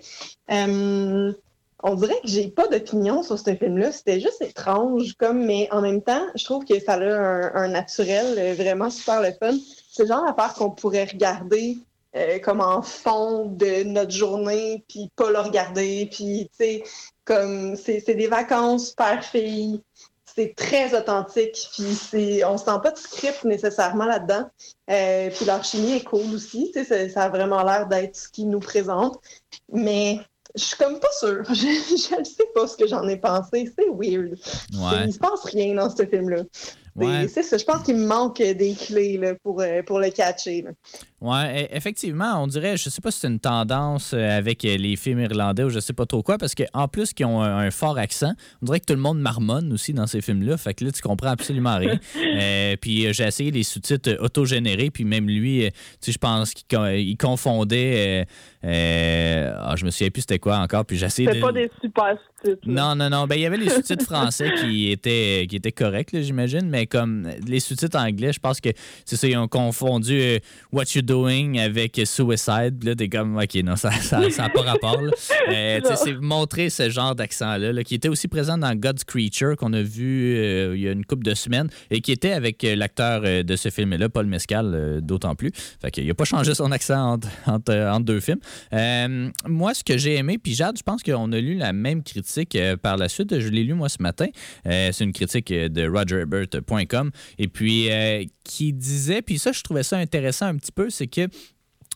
on 0.49 1.95
dirait 1.95 2.19
que 2.23 2.27
j'ai 2.27 2.47
pas 2.47 2.67
d'opinion 2.67 3.21
sur 3.21 3.37
ce 3.37 3.53
film-là. 3.53 3.91
C'était 3.91 4.19
juste 4.19 4.41
étrange, 4.41 5.13
comme, 5.19 5.45
mais 5.45 5.67
en 5.71 5.81
même 5.81 6.01
temps, 6.01 6.25
je 6.33 6.45
trouve 6.45 6.65
que 6.65 6.79
ça 6.79 6.93
a 6.93 6.99
un, 6.99 7.53
un 7.53 7.67
naturel 7.67 8.55
vraiment 8.55 8.89
super 8.89 9.21
le 9.21 9.33
fun. 9.39 9.55
C'est 9.91 10.03
le 10.03 10.07
genre 10.09 10.25
d'affaire 10.25 10.55
qu'on 10.55 10.71
pourrait 10.71 11.05
regarder 11.05 11.77
euh, 12.15 12.39
comme 12.39 12.61
en 12.61 12.81
fond 12.81 13.45
de 13.45 13.83
notre 13.83 14.11
journée, 14.11 14.83
puis 14.89 15.09
pas 15.15 15.31
le 15.31 15.39
regarder, 15.39 16.09
puis 16.11 16.49
tu 16.51 16.57
sais, 16.57 16.83
comme 17.25 17.75
c'est 17.75 18.03
des 18.15 18.27
vacances 18.27 18.91
père-fille, 18.91 19.81
c'est 20.25 20.55
très 20.55 20.97
authentique, 20.97 21.69
puis 21.73 21.93
c'est 21.93 22.43
on 22.43 22.57
sent 22.57 22.79
pas 22.83 22.91
de 22.91 22.97
script 22.97 23.43
nécessairement 23.43 24.05
là-dedans, 24.05 24.45
euh, 24.89 25.29
puis 25.29 25.45
leur 25.45 25.63
chimie 25.63 25.93
est 25.93 26.03
cool 26.03 26.33
aussi, 26.33 26.71
tu 26.73 26.83
sais, 26.83 27.09
ça, 27.09 27.23
a 27.23 27.29
vraiment 27.29 27.63
l'air 27.63 27.87
d'être 27.87 28.15
ce 28.15 28.29
qu'ils 28.29 28.49
nous 28.49 28.59
présentent, 28.59 29.19
mais 29.71 30.19
je 30.55 30.63
suis 30.63 30.77
comme 30.77 30.99
pas 30.99 31.11
sûre. 31.19 31.43
Je 31.49 32.19
ne 32.19 32.23
sais 32.25 32.47
pas 32.53 32.67
ce 32.67 32.75
que 32.75 32.87
j'en 32.87 33.07
ai 33.07 33.15
pensé. 33.15 33.71
C'est 33.73 33.87
weird. 33.87 34.37
Ouais. 34.73 35.05
Il 35.05 35.13
se 35.13 35.19
passe 35.19 35.45
rien 35.45 35.75
dans 35.75 35.89
ce 35.89 36.05
film-là. 36.05 36.43
C'est 36.99 37.43
ça. 37.43 37.57
Je 37.57 37.63
pense 37.63 37.83
qu'il 37.83 37.95
me 37.95 38.05
manque 38.05 38.37
des 38.37 38.75
clés 38.75 39.17
là, 39.17 39.33
pour, 39.43 39.61
euh, 39.61 39.81
pour 39.83 39.99
le 39.99 40.09
catcher. 40.09 40.65
Oui, 41.21 41.37
e, 41.37 41.67
effectivement, 41.71 42.41
on 42.43 42.47
dirait, 42.47 42.77
je 42.77 42.89
sais 42.89 43.01
pas 43.01 43.11
si 43.11 43.19
c'est 43.19 43.27
une 43.27 43.39
tendance 43.39 44.13
euh, 44.13 44.37
avec 44.37 44.65
euh, 44.65 44.75
les 44.75 44.95
films 44.95 45.19
irlandais 45.19 45.63
ou 45.63 45.69
je 45.69 45.79
sais 45.79 45.93
pas 45.93 46.05
trop 46.05 46.21
quoi, 46.23 46.37
parce 46.37 46.55
qu'en 46.55 46.87
plus 46.87 47.13
qu'ils 47.13 47.25
ont 47.25 47.41
un, 47.41 47.71
fort 47.71 47.97
accent, 47.97 48.33
on 48.61 48.65
dirait 48.65 48.79
que 48.79 48.85
tout 48.85 48.93
le 48.93 48.99
monde 48.99 49.19
marmonne 49.19 49.71
aussi 49.71 49.93
dans 49.93 50.07
ces 50.07 50.21
films-là. 50.21 50.57
Fait 50.57 50.73
que 50.73 50.83
là, 50.83 50.91
tu 50.91 51.01
comprends 51.01 51.29
absolument 51.29 51.77
rien. 51.77 51.99
Euh, 52.41 52.75
puis 52.79 53.11
j'ai 53.13 53.23
essayé 53.25 53.51
les 53.51 53.63
sous-titres 53.63 54.17
autogénérés, 54.21 54.89
puis 54.89 55.03
même 55.03 55.27
lui, 55.27 55.69
tu 55.69 55.71
sais, 55.99 56.11
je 56.11 56.17
pense 56.17 56.53
qu'il 56.53 57.17
confondait. 57.17 58.25
Ah, 58.63 59.75
je 59.75 59.85
me 59.85 59.91
souviens 59.91 60.09
plus 60.09 60.21
c'était 60.21 60.39
quoi 60.39 60.57
encore, 60.57 60.85
puis 60.85 60.97
j'ai 60.97 61.05
essayé 61.05 61.27
de. 61.27 61.39
pas 61.39 61.51
des 61.51 61.69
super 61.81 62.17
sous-titres. 62.43 62.67
Non, 62.67 62.95
non, 62.95 63.09
non. 63.09 63.27
Ben, 63.27 63.35
il 63.35 63.41
y 63.41 63.45
avait 63.45 63.57
les 63.57 63.69
sous-titres 63.75 64.05
français 64.05 64.51
qui 64.59 64.91
étaient, 64.91 65.45
qui 65.49 65.55
étaient 65.55 65.71
corrects, 65.71 66.09
j'imagine, 66.13 66.69
mais 66.69 66.87
comme 66.87 67.29
les 67.47 67.59
sous-titres 67.59 67.97
anglais, 67.97 68.33
je 68.33 68.39
pense 68.39 68.59
que 68.59 68.69
c'est 69.05 69.15
ça, 69.15 69.27
ils 69.27 69.37
ont 69.37 69.47
confondu 69.47 70.39
What 70.71 70.85
You 70.95 71.01
Doing 71.01 71.57
avec 71.57 71.99
Suicide. 72.05 72.83
Là, 72.83 72.95
t'es 72.95 73.09
comme, 73.09 73.37
OK, 73.37 73.55
non, 73.63 73.75
ça 73.75 73.89
n'a 73.89 74.29
ça, 74.29 74.49
pas 74.49 74.61
rapport. 74.61 74.99
Euh, 75.49 75.79
c'est 75.95 76.13
montrer 76.13 76.69
ce 76.69 76.89
genre 76.89 77.15
d'accent-là, 77.15 77.83
qui 77.83 77.95
était 77.95 78.09
aussi 78.09 78.27
présent 78.27 78.57
dans 78.57 78.75
God's 78.75 79.03
Creature, 79.03 79.55
qu'on 79.57 79.73
a 79.73 79.81
vu 79.81 80.35
euh, 80.35 80.75
il 80.75 80.81
y 80.81 80.87
a 80.87 80.91
une 80.91 81.05
couple 81.05 81.23
de 81.23 81.33
semaines, 81.33 81.69
et 81.89 82.01
qui 82.01 82.11
était 82.11 82.31
avec 82.31 82.63
euh, 82.63 82.75
l'acteur 82.75 83.21
de 83.21 83.55
ce 83.55 83.69
film-là, 83.69 84.09
Paul 84.09 84.25
Mescal, 84.25 84.99
d'autant 85.01 85.35
plus. 85.35 85.51
Fait 85.81 85.91
qu'il 85.91 86.07
n'a 86.07 86.13
pas 86.13 86.25
changé 86.25 86.53
son 86.53 86.71
accent 86.71 87.19
entre, 87.45 88.01
deux 88.01 88.19
films. 88.19 88.39
moi, 89.47 89.73
ce 89.73 89.83
que 89.83 89.97
j'ai 89.97 90.15
aimé, 90.15 90.37
puis 90.37 90.53
Jade, 90.53 90.77
je 90.77 90.83
pense 90.83 91.03
qu'on 91.03 91.31
a 91.31 91.39
lu 91.39 91.55
la 91.55 91.73
même 91.73 92.03
critique 92.03 92.30
par 92.81 92.97
la 92.97 93.09
suite. 93.09 93.39
Je 93.39 93.49
l'ai 93.49 93.63
lu, 93.63 93.73
moi, 93.73 93.89
ce 93.89 94.01
matin. 94.01 94.27
c'est 94.65 95.01
une 95.01 95.13
critique 95.13 95.51
de 95.51 95.87
rogerbert.com. 95.87 97.11
Et 97.37 97.47
puis, 97.47 97.89
qui 98.43 98.73
disait, 98.73 99.21
puis 99.21 99.39
ça, 99.39 99.51
je 99.51 99.61
trouvais 99.61 99.83
ça 99.83 99.97
intéressant 99.97 100.47
un 100.47 100.55
petit 100.55 100.71
peu, 100.71 100.89
c'est 100.89 101.07
que 101.07 101.27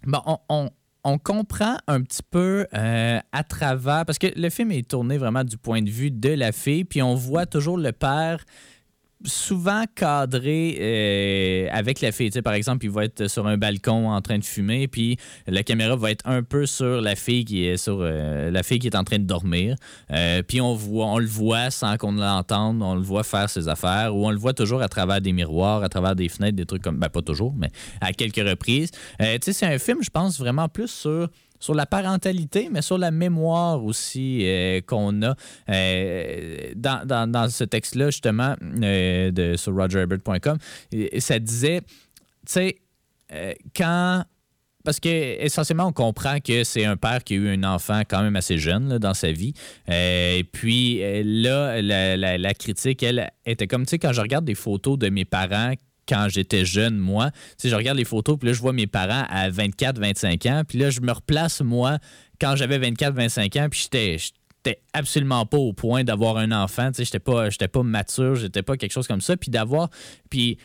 bon, 0.05 0.21
on, 0.49 1.17
comprend 1.19 1.77
un 1.87 2.01
petit 2.01 2.23
peu 2.23 2.65
euh, 2.73 3.19
à 3.31 3.43
travers, 3.43 4.05
parce 4.05 4.17
que 4.17 4.27
le 4.35 4.49
film 4.49 4.71
est 4.71 4.87
tourné 4.87 5.17
vraiment 5.17 5.43
du 5.43 5.57
point 5.57 5.81
de 5.81 5.89
vue 5.89 6.11
de 6.11 6.29
la 6.29 6.51
fille, 6.51 6.83
puis 6.83 7.01
on 7.01 7.15
voit 7.15 7.45
toujours 7.45 7.77
le 7.77 7.91
père 7.91 8.43
souvent 9.25 9.83
cadré 9.93 10.77
euh, 10.79 11.67
avec 11.71 12.01
la 12.01 12.11
fille. 12.11 12.29
par 12.41 12.53
exemple, 12.53 12.85
il 12.85 12.91
va 12.91 13.05
être 13.05 13.27
sur 13.27 13.47
un 13.47 13.57
balcon 13.57 14.09
en 14.09 14.21
train 14.21 14.37
de 14.37 14.43
fumer, 14.43 14.87
puis 14.87 15.17
la 15.47 15.63
caméra 15.63 15.95
va 15.95 16.11
être 16.11 16.27
un 16.27 16.43
peu 16.43 16.65
sur 16.65 17.01
la 17.01 17.15
fille 17.15 17.45
qui 17.45 17.65
est 17.65 17.77
sur 17.77 17.99
euh, 18.01 18.51
la 18.51 18.63
fille 18.63 18.79
qui 18.79 18.87
est 18.87 18.95
en 18.95 19.03
train 19.03 19.19
de 19.19 19.25
dormir. 19.25 19.75
Euh, 20.11 20.41
puis 20.41 20.61
on 20.61 20.73
voit, 20.73 21.07
on 21.07 21.19
le 21.19 21.25
voit 21.25 21.69
sans 21.71 21.97
qu'on 21.97 22.13
l'entende, 22.13 22.81
on 22.81 22.95
le 22.95 23.01
voit 23.01 23.23
faire 23.23 23.49
ses 23.49 23.67
affaires, 23.67 24.15
ou 24.15 24.25
on 24.25 24.31
le 24.31 24.37
voit 24.37 24.53
toujours 24.53 24.81
à 24.81 24.87
travers 24.87 25.21
des 25.21 25.33
miroirs, 25.33 25.83
à 25.83 25.89
travers 25.89 26.15
des 26.15 26.29
fenêtres, 26.29 26.55
des 26.55 26.65
trucs 26.65 26.81
comme, 26.81 26.97
ben 26.97 27.09
pas 27.09 27.21
toujours, 27.21 27.53
mais 27.57 27.69
à 28.01 28.13
quelques 28.13 28.47
reprises. 28.47 28.91
tu 29.19 29.25
sais, 29.41 29.53
c'est 29.53 29.65
un 29.65 29.79
film, 29.79 29.99
je 30.01 30.09
pense 30.09 30.39
vraiment 30.39 30.69
plus 30.69 30.89
sur 30.89 31.29
sur 31.65 31.73
la 31.73 31.87
parentalité, 31.87 32.69
mais 32.71 32.83
sur 32.83 32.99
la 32.99 33.09
mémoire 33.09 33.83
aussi 33.83 34.41
euh, 34.43 34.81
qu'on 34.85 35.23
a 35.23 35.35
euh, 35.69 36.73
dans, 36.75 37.49
ce 37.49 37.63
texte-là, 37.63 38.11
justement, 38.11 38.55
euh, 38.83 39.31
de, 39.31 39.55
sur 39.55 39.73
rogerherbert.com. 39.73 40.57
Ça 41.17 41.39
disait, 41.39 41.81
tu 41.81 41.87
sais, 42.45 42.75
quand 43.75 44.23
parce 44.83 44.99
que 44.99 45.43
essentiellement, 45.43 45.87
on 45.87 45.91
comprend 45.91 46.39
que 46.39 46.63
c'est 46.63 46.85
un 46.85 46.95
père 46.95 47.23
qui 47.23 47.33
a 47.33 47.37
eu 47.37 47.49
un 47.49 47.63
enfant 47.63 48.01
quand 48.07 48.21
même 48.21 48.35
assez 48.35 48.59
jeune 48.59 48.99
dans 48.99 49.15
sa 49.15 49.31
vie. 49.31 49.55
et 49.87 50.47
puis 50.51 51.01
là, 51.23 51.81
la, 51.81 52.37
la, 52.37 52.53
critique, 52.53 53.01
elle 53.01 53.31
était 53.47 53.65
comme, 53.65 53.87
tu 53.87 53.91
sais, 53.91 53.97
quand 53.97 54.13
je 54.13 54.21
regarde 54.21 54.45
des 54.45 54.53
photos 54.53 54.99
de 54.99 55.09
mes 55.09 55.25
parents 55.25 55.73
quand 56.07 56.27
j'étais 56.29 56.65
jeune, 56.65 56.97
moi. 56.97 57.31
Tu 57.59 57.69
je 57.69 57.75
regarde 57.75 57.97
les 57.97 58.05
photos, 58.05 58.37
puis 58.37 58.47
là, 58.47 58.53
je 58.53 58.61
vois 58.61 58.73
mes 58.73 58.87
parents 58.87 59.25
à 59.29 59.49
24, 59.49 59.99
25 59.99 60.45
ans, 60.45 60.63
puis 60.67 60.77
là, 60.77 60.89
je 60.89 61.01
me 61.01 61.11
replace, 61.11 61.61
moi, 61.61 61.97
quand 62.39 62.55
j'avais 62.55 62.77
24, 62.77 63.13
25 63.13 63.55
ans, 63.57 63.67
puis 63.69 63.81
j'étais 63.81 64.17
absolument 64.93 65.45
pas 65.45 65.57
au 65.57 65.73
point 65.73 66.03
d'avoir 66.03 66.37
un 66.37 66.51
enfant. 66.51 66.91
Tu 66.91 66.97
sais, 66.97 67.05
j'étais 67.05 67.19
pas, 67.19 67.49
j'étais 67.49 67.67
pas 67.67 67.83
mature, 67.83 68.35
j'étais 68.35 68.63
pas 68.63 68.77
quelque 68.77 68.91
chose 68.91 69.07
comme 69.07 69.21
ça. 69.21 69.37
Puis 69.37 69.51
d'avoir. 69.51 69.89
Puis 70.29 70.57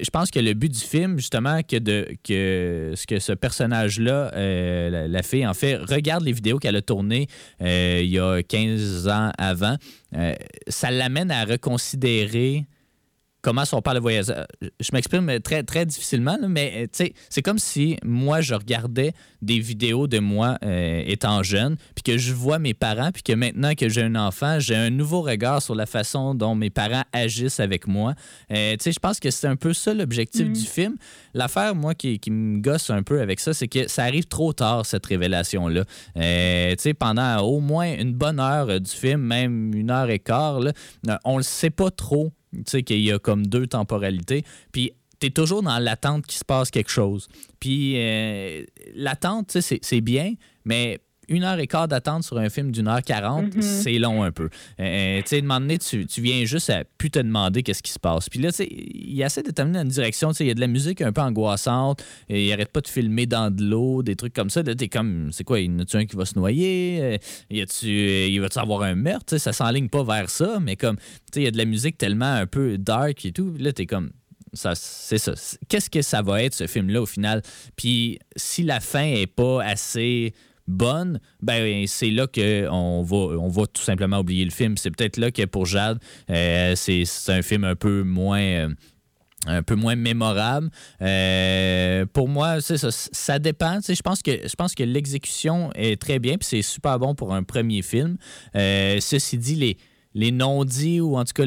je 0.00 0.10
pense 0.10 0.30
que 0.30 0.38
le 0.38 0.54
but 0.54 0.70
du 0.70 0.80
film, 0.80 1.18
justement, 1.18 1.62
que, 1.62 1.76
de, 1.76 2.08
que 2.22 2.92
ce 2.94 3.06
que 3.06 3.18
ce 3.18 3.32
personnage-là, 3.32 4.32
euh, 4.34 5.08
la, 5.08 5.22
fille, 5.22 5.46
en 5.46 5.54
fait, 5.54 5.76
regarde 5.76 6.24
les 6.24 6.32
vidéos 6.32 6.58
qu'elle 6.58 6.76
a 6.76 6.82
tournées 6.82 7.26
euh, 7.62 8.00
il 8.02 8.10
y 8.10 8.18
a 8.18 8.42
15 8.42 9.08
ans 9.08 9.30
avant, 9.38 9.76
euh, 10.16 10.34
ça 10.68 10.90
l'amène 10.90 11.30
à 11.30 11.44
reconsidérer 11.44 12.66
comment 13.48 13.64
son 13.64 13.80
père 13.80 13.94
le 13.94 14.00
voyait. 14.00 14.20
Je 14.60 14.90
m'exprime 14.92 15.40
très, 15.40 15.62
très 15.62 15.86
difficilement, 15.86 16.36
mais 16.46 16.86
euh, 17.00 17.04
c'est 17.30 17.40
comme 17.40 17.58
si 17.58 17.96
moi, 18.04 18.42
je 18.42 18.52
regardais 18.52 19.14
des 19.40 19.58
vidéos 19.58 20.06
de 20.06 20.18
moi 20.18 20.58
euh, 20.62 21.02
étant 21.06 21.42
jeune, 21.42 21.76
puis 21.94 22.02
que 22.02 22.18
je 22.18 22.34
vois 22.34 22.58
mes 22.58 22.74
parents, 22.74 23.10
puis 23.10 23.22
que 23.22 23.32
maintenant 23.32 23.74
que 23.74 23.88
j'ai 23.88 24.02
un 24.02 24.16
enfant, 24.16 24.60
j'ai 24.60 24.76
un 24.76 24.90
nouveau 24.90 25.22
regard 25.22 25.62
sur 25.62 25.74
la 25.74 25.86
façon 25.86 26.34
dont 26.34 26.54
mes 26.54 26.68
parents 26.68 27.04
agissent 27.14 27.58
avec 27.58 27.86
moi. 27.86 28.12
Euh, 28.52 28.76
je 28.84 28.98
pense 28.98 29.18
que 29.18 29.30
c'est 29.30 29.46
un 29.46 29.56
peu 29.56 29.72
ça 29.72 29.94
l'objectif 29.94 30.46
mm. 30.46 30.52
du 30.52 30.66
film. 30.66 30.96
L'affaire, 31.32 31.74
moi, 31.74 31.94
qui, 31.94 32.20
me 32.30 32.60
gosse 32.60 32.90
un 32.90 33.02
peu 33.02 33.22
avec 33.22 33.40
ça, 33.40 33.54
c'est 33.54 33.68
que 33.68 33.88
ça 33.88 34.04
arrive 34.04 34.26
trop 34.26 34.52
tard, 34.52 34.84
cette 34.84 35.06
révélation-là. 35.06 35.84
pendant 36.98 37.38
au 37.38 37.60
moins 37.60 37.94
une 37.94 38.12
bonne 38.12 38.40
heure 38.40 38.78
du 38.78 38.90
film, 38.90 39.22
même 39.22 39.72
une 39.74 39.90
heure 39.90 40.10
et 40.10 40.18
quart, 40.18 40.60
là, 40.60 40.72
on 41.24 41.32
ne 41.32 41.38
le 41.38 41.44
sait 41.44 41.70
pas 41.70 41.90
trop 41.90 42.30
tu 42.52 42.62
sais, 42.66 42.82
qu'il 42.82 43.00
y 43.00 43.12
a 43.12 43.18
comme 43.18 43.46
deux 43.46 43.66
temporalités. 43.66 44.44
Puis 44.72 44.92
tu 45.20 45.26
es 45.28 45.30
toujours 45.30 45.62
dans 45.62 45.78
l'attente 45.78 46.26
qu'il 46.26 46.38
se 46.38 46.44
passe 46.44 46.70
quelque 46.70 46.90
chose. 46.90 47.28
Puis 47.60 47.94
euh, 47.96 48.64
l'attente, 48.94 49.48
tu 49.48 49.62
sais, 49.62 49.78
c'est 49.82 50.00
bien, 50.00 50.34
mais 50.64 51.00
une 51.28 51.44
heure 51.44 51.58
et 51.58 51.66
quart 51.66 51.88
d'attente 51.88 52.24
sur 52.24 52.38
un 52.38 52.48
film 52.48 52.70
d'une 52.70 52.88
heure 52.88 53.02
quarante, 53.02 53.54
mhm. 53.54 53.62
c'est 53.62 53.98
long 53.98 54.22
un 54.22 54.32
peu. 54.32 54.48
Euh, 54.80 55.20
tu 55.22 55.28
sais, 55.28 55.42
demander, 55.42 55.78
tu, 55.78 56.06
tu 56.06 56.20
viens 56.20 56.44
juste 56.44 56.70
à 56.70 56.84
plus 56.84 57.10
te 57.10 57.18
demander 57.18 57.62
qu'est-ce 57.62 57.82
qui 57.82 57.92
se 57.92 57.98
passe. 57.98 58.28
Puis 58.28 58.40
là, 58.40 58.50
tu 58.50 58.58
sais, 58.58 58.68
il 58.70 59.20
essaie 59.22 59.42
de 59.42 59.50
t'amener 59.50 59.78
dans 59.78 59.84
une 59.84 59.90
direction, 59.90 60.30
tu 60.30 60.36
sais, 60.36 60.44
il 60.44 60.48
y 60.48 60.50
a 60.50 60.54
de 60.54 60.60
la 60.60 60.66
musique 60.66 61.02
un 61.02 61.12
peu 61.12 61.20
angoissante, 61.20 62.04
et 62.28 62.46
il 62.46 62.52
arrête 62.52 62.72
pas 62.72 62.80
de 62.80 62.88
filmer 62.88 63.26
dans 63.26 63.54
de 63.54 63.62
l'eau, 63.62 64.02
des 64.02 64.16
trucs 64.16 64.34
comme 64.34 64.50
ça. 64.50 64.62
Là, 64.62 64.74
t'es 64.74 64.88
comme, 64.88 65.30
c'est 65.32 65.44
quoi, 65.44 65.60
il 65.60 65.70
y 65.70 65.74
en 65.74 65.78
a-tu 65.80 65.96
un 65.96 66.06
qui 66.06 66.16
va 66.16 66.24
se 66.24 66.38
noyer? 66.38 66.98
Euh, 67.00 67.18
y 67.50 67.60
a-tu, 67.60 67.88
il 67.88 68.38
va-tu 68.40 68.58
avoir 68.58 68.82
un 68.82 68.94
meurtre? 68.94 69.26
Tu 69.26 69.34
sais, 69.34 69.38
ça 69.38 69.52
s'enligne 69.52 69.88
pas 69.88 70.02
vers 70.02 70.30
ça, 70.30 70.58
mais 70.60 70.76
comme, 70.76 70.96
tu 70.96 71.04
sais, 71.34 71.40
il 71.40 71.44
y 71.44 71.48
a 71.48 71.50
de 71.50 71.58
la 71.58 71.64
musique 71.64 71.98
tellement 71.98 72.32
un 72.32 72.46
peu 72.46 72.78
dark 72.78 73.24
et 73.24 73.32
tout. 73.32 73.54
Là, 73.58 73.72
t'es 73.72 73.86
comme, 73.86 74.10
c'est 74.52 75.18
ça. 75.18 75.34
Qu'est-ce 75.68 75.90
que 75.90 76.02
ça 76.02 76.22
va 76.22 76.42
être, 76.42 76.54
ce 76.54 76.66
film-là, 76.66 77.02
au 77.02 77.06
final? 77.06 77.42
Puis 77.76 78.18
si 78.36 78.62
la 78.62 78.80
fin 78.80 79.04
est 79.04 79.26
pas 79.26 79.62
assez 79.62 80.32
bonne, 80.68 81.20
ben 81.42 81.86
c'est 81.86 82.10
là 82.10 82.26
qu'on 82.26 83.02
va, 83.02 83.16
on 83.16 83.48
va 83.48 83.66
tout 83.66 83.82
simplement 83.82 84.18
oublier 84.18 84.44
le 84.44 84.50
film. 84.50 84.76
C'est 84.76 84.90
peut-être 84.90 85.16
là 85.16 85.30
que 85.30 85.44
pour 85.46 85.66
Jade, 85.66 85.98
euh, 86.30 86.74
c'est 86.76 87.04
un 87.28 87.42
film 87.42 87.64
un 87.64 87.76
peu 87.76 88.02
moins... 88.02 88.40
Euh, 88.40 88.68
mémorable. 89.96 90.68
Euh, 91.00 92.04
pour 92.12 92.28
moi, 92.28 92.60
ça, 92.60 93.38
dépend. 93.38 93.78
Je 93.86 94.02
pense 94.02 94.20
que 94.20 94.32
je 94.46 94.54
pense 94.56 94.74
que 94.74 94.82
l'exécution 94.82 95.70
est 95.74 95.98
très 95.98 96.18
bien, 96.18 96.36
puis 96.36 96.46
c'est 96.46 96.60
super 96.60 96.98
bon 96.98 97.14
pour 97.14 97.32
un 97.32 97.44
premier 97.44 97.82
film. 97.82 98.18
ceci 98.52 99.38
dit, 99.38 99.54
les, 99.54 99.78
les 100.14 100.32
non-dits 100.32 101.00
ou 101.00 101.16
en 101.16 101.24
tout 101.24 101.32
cas 101.34 101.44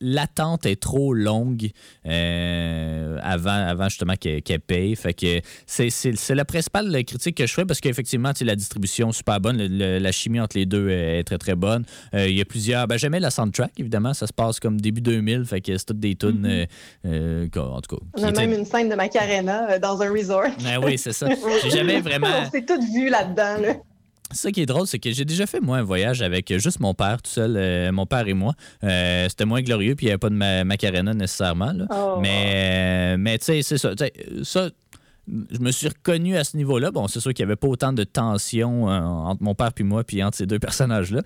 l'attente 0.00 0.66
est 0.66 0.80
trop 0.80 1.12
longue 1.12 1.70
euh, 2.06 3.18
avant, 3.22 3.50
avant 3.50 3.88
justement 3.88 4.14
qu'elle 4.14 4.60
paye. 4.60 4.94
Fait 4.96 5.14
que 5.14 5.40
c'est 5.66 6.34
la 6.34 6.44
principale 6.44 7.04
critique 7.04 7.36
que 7.36 7.46
je 7.46 7.52
ferais 7.52 7.66
parce 7.66 7.80
qu'effectivement, 7.80 8.32
la 8.40 8.56
distribution 8.56 9.10
est 9.10 9.12
super 9.12 9.40
bonne, 9.40 9.58
la 9.58 10.12
chimie 10.12 10.40
entre 10.40 10.56
les 10.56 10.66
deux 10.66 10.90
est 10.90 11.24
très 11.24 11.38
très 11.38 11.54
bonne. 11.54 11.84
Euh, 12.14 12.28
il 12.28 12.36
y 12.36 12.40
a 12.40 12.44
plusieurs. 12.44 12.86
Ben, 12.86 12.96
J'aimais 12.98 13.20
la 13.20 13.30
soundtrack, 13.30 13.72
évidemment, 13.78 14.14
ça 14.14 14.26
se 14.26 14.32
passe 14.32 14.60
comme 14.60 14.80
début 14.80 15.00
2000, 15.00 15.44
fait 15.44 15.60
que 15.60 15.76
c'est 15.76 15.86
toutes 15.86 16.00
des 16.00 16.14
tunes. 16.14 16.66
Mm-hmm. 17.04 17.58
en 17.58 17.80
tout 17.80 17.96
cas. 17.96 18.02
On 18.14 18.22
a 18.22 18.32
même 18.32 18.52
une 18.52 18.64
scène 18.64 18.88
de 18.88 18.94
Macarena 18.94 19.78
dans 19.78 20.00
un 20.02 20.10
resort. 20.10 20.48
Ben 20.62 20.78
oui, 20.82 20.98
c'est 20.98 21.12
ça. 21.12 21.28
J'ai 21.62 21.70
jamais 21.70 22.00
vraiment. 22.00 22.28
On 22.46 22.50
s'est 22.50 22.64
toutes 22.64 22.84
vues 22.84 23.08
là-dedans. 23.08 23.60
Là. 23.60 23.74
Ça 24.32 24.50
qui 24.50 24.60
est 24.60 24.66
drôle, 24.66 24.86
c'est 24.86 24.98
que 24.98 25.10
j'ai 25.12 25.24
déjà 25.24 25.46
fait, 25.46 25.60
moi, 25.60 25.78
un 25.78 25.82
voyage 25.82 26.20
avec 26.20 26.52
juste 26.58 26.80
mon 26.80 26.94
père, 26.94 27.22
tout 27.22 27.30
seul, 27.30 27.56
euh, 27.56 27.92
mon 27.92 28.06
père 28.06 28.26
et 28.26 28.34
moi. 28.34 28.54
Euh, 28.82 29.28
c'était 29.28 29.44
moins 29.44 29.62
glorieux, 29.62 29.94
puis 29.94 30.06
il 30.06 30.08
n'y 30.08 30.12
avait 30.12 30.18
pas 30.18 30.30
de 30.30 30.64
Macarena 30.64 31.14
nécessairement. 31.14 31.72
Oh. 31.90 32.18
Mais, 32.20 33.14
euh, 33.14 33.16
mais 33.18 33.38
tu 33.38 33.46
sais, 33.46 33.62
c'est 33.62 33.78
ça. 33.78 33.92
Ça, 34.42 34.68
je 35.28 35.58
me 35.58 35.70
suis 35.70 35.88
reconnu 35.88 36.36
à 36.36 36.44
ce 36.44 36.56
niveau-là. 36.56 36.90
Bon, 36.90 37.06
c'est 37.08 37.20
sûr 37.20 37.34
qu'il 37.34 37.44
n'y 37.44 37.50
avait 37.50 37.56
pas 37.56 37.68
autant 37.68 37.92
de 37.92 38.04
tension 38.04 38.84
entre 38.84 39.42
mon 39.42 39.54
père 39.54 39.70
et 39.76 39.82
moi, 39.82 40.02
puis 40.04 40.22
entre 40.22 40.36
ces 40.36 40.46
deux 40.46 40.58
personnages-là. 40.58 41.22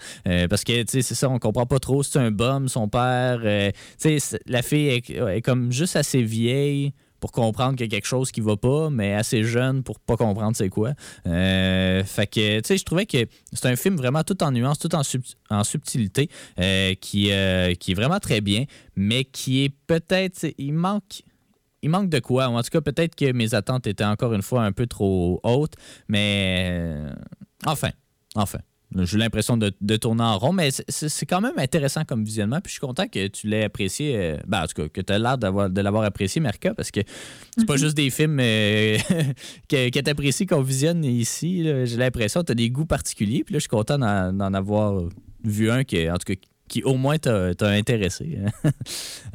parce 0.49 0.65
que, 0.65 0.83
tu 0.83 0.89
sais, 0.89 1.03
c'est 1.03 1.15
ça, 1.15 1.29
on 1.29 1.39
comprend 1.39 1.67
pas 1.67 1.79
trop. 1.79 2.03
C'est 2.03 2.19
un 2.19 2.31
bum, 2.31 2.69
son 2.69 2.89
père. 2.89 3.41
tu 3.99 4.21
sais, 4.21 4.41
la 4.47 4.63
fille 4.63 4.89
est, 4.89 5.43
comme 5.43 5.73
juste 5.73 5.97
assez 5.97 6.23
vieille 6.23 6.93
pour 7.21 7.33
comprendre 7.33 7.77
qu'il 7.77 7.87
y 7.87 7.89
a 7.89 7.91
quelque 7.91 8.07
chose 8.07 8.33
qui 8.33 8.41
va 8.41 8.57
pas, 8.57 8.91
mais 8.91 9.15
assez 9.15 9.45
jeune 9.45 9.83
pour 9.83 10.01
pas 10.01 10.17
comprendre 10.17 10.57
c'est 10.57 10.69
quoi. 10.69 10.93
Euh, 11.27 12.03
fait 12.05 12.27
que, 12.27 12.61
tu 12.61 12.67
sais, 12.67 12.79
je 12.79 12.85
trouvais 12.85 13.07
que 13.07 13.19
c'est 13.53 13.67
un 13.67 13.77
film 13.77 13.97
vraiment 13.97 14.25
tout 14.25 14.43
en 14.43 14.51
nuances, 14.51 14.79
tout 14.79 14.95
en, 14.95 15.03
en 15.51 15.65
subtilité, 15.65 16.29
euh, 16.59 16.95
qui, 16.95 17.31
euh, 17.31 17.75
qui 17.75 17.93
est 17.93 17.95
vraiment 17.95 18.19
très 18.19 18.41
bien, 18.41 18.65
mais 18.97 19.25
qui 19.25 19.65
est 19.65 19.75
peut-être, 19.87 20.47
il 20.59 20.73
manque 20.73 21.23
il 21.83 21.89
manque 21.89 22.11
de 22.11 22.19
quoi. 22.19 22.47
En 22.49 22.63
tout 22.63 22.69
cas, 22.71 22.83
peut-être 22.83 23.15
que 23.15 23.33
mes 23.33 23.55
attentes 23.55 23.87
étaient 23.87 24.05
encore 24.05 24.35
une 24.35 24.43
fois 24.43 24.65
un 24.65 24.73
peu 24.73 24.87
trop 24.87 25.41
hautes, 25.43 25.75
mais 26.09 26.95
enfin, 27.65 27.91
enfin. 28.35 28.59
J'ai 28.97 29.19
l'impression 29.19 29.57
de, 29.57 29.97
tourner 29.97 30.25
en 30.25 30.39
rond, 30.39 30.53
mais 30.53 30.71
c'est 30.71 31.27
quand 31.27 31.41
même 31.41 31.59
intéressant 31.59 32.05
comme 32.05 32.25
visionnement. 32.25 32.61
Puis 32.61 32.71
je 32.71 32.75
suis 32.75 32.81
content 32.81 33.07
que 33.07 33.29
tu 33.29 33.47
l'aies 33.47 33.65
apprécié. 33.65 34.17
Euh, 34.17 34.37
ben, 34.47 34.63
en 34.63 34.67
tout 34.67 34.83
cas, 34.83 34.89
que 34.89 35.01
tu 35.01 35.13
as 35.13 35.19
l'air 35.19 35.39
de 35.39 35.81
l'avoir 35.81 36.05
apprécié, 36.05 36.41
Merca, 36.41 36.75
parce 36.75 36.91
que 36.91 37.01
c'est 37.57 37.67
pas 37.67 37.75
mhm. 37.75 37.79
juste 37.79 37.97
des 37.97 38.11
films 38.11 38.39
euh, 38.41 38.97
que, 39.69 39.91
que 39.91 39.99
tu 40.01 40.11
apprécies 40.11 40.47
qu'on 40.47 40.63
visionne 40.63 41.05
ici. 41.05 41.65
J'ai 41.65 41.97
l'impression 41.97 42.41
que 42.41 42.47
tu 42.47 42.53
as 42.53 42.57
des 42.57 42.71
goûts 42.71 42.87
particuliers. 42.87 43.45
Puis 43.45 43.53
là, 43.53 43.59
je 43.59 43.63
suis 43.63 43.69
content 43.69 43.99
d'en 43.99 44.55
avoir 44.55 45.03
vu 45.45 45.71
un 45.71 45.85
qui, 45.85 46.11
en 46.11 46.17
tout 46.17 46.35
cas, 46.35 46.41
qui 46.71 46.83
au 46.85 46.95
moins 46.95 47.19
t'a 47.19 47.53
intéressé. 47.61 48.39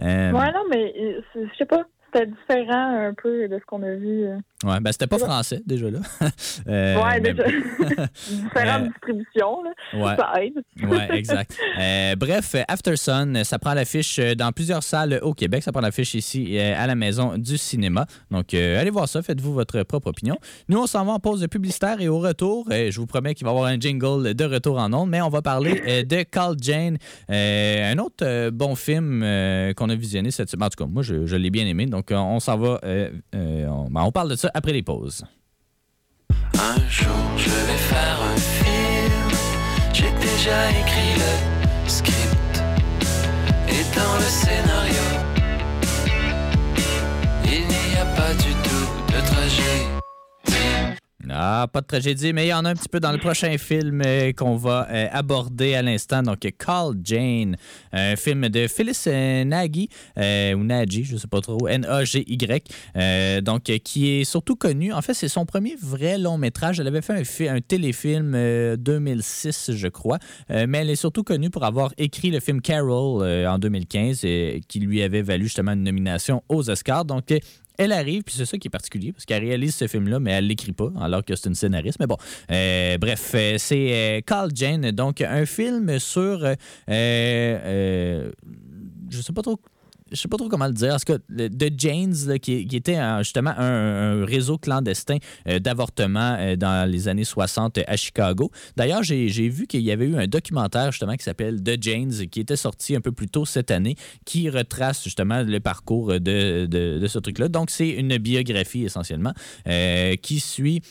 euh, 0.01 0.31
ouais, 0.31 0.51
non, 0.53 0.63
mais 0.69 0.93
euh, 0.97 1.21
je 1.35 1.57
sais 1.57 1.65
pas 1.65 1.85
c'était 2.15 2.27
différent 2.27 3.07
un 3.07 3.13
peu 3.13 3.47
de 3.47 3.59
ce 3.59 3.65
qu'on 3.65 3.83
a 3.83 3.93
vu. 3.95 4.25
Euh. 4.25 4.37
Ouais, 4.63 4.79
ben 4.79 4.91
c'était 4.91 5.07
pas 5.07 5.19
français 5.19 5.61
déjà 5.65 5.89
là. 5.91 5.99
euh, 6.67 7.03
ouais, 7.03 7.19
déjà. 7.19 7.43
Différente 8.29 8.81
euh, 8.81 8.87
distribution, 8.87 9.63
là. 9.63 9.71
Ouais. 9.93 10.15
Ça 10.15 10.33
aide. 10.41 10.89
ouais, 10.89 11.17
exact. 11.17 11.57
Euh, 11.79 12.15
bref, 12.15 12.55
After 12.67 12.95
Sun, 12.95 13.43
ça 13.43 13.59
prend 13.59 13.73
l'affiche 13.73 14.19
dans 14.19 14.51
plusieurs 14.51 14.83
salles 14.83 15.19
au 15.21 15.33
Québec. 15.33 15.61
Ça 15.63 15.71
prend 15.71 15.81
l'affiche 15.81 16.15
ici 16.15 16.57
à 16.57 16.87
la 16.87 16.95
maison 16.95 17.37
du 17.37 17.57
cinéma. 17.57 18.05
Donc, 18.31 18.53
allez 18.53 18.89
voir 18.89 19.07
ça, 19.07 19.21
faites-vous 19.21 19.53
votre 19.53 19.83
propre 19.83 20.07
opinion. 20.07 20.37
Nous, 20.69 20.79
on 20.79 20.87
s'en 20.87 21.05
va 21.05 21.13
en 21.13 21.19
pause 21.19 21.45
publicitaire 21.47 21.99
et 21.99 22.07
au 22.07 22.19
retour, 22.19 22.67
je 22.71 22.97
vous 22.97 23.05
promets 23.05 23.35
qu'il 23.35 23.45
va 23.45 23.51
y 23.51 23.55
avoir 23.55 23.69
un 23.69 23.79
jingle 23.79 24.33
de 24.33 24.45
retour 24.45 24.79
en 24.79 24.91
ondes, 24.93 25.09
mais 25.09 25.21
on 25.21 25.29
va 25.29 25.41
parler 25.41 26.03
de 26.05 26.23
Call 26.23 26.55
Jane, 26.61 26.97
un 27.29 27.97
autre 27.97 28.49
bon 28.49 28.75
film 28.75 29.19
qu'on 29.75 29.89
a 29.89 29.95
visionné 29.95 30.31
cette 30.31 30.49
semaine. 30.49 30.67
En 30.67 30.69
tout 30.69 30.83
cas, 30.83 30.89
moi, 30.89 31.03
je, 31.03 31.25
je 31.25 31.35
l'ai 31.35 31.49
bien 31.49 31.67
aimé. 31.67 31.85
Donc, 31.85 32.04
donc, 32.07 32.17
on 32.19 32.39
s'en 32.39 32.57
va. 32.57 32.79
Euh, 32.83 33.09
euh, 33.33 33.67
on, 33.67 33.89
ben, 33.89 34.03
on, 34.03 34.11
parle 34.11 34.29
de 34.29 34.35
ça 34.35 34.49
après 34.53 34.73
les 34.73 34.83
pauses. 34.83 35.23
Un 36.53 36.89
jour, 36.89 37.15
je 37.37 37.49
vais 37.49 37.77
faire 37.77 38.19
un 38.21 38.37
film. 38.37 39.39
J'ai 39.93 40.11
déjà 40.19 40.69
écrit 40.71 41.15
le 41.15 41.89
script. 41.89 42.63
Et 43.69 43.83
dans 43.95 44.15
le 44.15 44.21
scénario, 44.21 45.01
il 47.45 47.67
n'y 47.67 47.97
a 47.97 48.05
pas 48.15 48.33
du 48.33 48.53
tout 48.63 49.13
de 49.13 49.25
trajet. 49.25 49.95
Ah, 51.29 51.67
pas 51.71 51.81
de 51.81 51.87
tragédie, 51.87 52.33
mais 52.33 52.45
il 52.45 52.49
y 52.49 52.53
en 52.53 52.65
a 52.65 52.69
un 52.69 52.75
petit 52.75 52.89
peu 52.89 52.99
dans 52.99 53.11
le 53.11 53.17
prochain 53.17 53.57
film 53.57 54.01
euh, 54.05 54.31
qu'on 54.33 54.55
va 54.55 54.87
euh, 54.89 55.07
aborder 55.11 55.75
à 55.75 55.81
l'instant. 55.81 56.21
Donc, 56.21 56.39
Call 56.57 56.93
Jane, 57.03 57.55
un 57.91 58.15
film 58.15 58.49
de 58.49 58.67
Phyllis 58.67 59.07
Nagy, 59.45 59.89
euh, 60.17 60.53
ou 60.53 60.63
Nagy, 60.63 61.03
je 61.03 61.17
sais 61.17 61.27
pas 61.27 61.41
trop, 61.41 61.67
N-A-G-Y, 61.67 63.41
donc 63.41 63.63
qui 63.63 64.09
est 64.09 64.23
surtout 64.23 64.55
connu. 64.55 64.93
En 64.93 65.01
fait, 65.01 65.13
c'est 65.13 65.27
son 65.27 65.45
premier 65.45 65.75
vrai 65.81 66.17
long 66.17 66.37
métrage. 66.37 66.79
Elle 66.79 66.87
avait 66.87 67.01
fait 67.01 67.49
un, 67.49 67.55
un 67.55 67.61
téléfilm 67.61 68.31
2006, 68.77 69.71
je 69.73 69.87
crois, 69.87 70.19
mais 70.49 70.79
elle 70.79 70.89
est 70.89 70.95
surtout 70.95 71.23
connue 71.23 71.49
pour 71.49 71.63
avoir 71.63 71.93
écrit 71.97 72.31
le 72.31 72.39
film 72.39 72.61
Carol 72.61 73.23
en 73.47 73.57
2015, 73.57 74.21
qui 74.67 74.79
lui 74.79 75.01
avait 75.01 75.21
valu 75.21 75.45
justement 75.45 75.73
une 75.73 75.83
nomination 75.83 76.43
aux 76.49 76.69
Oscars. 76.69 77.05
Donc, 77.05 77.31
elle 77.77 77.91
arrive, 77.91 78.23
puis 78.23 78.35
c'est 78.37 78.45
ça 78.45 78.57
qui 78.57 78.67
est 78.67 78.71
particulier, 78.71 79.11
parce 79.11 79.25
qu'elle 79.25 79.43
réalise 79.43 79.75
ce 79.75 79.87
film-là, 79.87 80.19
mais 80.19 80.31
elle 80.31 80.47
l'écrit 80.47 80.73
pas, 80.73 80.91
alors 80.99 81.23
que 81.23 81.35
c'est 81.35 81.49
une 81.49 81.55
scénariste. 81.55 81.99
Mais 81.99 82.07
bon, 82.07 82.17
euh, 82.51 82.97
bref, 82.97 83.31
euh, 83.35 83.55
c'est 83.57 83.93
euh, 83.93 84.21
Carl 84.25 84.51
Jane, 84.53 84.91
donc 84.91 85.21
un 85.21 85.45
film 85.45 85.99
sur... 85.99 86.39
je 86.87 88.31
sais 89.11 89.33
pas 89.33 89.41
trop 89.41 89.59
je 90.11 90.17
sais 90.17 90.27
pas 90.27 90.37
trop 90.37 90.49
comment 90.49 90.67
le 90.67 90.73
dire. 90.73 90.93
En 90.93 90.97
tout 90.97 91.19
Janes, 91.77 92.39
qui, 92.39 92.67
était 92.71 92.99
justement 93.19 93.53
un, 93.57 94.25
réseau 94.25 94.57
clandestin 94.57 95.17
d'avortement 95.45 96.55
dans 96.55 96.89
les 96.89 97.07
années 97.07 97.23
60 97.23 97.79
à 97.87 97.95
Chicago. 97.95 98.51
D'ailleurs, 98.75 99.03
j'ai 99.03 99.49
vu 99.49 99.67
qu'il 99.67 99.81
y 99.81 99.91
avait 99.91 100.05
eu 100.05 100.15
un 100.15 100.27
documentaire 100.27 100.91
justement 100.91 101.15
qui 101.15 101.23
s'appelle 101.23 101.61
The 101.61 101.81
Janes, 101.81 102.27
qui 102.29 102.39
était 102.39 102.55
sorti 102.55 102.95
un 102.95 103.01
peu 103.01 103.11
plus 103.11 103.27
tôt 103.27 103.45
cette 103.45 103.71
année, 103.71 103.95
qui 104.25 104.49
retrace 104.49 105.03
justement 105.03 105.41
le 105.41 105.59
parcours 105.59 106.19
de, 106.19 106.65
de, 106.65 107.07
ce 107.07 107.19
truc-là. 107.19 107.47
Donc, 107.47 107.69
c'est 107.69 107.89
une 107.89 108.17
biographie 108.17 108.85
essentiellement 108.85 109.33
qui 110.21 110.39
suit 110.39 110.81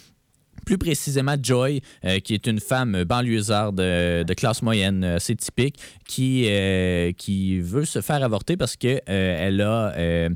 plus 0.64 0.78
précisément 0.78 1.36
Joy, 1.40 1.80
euh, 2.04 2.18
qui 2.20 2.34
est 2.34 2.46
une 2.46 2.60
femme 2.60 3.04
banlieusarde 3.04 3.76
de, 3.76 4.34
classe 4.34 4.62
moyenne 4.62 5.04
euh, 5.04 5.16
assez 5.16 5.36
typique, 5.36 5.78
qui, 6.06 6.46
euh, 6.48 7.12
qui 7.12 7.60
veut 7.60 7.84
se 7.84 8.00
faire 8.00 8.22
avorter 8.22 8.56
parce 8.56 8.76
qu'elle 8.76 9.02
elle 9.06 9.60
a 9.60 9.92
euh, 9.96 10.28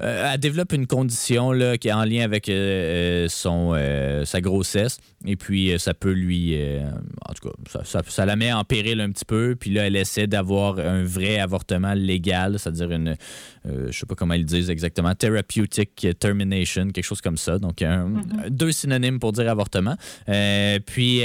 elle 0.00 0.38
développe 0.38 0.72
une 0.72 0.86
condition 0.86 1.50
là, 1.50 1.76
qui 1.76 1.88
est 1.88 1.92
en 1.92 2.04
lien 2.04 2.22
avec 2.22 2.46
son, 3.30 3.74
sa 4.24 4.40
grossesse. 4.40 4.98
Et 5.26 5.36
puis, 5.36 5.72
ça 5.78 5.94
peut 5.94 6.12
lui. 6.12 6.56
en 7.26 7.32
tout 7.34 7.48
cas, 7.48 7.80
ça, 7.84 8.26
la 8.26 8.36
met 8.36 8.52
en 8.52 8.64
péril 8.64 9.00
un 9.00 9.10
petit 9.10 9.24
peu. 9.24 9.56
Puis 9.58 9.70
là, 9.70 9.86
elle 9.86 9.96
essaie 9.96 10.26
d'avoir 10.26 10.78
un 10.78 11.02
vrai 11.02 11.38
avortement 11.38 11.94
légal, 11.94 12.58
c'est-à-dire 12.58 12.92
une. 12.92 13.16
je 13.64 13.90
sais 13.90 14.06
pas 14.06 14.14
comment 14.14 14.34
ils 14.34 14.44
disent 14.44 14.70
exactement. 14.70 15.14
Therapeutic 15.14 16.06
termination, 16.20 16.88
quelque 16.90 17.04
chose 17.04 17.20
comme 17.20 17.36
ça. 17.36 17.58
Donc, 17.58 17.80
mm-hmm. 17.80 18.50
deux 18.50 18.72
synonymes 18.72 19.18
pour 19.18 19.32
dire 19.32 19.50
avortement. 19.50 19.96
puis, 20.86 21.22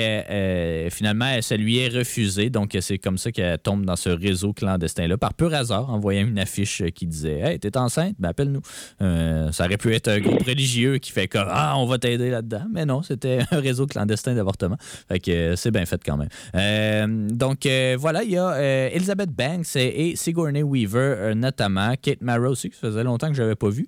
finalement, 0.89 1.41
ça 1.41 1.58
lui 1.58 1.78
est 1.78 1.89
refusé. 1.89 2.50
Donc, 2.50 2.76
c'est 2.82 2.98
comme 2.98 3.18
ça 3.18 3.32
qu'elle 3.32 3.60
tombe 3.60 3.86
dans 3.86 3.96
ce 3.96 4.10
réseau 4.10 4.54
clandestin-là, 4.54 5.18
par 5.18 5.34
pur 5.34 5.54
hasard, 5.54 5.89
en 5.89 6.00
voyant 6.00 6.26
une 6.26 6.39
affiche 6.39 6.84
qui 6.96 7.08
disait 7.08 7.39
Hey, 7.39 7.60
t'es 7.60 7.78
enceinte? 7.78 8.16
Ben, 8.20 8.30
appelle-nous. 8.30 8.62
Euh, 9.02 9.52
ça 9.52 9.66
aurait 9.66 9.78
pu 9.78 9.94
être 9.94 10.08
un 10.08 10.20
groupe 10.20 10.44
religieux 10.44 10.98
qui 10.98 11.12
fait 11.12 11.28
comme 11.28 11.48
Ah, 11.50 11.76
on 11.78 11.86
va 11.86 11.98
t'aider 11.98 12.30
là-dedans. 12.30 12.66
Mais 12.72 12.86
non, 12.86 13.02
c'était 13.02 13.39
un 13.52 13.60
réseau 13.60 13.82
clandestin 13.88 14.36
d'avortement. 14.36 14.77
Fait 15.07 15.19
que 15.19 15.31
euh, 15.31 15.55
c'est 15.55 15.71
bien 15.71 15.86
fait 15.86 16.01
quand 16.05 16.17
même. 16.17 16.29
Euh, 16.55 17.29
donc 17.29 17.67
voilà, 17.97 18.23
il 18.23 18.31
y 18.31 18.38
a 18.38 18.89
Elizabeth 18.91 19.31
Banks 19.31 19.75
et, 19.75 20.15
Sigourney 20.15 20.63
Weaver 20.63 21.34
notamment. 21.36 21.93
Kate 22.01 22.21
Mara 22.21 22.49
aussi, 22.49 22.71
ça 22.73 22.88
faisait 22.88 23.03
longtemps 23.03 23.29
que 23.29 23.36
je 23.36 23.41
n'avais 23.41 23.55
pas 23.55 23.69
vu. 23.69 23.88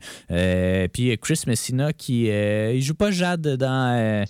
puis 0.92 1.18
Chris 1.20 1.42
Messina 1.48 1.94
qui 1.94 2.26
il 2.26 2.82
joue 2.82 2.96
pas 2.96 3.12
Jade 3.12 3.48
dans 3.58 4.26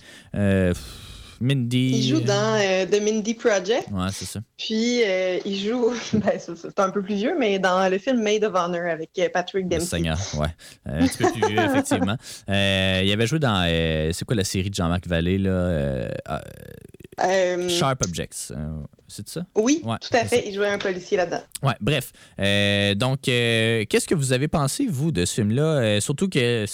Mindy. 1.42 1.92
Il 1.98 2.08
joue 2.08 2.20
dans 2.22 2.60
euh, 2.62 2.86
The 2.86 3.02
Mindy 3.02 3.34
Project. 3.34 3.88
Ouais, 3.92 4.08
c'est 4.12 4.26
ça. 4.26 4.40
Puis 4.58 5.02
euh, 5.04 5.40
il 5.46 5.58
joue, 5.58 5.92
ben, 6.14 6.32
c'est 6.40 6.80
un 6.80 6.90
peu 6.90 7.02
plus 7.02 7.16
vieux, 7.16 7.36
mais 7.40 7.60
dans 7.60 7.90
le 7.92 7.98
film 7.98 8.22
Maid 8.22 8.44
of 8.46 8.54
Honor 8.56 8.90
avec 8.92 9.10
euh, 9.20 9.28
Patrick 9.34 9.68
Dempsey. 9.68 9.86
Seigneur, 9.88 10.18
ouais. 10.38 10.48
Euh, 10.88 11.02
un 11.02 11.08
petit 11.08 11.18
peu 11.18 11.32
plus 11.32 11.48
vieux, 11.48 11.60
effectivement. 11.66 12.18
Euh, 12.50 13.02
il 13.04 13.12
avait 13.12 13.28
joué 13.28 13.40
dans. 13.40 13.66
euh, 13.68 14.12
c'est 14.14 14.26
quoi 14.26 14.36
la 14.36 14.44
série 14.44 14.70
de 14.70 14.76
Jean-Marc 14.76 15.08
Vallée, 15.08 15.38
là 15.38 15.50
euh, 15.50 16.10
euh, 16.30 16.40
Euh, 17.22 17.70
Sharp 17.70 18.02
Objects. 18.04 18.52
euh, 18.52 18.56
c'est 19.08 19.28
ça? 19.30 19.46
oui, 19.56 19.82
Ouais, 19.86 19.96
tout 20.02 20.16
à 20.18 20.26
fait. 20.26 20.44
Il 20.48 20.54
jouait 20.56 20.68
un 20.70 20.78
policier 20.80 21.16
là-dedans. 21.18 21.42
Ouais, 21.64 21.76
bref. 21.80 22.12
Euh, 22.40 22.94
donc, 22.96 23.28
euh, 23.30 23.86
qu'est-ce 23.90 24.08
que 24.08 24.16
vous 24.16 24.34
avez 24.34 24.48
pensé, 24.48 24.88
vous, 24.90 25.12
de 25.12 25.24
ce 25.26 25.36
film-là? 25.36 25.64
Euh, 25.64 26.00
surtout 26.02 26.28
que 26.28 26.66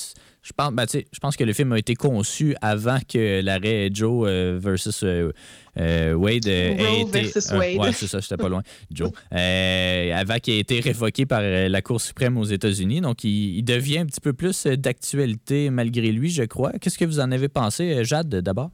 je 0.41 0.53
pense, 0.53 0.73
ben, 0.73 0.85
je 0.89 1.19
pense 1.19 1.37
que 1.37 1.43
le 1.43 1.53
film 1.53 1.71
a 1.73 1.77
été 1.77 1.93
conçu 1.93 2.55
avant 2.61 2.97
que 3.07 3.41
l'arrêt 3.41 3.89
Joe 3.93 4.25
euh, 4.27 4.59
versus 4.59 5.03
euh, 5.03 5.31
euh, 5.79 6.13
Wade 6.13 6.47
ait 6.47 7.01
été. 7.01 7.21
versus 7.21 7.51
Wade. 7.51 7.77
ouais, 7.77 7.91
c'est 7.93 8.07
ça, 8.07 8.19
j'étais 8.19 8.37
pas 8.37 8.49
loin. 8.49 8.63
Joe. 8.91 9.11
Avant 9.29 10.39
qu'il 10.41 10.55
ait 10.55 10.59
été 10.59 10.79
révoqué 10.79 11.27
par 11.27 11.41
la 11.41 11.81
Cour 11.81 12.01
suprême 12.01 12.37
aux 12.37 12.45
États-Unis. 12.45 13.01
Donc, 13.01 13.23
il, 13.23 13.57
il 13.57 13.63
devient 13.63 13.99
un 13.99 14.05
petit 14.07 14.21
peu 14.21 14.33
plus 14.33 14.65
d'actualité 14.65 15.69
malgré 15.69 16.11
lui, 16.11 16.29
je 16.29 16.43
crois. 16.43 16.71
Qu'est-ce 16.73 16.97
que 16.97 17.05
vous 17.05 17.19
en 17.19 17.31
avez 17.31 17.47
pensé, 17.47 18.03
Jade, 18.03 18.29
d'abord? 18.29 18.71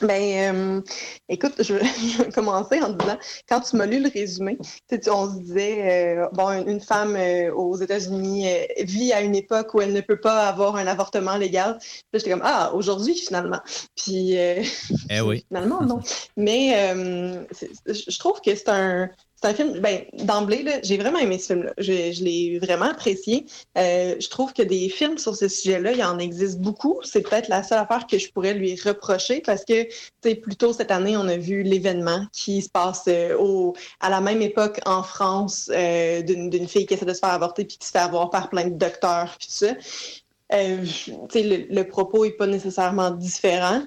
Ben, 0.00 0.54
euh, 0.54 0.80
écoute, 1.28 1.54
je 1.58 1.74
vais, 1.74 1.84
je 2.18 2.22
vais 2.22 2.30
commencer 2.30 2.80
en 2.82 2.90
disant, 2.90 3.18
quand 3.48 3.60
tu 3.60 3.76
m'as 3.76 3.86
lu 3.86 4.02
le 4.02 4.10
résumé, 4.10 4.58
tu 4.60 4.68
sais, 4.90 5.00
tu- 5.00 5.10
on 5.10 5.32
se 5.32 5.38
disait, 5.40 6.18
euh, 6.18 6.28
bon, 6.32 6.50
une, 6.66 6.80
femme 6.80 7.16
euh, 7.16 7.52
aux 7.54 7.76
États-Unis 7.76 8.46
euh, 8.48 8.64
vit 8.80 9.12
à 9.12 9.22
une 9.22 9.34
époque 9.34 9.72
où 9.74 9.80
elle 9.80 9.92
ne 9.92 10.00
peut 10.02 10.20
pas 10.20 10.48
avoir 10.48 10.76
un 10.76 10.86
avortement 10.86 11.36
légal. 11.36 11.78
Puis 11.78 12.04
j'étais 12.14 12.30
comme, 12.30 12.42
ah, 12.44 12.72
aujourd'hui, 12.74 13.14
finalement. 13.14 13.60
Puis, 13.96 14.38
euh, 14.38 14.62
Eh 15.10 15.20
oui. 15.20 15.44
finalement, 15.48 15.82
non. 15.82 16.00
Mais 16.36 16.92
euh, 16.92 17.44
je 17.86 18.18
trouve 18.18 18.40
que 18.40 18.54
c'est 18.54 18.68
un, 18.68 19.08
c'est 19.40 19.48
un 19.48 19.54
film, 19.54 19.80
ben, 19.80 20.00
d'emblée, 20.14 20.64
j'ai 20.82 20.96
vraiment 20.96 21.18
aimé 21.18 21.38
ce 21.38 21.48
film-là. 21.48 21.72
Je, 21.76 22.24
l'ai 22.24 22.58
vraiment 22.58 22.86
apprécié. 22.86 23.44
Euh, 23.76 24.16
je 24.18 24.28
trouve 24.30 24.54
que 24.54 24.62
des 24.62 24.88
films 24.88 25.18
sur 25.18 25.36
ce 25.36 25.46
sujet-là, 25.46 25.92
il 25.92 26.02
en 26.02 26.18
existe 26.18 26.58
beaucoup. 26.58 27.00
C'est 27.02 27.20
peut-être 27.20 27.48
la 27.48 27.62
seule 27.62 27.78
affaire 27.78 28.06
que 28.06 28.18
je 28.18 28.32
pourrais 28.32 28.54
lui 28.54 28.80
reprocher 28.80 29.42
parce 29.42 29.64
que, 29.66 29.84
tu 29.84 29.90
sais, 30.24 30.34
plus 30.36 30.56
tôt 30.56 30.72
cette 30.72 30.90
année, 30.90 31.18
on 31.18 31.28
a 31.28 31.36
vu 31.36 31.62
l'événement 31.62 32.24
qui 32.32 32.62
se 32.62 32.70
passe 32.70 33.04
euh, 33.08 33.36
au, 33.38 33.74
à 34.00 34.08
la 34.08 34.22
même 34.22 34.40
époque 34.40 34.80
en 34.86 35.02
France 35.02 35.70
euh, 35.72 36.22
d'une 36.22 36.66
fille 36.66 36.86
qui 36.86 36.94
essaie 36.94 37.04
de 37.04 37.12
se 37.12 37.18
faire 37.18 37.30
avorter 37.30 37.66
puis 37.66 37.76
qui 37.76 37.86
se 37.86 37.92
fait 37.92 37.98
avoir 37.98 38.30
par 38.30 38.48
plein 38.48 38.68
de 38.68 38.74
docteurs 38.74 39.36
puis 39.38 39.48
tout 39.48 39.66
ça. 39.66 39.74
Euh, 40.54 40.82
le, 41.34 41.74
le 41.74 41.84
propos 41.84 42.24
n'est 42.24 42.30
pas 42.32 42.46
nécessairement 42.46 43.10
différent. 43.10 43.82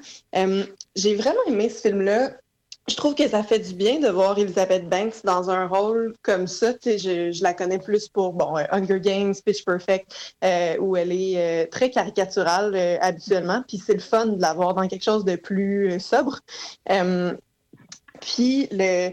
J'ai 0.96 1.16
vraiment 1.16 1.40
aimé 1.48 1.70
ce 1.70 1.82
film-là. 1.82 2.34
Je 2.90 2.96
trouve 2.96 3.14
que 3.14 3.28
ça 3.28 3.44
fait 3.44 3.60
du 3.60 3.76
bien 3.76 4.00
de 4.00 4.08
voir 4.08 4.40
Elizabeth 4.40 4.90
Banks 4.90 5.24
dans 5.24 5.52
un 5.52 5.68
rôle 5.68 6.16
comme 6.24 6.48
ça. 6.48 6.74
Je, 6.84 7.32
je 7.32 7.44
la 7.44 7.54
connais 7.54 7.78
plus 7.78 8.08
pour 8.10 8.34
bon, 8.34 8.58
euh, 8.58 8.64
Hunger 8.72 9.00
Games, 9.00 9.36
Pitch 9.46 9.64
Perfect, 9.64 10.36
euh, 10.44 10.76
où 10.80 10.98
elle 10.98 11.12
est 11.12 11.38
euh, 11.38 11.68
très 11.70 11.92
caricaturale 11.92 12.76
habituellement. 13.00 13.64
Puis 13.68 13.78
c'est 13.78 13.94
le 13.94 14.00
fun 14.00 14.26
de 14.26 14.42
la 14.42 14.56
voir 14.56 14.74
dans 14.74 14.88
quelque 14.88 15.04
chose 15.04 15.24
de 15.24 15.36
plus 15.36 16.00
sobre. 16.00 16.40
Puis 18.22 18.68
le, 18.72 19.12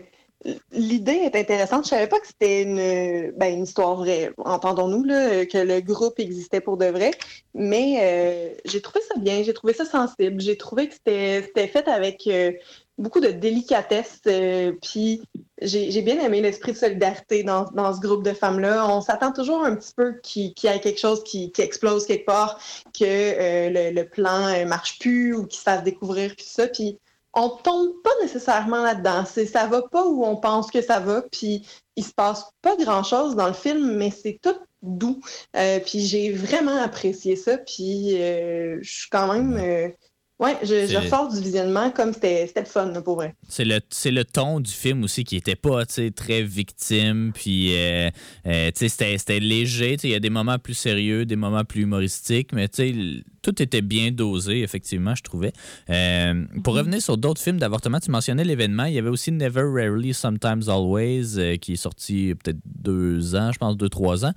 L'idée 0.73 1.13
est 1.13 1.37
intéressante. 1.37 1.85
Je 1.85 1.91
savais 1.91 2.07
pas 2.07 2.21
que 2.21 2.27
c'était 2.27 2.63
une, 2.63 3.33
ben, 3.33 3.53
une 3.53 3.65
histoire 3.65 3.97
vraie, 3.97 4.33
entendons-nous, 4.39 5.05
là, 5.05 5.47
que 5.47 5.59
le 5.59 5.81
groupe 5.81 6.19
existait 6.19 6.61
pour 6.61 6.77
de 6.77 6.87
vrai. 6.87 7.11
Mais 7.55 7.99
euh, 8.01 8.55
j'ai 8.65 8.81
trouvé 8.81 9.01
ça 9.09 9.19
bien, 9.19 9.43
j'ai 9.43 9.55
trouvé 9.55 9.73
ça 9.73 9.85
sensible, 9.85 10.41
j'ai 10.41 10.57
trouvé 10.57 10.89
que 10.89 10.95
c'était 10.95 11.67
fait 11.67 11.89
avec 11.89 12.27
euh, 12.27 12.53
beaucoup 12.99 13.21
de 13.21 13.29
délicatesse. 13.29 14.21
euh, 14.27 14.73
puis 14.83 15.23
j'ai 15.63 16.03
bien 16.03 16.21
aimé 16.21 16.41
l'esprit 16.43 16.73
de 16.73 16.77
solidarité 16.77 17.43
dans, 17.43 17.67
ce 17.67 18.01
groupe 18.01 18.23
de 18.23 18.33
femmes-là. 18.33 18.87
On 18.89 19.01
s'attend 19.01 19.33
toujours 19.33 19.65
un 19.65 19.75
petit 19.75 19.95
peu 19.97 20.21
qu'il 20.23 20.53
y 20.63 20.67
ait 20.67 20.81
quelque 20.81 21.01
chose 21.01 21.25
qui, 21.25 21.51
explose 21.59 22.07
quelque 22.07 22.27
part, 22.27 22.61
que 22.99 23.71
le, 23.71 23.91
le 23.91 24.09
plan 24.09 24.67
marche 24.67 24.99
plus 24.99 25.35
ou 25.35 25.47
qu'il 25.47 25.59
se 25.59 25.63
fasse 25.63 25.83
découvrir, 25.83 26.35
puis 26.37 26.47
ça. 26.47 26.69
Puis 26.69 26.99
on 27.37 27.51
tombe 27.51 28.03
pas 28.03 28.11
nécessairement 28.23 28.83
là-dedans. 28.83 29.25
C'est 29.27 29.47
ça 29.47 29.67
va 29.67 29.83
pas 29.83 30.05
où 30.07 30.25
on 30.25 30.37
pense 30.37 30.71
que 30.71 30.81
ça 30.81 30.99
va, 31.01 31.23
puis 31.31 31.67
il 31.95 32.05
se 32.05 32.13
passe 32.13 32.51
pas 32.63 32.77
grand-chose 32.77 33.37
dans 33.37 33.47
le 33.47 33.53
film, 33.53 33.97
mais 33.97 34.11
c'est 34.11 34.41
tout 34.43 34.57
doux. 34.83 35.21
Euh, 35.55 35.79
puis 35.81 36.01
j'ai 36.01 36.33
vraiment 36.33 36.83
apprécié 36.83 37.37
ça, 37.37 37.59
puis 37.59 38.21
euh, 38.21 38.79
je 38.81 38.91
suis 38.91 39.11
quand 39.11 39.33
même... 39.33 39.93
ouais, 40.39 40.57
je, 40.63 40.97
ressors 40.97 41.33
du 41.33 41.41
visionnement 41.41 41.91
comme 41.91 42.13
c'était 42.13 42.53
le 42.57 42.65
fun, 42.65 42.87
là, 42.87 43.01
pour 43.01 43.17
vrai. 43.17 43.35
C'est 43.49 43.65
le, 43.65 43.81
c'est 43.91 44.11
le 44.11 44.25
ton 44.25 44.61
du 44.61 44.71
film 44.71 45.05
aussi 45.05 45.25
qui 45.25 45.37
était 45.37 45.57
pas 45.57 45.85
très 45.87 46.43
victime, 46.43 47.33
puis 47.35 47.75
euh, 47.77 48.11
euh, 48.47 48.71
c'était, 48.75 49.41
léger. 49.41 49.97
Il 50.03 50.11
y 50.11 50.15
a 50.15 50.21
des 50.21 50.31
moments 50.31 50.59
plus 50.59 50.75
sérieux, 50.75 51.25
des 51.25 51.37
moments 51.37 51.65
plus 51.65 51.83
humoristiques, 51.83 52.53
mais 52.53 52.69
tout 52.69 53.63
était 53.63 53.83
bien 53.83 54.11
dosé, 54.11 54.63
effectivement, 54.63 55.15
je 55.15 55.23
trouvais. 55.23 55.53
Euh, 55.91 56.45
Pour 56.65 56.75
revenir 56.75 57.01
sur 57.01 57.17
d'autres 57.17 57.41
films 57.41 57.59
d'avortement, 57.59 58.01
tu 58.01 58.11
mentionnais 58.11 58.45
l'événement. 58.45 58.85
Il 58.85 58.95
y 58.95 58.99
avait 58.99 59.09
aussi 59.09 59.33
Never 59.33 59.63
Rarely, 59.63 60.15
Sometimes 60.15 60.69
Always, 60.69 61.59
qui 61.61 61.75
est 61.75 61.77
sorti 61.77 62.35
peut-être 62.43 62.59
deux 62.65 63.35
ans, 63.35 63.53
je 63.53 63.59
pense, 63.59 63.77
deux, 63.77 63.89
trois 63.89 64.25
ans. 64.25 64.33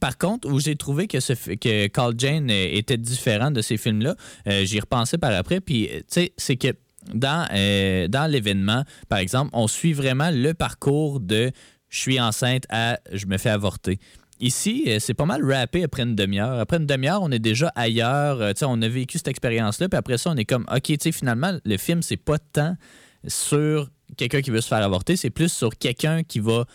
Par 0.00 0.18
contre, 0.18 0.48
où 0.48 0.60
j'ai 0.60 0.76
trouvé 0.76 1.06
que, 1.06 1.20
ce, 1.20 1.32
que 1.32 1.86
Call 1.88 2.14
Jane 2.18 2.50
euh, 2.50 2.68
était 2.72 2.96
différent 2.96 3.50
de 3.50 3.62
ces 3.62 3.76
films-là, 3.76 4.14
euh, 4.46 4.64
j'y 4.64 4.80
repensais 4.80 5.18
par 5.18 5.32
après. 5.32 5.60
Puis, 5.60 5.88
euh, 5.88 5.98
tu 5.98 6.04
sais, 6.08 6.32
c'est 6.36 6.56
que 6.56 6.68
dans, 7.14 8.30
l'événement, 8.30 8.84
par 9.08 9.18
exemple, 9.18 9.50
on 9.52 9.66
suit 9.66 9.92
vraiment 9.92 10.30
le 10.30 10.52
parcours 10.52 11.20
de 11.20 11.50
je 11.88 12.00
suis 12.00 12.20
enceinte 12.20 12.64
à 12.68 12.98
je 13.12 13.26
me 13.26 13.38
fais 13.38 13.50
avorter. 13.50 13.98
Ici, 14.40 14.88
c'est 15.00 15.14
pas 15.14 15.24
mal 15.24 15.44
rappé 15.44 15.82
après 15.82 16.02
une 16.02 16.14
demi-heure. 16.14 16.60
Après 16.60 16.76
une 16.76 16.86
demi-heure, 16.86 17.22
on 17.22 17.30
est 17.32 17.40
déjà 17.40 17.72
ailleurs. 17.74 18.40
Euh, 18.40 18.52
on 18.62 18.80
a 18.82 18.88
vécu 18.88 19.18
cette 19.18 19.28
expérience-là. 19.28 19.88
Puis 19.88 19.98
après 19.98 20.18
ça, 20.18 20.30
on 20.30 20.36
est 20.36 20.44
comme, 20.44 20.64
OK, 20.72 20.82
tu 20.82 20.96
sais, 21.00 21.12
finalement, 21.12 21.58
le 21.64 21.76
film, 21.76 22.02
c'est 22.02 22.16
pas 22.16 22.38
tant 22.38 22.76
sur 23.26 23.88
quelqu'un 24.16 24.40
qui 24.40 24.50
veut 24.50 24.60
se 24.60 24.68
faire 24.68 24.82
avorter, 24.82 25.16
c'est 25.16 25.30
plus 25.30 25.52
sur 25.52 25.76
quelqu'un 25.76 26.22
qui 26.22 26.38
va 26.38 26.66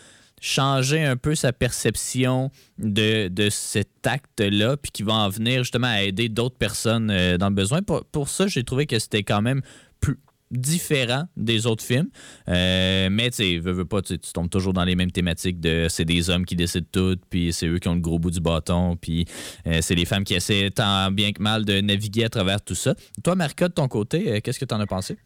changer 0.44 1.02
un 1.02 1.16
peu 1.16 1.34
sa 1.34 1.54
perception 1.54 2.50
de, 2.78 3.30
cet 3.50 4.06
acte-là, 4.06 4.76
puis 4.76 4.92
qui 4.92 5.02
va 5.02 5.14
en 5.14 5.28
venir 5.30 5.62
justement 5.62 5.86
à 5.86 6.02
aider 6.02 6.28
d'autres 6.28 6.58
personnes 6.58 7.10
euh, 7.10 7.38
dans 7.38 7.48
le 7.48 7.54
besoin. 7.54 7.80
Pour, 7.80 8.04
pour 8.04 8.28
ça, 8.28 8.46
j'ai 8.46 8.62
trouvé 8.62 8.86
que 8.86 8.98
c'était 8.98 9.22
quand 9.22 9.40
même 9.40 9.62
plus 10.00 10.18
différent 10.50 11.24
des 11.38 11.66
autres 11.66 11.82
films. 11.82 12.10
Euh, 12.48 13.08
mais 13.10 13.30
tu 13.30 13.58
veux, 13.58 13.72
veux 13.72 13.86
pas, 13.86 14.02
tu 14.02 14.18
tombes 14.18 14.50
toujours 14.50 14.74
dans 14.74 14.84
les 14.84 14.96
mêmes 14.96 15.10
thématiques 15.10 15.60
de 15.60 15.86
c'est 15.88 16.04
des 16.04 16.28
hommes 16.28 16.44
qui 16.44 16.56
décident 16.56 16.86
tout, 16.92 17.16
puis 17.30 17.50
c'est 17.54 17.66
eux 17.66 17.78
qui 17.78 17.88
ont 17.88 17.94
le 17.94 18.00
gros 18.00 18.18
bout 18.18 18.30
du 18.30 18.40
bâton, 18.40 18.96
puis 18.96 19.24
euh, 19.66 19.78
c'est 19.80 19.94
les 19.94 20.04
femmes 20.04 20.24
qui 20.24 20.34
essaient 20.34 20.70
tant 20.70 21.10
bien 21.10 21.32
que 21.32 21.42
mal 21.42 21.64
de 21.64 21.80
naviguer 21.80 22.24
à 22.24 22.28
travers 22.28 22.60
tout 22.60 22.74
ça. 22.74 22.94
Toi, 23.22 23.34
Marca, 23.34 23.68
de 23.68 23.74
ton 23.74 23.88
côté, 23.88 24.42
qu'est-ce 24.42 24.60
que 24.60 24.66
tu 24.66 24.74
en 24.74 24.80
as 24.80 24.86
pensé? 24.86 25.16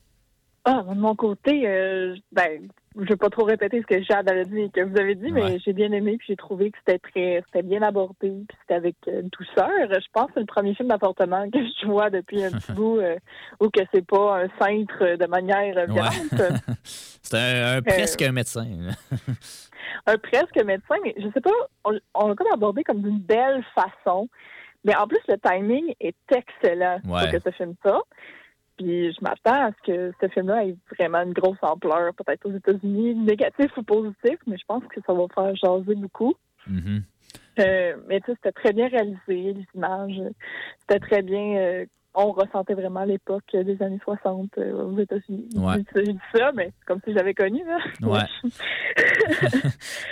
Ah, 0.65 0.85
de 0.89 1.01
mon 1.01 1.17
côté, 1.17 1.63
ben, 2.31 2.69
je 2.99 3.05
vais 3.09 3.17
pas 3.17 3.31
trop 3.31 3.45
répéter 3.45 3.81
ce 3.81 3.87
que 3.87 4.03
Jade 4.03 4.29
avait 4.31 4.45
dit 4.45 4.61
et 4.63 4.71
que 4.71 4.81
vous 4.81 4.99
avez 4.99 5.15
dit, 5.15 5.31
mais 5.31 5.43
Ouais. 5.43 5.59
j'ai 5.65 5.73
bien 5.73 5.93
aimé, 5.93 6.17
puis 6.19 6.27
j'ai 6.31 6.37
trouvé 6.37 6.71
que 6.71 6.79
c'était 6.85 6.99
très, 6.99 7.43
c'était 7.47 7.63
bien 7.63 7.83
abordé, 7.83 8.15
puis 8.21 8.47
c'était 8.61 8.75
avec 8.75 8.97
euh, 9.09 9.23
douceur. 9.23 9.71
Je 9.89 10.07
pense 10.13 10.27
que 10.29 10.33
c'est 10.35 10.41
le 10.41 10.47
premier 10.47 10.75
film 10.75 10.89
d'appartement 10.89 11.49
que 11.51 11.59
je 11.81 11.87
vois 11.87 12.11
depuis 12.11 12.43
un 12.45 12.51
petit 12.51 12.73
bout, 12.73 12.99
euh, 12.99 13.17
où 13.61 13.69
que 13.71 13.81
c'est 13.95 14.07
pas 14.07 14.43
un 14.45 14.49
cintre 14.59 15.17
de 15.17 15.27
manière 15.27 15.79
euh, 15.79 15.87
violente. 15.87 16.59
c'est 16.85 17.37
un, 17.37 17.77
un- 17.79 17.83
presque 17.83 18.23
un 18.23 18.33
médecin. 18.33 18.67
un 20.07 20.19
presque 20.19 20.63
médecin, 20.65 20.97
mais 21.05 21.15
je 21.19 21.29
sais 21.33 21.41
pas, 21.41 21.51
on, 21.85 21.99
on 22.15 22.29
l'a 22.29 22.35
comme 22.35 22.53
abordé 22.53 22.83
comme 22.85 23.03
d'une 23.03 23.21
belle 23.21 23.65
façon. 23.75 24.29
Mais 24.85 24.95
en 24.97 25.07
plus, 25.09 25.19
le 25.29 25.37
timing 25.39 25.93
est 26.01 26.15
excellent 26.31 27.01
Ouais. 27.05 27.23
pour 27.23 27.31
que 27.33 27.41
ce 27.41 27.51
film 27.57 27.75
ça. 27.85 28.01
Puis 28.79 29.13
je 29.13 29.19
m'attends 29.21 29.67
à 29.67 29.71
ce 29.73 29.93
que 29.93 30.13
ce 30.21 30.29
film-là 30.29 30.65
ait 30.65 30.77
vraiment 30.97 31.23
une 31.23 31.33
grosse 31.33 31.59
ampleur, 31.63 32.15
peut-être 32.15 32.47
aux 32.47 32.57
États-Unis, 32.57 33.15
négatif 33.17 33.77
ou 33.77 33.83
positif, 33.83 34.39
mais 34.47 34.57
je 34.57 34.65
pense 34.67 34.85
que 34.85 35.01
ça 35.07 35.13
va 35.13 35.27
faire 35.35 35.55
jaser 35.57 35.97
beaucoup. 35.97 36.35
Mhm. 36.67 37.03
Euh, 37.59 37.97
mais 38.07 38.21
tu 38.21 38.27
sais, 38.27 38.37
c'était 38.37 38.53
très 38.53 38.73
bien 38.73 38.89
réalisé, 38.89 39.19
les 39.29 39.67
images. 39.75 40.21
C'était 40.81 41.01
très 41.01 41.23
bien. 41.23 41.57
euh, 41.57 41.87
on 42.19 42.33
ressentait 42.33 42.75
vraiment 42.75 43.05
l'époque 43.05 43.45
des 43.53 43.81
années 43.83 44.01
60 44.05 44.51
euh, 44.59 44.73
aux 44.85 44.99
États-Unis. 44.99 45.49
Ouais. 45.57 45.83
Je 45.95 46.01
dis 46.03 46.19
ça- 46.35 46.53
mais 46.55 46.73
comme 46.87 47.01
si 47.05 47.13
j'avais 47.15 47.35
connu. 47.35 47.63
Là. 47.65 47.79
Ouais. 48.07 48.21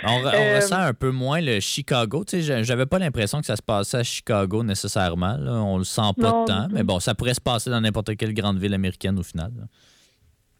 On, 0.03 0.19
re- 0.21 0.31
on 0.33 0.41
Euh, 0.41 0.55
ressent 0.57 0.77
un 0.79 0.93
peu 0.93 1.11
moins 1.11 1.41
le 1.41 1.59
Chicago. 1.59 2.23
Tu 2.23 2.37
sais, 2.37 2.41
j'a- 2.41 2.63
j'avais 2.63 2.85
pas 2.85 2.99
l'impression 2.99 3.39
que 3.39 3.45
ça 3.45 3.55
se 3.55 3.61
passait 3.61 3.97
à 3.97 4.03
Chicago 4.03 4.63
nécessairement. 4.63 5.35
là. 5.37 5.53
On 5.61 5.77
le 5.77 5.83
sent 5.83 6.13
pas 6.19 6.29
Non, 6.31 6.45
tant. 6.45 6.67
Mais 6.71 6.83
bon, 6.83 6.99
ça 6.99 7.13
pourrait 7.15 7.33
se 7.33 7.41
passer 7.41 7.69
dans 7.69 7.81
n'importe 7.81 8.15
quelle 8.15 8.33
grande 8.33 8.57
ville 8.57 8.73
américaine 8.73 9.17
au 9.19 9.23
final. 9.23 9.51
là. 9.57 9.63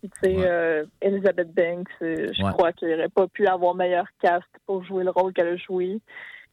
Puis, 0.02 0.10
tu 0.10 0.30
sais, 0.30 0.36
Ouais. 0.38 0.45
euh, 0.48 0.86
Elizabeth 1.02 1.54
Banks, 1.54 1.88
je 2.02 2.43
Ouais. 2.43 2.52
crois 2.52 2.72
qu'elle 2.74 2.91
n'aurait 2.91 3.10
pas 3.10 3.28
pu 3.28 3.48
avoir 3.48 3.74
meilleur 3.76 4.06
cast 4.22 4.43
pour 4.66 4.84
jouer 4.84 5.04
le 5.04 5.12
rôle 5.12 5.34
qu'elle 5.34 5.48
a 5.48 5.56
joué. 5.58 6.00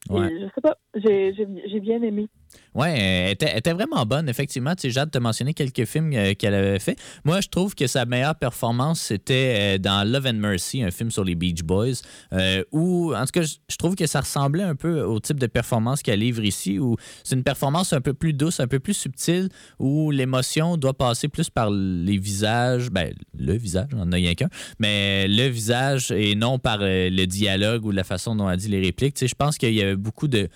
Et 0.09 0.13
Ouais. 0.13 0.29
je 0.39 0.45
sais 0.53 0.61
pas, 0.61 0.77
j'ai 0.95 1.79
bien 1.79 2.01
aimé. 2.01 2.27
Oui, 2.75 2.89
elle 2.89 3.31
était, 3.31 3.71
vraiment 3.71 4.05
bonne, 4.05 4.27
effectivement. 4.27 4.75
Tu 4.75 4.81
sais, 4.81 4.89
Jade 4.89 5.09
t'a 5.09 5.21
mentionné 5.21 5.53
quelques 5.53 5.85
films 5.85 6.11
euh, 6.13 6.33
qu'elle 6.33 6.53
avait 6.53 6.79
fait. 6.79 6.99
Moi, 7.23 7.39
je 7.39 7.47
trouve 7.47 7.73
que 7.73 7.87
sa 7.87 8.05
meilleure 8.05 8.35
performance, 8.35 8.99
c'était 8.99 9.55
euh, 9.57 9.77
dans 9.77 10.05
Love 10.05 10.27
and 10.27 10.33
Mercy, 10.33 10.83
un 10.83 10.91
film 10.91 11.09
sur 11.09 11.23
les 11.23 11.35
Beach 11.35 11.63
Boys, 11.63 12.01
euh, 12.33 12.65
où, 12.73 13.15
en 13.15 13.21
tout 13.25 13.39
cas, 13.39 13.43
je 13.43 13.75
trouve 13.77 13.95
que 13.95 14.05
ça 14.05 14.19
ressemblait 14.19 14.63
un 14.63 14.75
peu 14.75 15.01
au 15.03 15.21
type 15.21 15.39
de 15.39 15.47
performance 15.47 16.01
qu'elle 16.01 16.19
livre 16.19 16.43
ici, 16.43 16.77
où 16.77 16.97
c'est 17.23 17.35
une 17.35 17.43
performance 17.43 17.93
un 17.93 18.01
peu 18.01 18.13
plus 18.13 18.33
douce, 18.33 18.59
un 18.59 18.67
peu 18.67 18.79
plus 18.79 18.93
subtile, 18.93 19.47
où 19.79 20.11
l'émotion 20.11 20.75
doit 20.75 20.93
passer 20.93 21.29
plus 21.29 21.49
par 21.49 21.69
les 21.71 22.17
visages, 22.17 22.89
ben, 22.89 23.13
le 23.39 23.53
visage, 23.53 23.87
on 23.93 23.99
n'en 23.99 24.11
a 24.11 24.15
rien 24.15 24.33
qu'un, 24.33 24.49
mais 24.79 25.29
le 25.29 25.47
visage 25.47 26.11
et 26.11 26.35
non 26.35 26.59
par 26.59 26.79
le 26.81 27.25
dialogue 27.25 27.85
ou 27.85 27.91
la 27.91 28.03
façon 28.03 28.35
dont 28.35 28.49
elle 28.49 28.57
dit 28.57 28.67
les 28.67 28.81
répliques. 28.81 29.13
Tu 29.13 29.19
sais, 29.19 29.27
je 29.27 29.35
pense 29.35 29.57
qu'il 29.57 29.73
y 29.73 29.81
avait 29.81 29.95
beaucoup 29.95 30.27
de 30.27 30.49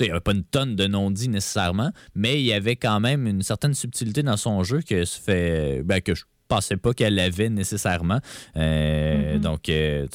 il 0.00 0.04
n'y 0.04 0.10
avait 0.10 0.20
pas 0.20 0.32
une 0.32 0.44
tonne 0.44 0.76
de 0.76 0.86
non-dits 0.86 1.28
nécessairement, 1.28 1.92
mais 2.14 2.40
il 2.40 2.46
y 2.46 2.52
avait 2.52 2.76
quand 2.76 3.00
même 3.00 3.26
une 3.26 3.42
certaine 3.42 3.74
subtilité 3.74 4.22
dans 4.22 4.36
son 4.36 4.62
jeu 4.62 4.80
que, 4.82 5.04
fait, 5.04 5.82
ben, 5.84 6.00
que 6.00 6.14
je 6.14 6.24
pensais 6.48 6.76
pas 6.76 6.92
qu'elle 6.92 7.18
avait 7.18 7.48
nécessairement. 7.48 8.20
Euh, 8.56 9.36
mm-hmm. 9.36 9.40
Donc, 9.40 9.68
euh, 9.68 10.06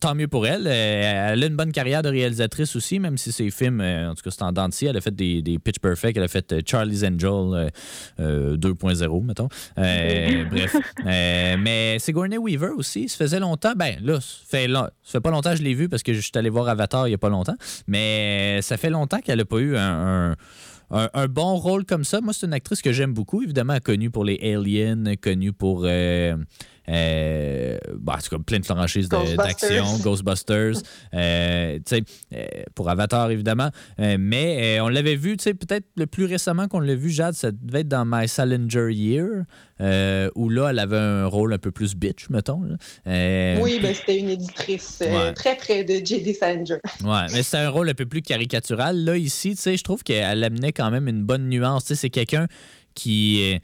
tant 0.00 0.14
mieux 0.14 0.28
pour 0.28 0.46
elle. 0.46 0.66
Euh, 0.66 1.32
elle 1.32 1.42
a 1.42 1.46
une 1.46 1.56
bonne 1.56 1.72
carrière 1.72 2.02
de 2.02 2.08
réalisatrice 2.08 2.76
aussi, 2.76 2.98
même 2.98 3.18
si 3.18 3.32
ses 3.32 3.50
films, 3.50 3.80
euh, 3.80 4.10
en 4.10 4.14
tout 4.14 4.22
cas, 4.22 4.30
c'est 4.30 4.42
en 4.42 4.52
dentier. 4.52 4.88
Elle 4.88 4.96
a 4.96 5.00
fait 5.00 5.14
des, 5.14 5.42
Pitch 5.62 5.78
Perfect, 5.78 6.16
elle 6.16 6.24
a 6.24 6.28
fait 6.28 6.54
Charlie's 6.66 7.04
Angel 7.04 7.70
2.0, 8.18 9.24
mettons. 9.24 9.48
bref. 9.76 10.76
mais 11.04 11.98
Sigourney 11.98 12.38
Weaver 12.38 12.70
aussi, 12.76 13.08
ça 13.08 13.18
faisait 13.18 13.40
longtemps. 13.40 13.74
Ben 13.76 13.96
là, 14.02 14.20
ça 14.20 14.28
fait, 14.48 14.70
ça 14.72 14.90
fait 15.04 15.20
pas 15.20 15.30
longtemps 15.30 15.50
que 15.50 15.56
je 15.56 15.62
l'ai 15.62 15.74
vu 15.74 15.88
parce 15.88 16.02
que 16.02 16.12
je 16.12 16.20
suis 16.20 16.32
allé 16.34 16.50
voir 16.50 16.68
Avatar 16.68 17.06
il 17.08 17.12
y 17.12 17.14
a 17.14 17.18
pas 17.18 17.28
longtemps. 17.28 17.56
Mais 17.86 18.60
ça 18.62 18.76
fait 18.76 18.90
longtemps 18.90 19.20
qu'elle 19.20 19.38
n'a 19.38 19.44
pas 19.44 19.58
eu 19.58 19.76
un, 19.76 20.34
bon 21.28 21.56
rôle 21.56 21.84
comme 21.84 22.04
ça. 22.04 22.20
Moi, 22.20 22.32
c'est 22.32 22.46
une 22.46 22.52
actrice 22.52 22.82
que 22.82 22.92
j'aime 22.92 23.14
beaucoup, 23.14 23.42
évidemment, 23.42 23.78
connue 23.82 24.10
pour 24.10 24.24
les 24.24 24.38
Aliens, 24.42 25.16
connue 25.20 25.52
pour 25.52 25.82
euh, 25.84 26.36
bah, 26.92 28.14
en 28.16 28.20
tout 28.20 28.36
cas, 28.36 28.42
plein 28.44 28.58
de 28.58 28.64
franchises 28.64 29.08
d'action, 29.08 29.98
Ghostbusters, 29.98 30.82
euh, 31.14 31.78
euh, 31.92 32.46
pour 32.74 32.90
Avatar 32.90 33.30
évidemment. 33.30 33.70
Euh, 34.00 34.16
mais 34.18 34.80
on 34.80 34.88
l'avait 34.88 35.16
vu, 35.16 35.36
peut-être 35.36 35.86
le 35.96 36.06
plus 36.06 36.24
récemment 36.24 36.68
qu'on 36.68 36.80
l'a 36.80 36.94
vu, 36.94 37.10
Jade, 37.10 37.34
ça 37.34 37.50
devait 37.52 37.80
être 37.80 37.88
dans 37.88 38.04
My 38.06 38.28
Salinger 38.28 38.92
Year, 38.92 39.44
où 40.34 40.48
là, 40.48 40.70
elle 40.70 40.78
avait 40.78 40.98
un 40.98 41.26
rôle 41.26 41.52
un 41.52 41.58
peu 41.58 41.70
plus 41.70 41.94
bitch, 41.94 42.28
mettons. 42.30 42.62
oui, 43.06 43.80
ben, 43.80 43.94
c'était 43.94 44.18
une 44.18 44.30
éditrice 44.30 45.02
très 45.34 45.56
près 45.56 45.84
de 45.84 46.04
J.D. 46.04 46.34
Salinger. 46.34 46.78
ouais, 47.04 47.26
mais 47.32 47.42
c'était 47.42 47.58
un 47.58 47.70
rôle 47.70 47.88
un 47.88 47.94
peu 47.94 48.06
plus 48.06 48.22
caricatural. 48.22 49.04
Là, 49.04 49.16
ici, 49.16 49.56
je 49.56 49.82
trouve 49.82 50.02
qu'elle 50.02 50.44
amenait 50.44 50.72
quand 50.72 50.90
même 50.90 51.08
une 51.08 51.22
bonne 51.22 51.48
nuance. 51.48 51.92
C'est 51.92 52.10
quelqu'un 52.10 52.46
qui 52.94 53.60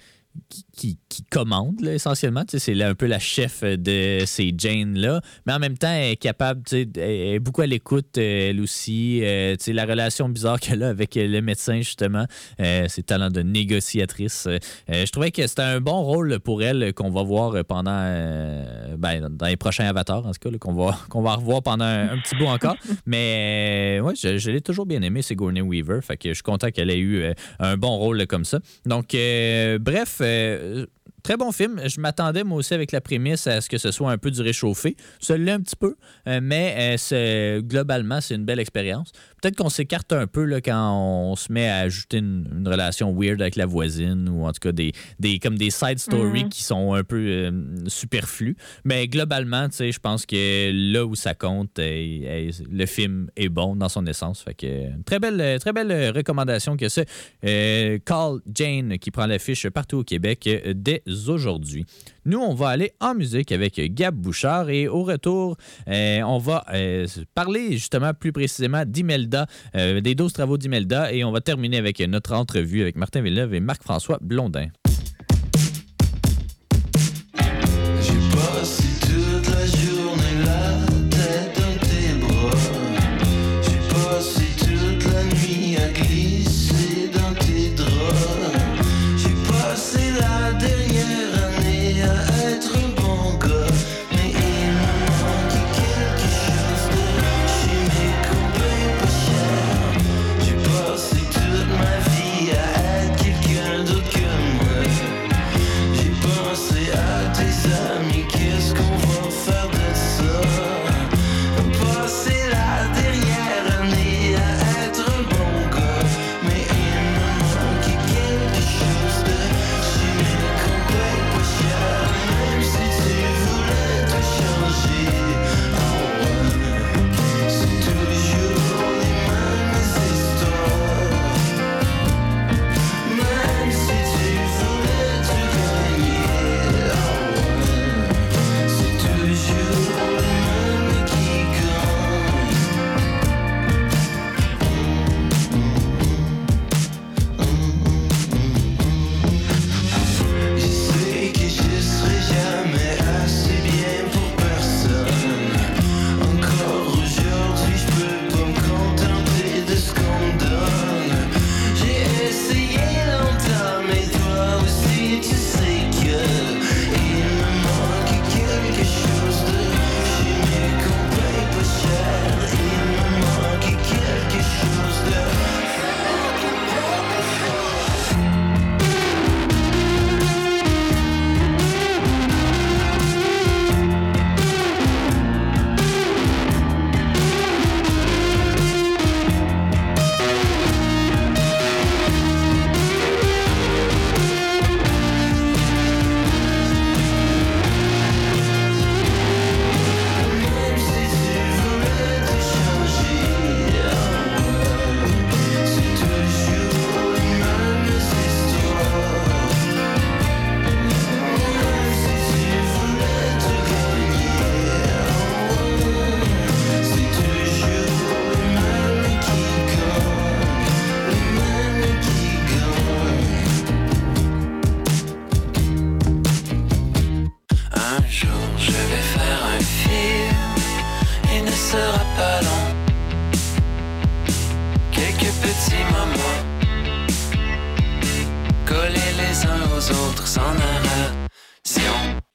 qui, 0.49 0.99
qui, 1.09 1.24
commande, 1.30 1.84
essentiellement. 1.84 2.45
C'est 2.49 2.82
un 2.82 2.95
peu 2.95 3.07
la 3.07 3.18
chef 3.18 3.62
de 3.62 4.22
ces 4.24 4.55
Jane-là. 4.57 5.20
Mais 5.47 5.53
en 5.53 5.59
même 5.59 5.76
temps, 5.76 5.91
elle 5.91 6.12
est 6.12 6.16
capable, 6.16 6.62
elle 6.72 6.91
est 6.97 7.39
beaucoup 7.39 7.62
à 7.62 7.66
l'écoute, 7.66 8.16
elle 8.16 8.61
aussi. 8.61 9.20
Euh, 9.22 9.57
la 9.68 9.84
relation 9.84 10.28
bizarre 10.28 10.61
qu'elle 10.61 10.82
a 10.82 10.89
avec 10.89 11.14
le 11.16 11.41
médecin, 11.41 11.78
justement, 11.78 12.26
euh, 12.61 12.86
ses 12.89 13.03
talents 13.03 13.30
de 13.30 13.43
négociatrice. 13.43 14.47
Euh, 14.47 14.59
je 14.89 15.11
trouvais 15.11 15.30
que 15.30 15.47
c'était 15.47 15.62
un 15.62 15.80
bon 15.80 16.03
rôle 16.03 16.39
pour 16.41 16.62
elle 16.62 16.93
qu'on 16.95 17.11
va 17.11 17.22
voir 17.22 17.64
pendant, 17.64 17.91
ben, 18.97 19.28
dans 19.28 19.47
les 19.47 19.57
prochains 19.57 19.86
avatars, 19.86 20.26
en 20.26 20.32
tout 20.32 20.51
cas, 20.51 20.59
qu'on 20.59 20.74
va, 20.74 20.99
qu'on 21.09 21.22
va 21.22 21.34
revoir 21.34 21.62
pendant 21.62 21.84
un, 21.84 22.18
petit 22.18 22.36
bout 22.36 22.47
encore. 22.47 22.76
Mais 23.07 24.01
ouais, 24.03 24.14
je, 24.14 24.51
l'ai 24.51 24.61
toujours 24.61 24.86
bien 24.86 25.03
aimé, 25.03 25.22
Sigourney 25.22 25.61
Weaver. 25.61 26.01
Fait 26.03 26.16
que 26.16 26.28
je 26.30 26.34
suis 26.34 26.43
content 26.43 26.70
qu'elle 26.70 26.91
ait 26.91 26.99
eu 26.99 27.24
un 27.59 27.76
bon 27.76 27.97
rôle 27.97 28.26
comme 28.26 28.45
ça. 28.45 28.61
Donc, 28.86 29.09
bref, 29.80 30.20
euh, 30.28 30.86
très 31.22 31.36
bon 31.36 31.52
film. 31.52 31.80
Je 31.84 32.00
m'attendais, 32.00 32.44
moi 32.44 32.58
aussi, 32.58 32.74
avec 32.74 32.92
la 32.92 33.00
prémisse, 33.00 33.46
à 33.46 33.60
ce 33.60 33.68
que 33.68 33.78
ce 33.78 33.90
soit 33.90 34.10
un 34.10 34.18
peu 34.18 34.30
du 34.30 34.40
réchauffé. 34.40 34.96
Ça 35.20 35.34
un 35.34 35.60
petit 35.60 35.76
peu, 35.76 35.96
euh, 36.26 36.40
mais 36.42 36.96
euh, 37.12 37.60
globalement, 37.60 38.20
c'est 38.20 38.34
une 38.34 38.44
belle 38.44 38.60
expérience. 38.60 39.12
Peut-être 39.41 39.57
qu'on 39.57 39.68
s'écarte 39.68 40.12
un 40.12 40.26
peu 40.26 40.45
là, 40.45 40.61
quand 40.61 41.30
on 41.30 41.36
se 41.36 41.53
met 41.53 41.68
à 41.68 41.78
ajouter 41.78 42.18
une, 42.18 42.66
relation 42.66 43.14
weird 43.14 43.41
avec 43.41 43.57
la 43.57 43.66
voisine 43.66 44.28
ou 44.28 44.45
en 44.45 44.53
tout 44.53 44.61
cas 44.61 44.72
des, 44.72 44.93
des 45.18 45.39
comme 45.39 45.57
des 45.57 45.70
side 45.70 45.99
stories 45.99 46.45
mhm. 46.45 46.49
qui 46.51 46.62
sont 46.62 46.93
un 46.93 47.05
peu 47.05 47.16
euh, 47.16 47.51
superflues. 47.86 48.57
Mais 48.84 49.09
globalement, 49.09 49.68
je 49.70 49.99
pense 49.99 50.26
que 50.26 50.70
là 50.93 51.05
où 51.07 51.14
ça 51.14 51.34
compte, 51.34 51.70
le 51.78 52.86
film 52.86 53.30
est 53.36 53.49
bon 53.49 53.76
dans 53.76 53.89
son 53.89 54.07
essence. 54.07 54.43
Fait 54.43 54.55
que 54.55 55.03
très 55.05 55.18
belle, 55.18 55.59
très 55.61 55.72
belle 55.72 56.11
recommandation 56.14 56.76
que 56.76 56.89
c'est. 56.89 57.07
Call 58.05 58.41
Jane 58.53 58.99
qui 58.99 59.11
prend 59.11 59.26
l'affiche 59.26 59.68
partout 59.70 59.99
au 59.99 60.05
Québec 60.05 60.49
dès 60.74 61.03
aujourd'hui. 61.28 61.86
Nous, 62.28 62.40
on 62.40 62.52
va 62.52 62.68
aller 62.68 62.92
en 63.00 63.14
musique 63.14 63.52
avec 63.52 63.80
Gab 63.94 64.14
Bouchard 64.14 64.68
et 64.68 64.86
au 64.86 65.02
retour, 65.02 65.56
euh, 65.88 66.20
on 66.20 66.36
va 66.36 66.62
euh, 66.74 67.06
parler 67.34 67.72
justement 67.72 68.12
plus 68.12 68.32
précisément 68.32 68.84
d'Imelda, 68.86 69.46
euh, 69.74 70.02
des 70.02 70.14
12 70.14 70.34
travaux 70.34 70.58
d'Imelda 70.58 71.10
et 71.10 71.24
on 71.24 71.32
va 71.32 71.40
terminer 71.40 71.78
avec 71.78 72.00
notre 72.00 72.34
entrevue 72.34 72.82
avec 72.82 72.96
Martin 72.96 73.22
Villeneuve 73.22 73.54
et 73.54 73.60
Marc-François 73.60 74.18
Blondin. 74.20 74.66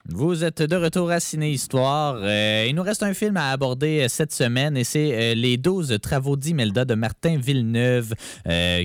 Vous 0.06 0.44
êtes 0.44 0.62
de 0.62 0.76
retour 0.76 1.10
à 1.10 1.18
Ciné 1.18 1.50
Histoire. 1.50 2.16
Euh, 2.20 2.66
il 2.68 2.74
nous 2.74 2.82
reste 2.82 3.02
un 3.02 3.14
film 3.14 3.36
à 3.38 3.50
aborder 3.50 4.02
euh, 4.02 4.08
cette 4.08 4.32
semaine 4.32 4.76
et 4.76 4.84
c'est 4.84 5.32
euh, 5.32 5.34
Les 5.34 5.56
12 5.56 5.98
travaux 6.00 6.36
d'Imelda 6.36 6.84
de 6.84 6.94
Martin 6.94 7.38
Villeneuve 7.38 8.14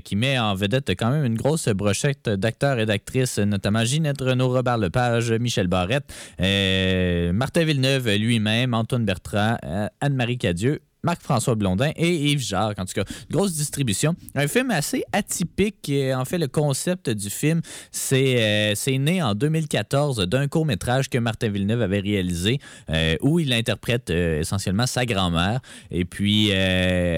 qui 0.03 0.15
met 0.15 0.39
en 0.39 0.55
vedette 0.55 0.91
quand 0.91 1.11
même 1.11 1.25
une 1.25 1.35
grosse 1.35 1.67
brochette 1.69 2.29
d'acteurs 2.29 2.79
et 2.79 2.85
d'actrices, 2.85 3.37
notamment 3.37 3.83
Ginette 3.83 4.21
Renault, 4.21 4.49
Robert 4.49 4.77
Lepage, 4.77 5.31
Michel 5.33 5.67
Barrette, 5.67 6.11
Martin 6.39 7.65
Villeneuve 7.65 8.09
lui-même, 8.15 8.73
Antoine 8.73 9.05
Bertrand, 9.05 9.57
Anne-Marie 9.99 10.37
Cadieux 10.37 10.79
Marc-François 11.03 11.55
Blondin 11.55 11.91
et 11.95 12.13
Yves 12.13 12.41
Jacques. 12.45 12.79
En 12.79 12.85
tout 12.85 12.93
cas, 12.93 13.05
grosse 13.31 13.53
distribution. 13.53 14.15
Un 14.35 14.47
film 14.47 14.71
assez 14.71 15.03
atypique. 15.11 15.91
En 16.13 16.25
fait, 16.25 16.37
le 16.37 16.47
concept 16.47 17.09
du 17.09 17.29
film, 17.29 17.61
c'est 17.91 18.73
euh, 18.77 18.97
né 18.99 19.21
en 19.21 19.33
2014 19.35 20.27
d'un 20.27 20.47
court-métrage 20.47 21.09
que 21.09 21.17
Martin 21.17 21.49
Villeneuve 21.49 21.81
avait 21.81 21.99
réalisé 21.99 22.59
euh, 22.89 23.15
où 23.21 23.39
il 23.39 23.53
interprète 23.53 24.09
euh, 24.09 24.41
essentiellement 24.41 24.87
sa 24.87 25.05
grand-mère. 25.05 25.61
Et 25.91 26.05
puis, 26.05 26.51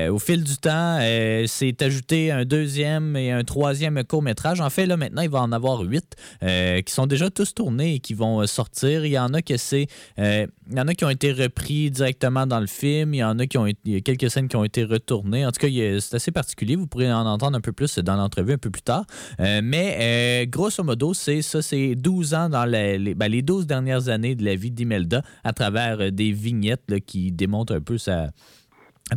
au 0.09 0.19
fil 0.19 0.43
du 0.43 0.57
temps, 0.57 0.99
s'est 1.47 1.83
ajouté 1.83 2.31
un 2.31 2.45
deuxième 2.45 3.15
et 3.15 3.31
un 3.31 3.43
troisième 3.43 4.03
court-métrage. 4.03 4.61
En 4.61 4.69
fait, 4.69 4.85
là, 4.85 4.97
maintenant, 4.97 5.21
il 5.21 5.29
va 5.29 5.41
en 5.41 5.51
avoir 5.51 5.81
huit 5.81 6.15
qui 6.41 6.93
sont 6.93 7.07
déjà 7.07 7.29
tous 7.29 7.53
tournés 7.53 7.95
et 7.95 7.99
qui 7.99 8.13
vont 8.13 8.45
sortir. 8.47 9.05
Il 9.05 9.11
y 9.11 9.19
en 9.19 9.33
a 9.33 9.41
que 9.41 9.57
c'est... 9.57 9.87
il 10.17 10.47
y 10.75 10.79
en 10.79 10.87
a 10.87 10.93
qui 10.93 11.05
ont 11.05 11.09
été 11.09 11.31
repris 11.31 11.91
directement 11.91 12.45
dans 12.45 12.59
le 12.59 12.67
film. 12.67 13.13
Il 13.13 13.17
y 13.17 13.23
en 13.23 13.39
a 13.39 13.47
qui 13.47 13.57
ont 13.57 13.67
il 13.85 13.93
y 13.93 13.95
a 13.95 14.01
quelques 14.01 14.29
scènes 14.29 14.47
qui 14.47 14.55
ont 14.55 14.63
été 14.63 14.83
retournées. 14.83 15.45
En 15.45 15.51
tout 15.51 15.59
cas, 15.59 15.67
c'est 15.99 16.15
assez 16.15 16.31
particulier. 16.31 16.75
Vous 16.75 16.87
pourrez 16.87 17.11
en 17.11 17.25
entendre 17.25 17.57
un 17.57 17.61
peu 17.61 17.71
plus 17.71 17.99
dans 17.99 18.15
l'entrevue 18.15 18.53
un 18.53 18.57
peu 18.57 18.69
plus 18.69 18.81
tard. 18.81 19.05
Euh, 19.39 19.61
mais 19.63 19.97
euh, 19.99 20.45
grosso 20.49 20.83
modo, 20.83 21.13
c'est 21.13 21.41
ça, 21.41 21.61
c'est 21.61 21.95
12 21.95 22.33
ans 22.33 22.49
dans 22.49 22.65
les, 22.65 23.15
ben, 23.15 23.31
les 23.31 23.41
12 23.41 23.67
dernières 23.67 24.09
années 24.09 24.35
de 24.35 24.43
la 24.43 24.55
vie 24.55 24.71
d'Imelda 24.71 25.21
à 25.43 25.53
travers 25.53 26.01
euh, 26.01 26.11
des 26.11 26.31
vignettes 26.31 26.99
qui 27.05 27.31
démontrent 27.31 27.75
un 27.75 27.81
peu 27.81 27.97
sa 27.97 28.31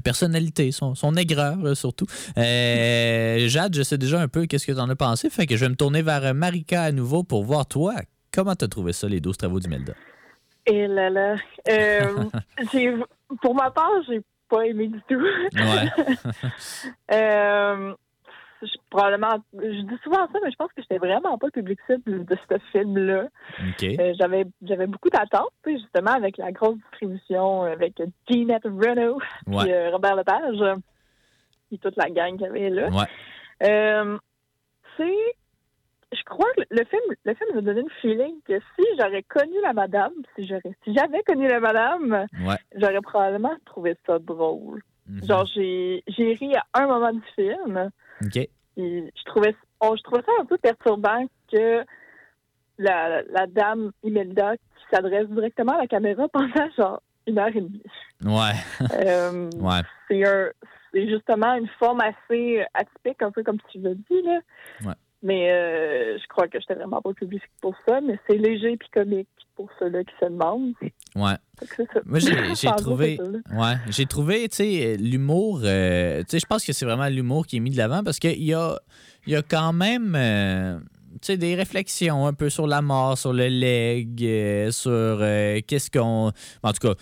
personnalité, 0.03 0.73
son, 0.73 0.95
son 0.95 1.15
aigreur 1.15 1.77
surtout. 1.77 2.07
Jade, 2.37 3.77
je 3.77 3.83
sais 3.83 3.99
déjà 3.99 4.21
un 4.21 4.29
peu 4.29 4.47
qu'est-ce 4.47 4.67
que 4.67 4.73
tu 4.73 4.81
en 4.81 4.89
as 4.89 4.97
pensé, 4.97 5.31
fait 5.31 5.47
que 5.47 5.57
je 5.57 5.65
vais 5.65 5.69
me 5.69 5.77
tourner 5.77 6.03
vers 6.03 6.35
Marika 6.35 6.83
à 6.83 6.93
nouveau 6.93 7.23
pour 7.23 7.45
voir 7.45 7.67
toi, 7.67 7.95
comment 8.33 8.57
tu 8.57 8.65
as 8.65 8.69
trouvé 8.69 8.93
ça, 8.93 9.09
les 9.09 9.21
12 9.21 9.37
travaux 9.37 9.61
d'Imelda? 9.61 9.93
Et 10.67 10.89
là 10.89 11.11
là, 11.11 11.37
pour 13.41 13.55
ma 13.55 13.71
part, 13.71 13.91
j'ai 14.09 14.21
pas 14.49 14.67
aimé 14.67 14.89
du 14.89 15.01
tout. 15.09 15.21
euh, 17.13 17.95
je, 18.63 18.77
probablement, 18.91 19.43
je 19.53 19.83
dis 19.83 19.99
souvent 20.03 20.27
ça, 20.33 20.39
mais 20.43 20.51
je 20.51 20.57
pense 20.57 20.73
que 20.73 20.83
j'étais 20.83 20.99
vraiment 20.99 21.39
pas 21.39 21.47
le 21.47 21.53
public 21.53 21.79
cible 21.87 22.25
de 22.25 22.37
ce 22.49 22.59
film-là. 22.73 23.27
Euh, 23.83 24.15
j'avais, 24.19 24.47
j'avais 24.63 24.87
beaucoup 24.87 25.11
d'attentes, 25.11 25.53
justement, 25.67 26.13
avec 26.13 26.37
la 26.39 26.53
grosse 26.53 26.77
distribution, 26.77 27.63
avec 27.63 28.01
Jeanette 28.29 28.65
Renault 28.65 29.21
et 29.49 29.73
euh, 29.73 29.91
Robert 29.91 30.17
Lepage, 30.17 30.79
et 31.73 31.79
toute 31.79 31.97
la 31.97 32.11
gang 32.11 32.37
qu'il 32.37 32.47
y 32.47 32.51
avait 32.51 32.71
là. 32.71 32.89
Euh, 33.63 34.19
c'est 34.97 35.37
je 36.15 36.23
crois 36.25 36.49
que 36.57 36.63
le 36.71 36.85
film, 36.85 37.03
le 37.25 37.35
film 37.35 37.55
m'a 37.55 37.61
donné 37.61 37.81
une 37.81 37.91
feeling 38.01 38.35
que 38.47 38.59
si 38.59 38.85
j'aurais 38.99 39.23
connu 39.23 39.61
la 39.63 39.73
madame, 39.73 40.13
si 40.37 40.47
j'aurais, 40.47 40.75
si 40.85 40.95
j'avais 40.95 41.23
connu 41.23 41.49
la 41.49 41.61
madame, 41.61 42.27
j'aurais 42.75 43.01
probablement 43.01 43.55
trouvé 43.65 43.97
ça 44.07 44.19
drôle. 44.19 44.83
Mhm. 45.09 45.25
Genre, 45.25 45.47
j'ai, 45.55 46.03
j'ai 46.09 46.35
ri 46.35 46.55
à 46.57 46.65
un 46.75 46.87
moment 46.87 47.13
du 47.13 47.23
film. 47.35 47.91
OK. 48.23 48.49
je 48.77 49.25
trouvais, 49.27 49.55
oh, 49.81 49.95
je 49.97 50.03
trouvais 50.03 50.23
ça 50.23 50.33
un 50.41 50.45
peu 50.47 50.57
perturbant 50.59 51.27
que 51.53 51.85
la, 52.79 53.23
la 53.23 53.47
dame 53.47 53.93
Imelda 54.03 54.57
qui 54.57 54.85
s'adresse 54.91 55.29
directement 55.29 55.73
à 55.73 55.83
la 55.83 55.87
caméra 55.87 56.29
pendant 56.29 56.71
genre 56.77 57.03
une 57.27 57.39
heure 57.39 57.49
et 57.49 57.61
demie. 57.61 57.83
Ouais. 58.25 58.53
Euh, 58.93 59.51
ouais. 59.61 59.81
C'est 60.09 60.27
un, 60.27 60.51
c'est 60.95 61.09
justement 61.09 61.55
une 61.55 61.69
forme 61.79 62.01
assez 62.01 62.65
atypique, 62.73 63.23
un 63.23 63.31
peu 63.31 63.43
comme 63.43 63.59
tu 63.71 63.79
l'as 63.81 63.95
dit, 63.95 64.23
là. 64.23 64.41
Ouais. 64.85 64.95
Mais 65.25 65.51
euh, 65.51 66.19
je 66.19 66.27
crois 66.29 66.49
que 66.49 66.61
j'étais 66.61 66.75
vraiment 66.75 67.01
pas 67.01 67.15
public 67.15 67.43
pour 67.63 67.75
ça, 67.89 68.03
mais 68.03 68.19
c'est 68.29 68.37
léger 68.37 68.77
puis 68.77 68.91
comique 68.93 69.27
pour 69.57 69.71
ceux-là 69.79 70.05
qui 70.05 70.13
se 70.21 70.27
demandent. 70.27 70.75
Ouais. 71.17 71.37
Moi, 72.05 72.19
j'ai 72.19 72.69
trouvé, 72.77 73.19
ouais, 73.57 73.75
j'ai 73.89 74.05
trouvé, 74.05 74.47
tu 74.51 74.57
sais, 74.57 74.97
l'humour, 74.99 75.63
euh, 75.65 76.19
tu 76.21 76.25
sais, 76.29 76.39
je 76.41 76.47
pense 76.47 76.63
que 76.63 76.75
c'est 76.75 76.85
vraiment 76.85 77.09
l'humour 77.09 77.47
qui 77.47 77.57
est 77.57 77.61
mis 77.61 77.71
de 77.71 77.79
l'avant 77.79 78.05
parce 78.05 78.19
qu'il 78.19 78.45
y 78.45 78.53
a, 78.53 78.79
y 79.27 79.35
a 79.35 79.41
quand 79.41 79.73
même, 79.73 80.15
euh, 81.31 81.37
des 81.37 81.55
réflexions 81.55 82.27
un 82.27 82.33
peu 82.33 82.51
sur 82.51 82.67
la 82.67 82.83
mort, 82.83 83.19
sur 83.19 83.33
le 83.33 83.49
leg, 83.49 84.23
euh, 84.23 84.71
sur 84.71 84.91
euh, 84.93 85.61
qu'est-ce 85.67 85.91
qu'on. 85.91 86.33
En 86.63 86.73
tout 86.73 86.89
cas, 86.89 86.95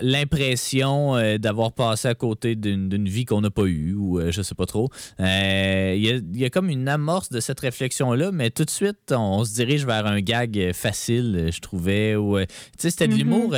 l'impression 0.00 1.16
euh, 1.16 1.38
d'avoir 1.38 1.72
passé 1.72 2.08
à 2.08 2.14
côté 2.14 2.54
d'une 2.56 3.08
vie 3.08 3.24
qu'on 3.24 3.40
n'a 3.40 3.50
pas 3.50 3.64
eue, 3.64 3.94
ou 3.94 4.20
je 4.30 4.42
sais 4.42 4.54
pas 4.54 4.66
trop. 4.66 4.88
Il 5.18 6.24
y, 6.34 6.44
a, 6.44 6.50
comme 6.50 6.70
une 6.70 6.88
amorce 6.88 7.30
de 7.30 7.40
cette 7.40 7.60
réflexion-là, 7.60 8.32
mais 8.32 8.50
tout 8.50 8.64
de 8.64 8.70
suite, 8.70 9.12
on 9.12 9.44
se 9.44 9.54
dirige 9.54 9.86
vers 9.86 10.06
un 10.06 10.20
gag 10.20 10.72
facile, 10.72 11.50
je 11.52 11.60
trouvais. 11.60 12.16
Ou, 12.16 12.38
c'était 12.78 13.08
de 13.08 13.14
mm-hmm. 13.14 13.16
l'humour 13.16 13.54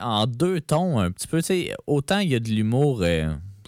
en 0.00 0.26
deux 0.26 0.60
tons, 0.60 0.98
un 0.98 1.10
petit 1.10 1.26
peu. 1.26 1.40
Autant 1.86 2.18
il 2.18 2.30
y 2.30 2.34
a 2.34 2.40
de 2.40 2.48
l'humour 2.48 3.04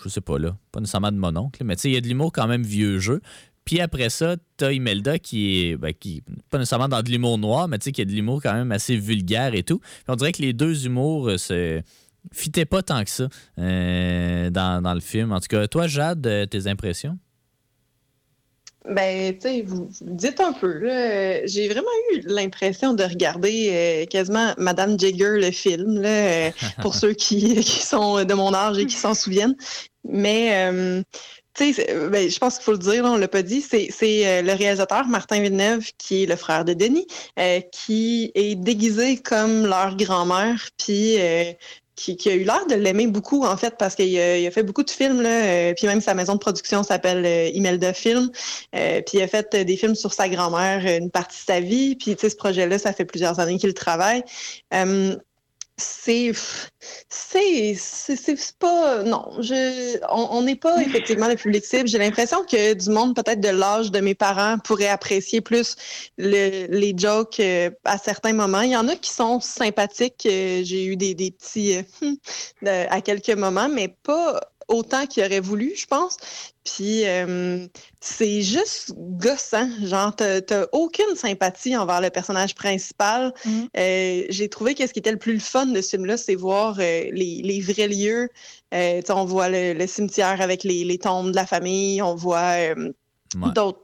je 0.04 0.08
sais 0.10 0.20
pas 0.20 0.38
là, 0.38 0.56
pas 0.72 0.80
nécessairement 0.80 1.12
de 1.12 1.16
mon 1.16 1.34
oncle, 1.36 1.64
mais 1.64 1.74
il 1.84 1.92
y 1.92 1.96
a 1.96 2.00
de 2.00 2.08
l'humour 2.08 2.32
quand 2.32 2.46
même 2.46 2.62
vieux 2.62 2.98
jeu. 2.98 3.20
Puis 3.64 3.80
après 3.80 4.10
ça, 4.10 4.36
t'as 4.56 4.72
Imelda 4.72 5.18
qui 5.18 5.60
est, 5.60 5.76
ben, 5.76 5.92
qui 5.94 6.22
pas 6.50 6.58
nécessairement 6.58 6.88
dans 6.88 7.02
de 7.02 7.10
l'humour 7.10 7.38
noir, 7.38 7.66
mais 7.66 7.78
tu 7.78 7.84
sais, 7.84 7.92
qui 7.92 8.02
a 8.02 8.04
de 8.04 8.10
l'humour 8.10 8.40
quand 8.42 8.52
même 8.52 8.72
assez 8.72 8.96
vulgaire 8.96 9.54
et 9.54 9.62
tout. 9.62 9.80
on 10.06 10.16
dirait 10.16 10.32
que 10.32 10.42
les 10.42 10.52
deux 10.52 10.86
humours 10.86 11.30
euh, 11.30 11.38
se 11.38 11.80
fitaient 12.32 12.66
pas 12.66 12.82
tant 12.82 13.02
que 13.04 13.10
ça 13.10 13.28
euh, 13.58 14.50
dans, 14.50 14.94
le 14.94 15.00
film. 15.00 15.32
En 15.32 15.40
tout 15.40 15.48
cas, 15.48 15.66
toi, 15.66 15.86
Jade, 15.86 16.26
euh, 16.26 16.46
tes 16.46 16.66
impressions? 16.66 17.18
Ben, 18.86 19.32
tu 19.32 19.40
sais, 19.40 19.62
vous, 19.62 19.88
dites 20.02 20.40
un 20.40 20.52
peu. 20.52 20.82
J'ai 21.46 21.68
vraiment 21.68 21.88
eu 22.12 22.20
l'impression 22.26 22.92
de 22.92 23.02
regarder 23.02 24.06
quasiment 24.10 24.52
Madame 24.58 25.00
Jagger, 25.00 25.38
le 25.40 25.50
film, 25.52 26.02
là, 26.02 26.50
pour 26.82 26.94
ceux 26.94 27.14
qui, 27.14 27.54
qui, 27.60 27.80
sont 27.80 28.24
de 28.24 28.34
mon 28.34 28.52
âge 28.52 28.76
et 28.76 28.84
qui 28.84 28.96
s'en 28.96 29.14
souviennent. 29.14 29.56
Mais 30.06 31.02
ben, 31.59 32.30
je 32.30 32.38
pense 32.38 32.57
qu'il 32.57 32.64
faut 32.64 32.72
le 32.72 32.78
dire, 32.78 33.05
on 33.05 33.16
l'a 33.16 33.28
pas 33.28 33.42
dit, 33.42 33.61
c'est 33.61 33.90
euh, 34.02 34.42
le 34.42 34.52
réalisateur 34.52 35.07
Martin 35.07 35.40
Villeneuve, 35.40 35.90
qui 35.98 36.24
est 36.24 36.26
le 36.26 36.36
frère 36.36 36.64
de 36.64 36.74
Denis, 36.74 37.07
euh, 37.38 37.61
qui 37.72 38.32
est 38.34 38.57
déguisé 38.57 39.18
comme 39.18 39.66
leur 39.66 39.96
grand-mère, 39.96 40.68
puis 40.76 41.16
qui, 41.96 42.28
a 42.28 42.34
eu 42.34 42.42
l'air 42.42 42.66
de 42.66 42.74
l'aimer 42.74 43.07
beaucoup, 43.07 43.44
en 43.44 43.57
fait, 43.57 43.76
parce 43.78 43.94
qu'il 43.94 44.18
a, 44.18 44.50
fait 44.50 44.64
beaucoup 44.64 44.82
de 44.82 44.90
films, 44.90 45.22
là, 45.22 45.72
puis 45.74 45.86
même 45.86 46.00
sa 46.00 46.14
maison 46.14 46.34
de 46.34 46.40
production 46.40 46.82
s'appelle 46.82 47.55
Imelda 47.55 47.92
Film, 47.92 48.30
puis 48.72 49.05
il 49.12 49.22
a 49.22 49.28
fait 49.28 49.55
des 49.55 49.76
films 49.76 49.94
sur 49.94 50.12
sa 50.12 50.28
grand-mère 50.28 50.84
une 50.84 51.11
partie 51.11 51.40
de 51.40 51.52
sa 51.52 51.61
vie, 51.61 51.94
puis 51.94 52.16
ce 52.20 52.34
projet-là, 52.34 52.78
ça 52.78 52.92
fait 52.92 53.05
plusieurs 53.05 53.38
années 53.38 53.59
qu'il 53.59 53.74
travaille 53.74 54.24
c'est 55.76 56.32
c'est 57.08 57.74
c'est 57.74 58.58
pas 58.58 59.02
non 59.02 59.32
je 59.40 59.98
on 60.08 60.42
n'est 60.42 60.54
pas 60.54 60.80
effectivement 60.82 61.26
le 61.26 61.34
public 61.34 61.64
cible. 61.64 61.88
J'ai 61.88 61.98
l'impression 61.98 62.44
que 62.44 62.74
du 62.74 62.90
monde 62.90 63.16
peut-être 63.16 63.40
de 63.40 63.48
l'âge 63.48 63.90
de 63.90 63.98
mes 64.00 64.14
parents 64.14 64.58
pourrait 64.58 64.88
apprécier 64.88 65.40
plus 65.40 65.74
les 66.16 66.94
jokes 66.96 67.40
euh, 67.40 67.70
à 67.84 67.98
certains 67.98 68.32
moments. 68.32 68.60
Il 68.60 68.70
y 68.70 68.76
en 68.76 68.86
a 68.86 68.94
qui 68.94 69.10
sont 69.10 69.40
sympathiques 69.40 70.26
euh, 70.26 70.62
j'ai 70.64 70.84
eu 70.86 70.96
des, 70.96 71.14
des 71.14 71.32
petits 71.32 71.78
euh, 72.64 72.86
à 72.90 73.00
quelques 73.00 73.30
moments 73.30 73.68
mais 73.68 73.88
pas 73.88 74.40
autant 74.68 75.06
qu'il 75.06 75.24
aurait 75.24 75.40
voulu, 75.40 75.72
je 75.76 75.86
pense. 75.86 76.16
Puis 76.64 77.06
euh, 77.06 77.66
c'est 78.00 78.42
juste 78.42 78.92
gossant. 78.96 79.68
Genre, 79.82 80.14
t'as 80.16 80.66
aucune 80.72 81.14
sympathie 81.14 81.76
envers 81.76 82.00
le 82.00 82.10
personnage 82.10 82.54
principal. 82.54 83.32
Mm. 83.44 83.62
Euh, 83.76 84.22
j'ai 84.28 84.48
trouvé 84.48 84.74
que 84.74 84.86
ce 84.86 84.92
qui 84.92 84.98
était 84.98 85.12
le 85.12 85.18
plus 85.18 85.40
fun 85.40 85.66
de 85.66 85.80
ce 85.80 85.90
film-là, 85.90 86.16
c'est 86.16 86.34
voir 86.34 86.78
euh, 86.80 87.04
les, 87.12 87.60
vrais 87.60 87.88
lieux. 87.88 88.28
on 88.72 89.24
voit 89.24 89.48
le, 89.50 89.86
cimetière 89.86 90.40
avec 90.40 90.64
les, 90.64 90.98
tombes 90.98 91.30
de 91.30 91.36
la 91.36 91.46
famille. 91.46 92.00
On 92.00 92.14
voit 92.14 92.74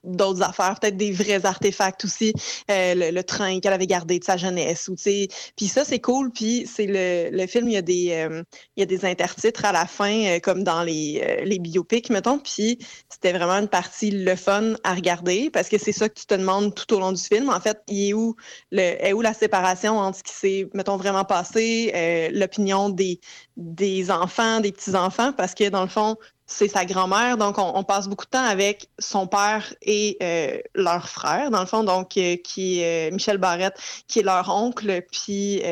d'autres 0.05 0.43
affaires, 0.43 0.79
peut-être 0.81 0.97
des 0.97 1.13
vrais 1.13 1.45
artefacts 1.47 2.05
aussi, 2.05 2.33
euh, 2.71 2.95
le, 3.11 3.23
train 3.23 3.61
qu'elle 3.61 3.73
avait 3.73 3.87
gardé 3.87 4.19
de 4.19 4.25
sa 4.25 4.37
jeunesse. 4.37 4.89
Ou, 4.89 4.95
puis 4.95 5.69
ça, 5.69 5.85
c'est 5.85 6.01
cool. 6.01 6.31
Puis 6.33 6.67
c'est 6.67 6.87
le, 6.87 7.31
le, 7.37 7.47
film, 7.47 7.69
il 7.69 7.75
y, 7.75 7.77
a 7.77 7.83
des, 7.83 8.13
euh, 8.13 8.43
il 8.77 8.81
y 8.81 8.83
a 8.83 8.87
des 8.87 9.05
intertitres 9.05 9.65
à 9.65 9.73
la 9.73 9.87
fin, 9.87 10.25
euh, 10.27 10.41
comme 10.41 10.65
dans 10.65 10.83
les, 10.83 11.43
les 11.45 11.59
biopics, 11.59 12.11
mettons. 12.11 12.39
Puis 12.39 12.79
c'était 13.09 13.33
vraiment 13.33 13.55
une 13.55 13.69
partie 13.69 14.11
le 14.11 14.37
fun 14.37 14.75
à 14.85 14.95
regarder 14.95 15.51
parce 15.51 15.69
que 15.69 15.79
c'est 15.79 15.93
ça 15.93 16.09
que 16.09 16.19
tu 16.19 16.27
te 16.27 16.35
demandes 16.35 16.75
tout 16.75 16.95
au 16.95 17.01
long 17.01 17.13
du 17.13 17.23
film. 17.23 17.49
En 17.49 17.61
fait, 17.61 17.81
il 17.89 18.09
est 18.09 18.13
où, 18.13 18.35
est 18.73 19.13
où 19.13 19.21
la 19.21 19.35
séparation 19.35 19.99
entre 19.99 20.19
ce 20.19 20.23
qui 20.23 20.35
s'est, 20.35 20.69
mettons, 20.75 20.97
vraiment 20.97 21.25
passé, 21.25 22.31
l'opinion 22.33 22.89
des, 22.89 23.21
des 23.57 24.11
enfants, 24.11 24.61
des 24.61 24.73
petits-enfants, 24.73 25.33
parce 25.33 25.55
que 25.55 25.69
dans 25.69 25.83
le 25.83 25.89
fond, 25.89 26.17
c'est 26.51 26.69
sa 26.69 26.85
grand-mère. 26.85 27.37
Donc, 27.39 27.57
on, 27.59 27.85
passe 27.85 28.09
beaucoup 28.09 28.25
de 28.25 28.31
temps 28.31 28.45
avec 28.45 28.91
son 28.99 29.27
père 29.27 29.73
et 29.83 30.19
euh, 30.23 30.59
leur 30.75 31.09
frère, 31.09 31.51
dans 31.51 31.61
le 31.61 31.67
fond, 31.67 31.85
donc, 31.85 32.17
euh, 32.17 32.37
qui 32.37 32.81
est 32.81 33.09
euh, 33.09 33.15
Michel 33.15 33.39
Barrette, 33.39 33.79
qui 34.09 34.19
est 34.19 34.23
leur 34.23 34.49
oncle, 34.49 35.03
puis 35.13 35.63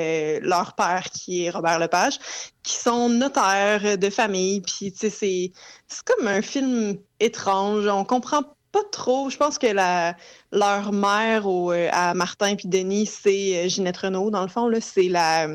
leur 0.40 0.74
père, 0.74 1.04
qui 1.12 1.44
est 1.44 1.50
Robert 1.50 1.80
Lepage, 1.80 2.18
qui 2.62 2.76
sont 2.76 3.08
notaires 3.08 3.98
de 3.98 4.10
famille. 4.10 4.60
Puis, 4.60 4.92
tu 4.92 4.98
sais, 4.98 5.10
c'est, 5.10 5.52
c'est 5.88 6.04
comme 6.04 6.28
un 6.28 6.42
film 6.42 6.96
étrange. 7.18 7.86
On 7.88 8.04
comprend 8.04 8.42
pas 8.70 8.84
trop. 8.92 9.30
Je 9.30 9.36
pense 9.36 9.58
que 9.58 9.66
la, 9.66 10.14
leur 10.52 10.92
mère 10.92 11.44
à 11.92 12.14
Martin 12.14 12.54
puis 12.54 12.68
Denis, 12.68 13.06
c'est 13.06 13.68
Ginette 13.68 13.96
Renault, 13.96 14.30
dans 14.30 14.42
le 14.42 14.48
fond. 14.48 14.68
Là, 14.68 14.80
c'est 14.80 15.08
la 15.08 15.48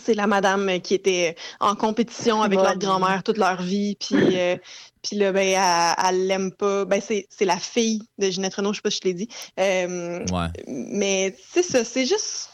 c'est 0.00 0.14
la 0.14 0.26
madame 0.26 0.80
qui 0.80 0.94
était 0.94 1.36
en 1.60 1.74
compétition 1.74 2.42
avec 2.42 2.58
leur 2.58 2.76
grand-mère 2.78 3.22
toute 3.22 3.38
leur 3.38 3.62
vie. 3.62 3.96
Puis, 3.96 4.16
euh, 4.36 4.56
puis 5.02 5.16
là, 5.16 5.32
ben, 5.32 5.94
elle 6.08 6.26
l'aime 6.26 6.52
pas. 6.52 6.84
Ben, 6.84 7.00
c'est, 7.00 7.26
la 7.40 7.58
fille 7.58 8.02
de 8.18 8.30
Ginette 8.30 8.54
Renault, 8.54 8.72
je 8.72 8.78
sais 8.78 8.82
pas 8.82 8.90
si 8.90 9.00
je 9.02 9.08
l'ai 9.08 9.14
dit. 9.14 9.28
Euh, 9.60 10.24
mais 10.66 11.36
c'est 11.52 11.62
ça, 11.62 11.84
c'est 11.84 12.06
juste. 12.06 12.50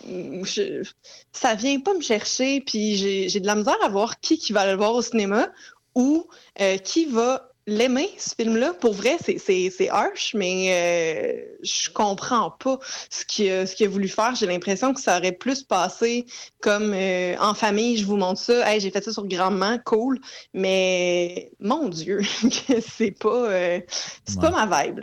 ça 1.32 1.54
vient 1.54 1.80
pas 1.80 1.94
me 1.94 2.02
chercher. 2.02 2.60
Puis 2.60 2.96
j'ai, 2.96 3.40
de 3.40 3.46
la 3.46 3.54
misère 3.54 3.78
à 3.82 3.88
voir 3.88 4.20
qui, 4.20 4.38
qui 4.38 4.52
va 4.52 4.66
le 4.66 4.76
voir 4.76 4.94
au 4.94 5.02
cinéma 5.02 5.48
ou 5.94 6.26
euh, 6.60 6.78
qui 6.78 7.06
va 7.06 7.51
l'aimer, 7.66 8.08
ce 8.18 8.34
film-là. 8.34 8.72
Pour 8.80 8.92
vrai, 8.92 9.16
c'est 9.18 9.88
harsh, 9.90 10.34
mais 10.34 10.68
euh, 10.70 11.56
je 11.62 11.90
comprends 11.90 12.50
pas 12.50 12.78
ce 13.10 13.24
qu'il 13.24 13.50
a, 13.50 13.62
a, 13.62 13.88
voulu 13.88 14.08
faire. 14.08 14.34
J'ai 14.34 14.46
l'impression 14.46 14.92
que 14.92 15.00
ça 15.00 15.18
aurait 15.18 15.32
plus 15.32 15.62
passé 15.62 16.26
comme 16.60 16.92
euh, 16.94 17.36
en 17.40 17.54
famille, 17.54 17.96
je 17.96 18.06
vous 18.06 18.16
montre 18.16 18.40
ça. 18.40 18.68
Hey, 18.70 18.80
j'ai 18.80 18.90
fait 18.90 19.02
ça 19.02 19.12
sur 19.12 19.26
grandement, 19.26 19.78
cool. 19.84 20.18
Mais 20.54 21.50
mon 21.60 21.88
Dieu, 21.88 22.20
c'est 22.80 23.18
pas, 23.18 23.50
euh, 23.50 23.80
c'est 24.24 24.40
pas 24.40 24.50
ma 24.50 24.84
vibe. 24.84 25.00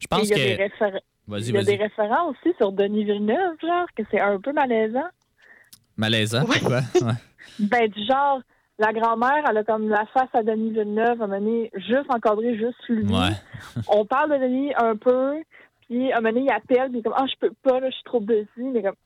Je 0.00 0.06
pense 0.06 0.22
il 0.22 0.28
y 0.28 0.32
a 0.32 0.36
que. 0.36 0.40
Des 0.40 1.00
il 1.28 1.50
y 1.54 1.56
a 1.56 1.62
des 1.62 1.76
référents 1.76 2.30
aussi 2.30 2.54
sur 2.58 2.72
Denis 2.72 3.04
Villeneuve, 3.04 3.54
genre, 3.62 3.86
que 3.96 4.02
c'est 4.10 4.20
un 4.20 4.40
peu 4.40 4.52
malaisant. 4.52 5.08
Malaisant, 5.96 6.44
pourquoi? 6.44 6.80
Ben, 7.58 7.88
du 7.88 8.04
genre, 8.06 8.40
la 8.82 8.92
grand-mère, 8.92 9.44
elle 9.48 9.56
a 9.56 9.64
comme 9.64 9.88
la 9.88 10.06
face 10.06 10.28
à 10.34 10.42
Denis 10.42 10.70
Villeneuve, 10.70 11.22
à 11.22 11.26
un 11.26 11.64
juste 11.74 12.10
encadré, 12.10 12.56
juste 12.56 12.78
lui. 12.88 13.06
On 13.88 14.04
parle 14.04 14.32
de 14.32 14.44
Denis 14.44 14.72
un 14.76 14.96
peu, 14.96 15.34
puis 15.88 16.12
à 16.12 16.18
un 16.18 16.20
moment 16.20 16.34
donné, 16.34 16.46
il 16.46 16.52
appelle, 16.52 16.90
puis 16.90 17.02
comme, 17.02 17.14
ah, 17.16 17.24
je 17.26 17.38
peux 17.38 17.54
pas, 17.62 17.80
là, 17.80 17.88
je 17.90 17.94
suis 17.94 18.04
trop 18.04 18.20
busy, 18.20 18.46
mais 18.56 18.82
comme, 18.82 18.96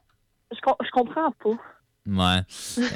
je, 0.53 0.59
je 0.59 0.91
comprends 0.91 1.31
pas. 1.43 1.59
Ouais. 2.07 2.41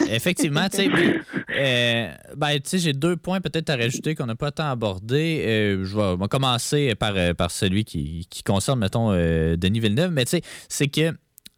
Effectivement, 0.10 0.68
tu 0.68 0.76
sais, 0.76 0.88
euh, 0.88 2.14
ben, 2.36 2.60
tu 2.60 2.70
sais, 2.70 2.78
j'ai 2.78 2.92
deux 2.92 3.16
points 3.16 3.40
peut-être 3.40 3.68
à 3.70 3.76
rajouter 3.76 4.14
qu'on 4.14 4.26
n'a 4.26 4.36
pas 4.36 4.52
tant 4.52 4.70
abordé. 4.70 5.44
Euh, 5.46 5.84
je 5.84 5.96
vais, 5.96 6.28
commencer 6.28 6.94
par, 6.94 7.16
euh, 7.16 7.34
par 7.34 7.50
celui 7.50 7.84
qui, 7.84 8.26
qui 8.30 8.42
concerne, 8.42 8.78
mettons, 8.78 9.10
Denis 9.10 9.80
Villeneuve, 9.80 10.12
mais 10.12 10.24
tu 10.24 10.30
sais, 10.30 10.42
c'est 10.68 10.88
que 10.88 11.12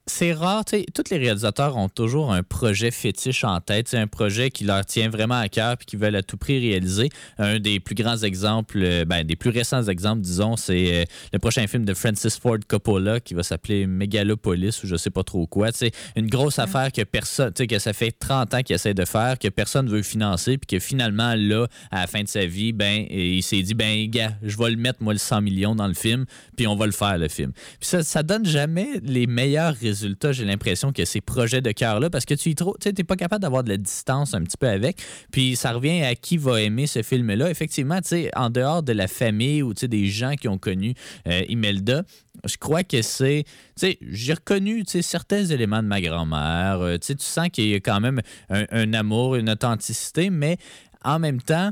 c'est 0.06 0.32
rare, 0.32 0.64
tu 0.64 0.78
sais, 0.78 0.86
tous 0.92 1.10
les 1.12 1.18
réalisateurs 1.18 1.76
ont 1.76 1.88
toujours 1.88 2.32
un 2.32 2.42
projet 2.42 2.90
fétiche 2.90 3.44
en 3.44 3.60
tête, 3.60 3.86
c'est 3.88 3.98
un 3.98 4.08
projet 4.08 4.50
qui 4.50 4.64
leur 4.64 4.84
tient 4.84 5.08
vraiment 5.08 5.38
à 5.38 5.48
cœur 5.48 5.76
et 5.80 5.84
qui 5.84 5.96
veulent 5.96 6.16
à 6.16 6.22
tout 6.22 6.36
prix 6.36 6.58
réaliser. 6.58 7.08
Un 7.38 7.60
des 7.60 7.78
plus 7.78 7.94
grands 7.94 8.16
exemples, 8.16 8.80
euh, 8.82 9.04
ben, 9.04 9.24
des 9.24 9.36
plus 9.36 9.50
récents 9.50 9.84
exemples, 9.84 10.22
disons, 10.22 10.56
c'est 10.56 11.02
euh, 11.02 11.04
le 11.32 11.38
prochain 11.38 11.66
film 11.68 11.84
de 11.84 11.94
Francis 11.94 12.36
Ford 12.36 12.58
Coppola 12.66 13.20
qui 13.20 13.34
va 13.34 13.44
s'appeler 13.44 13.86
Megalopolis 13.86 14.82
ou 14.82 14.88
je 14.88 14.96
sais 14.96 15.10
pas 15.10 15.22
trop 15.22 15.46
quoi. 15.46 15.70
C'est 15.72 15.92
une 16.16 16.26
grosse 16.26 16.58
affaire 16.58 16.90
que 16.90 17.02
personne, 17.02 17.52
tu 17.52 17.62
sais, 17.62 17.66
que 17.68 17.78
ça 17.78 17.92
fait 17.92 18.10
30 18.10 18.54
ans 18.54 18.62
qu'il 18.62 18.74
essaie 18.74 18.94
de 18.94 19.04
faire, 19.04 19.38
que 19.38 19.48
personne 19.48 19.88
veut 19.88 20.02
financer 20.02 20.58
puis 20.58 20.78
que 20.78 20.84
finalement, 20.84 21.34
là, 21.36 21.66
à 21.92 22.00
la 22.00 22.06
fin 22.08 22.22
de 22.22 22.28
sa 22.28 22.44
vie, 22.44 22.72
ben, 22.72 23.06
il 23.08 23.42
s'est 23.42 23.62
dit, 23.62 23.74
ben, 23.74 24.10
gars, 24.10 24.32
je 24.42 24.56
vais 24.56 24.70
le 24.70 24.76
mettre, 24.76 25.00
moi, 25.00 25.12
le 25.12 25.20
100 25.20 25.42
millions 25.42 25.76
dans 25.76 25.86
le 25.86 25.94
film, 25.94 26.24
on 26.66 26.76
va 26.76 26.86
le 26.86 26.92
faire, 26.92 27.18
le 27.18 27.28
film. 27.28 27.52
Puis 27.80 28.02
ça, 28.02 28.22
donne 28.22 28.44
jamais 28.44 29.00
les 29.02 29.26
meilleurs 29.26 29.74
résultats 29.74 29.92
résultat, 29.92 30.32
j'ai 30.32 30.44
l'impression 30.44 30.92
que 30.92 31.04
ces 31.04 31.20
projets 31.20 31.60
de 31.60 31.70
cœur-là, 31.70 32.10
parce 32.10 32.24
que 32.24 32.34
tu 32.34 32.50
n'es 32.50 33.04
pas 33.04 33.16
capable 33.16 33.42
d'avoir 33.42 33.62
de 33.62 33.68
la 33.68 33.76
distance 33.76 34.34
un 34.34 34.42
petit 34.42 34.56
peu 34.56 34.68
avec. 34.68 34.96
Puis 35.30 35.54
ça 35.54 35.72
revient 35.72 36.02
à 36.02 36.14
qui 36.14 36.38
va 36.38 36.60
aimer 36.60 36.86
ce 36.86 37.02
film-là. 37.02 37.50
Effectivement, 37.50 38.00
en 38.34 38.50
dehors 38.50 38.82
de 38.82 38.92
la 38.92 39.06
famille 39.06 39.62
ou 39.62 39.74
des 39.74 40.06
gens 40.06 40.34
qui 40.34 40.48
ont 40.48 40.58
connu 40.58 40.94
euh, 41.28 41.42
Imelda, 41.48 42.04
je 42.44 42.56
crois 42.56 42.82
que 42.82 43.02
c'est. 43.02 43.44
J'ai 43.80 44.34
reconnu 44.34 44.82
certains 44.86 45.44
éléments 45.44 45.82
de 45.82 45.88
ma 45.88 46.00
grand-mère. 46.00 46.80
Euh, 46.80 46.96
tu 46.98 47.14
sens 47.18 47.48
qu'il 47.52 47.68
y 47.68 47.74
a 47.74 47.80
quand 47.80 48.00
même 48.00 48.20
un, 48.48 48.92
amour, 48.94 49.36
une 49.36 49.50
authenticité, 49.50 50.30
mais 50.30 50.56
en 51.04 51.18
même 51.18 51.40
temps, 51.40 51.70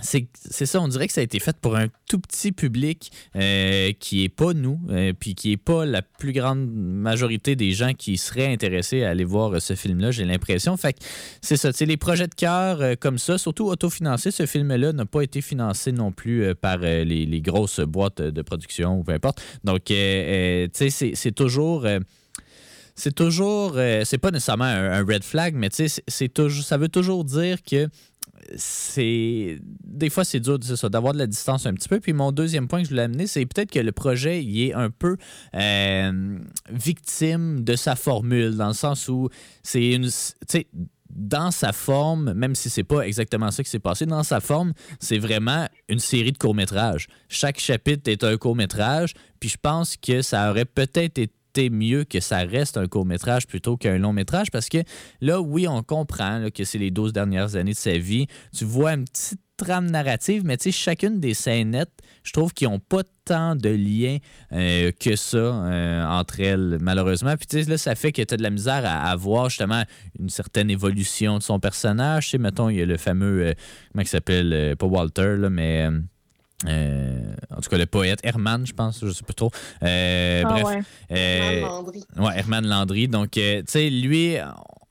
c'est 0.00 0.66
ça, 0.66 0.80
on 0.80 0.88
dirait 0.88 1.06
que 1.06 1.12
ça 1.12 1.20
a 1.20 1.24
été 1.24 1.38
fait 1.38 1.54
pour 1.58 1.76
un 1.76 1.88
tout 2.08 2.18
petit 2.18 2.50
public 2.50 3.12
euh, 3.36 3.92
qui 4.00 4.24
est 4.24 4.30
pas 4.30 4.54
nous, 4.54 4.80
euh, 4.88 5.12
puis 5.18 5.34
qui 5.34 5.52
est 5.52 5.58
pas 5.58 5.84
la 5.84 6.00
plus 6.00 6.32
grande 6.32 6.66
majorité 6.72 7.56
des 7.56 7.72
gens 7.72 7.92
qui 7.92 8.16
seraient 8.16 8.50
intéressés 8.50 9.04
à 9.04 9.10
aller 9.10 9.24
voir 9.24 9.60
ce 9.60 9.74
film-là, 9.74 10.10
j'ai 10.10 10.24
l'impression. 10.24 10.78
Fait 10.78 10.94
que 10.94 11.00
c'est 11.42 11.58
ça, 11.58 11.70
les 11.84 11.98
projets 11.98 12.26
de 12.26 12.34
cœur 12.34 12.80
euh, 12.80 12.94
comme 12.98 13.18
ça, 13.18 13.36
surtout 13.36 13.66
autofinancés, 13.66 14.30
ce 14.30 14.46
film-là 14.46 14.94
n'a 14.94 15.04
pas 15.04 15.20
été 15.20 15.42
financé 15.42 15.92
non 15.92 16.10
plus 16.10 16.54
par 16.54 16.78
les, 16.78 17.42
grosses 17.42 17.80
boîtes 17.80 18.22
de 18.22 18.42
production 18.42 18.98
ou 18.98 19.04
peu 19.04 19.12
importe. 19.12 19.42
Donc, 19.62 19.82
c'est 19.88 21.34
toujours 21.34 21.86
c'est 22.94 23.14
toujours, 23.14 23.74
c'est 24.04 24.18
pas 24.18 24.30
nécessairement 24.30 24.64
un, 24.64 25.04
red 25.04 25.24
flag, 25.24 25.54
mais 25.54 25.68
c'est 25.70 26.28
toujours, 26.28 26.64
ça 26.64 26.78
veut 26.78 26.88
toujours 26.88 27.24
dire 27.24 27.62
que 27.62 27.88
c'est 28.56 29.58
des 29.84 30.10
fois 30.10 30.24
c'est 30.24 30.40
dur 30.40 30.58
ça, 30.62 30.88
d'avoir 30.88 31.12
de 31.12 31.18
la 31.18 31.26
distance 31.26 31.66
un 31.66 31.74
petit 31.74 31.88
peu. 31.88 32.00
Puis 32.00 32.12
mon 32.12 32.32
deuxième 32.32 32.68
point 32.68 32.80
que 32.80 32.84
je 32.86 32.90
voulais 32.90 33.02
amener, 33.02 33.26
c'est 33.26 33.44
peut-être 33.46 33.70
que 33.70 33.78
le 33.78 33.92
projet 33.92 34.42
il 34.42 34.68
est 34.68 34.74
un 34.74 34.90
peu 34.90 35.16
euh, 35.54 36.38
victime 36.70 37.64
de 37.64 37.76
sa 37.76 37.96
formule, 37.96 38.56
dans 38.56 38.68
le 38.68 38.74
sens 38.74 39.08
où 39.08 39.28
c'est 39.62 39.92
une. 39.92 40.08
Dans 41.14 41.50
sa 41.50 41.72
forme, 41.72 42.32
même 42.32 42.54
si 42.54 42.70
c'est 42.70 42.84
pas 42.84 43.02
exactement 43.02 43.50
ça 43.50 43.62
qui 43.62 43.68
s'est 43.68 43.78
passé, 43.78 44.06
dans 44.06 44.22
sa 44.22 44.40
forme, 44.40 44.72
c'est 44.98 45.18
vraiment 45.18 45.68
une 45.90 45.98
série 45.98 46.32
de 46.32 46.38
courts-métrages. 46.38 47.06
Chaque 47.28 47.60
chapitre 47.60 48.10
est 48.10 48.24
un 48.24 48.38
court-métrage, 48.38 49.12
puis 49.38 49.50
je 49.50 49.58
pense 49.60 49.98
que 49.98 50.22
ça 50.22 50.50
aurait 50.50 50.64
peut-être 50.64 51.18
été 51.18 51.30
mieux 51.58 52.04
que 52.04 52.20
ça 52.20 52.38
reste 52.38 52.76
un 52.76 52.86
court 52.86 53.06
métrage 53.06 53.46
plutôt 53.46 53.76
qu'un 53.76 53.98
long 53.98 54.12
métrage 54.12 54.50
parce 54.50 54.68
que 54.68 54.78
là, 55.20 55.40
oui, 55.40 55.66
on 55.68 55.82
comprend 55.82 56.48
que 56.54 56.64
c'est 56.64 56.78
les 56.78 56.90
12 56.90 57.12
dernières 57.12 57.56
années 57.56 57.72
de 57.72 57.76
sa 57.76 57.96
vie. 57.96 58.26
Tu 58.56 58.64
vois 58.64 58.94
une 58.94 59.04
petite 59.04 59.40
trame 59.56 59.90
narrative, 59.90 60.42
mais 60.44 60.56
tu 60.56 60.64
sais, 60.64 60.72
chacune 60.72 61.20
des 61.20 61.34
scénettes, 61.34 61.92
je 62.24 62.32
trouve 62.32 62.52
qu'ils 62.52 62.68
n'ont 62.68 62.80
pas 62.80 63.02
tant 63.24 63.54
de 63.54 63.68
lien 63.68 64.18
euh, 64.52 64.90
que 64.98 65.14
ça 65.14 65.36
euh, 65.36 66.04
entre 66.04 66.40
elles, 66.40 66.78
malheureusement. 66.80 67.36
Puis 67.36 67.46
tu 67.46 67.62
sais, 67.62 67.70
là, 67.70 67.78
ça 67.78 67.94
fait 67.94 68.12
que 68.12 68.22
tu 68.22 68.34
as 68.34 68.36
de 68.36 68.42
la 68.42 68.50
misère 68.50 68.82
à, 68.84 69.10
avoir 69.10 69.50
justement 69.50 69.84
une 70.18 70.30
certaine 70.30 70.70
évolution 70.70 71.38
de 71.38 71.42
son 71.42 71.60
personnage. 71.60 72.24
Tu 72.24 72.30
sais, 72.30 72.38
mettons, 72.38 72.70
il 72.70 72.78
y 72.78 72.82
a 72.82 72.86
le 72.86 72.96
fameux, 72.96 73.46
euh, 73.46 73.52
comment 73.92 74.02
il 74.02 74.08
s'appelle, 74.08 74.76
pas 74.76 74.86
Walter, 74.86 75.36
là, 75.36 75.50
mais 75.50 75.88
euh, 76.68 77.34
en 77.54 77.60
tout 77.60 77.70
cas, 77.70 77.78
le 77.78 77.86
poète 77.86 78.20
Herman, 78.22 78.66
je 78.66 78.72
pense, 78.72 79.04
je 79.04 79.10
sais 79.10 79.24
pas 79.24 79.32
trop. 79.32 79.50
Euh, 79.82 80.42
ah 80.44 80.48
bref. 80.48 80.64
Ouais. 80.64 80.82
Euh, 81.12 81.60
Herman 81.60 81.62
Landry. 81.62 82.04
Ouais, 82.18 82.38
Herman 82.38 82.66
Landry. 82.66 83.08
Donc, 83.08 83.30
tu 83.32 83.62
sais, 83.66 83.90
lui, 83.90 84.36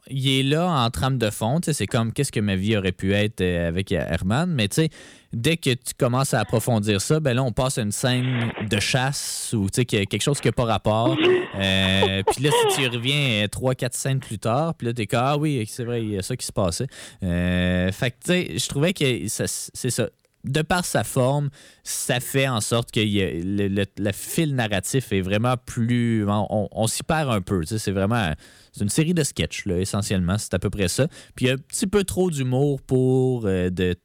il 0.09 0.39
est 0.39 0.43
là 0.43 0.69
en 0.69 0.89
trame 0.89 1.17
de 1.17 1.29
fond. 1.29 1.59
C'est 1.63 1.87
comme 1.87 2.11
qu'est-ce 2.11 2.31
que 2.31 2.39
ma 2.39 2.55
vie 2.55 2.75
aurait 2.77 2.91
pu 2.91 3.13
être 3.13 3.41
avec 3.41 3.91
Herman? 3.91 4.51
Mais 4.51 4.67
tu 4.67 4.75
sais, 4.75 4.89
dès 5.31 5.55
que 5.55 5.69
tu 5.69 5.93
commences 5.97 6.33
à 6.33 6.41
approfondir 6.41 6.99
ça, 6.99 7.21
ben 7.21 7.33
là, 7.33 7.43
on 7.43 7.53
passe 7.53 7.77
à 7.77 7.83
une 7.83 7.93
scène 7.93 8.51
de 8.69 8.79
chasse 8.79 9.53
ou 9.55 9.67
quelque 9.67 10.21
chose 10.21 10.41
qui 10.41 10.49
n'a 10.49 10.51
pas 10.51 10.65
rapport. 10.65 11.15
puis 11.53 12.43
là, 12.43 12.49
si 12.69 12.75
tu 12.75 12.87
reviens 12.87 13.47
3 13.49 13.75
quatre 13.75 13.95
scènes 13.95 14.19
plus 14.19 14.39
tard, 14.39 14.75
puis 14.75 14.87
là, 14.87 14.93
t'es 14.93 15.07
comme, 15.07 15.21
ah 15.23 15.37
oui, 15.37 15.65
c'est 15.69 15.85
vrai, 15.85 16.03
il 16.03 16.09
y 16.11 16.17
a 16.17 16.21
ça 16.21 16.35
qui 16.35 16.45
se 16.45 16.51
passait. 16.51 16.87
fait 17.21 18.11
que, 18.11 18.15
tu 18.25 18.31
sais, 18.31 18.57
je 18.57 18.67
trouvais 18.67 18.93
que 18.93 19.27
c'est 19.27 19.89
ça 19.89 20.09
de 20.43 20.61
par 20.61 20.85
sa 20.85 21.03
forme, 21.03 21.49
ça 21.83 22.19
fait 22.19 22.47
en 22.47 22.61
sorte 22.61 22.91
que 22.91 22.99
le, 23.01 24.11
fil 24.11 24.55
narratif 24.55 25.11
est 25.11 25.21
vraiment 25.21 25.55
plus. 25.57 26.25
On, 26.27 26.87
s'y 26.87 27.03
perd 27.03 27.29
un 27.29 27.41
peu. 27.41 27.63
C'est 27.65 27.91
vraiment. 27.91 28.33
C'est 28.71 28.83
une 28.83 28.89
série 28.89 29.13
de 29.13 29.23
sketchs, 29.23 29.65
là, 29.65 29.77
essentiellement. 29.77 30.37
C'est 30.37 30.53
à 30.53 30.59
peu 30.59 30.69
près 30.69 30.87
ça. 30.87 31.07
Puis 31.35 31.45
il 31.45 31.47
y 31.49 31.51
a 31.51 31.55
un 31.55 31.57
petit 31.57 31.87
peu 31.87 32.03
trop 32.03 32.31
d'humour 32.31 32.81
pour 32.81 33.45
euh, 33.45 33.69
de 33.69 33.95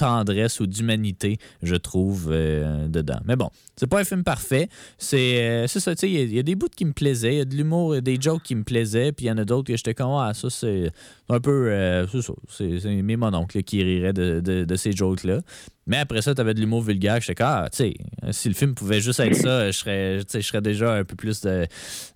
tendresse 0.00 0.60
ou 0.60 0.66
d'humanité, 0.66 1.36
je 1.62 1.76
trouve, 1.76 2.28
euh, 2.30 2.88
dedans. 2.88 3.20
Mais 3.26 3.36
bon, 3.36 3.50
c'est 3.76 3.86
pas 3.86 4.00
un 4.00 4.04
film 4.04 4.24
parfait. 4.24 4.70
C'est 4.96 5.42
euh, 5.42 5.66
ça, 5.66 5.94
tu 5.94 6.00
sais, 6.00 6.10
il 6.10 6.34
y, 6.34 6.38
a 6.38 6.42
des 6.42 6.54
bouts 6.54 6.68
qui 6.74 6.86
me 6.86 6.92
plaisaient, 6.92 7.34
il 7.34 7.38
y 7.38 7.40
a 7.42 7.44
de 7.44 7.54
l'humour, 7.54 8.00
des 8.00 8.18
jokes 8.18 8.42
qui 8.42 8.54
me 8.54 8.64
plaisaient, 8.64 9.12
puis 9.12 9.26
il 9.26 9.28
y 9.28 9.30
en 9.30 9.36
a 9.36 9.44
d'autres 9.44 9.66
que 9.66 9.76
j'étais 9.76 9.92
comme, 9.92 10.12
ah, 10.12 10.32
ça, 10.32 10.48
c'est 10.48 10.90
un 11.28 11.38
peu. 11.38 11.70
c'est 12.10 12.22
ça, 12.22 12.32
c'est 12.48 13.02
mes 13.02 13.16
mononcles 13.16 13.62
qui 13.62 13.82
riraient 13.82 14.14
de, 14.14 14.40
de, 14.40 14.76
ces 14.76 14.92
jokes-là. 14.92 15.40
Mais 15.86 15.98
après 15.98 16.22
ça, 16.22 16.34
tu 16.34 16.40
avais 16.40 16.54
de 16.54 16.60
l'humour 16.60 16.80
vulgaire. 16.80 17.20
J'étais 17.20 17.34
comme, 17.34 17.46
ah, 17.46 17.68
tu 17.70 17.78
sais, 17.78 17.94
si 18.30 18.48
le 18.48 18.54
film 18.54 18.74
pouvait 18.74 19.00
juste 19.00 19.20
être 19.20 19.36
ça, 19.36 19.70
je 19.70 19.76
serais, 19.76 20.20
je 20.32 20.40
serais 20.40 20.62
déjà 20.62 20.94
un 20.94 21.04
peu 21.04 21.16
plus 21.16 21.42
de, 21.42 21.66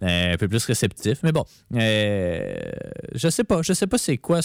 un 0.01 0.37
peu 0.39 0.49
plus 0.49 0.65
réceptif. 0.65 1.19
Mais 1.23 1.33
bon, 1.33 1.45
je 1.71 3.29
sais 3.29 3.45
pas, 3.45 3.61
je 3.61 3.75
sais 3.75 3.87
pas 3.87 3.99
c'est 3.99 4.17
quoi 4.17 4.41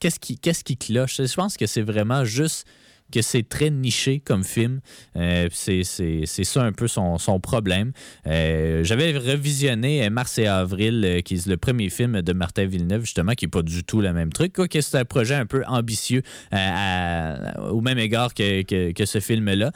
qu'est-ce 0.00 0.20
qui, 0.20 0.38
qu'est-ce 0.38 0.64
qui 0.64 0.76
cloche? 0.76 1.16
Je 1.16 1.34
pense 1.34 1.56
que 1.56 1.66
c'est 1.66 1.82
vraiment 1.82 2.24
juste 2.24 2.66
que 3.12 3.22
c'est 3.22 3.48
très 3.48 3.70
niché 3.70 4.20
comme 4.20 4.44
film. 4.44 4.80
Euh, 5.16 5.48
c'est 5.52 5.82
ça 5.82 6.62
un 6.62 6.72
peu 6.72 6.88
son, 6.88 7.18
problème. 7.40 7.92
Euh, 8.26 8.84
j'avais 8.84 9.16
revisionné 9.16 10.08
Mars 10.10 10.38
et 10.38 10.46
Avril, 10.46 11.04
euh, 11.04 11.20
qui 11.20 11.34
est 11.34 11.46
le 11.46 11.56
premier 11.56 11.88
film 11.88 12.20
de 12.22 12.32
Martin 12.32 12.66
Villeneuve, 12.66 13.02
justement, 13.02 13.32
qui 13.32 13.46
n'est 13.46 13.50
pas 13.50 13.62
du 13.62 13.84
tout 13.84 14.00
le 14.00 14.12
même 14.12 14.32
truc. 14.32 14.52
Quoi 14.52 14.68
que 14.68 14.80
c'est 14.80 14.98
un 14.98 15.04
projet 15.04 15.34
un 15.34 15.46
peu 15.46 15.62
ambitieux 15.66 16.22
au 16.52 17.80
même 17.80 17.98
égard 17.98 18.34
que, 18.34 19.04
ce 19.04 19.20
film-là. 19.20 19.72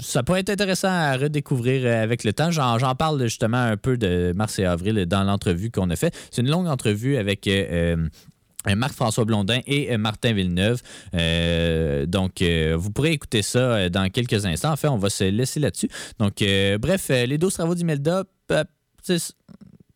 Ça 0.00 0.22
pourrait 0.22 0.40
être 0.40 0.50
intéressant 0.50 0.88
à 0.88 1.16
redécouvrir 1.16 1.86
avec 1.86 2.24
le 2.24 2.32
temps. 2.32 2.50
J'en 2.50 2.94
parle 2.94 3.22
justement 3.22 3.62
un 3.62 3.76
peu 3.76 3.96
de 3.96 4.32
Mars 4.34 4.58
et 4.58 4.64
Avril 4.64 5.06
dans 5.06 5.24
l'entrevue 5.24 5.70
qu'on 5.70 5.90
a 5.90 5.96
fait. 5.96 6.14
C'est 6.30 6.42
une 6.42 6.50
longue 6.50 6.66
entrevue 6.66 7.16
avec 7.16 7.46
euh, 7.46 7.96
Marc-François 8.66 9.24
Blondin 9.24 9.60
et 9.66 9.92
euh, 9.92 9.98
Martin 9.98 10.32
Villeneuve. 10.32 10.82
Euh, 11.14 12.06
donc, 12.06 12.42
vous 12.42 12.90
pourrez 12.90 13.12
écouter 13.12 13.42
ça 13.42 13.88
dans 13.88 14.08
quelques 14.10 14.46
instants. 14.46 14.72
En 14.72 14.76
fait, 14.76 14.88
on 14.88 14.98
va 14.98 15.10
se 15.10 15.24
laisser 15.24 15.60
là-dessus. 15.60 15.88
Donc, 16.18 16.44
bref, 16.80 17.08
les 17.08 17.38
12 17.38 17.52
travaux 17.52 17.74
d'Imelda, 17.74 18.24
pas 18.46 18.64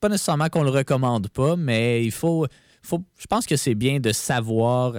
nécessairement 0.09 0.49
qu'on 0.49 0.63
le 0.63 0.71
recommande 0.71 1.29
pas, 1.29 1.57
mais 1.57 2.05
il 2.05 2.13
faut, 2.13 2.47
faut 2.83 3.03
je 3.19 3.27
pense 3.27 3.47
que 3.47 3.57
c'est 3.57 3.75
bien 3.75 4.01
de 4.01 4.13
savoir 4.13 4.95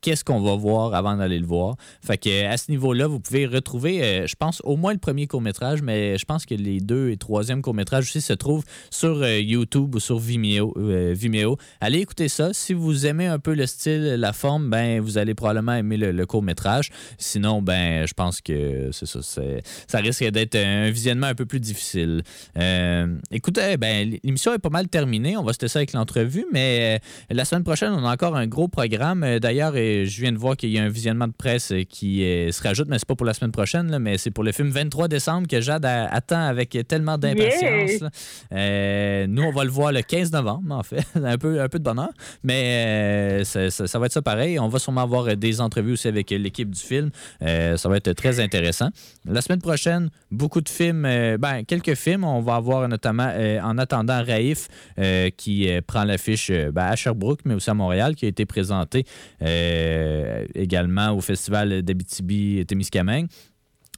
qu'est-ce 0.00 0.24
qu'on 0.24 0.40
va 0.40 0.54
voir 0.54 0.94
avant 0.94 1.16
d'aller 1.16 1.38
le 1.38 1.46
voir. 1.46 1.76
Fait 2.04 2.18
que 2.18 2.46
à 2.46 2.56
ce 2.56 2.70
niveau-là, 2.70 3.06
vous 3.06 3.20
pouvez 3.20 3.46
retrouver, 3.46 4.02
euh, 4.02 4.26
je 4.26 4.36
pense, 4.36 4.60
au 4.64 4.76
moins 4.76 4.92
le 4.92 4.98
premier 4.98 5.26
court-métrage, 5.26 5.82
mais 5.82 6.18
je 6.18 6.24
pense 6.24 6.46
que 6.46 6.54
les 6.54 6.80
deux 6.80 7.10
et 7.10 7.16
troisième 7.16 7.62
court-métrage 7.62 8.04
aussi 8.04 8.20
se 8.20 8.32
trouvent 8.32 8.64
sur 8.90 9.22
euh, 9.22 9.38
YouTube 9.40 9.94
ou 9.94 10.00
sur 10.00 10.18
Vimeo, 10.18 10.74
euh, 10.76 11.12
Vimeo. 11.16 11.56
Allez 11.80 11.98
écouter 11.98 12.28
ça. 12.28 12.52
Si 12.52 12.74
vous 12.74 13.06
aimez 13.06 13.26
un 13.26 13.38
peu 13.38 13.54
le 13.54 13.66
style, 13.66 14.14
la 14.14 14.32
forme, 14.32 14.70
ben 14.70 15.00
vous 15.00 15.18
allez 15.18 15.34
probablement 15.34 15.74
aimer 15.74 15.96
le, 15.96 16.26
court-métrage. 16.26 16.90
Sinon, 17.16 17.62
ben 17.62 18.06
je 18.06 18.12
pense 18.12 18.40
que 18.40 18.90
c'est 18.92 19.06
ça. 19.06 19.20
Ça 19.86 19.98
risque 19.98 20.24
d'être 20.24 20.56
un 20.56 20.90
visionnement 20.90 21.28
un 21.28 21.34
peu 21.34 21.46
plus 21.46 21.60
difficile. 21.60 22.22
écoutez, 23.30 23.76
ben 23.78 24.18
l'émission 24.22 24.52
est 24.52 24.58
pas 24.58 24.68
mal 24.68 24.88
terminée. 24.88 25.36
On 25.36 25.42
va 25.42 25.52
se 25.52 25.58
laisser 25.62 25.78
avec 25.78 25.92
l'entrevue, 25.92 26.44
mais 26.52 27.00
la 27.30 27.44
semaine 27.44 27.64
prochaine, 27.64 27.92
on 27.92 28.04
a 28.04 28.12
encore 28.12 28.36
un 28.36 28.46
gros 28.46 28.68
programme. 28.68 29.38
D'ailleurs, 29.38 29.74
je 30.06 30.20
viens 30.20 30.32
de 30.32 30.38
voir 30.38 30.56
qu'il 30.56 30.70
y 30.70 30.78
a 30.78 30.82
un 30.82 30.88
visionnement 30.88 31.26
de 31.26 31.32
presse 31.32 31.72
qui 31.88 32.18
se 32.18 32.62
rajoute, 32.62 32.88
mais 32.88 32.98
c'est 32.98 33.08
pas 33.08 33.14
pour 33.14 33.26
la 33.26 33.34
semaine 33.34 33.52
prochaine, 33.52 33.98
mais 33.98 34.18
c'est 34.18 34.30
pour 34.30 34.44
le 34.44 34.52
film 34.52 34.70
23 34.70 35.08
décembre 35.08 35.46
que 35.46 35.60
Jade 35.60 35.84
attend 35.84 36.40
avec 36.46 36.76
tellement 36.86 37.18
d'impatience. 37.18 38.02
Euh, 38.52 39.26
nous, 39.26 39.42
on 39.42 39.52
va 39.52 39.64
le 39.64 39.70
voir 39.70 39.92
le 39.92 40.02
15 40.02 40.32
novembre, 40.32 40.74
en 40.74 40.82
fait. 40.82 41.04
un, 41.14 41.38
peu, 41.38 41.60
un 41.60 41.68
peu 41.68 41.78
de 41.78 41.84
bonheur. 41.84 42.10
Mais 42.42 43.42
euh, 43.42 43.44
ça, 43.44 43.98
va 43.98 44.06
être 44.06 44.12
ça 44.12 44.22
pareil. 44.22 44.58
On 44.58 44.68
va 44.68 44.78
sûrement 44.78 45.02
avoir 45.02 45.36
des 45.36 45.60
entrevues 45.60 45.92
aussi 45.92 46.08
avec 46.08 46.30
l'équipe 46.30 46.70
du 46.70 46.80
film. 46.80 47.10
Euh, 47.42 47.76
ça 47.76 47.88
va 47.88 47.96
être 47.96 48.12
très 48.12 48.40
intéressant. 48.40 48.90
La 49.24 49.40
semaine 49.40 49.60
prochaine, 49.60 50.10
beaucoup 50.30 50.60
de 50.60 50.68
films, 50.68 51.02
ben, 51.02 51.64
quelques 51.66 51.94
films. 51.94 52.24
On 52.24 52.40
va 52.40 52.56
avoir 52.56 52.88
notamment 52.88 53.32
En 53.62 53.78
attendant 53.78 54.22
Raif 54.22 54.68
qui 55.36 55.68
prend 55.86 56.04
l'affiche 56.04 56.50
ben, 56.50 56.84
à 56.84 56.96
Sherbrooke, 56.96 57.40
mais 57.44 57.54
aussi 57.54 57.70
à 57.70 57.74
Montréal, 57.74 58.14
qui 58.14 58.24
a 58.26 58.28
été 58.28 58.46
présenté. 58.46 59.04
Euh, 59.42 59.77
également 60.54 61.12
au 61.12 61.20
Festival 61.20 61.82
d'Abitibi-Témiscamingue. 61.82 63.28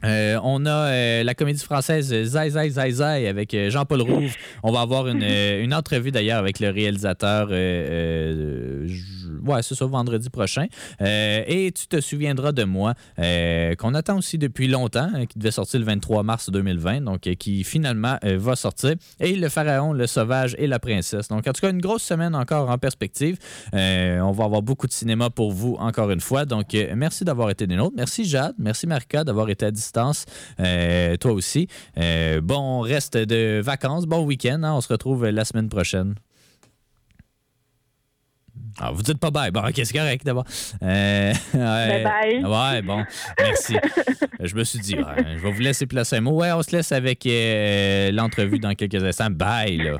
Euh, 0.03 0.41
on 0.43 0.65
a 0.65 0.71
euh, 0.71 1.23
la 1.25 1.35
comédie 1.35 1.63
française 1.63 2.09
Zai 2.09 2.51
Zai 2.51 2.71
Zai 2.71 2.91
Zai 2.91 3.29
avec 3.29 3.53
euh, 3.53 3.71
Jean-Paul 3.71 4.01
Rouve. 4.01 4.33
On 4.63 4.73
va 4.73 4.81
avoir 4.81 5.09
une, 5.09 5.23
une 5.23 5.75
entrevue 5.75 6.11
d'ailleurs 6.11 6.39
avec 6.39 6.59
le 6.59 6.71
réalisateur. 6.71 7.49
Ouais, 9.45 9.63
c'est 9.63 9.75
ça, 9.75 9.87
vendredi 9.87 10.31
prochain. 10.31 10.67
et 11.01 11.73
tu 11.75 11.87
te 11.87 12.01
souviendras 12.01 12.53
de 12.53 12.65
moi, 12.65 12.95
qu'on 13.17 13.95
attend 13.95 14.19
aussi 14.19 14.39
depuis 14.39 14.69
longtemps, 14.69 15.11
qui 15.29 15.39
devait 15.39 15.51
sortir 15.51 15.81
le 15.81 15.87
23 15.87 16.23
mars 16.23 16.51
2020, 16.51 17.03
donc 17.03 17.21
qui 17.21 17.65
finalement 17.65 18.19
va 18.23 18.57
sortir. 18.57 18.95
Et 19.19 19.35
Le 19.37 19.49
Pharaon, 19.49 19.93
le 19.93 20.07
Sauvage 20.07 20.55
et 20.59 20.67
la 20.67 20.79
Princesse. 20.79 21.29
Donc, 21.29 21.47
en 21.47 21.53
tout 21.53 21.61
cas, 21.61 21.71
une 21.71 21.81
grosse 21.81 22.03
semaine 22.03 22.35
encore 22.35 22.71
en 22.71 22.79
perspective. 22.79 23.39
on 23.73 24.33
va 24.33 24.45
avoir 24.45 24.63
beaucoup 24.63 24.87
de 24.87 24.93
cinéma 24.93 25.31
pour 25.31 25.53
vous, 25.53 25.77
encore 25.79 26.11
une 26.11 26.21
fois. 26.21 26.45
Donc, 26.45 26.77
merci 26.97 27.25
d'avoir 27.25 27.51
été 27.51 27.67
des 27.67 27.77
nôtres. 27.77 27.95
Merci 27.97 28.25
Jade. 28.25 28.55
Merci 28.59 28.87
Marika 28.87 29.25
d'avoir 29.25 29.49
été 29.51 29.67
à 29.67 29.71
distance 29.71 30.25
euh, 30.61 31.17
toi 31.17 31.33
aussi. 31.33 31.69
Euh, 31.99 32.41
bon 32.41 32.81
reste 32.81 33.17
de 33.17 33.61
vacances, 33.61 34.07
bon 34.07 34.25
week-end. 34.25 34.63
Hein. 34.63 34.75
on 34.75 34.81
se 34.81 34.89
retrouve 34.89 35.27
la 35.27 35.45
semaine 35.45 35.69
prochaine. 35.69 36.15
Ah, 38.79 38.93
vous 38.93 39.03
dites 39.03 39.19
pas 39.19 39.31
bye. 39.31 39.51
Bon, 39.51 39.61
ok, 39.61 39.75
c'est 39.75 39.93
correct 39.93 40.25
d'abord. 40.25 40.45
Euh, 40.83 41.33
bye 41.55 42.05
bye. 42.05 42.45
Ouais, 42.45 42.83
bon, 42.83 43.05
merci. 43.39 43.77
je 44.41 44.55
me 44.55 44.65
suis 44.65 44.79
dit, 44.79 44.97
je 44.97 45.39
vais 45.43 45.51
vous 45.51 45.61
laisser 45.61 45.87
placer 45.87 46.17
un 46.17 46.21
mot. 46.21 46.33
Ouais, 46.33 46.53
on 46.53 46.63
se 46.63 46.77
laisse 46.77 46.93
avec 46.93 47.25
l'entrevue 47.25 48.59
dans 48.59 48.75
quelques 48.75 49.03
instants. 49.03 49.31
Bye, 49.31 49.79
là. 49.79 49.97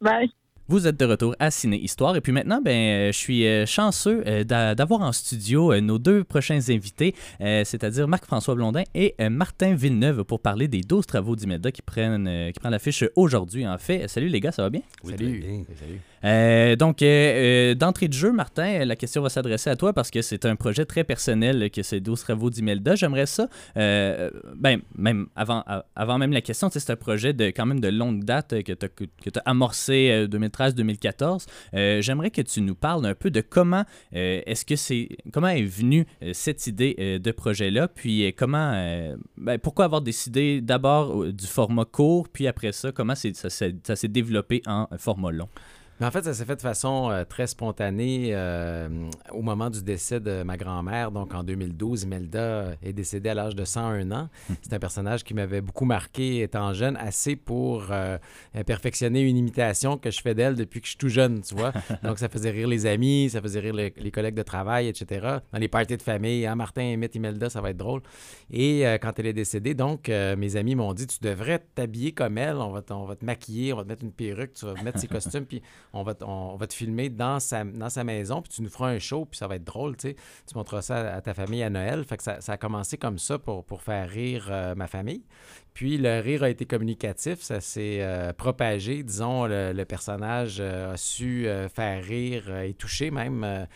Bye. 0.00 0.30
Vous 0.66 0.86
êtes 0.86 0.98
de 0.98 1.04
retour 1.04 1.36
à 1.40 1.50
Ciné 1.50 1.78
Histoire. 1.78 2.16
Et 2.16 2.22
puis 2.22 2.32
maintenant, 2.32 2.62
ben, 2.62 2.70
euh, 2.72 3.12
je 3.12 3.18
suis 3.18 3.46
euh, 3.46 3.66
chanceux 3.66 4.24
euh, 4.26 4.44
d'avoir 4.44 5.02
en 5.02 5.12
studio 5.12 5.78
nos 5.80 5.98
deux 5.98 6.24
prochains 6.24 6.60
invités, 6.70 7.14
c'est-à-dire 7.38 8.08
Marc-François 8.08 8.54
Blondin 8.54 8.84
et 8.94 9.14
Martin 9.28 9.74
Villeneuve 9.74 10.24
pour 10.24 10.40
parler 10.40 10.68
des 10.68 10.80
12 10.80 11.06
travaux 11.06 11.36
d'Imelda 11.36 11.70
qui 11.70 11.82
prennent, 11.82 12.50
qui 12.52 12.60
prennent 12.60 12.72
l'affiche 12.72 13.04
aujourd'hui. 13.16 13.66
En 13.66 13.76
fait, 13.76 14.08
salut 14.08 14.28
les 14.28 14.40
gars, 14.40 14.52
ça 14.52 14.62
va 14.62 14.70
bien? 14.70 14.80
salut. 15.04 15.64
salut. 15.78 16.00
Euh, 16.24 16.76
donc, 16.76 17.02
euh, 17.02 17.06
euh, 17.06 17.74
d'entrée 17.74 18.08
de 18.08 18.12
jeu, 18.12 18.32
Martin, 18.32 18.84
la 18.84 18.96
question 18.96 19.22
va 19.22 19.28
s'adresser 19.28 19.70
à 19.70 19.76
toi 19.76 19.92
parce 19.92 20.10
que 20.10 20.22
c'est 20.22 20.46
un 20.46 20.56
projet 20.56 20.84
très 20.84 21.04
personnel 21.04 21.70
que 21.70 21.82
c'est 21.82 22.00
12 22.00 22.20
travaux 22.20 22.50
d'Imelda. 22.50 22.94
J'aimerais 22.94 23.26
ça, 23.26 23.48
ben, 23.74 24.80
même 24.96 25.26
avant, 25.36 26.18
même 26.18 26.32
la 26.32 26.40
question, 26.40 26.68
c'est 26.72 26.90
un 26.90 26.96
projet 26.96 27.32
de 27.32 27.46
quand 27.46 27.66
même 27.66 27.80
de 27.80 27.88
longue 27.88 28.24
date 28.24 28.62
que 28.62 28.72
tu 28.72 28.86
as, 28.86 29.42
amorcé 29.44 30.26
2013-2014. 30.30 31.46
J'aimerais 32.00 32.30
que 32.30 32.42
tu 32.42 32.60
nous 32.60 32.74
parles 32.74 33.06
un 33.06 33.14
peu 33.14 33.30
de 33.30 33.40
comment 33.40 33.84
est-ce 34.12 34.64
que 34.64 34.76
c'est 34.76 35.08
comment 35.32 35.48
est 35.48 35.62
venue 35.62 36.06
cette 36.32 36.66
idée 36.66 37.18
de 37.22 37.30
projet-là, 37.30 37.88
puis 37.88 38.32
comment 38.36 38.72
ben, 39.36 39.58
pourquoi 39.58 39.84
avoir 39.86 40.00
décidé 40.00 40.60
d'abord 40.60 41.26
du 41.32 41.46
format 41.46 41.84
court, 41.84 42.28
puis 42.28 42.46
après 42.46 42.72
ça, 42.72 42.92
comment 42.92 43.14
ça 43.14 43.50
s'est 43.50 44.08
développé 44.08 44.62
en 44.66 44.88
format 44.98 45.30
long? 45.30 45.48
Mais 46.00 46.06
en 46.06 46.10
fait, 46.10 46.24
ça 46.24 46.34
s'est 46.34 46.44
fait 46.44 46.56
de 46.56 46.60
façon 46.60 47.08
euh, 47.10 47.24
très 47.24 47.46
spontanée 47.46 48.30
euh, 48.32 48.88
au 49.30 49.42
moment 49.42 49.70
du 49.70 49.82
décès 49.82 50.18
de 50.18 50.42
ma 50.42 50.56
grand-mère. 50.56 51.12
Donc, 51.12 51.34
en 51.34 51.44
2012, 51.44 52.02
Imelda 52.02 52.72
est 52.82 52.92
décédée 52.92 53.28
à 53.28 53.34
l'âge 53.34 53.54
de 53.54 53.64
101 53.64 54.10
ans. 54.10 54.28
Hmm. 54.48 54.54
C'est 54.60 54.72
un 54.72 54.80
personnage 54.80 55.22
qui 55.22 55.34
m'avait 55.34 55.60
beaucoup 55.60 55.84
marqué 55.84 56.42
étant 56.42 56.72
jeune, 56.72 56.96
assez 56.96 57.36
pour 57.36 57.86
euh, 57.90 58.18
perfectionner 58.66 59.20
une 59.20 59.36
imitation 59.36 59.96
que 59.96 60.10
je 60.10 60.20
fais 60.20 60.34
d'elle 60.34 60.56
depuis 60.56 60.80
que 60.80 60.86
je 60.86 60.90
suis 60.90 60.98
tout 60.98 61.08
jeune, 61.08 61.42
tu 61.42 61.54
vois. 61.54 61.72
Donc, 62.02 62.18
ça 62.18 62.28
faisait 62.28 62.50
rire 62.50 62.66
les 62.66 62.86
amis, 62.86 63.30
ça 63.30 63.40
faisait 63.40 63.60
rire 63.60 63.74
les, 63.74 64.10
collègues 64.10 64.34
de 64.34 64.42
travail, 64.42 64.88
etc. 64.88 65.38
Dans 65.52 65.58
les 65.58 65.68
parties 65.68 65.96
de 65.96 66.02
famille, 66.02 66.44
hein, 66.44 66.56
Martin 66.56 66.82
imite 66.82 67.14
Imelda, 67.14 67.50
ça 67.50 67.60
va 67.60 67.70
être 67.70 67.76
drôle. 67.76 68.02
Et 68.50 68.84
quand 69.00 69.18
elle 69.18 69.26
est 69.26 69.32
décédée, 69.32 69.74
donc, 69.74 70.08
mes 70.08 70.56
amis 70.56 70.74
m'ont 70.74 70.92
dit, 70.92 71.06
tu 71.06 71.18
devrais 71.20 71.60
t'habiller 71.74 72.12
comme 72.12 72.38
elle, 72.38 72.56
on 72.56 72.70
va, 72.70 72.82
on 72.90 73.04
va 73.04 73.16
te 73.16 73.24
maquiller, 73.24 73.72
on 73.72 73.76
va 73.76 73.84
te 73.84 73.88
mettre 73.88 74.04
une 74.04 74.12
perruque, 74.12 74.54
tu 74.54 74.66
vas 74.66 74.74
mettre 74.82 74.98
ses 74.98 75.08
costumes, 75.14 75.46
puis 75.46 75.62
on 75.94 76.02
va, 76.02 76.14
on 76.22 76.56
va 76.56 76.66
te 76.66 76.74
filmer 76.74 77.08
dans 77.08 77.40
sa, 77.40 77.64
maison, 78.04 78.42
puis 78.42 78.52
tu 78.52 78.62
nous 78.62 78.68
feras 78.68 78.90
un 78.90 78.98
show, 78.98 79.24
puis 79.24 79.38
ça 79.38 79.46
va 79.46 79.56
être 79.56 79.64
drôle, 79.64 79.96
tu. 79.96 80.14
Tu 80.14 80.54
montreras 80.54 80.82
ça 80.82 81.14
à 81.14 81.20
ta 81.20 81.34
famille 81.34 81.62
à 81.62 81.70
Noël. 81.70 82.04
Ça, 82.18 82.52
a 82.52 82.56
commencé 82.56 82.98
comme 82.98 83.18
ça 83.18 83.38
pour, 83.38 83.64
pour 83.64 83.82
faire 83.82 84.08
rire 84.08 84.48
euh, 84.50 84.74
ma 84.74 84.86
famille. 84.86 85.22
Puis 85.74 85.98
le 85.98 86.20
rire 86.20 86.44
a 86.44 86.50
été 86.50 86.66
communicatif, 86.66 87.40
ça 87.40 87.60
s'est 87.60 87.98
euh, 88.00 88.32
propagé. 88.32 89.02
Disons, 89.02 89.46
le, 89.46 89.84
personnage 89.84 90.58
euh, 90.60 90.94
a 90.94 90.96
su 90.96 91.48
faire 91.74 92.02
rire 92.04 92.56
et 92.58 92.74
toucher 92.74 93.10
même 93.10 93.66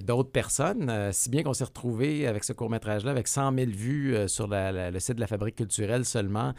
d'autres 0.00 0.30
personnes, 0.30 1.10
si 1.12 1.28
bien 1.30 1.42
qu'on 1.42 1.52
s'est 1.52 1.64
retrouvé 1.64 2.26
avec 2.26 2.44
ce 2.44 2.52
court-métrage-là 2.52 3.10
avec 3.10 3.26
100 3.26 3.54
000 3.54 3.70
vues 3.72 4.28
sur 4.28 4.46
le 4.48 4.98
site 4.98 5.16
de 5.16 5.20
la 5.20 5.26
Fabrique 5.26 5.56
culturelle 5.56 6.04
seulement. 6.04 6.54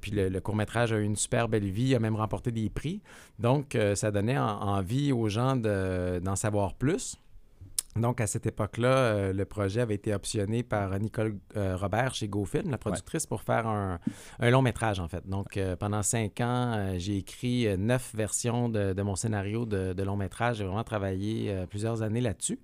puis 0.00 0.12
le, 0.12 0.38
court-métrage 0.40 0.92
a 0.92 0.98
eu 0.98 1.04
une 1.04 1.16
super 1.16 1.48
belle 1.48 1.68
vie, 1.68 1.94
a 1.94 1.98
même 1.98 2.16
remporté 2.16 2.52
des 2.52 2.68
prix. 2.68 3.00
Donc, 3.38 3.76
ça 3.94 4.10
donnait 4.10 4.38
envie 4.38 5.12
aux 5.12 5.28
gens 5.28 5.56
d'en 5.56 6.36
savoir 6.36 6.74
plus. 6.74 7.16
Donc, 7.98 8.20
à 8.20 8.26
cette 8.26 8.46
époque-là, 8.46 8.88
euh, 8.88 9.32
le 9.32 9.44
projet 9.44 9.80
avait 9.80 9.94
été 9.94 10.14
optionné 10.14 10.62
par 10.62 10.98
Nicole 10.98 11.38
euh, 11.56 11.76
Robert 11.76 12.14
chez 12.14 12.28
GoFilm, 12.28 12.70
la 12.70 12.78
productrice, 12.78 13.26
pour 13.26 13.42
faire 13.42 13.66
un, 13.66 13.98
long 14.40 14.62
métrage, 14.62 15.00
en 15.00 15.08
fait. 15.08 15.26
Donc, 15.28 15.56
euh, 15.56 15.76
pendant 15.76 16.02
cinq 16.02 16.40
ans, 16.40 16.94
j'ai 16.96 17.18
écrit 17.18 17.66
neuf 17.76 18.14
versions 18.14 18.68
de, 18.68 19.02
mon 19.02 19.16
scénario 19.16 19.66
de, 19.66 19.92
de 19.92 20.02
long 20.02 20.16
métrage. 20.16 20.56
J'ai 20.58 20.64
vraiment 20.64 20.84
travaillé 20.84 21.64
plusieurs 21.68 22.02
années 22.02 22.20
là-dessus. 22.20 22.58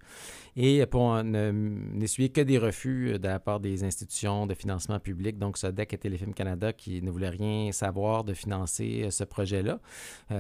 Et 0.56 0.84
pour 0.86 1.22
n'essuyer 1.22 2.28
que 2.28 2.40
des 2.40 2.58
refus 2.58 3.18
de 3.18 3.28
la 3.28 3.40
part 3.40 3.60
des 3.60 3.84
institutions 3.84 4.46
de 4.46 4.54
financement 4.54 5.00
public, 5.00 5.38
donc 5.38 5.58
SODEC 5.58 5.92
et 5.94 5.98
Téléfilm 5.98 6.34
Canada, 6.34 6.72
qui 6.72 7.02
ne 7.02 7.10
voulaient 7.10 7.28
rien 7.28 7.72
savoir 7.72 8.24
de 8.24 8.34
financer 8.34 9.08
ce 9.10 9.24
projet-là, 9.24 9.80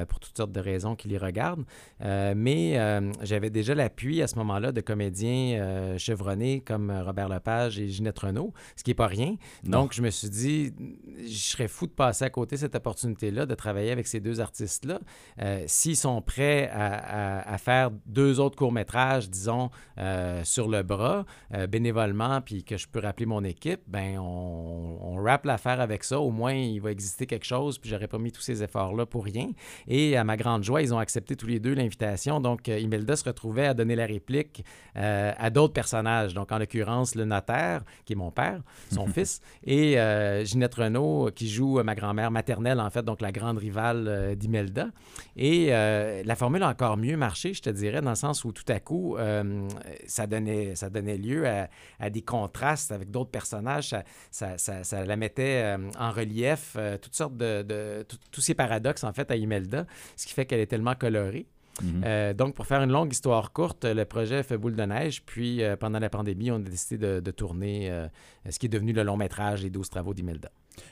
pour 0.08 0.20
toutes 0.20 0.36
sortes 0.36 0.52
de 0.52 0.60
raisons 0.60 0.94
qui 0.96 1.08
les 1.08 1.18
regardent. 1.18 1.64
mais 2.00 2.78
j'avais 3.22 3.50
déjà 3.50 3.74
l'appui 3.74 4.22
à 4.22 4.26
ce 4.26 4.36
moment-là 4.36 4.72
de 4.72 4.80
comédiens 4.80 5.58
euh, 5.60 5.98
chevronnés 5.98 6.60
comme 6.60 6.90
Robert 6.90 7.28
Lepage 7.28 7.78
et 7.78 7.88
Ginette 7.88 8.18
Renault, 8.18 8.52
ce 8.76 8.84
qui 8.84 8.90
n'est 8.90 8.94
pas 8.94 9.06
rien. 9.06 9.36
Donc, 9.62 9.92
je 9.92 10.02
me 10.02 10.10
suis 10.10 10.28
dit, 10.28 10.72
je 11.18 11.32
serais 11.32 11.68
fou 11.68 11.86
de 11.86 11.92
passer 11.92 12.24
à 12.24 12.30
côté 12.30 12.56
cette 12.56 12.74
opportunité-là, 12.74 13.46
de 13.46 13.54
travailler 13.54 13.90
avec 13.90 14.06
ces 14.06 14.20
deux 14.20 14.40
artistes-là. 14.40 15.00
Euh, 15.40 15.64
s'ils 15.66 15.96
sont 15.96 16.20
prêts 16.22 16.70
à, 16.72 17.56
faire 17.58 17.90
deux 18.06 18.40
autres 18.40 18.56
courts-métrages, 18.56 19.30
disons, 19.30 19.70
euh, 19.98 20.03
sur 20.44 20.68
le 20.68 20.82
bras, 20.82 21.24
bénévolement, 21.68 22.40
puis 22.40 22.64
que 22.64 22.76
je 22.76 22.86
peux 22.88 23.00
rappeler 23.00 23.26
mon 23.26 23.44
équipe, 23.44 23.80
ben 23.86 24.18
on, 24.18 24.98
on 25.00 25.22
rappe 25.22 25.44
l'affaire 25.44 25.80
avec 25.80 26.04
ça. 26.04 26.20
Au 26.20 26.30
moins, 26.30 26.54
il 26.54 26.80
va 26.80 26.90
exister 26.90 27.26
quelque 27.26 27.46
chose, 27.46 27.78
puis 27.78 27.90
j'aurais 27.90 28.08
pas 28.08 28.18
mis 28.18 28.32
tous 28.32 28.40
ces 28.40 28.62
efforts-là 28.62 29.06
pour 29.06 29.24
rien. 29.24 29.50
Et 29.86 30.16
à 30.16 30.24
ma 30.24 30.36
grande 30.36 30.64
joie, 30.64 30.82
ils 30.82 30.92
ont 30.94 30.98
accepté 30.98 31.36
tous 31.36 31.46
les 31.46 31.60
deux 31.60 31.74
l'invitation. 31.74 32.40
Donc, 32.40 32.68
Imelda 32.68 33.16
se 33.16 33.24
retrouvait 33.24 33.66
à 33.66 33.74
donner 33.74 33.96
la 33.96 34.06
réplique 34.06 34.64
euh, 34.96 35.32
à 35.36 35.50
d'autres 35.50 35.72
personnages. 35.72 36.34
Donc, 36.34 36.52
en 36.52 36.58
l'occurrence, 36.58 37.14
le 37.14 37.24
notaire, 37.24 37.82
qui 38.04 38.14
est 38.14 38.16
mon 38.16 38.30
père, 38.30 38.60
son 38.92 39.06
fils, 39.14 39.40
et 39.64 39.98
euh, 39.98 40.44
Ginette 40.44 40.74
Renault, 40.74 41.30
qui 41.34 41.48
joue 41.48 41.82
ma 41.82 41.94
grand-mère 41.94 42.30
maternelle, 42.30 42.80
en 42.80 42.90
fait, 42.90 43.02
donc 43.02 43.20
la 43.20 43.32
grande 43.32 43.58
rivale 43.58 44.04
euh, 44.08 44.34
d'Imelda. 44.34 44.88
Et 45.36 45.66
la 45.68 46.36
formule 46.36 46.62
a 46.62 46.68
encore 46.68 46.96
mieux 46.96 47.16
marché, 47.16 47.54
je 47.54 47.62
te 47.62 47.70
dirais, 47.70 48.00
dans 48.00 48.10
le 48.10 48.16
sens 48.16 48.44
où 48.44 48.52
tout 48.52 48.64
à 48.68 48.78
coup, 48.80 49.16
ça, 50.06 50.26
donnait, 50.26 50.74
ça 50.74 50.90
donnait 50.90 51.16
lieu 51.16 51.44
à, 51.46 52.10
des 52.10 52.22
contrastes 52.22 52.92
avec 52.92 53.10
d'autres 53.10 53.30
personnages. 53.30 53.94
Ça, 54.30 54.58
ça, 54.58 55.04
la 55.04 55.16
mettait 55.16 55.76
en 55.98 56.10
relief, 56.10 56.76
toutes 57.00 57.14
sortes 57.14 57.36
de, 57.36 58.06
tous 58.30 58.40
ces 58.40 58.54
paradoxes, 58.54 59.04
en 59.04 59.12
fait, 59.12 59.30
à 59.30 59.36
Imelda, 59.36 59.86
ce 60.16 60.26
qui 60.26 60.32
fait 60.32 60.46
qu'elle 60.46 60.60
est 60.60 60.66
tellement 60.66 60.94
colorée. 60.94 61.46
Mhm. 61.82 62.02
Euh, 62.04 62.34
donc, 62.34 62.54
pour 62.54 62.66
faire 62.66 62.82
une 62.82 62.92
longue 62.92 63.12
histoire 63.12 63.52
courte, 63.52 63.84
le 63.84 64.04
projet 64.04 64.42
fait 64.42 64.56
boule 64.56 64.76
de 64.76 64.84
neige. 64.84 65.22
Puis, 65.24 65.62
euh, 65.62 65.76
pendant 65.76 65.98
la 65.98 66.08
pandémie, 66.08 66.50
on 66.50 66.56
a 66.56 66.60
décidé 66.60 67.20
de, 67.20 67.30
tourner 67.30 67.90
euh, 67.90 68.06
ce 68.48 68.58
qui 68.58 68.66
est 68.66 68.68
devenu 68.68 68.92
le 68.92 69.02
long 69.02 69.16
métrage 69.16 69.62
Les 69.62 69.70
12 69.70 69.88
travaux 69.88 70.14
d'Imelda. 70.14 70.50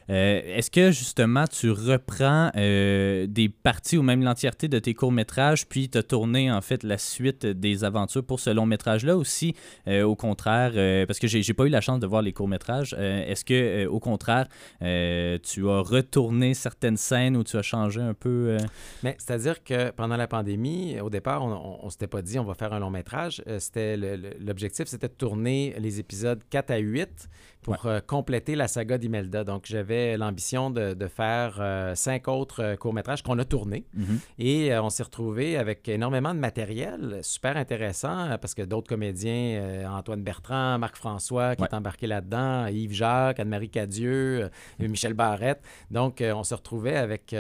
Est-ce 0.09 0.71
que 0.71 0.91
justement 0.91 1.47
tu 1.47 1.71
reprends 1.71 2.51
des 2.55 3.49
parties 3.63 3.97
ou 3.97 4.03
même 4.03 4.23
l'entièreté 4.23 4.69
de 4.69 4.79
tes 4.79 4.95
courts-métrages, 4.95 5.67
puis 5.67 5.89
tu 5.89 5.99
as 5.99 6.03
tourné 6.03 6.51
en 6.51 6.61
fait 6.61 6.83
la 6.83 6.99
suite 6.99 7.47
des 7.47 7.85
aventures 7.85 8.25
pour 8.25 8.41
ce 8.41 8.51
long 8.51 8.67
métrage-là 8.67 9.17
aussi, 9.17 9.55
au 9.89 10.17
contraire, 10.17 10.73
parce 11.07 11.19
que 11.19 11.27
j'ai 11.27 11.55
pas 11.55 11.65
eu 11.65 11.71
la 11.71 11.81
chance 11.81 12.01
de 12.01 12.07
voir 12.07 12.21
les 12.23 12.33
courts-métrages, 12.33 12.95
est-ce 12.95 13.45
que 13.45 13.87
au 13.87 14.01
contraire 14.01 14.49
tu 14.81 15.69
as 15.69 15.81
retourné 15.81 16.55
certaines 16.55 16.97
scènes 16.97 17.37
ou 17.37 17.45
tu 17.45 17.57
as 17.57 17.63
changé 17.63 18.01
un 18.01 18.15
peu 18.15 18.59
Mais 19.03 19.17
c'est-à-dire 19.19 19.63
que 19.65 19.91
pendant 19.91 20.17
la 20.17 20.27
pandémie, 20.27 21.01
au 21.01 21.11
départ, 21.11 21.45
on 21.45 21.85
ne 21.85 21.91
s'était 21.91 22.07
pas 22.07 22.23
dit 22.23 22.39
on 22.39 22.45
va 22.45 22.55
faire 22.55 22.73
un 22.73 22.81
long 22.81 22.91
métrage. 22.91 23.43
Euh, 23.47 23.59
c'était 23.59 23.97
L'objectif, 24.41 24.87
c'était 24.87 25.09
de 25.09 25.15
tourner 25.15 25.75
les 25.79 26.01
épisodes 26.01 26.43
4 26.51 26.71
à 26.71 26.79
8 26.79 27.29
pour 27.63 27.87
euh, 27.87 28.01
compléter 28.01 28.55
la 28.55 28.69
saga 28.69 28.99
d'Imelda. 28.99 29.45
Donc, 29.45 29.65
j'avais 29.67 30.17
l'ambition 30.17 30.71
de, 30.71 30.95
faire 31.07 31.59
euh, 31.61 31.95
cinq 31.95 32.29
autres 32.29 32.77
courts-métrages 32.77 33.23
qu'on 33.23 33.39
a 33.39 33.45
tournés. 33.45 33.85
Mhm. 33.95 34.19
Et 34.39 34.77
on 34.79 34.91
s'est 34.91 35.03
retrouvé 35.03 35.57
avec 35.57 35.89
énormément 35.89 36.35
de 36.35 36.39
matériel, 36.39 37.21
super 37.23 37.57
intéressant, 37.57 38.37
parce 38.41 38.55
que 38.55 38.63
d'autres 38.63 38.89
comédiens, 38.89 39.91
Antoine 39.91 40.23
Bertrand, 40.23 40.79
Marc-François, 40.79 41.57
qui 41.57 41.65
est 41.65 41.75
embarqué 41.75 42.07
là-dedans, 42.07 42.67
Yves 42.67 42.93
Jacques, 42.93 43.41
Anne-Marie 43.41 43.71
Cadieux, 43.71 44.51
Michel 44.79 45.15
Barrette. 45.15 45.63
Donc, 45.91 46.23
on 46.23 46.45
se 46.45 46.55
retrouvait 46.55 46.97
avec, 46.97 47.35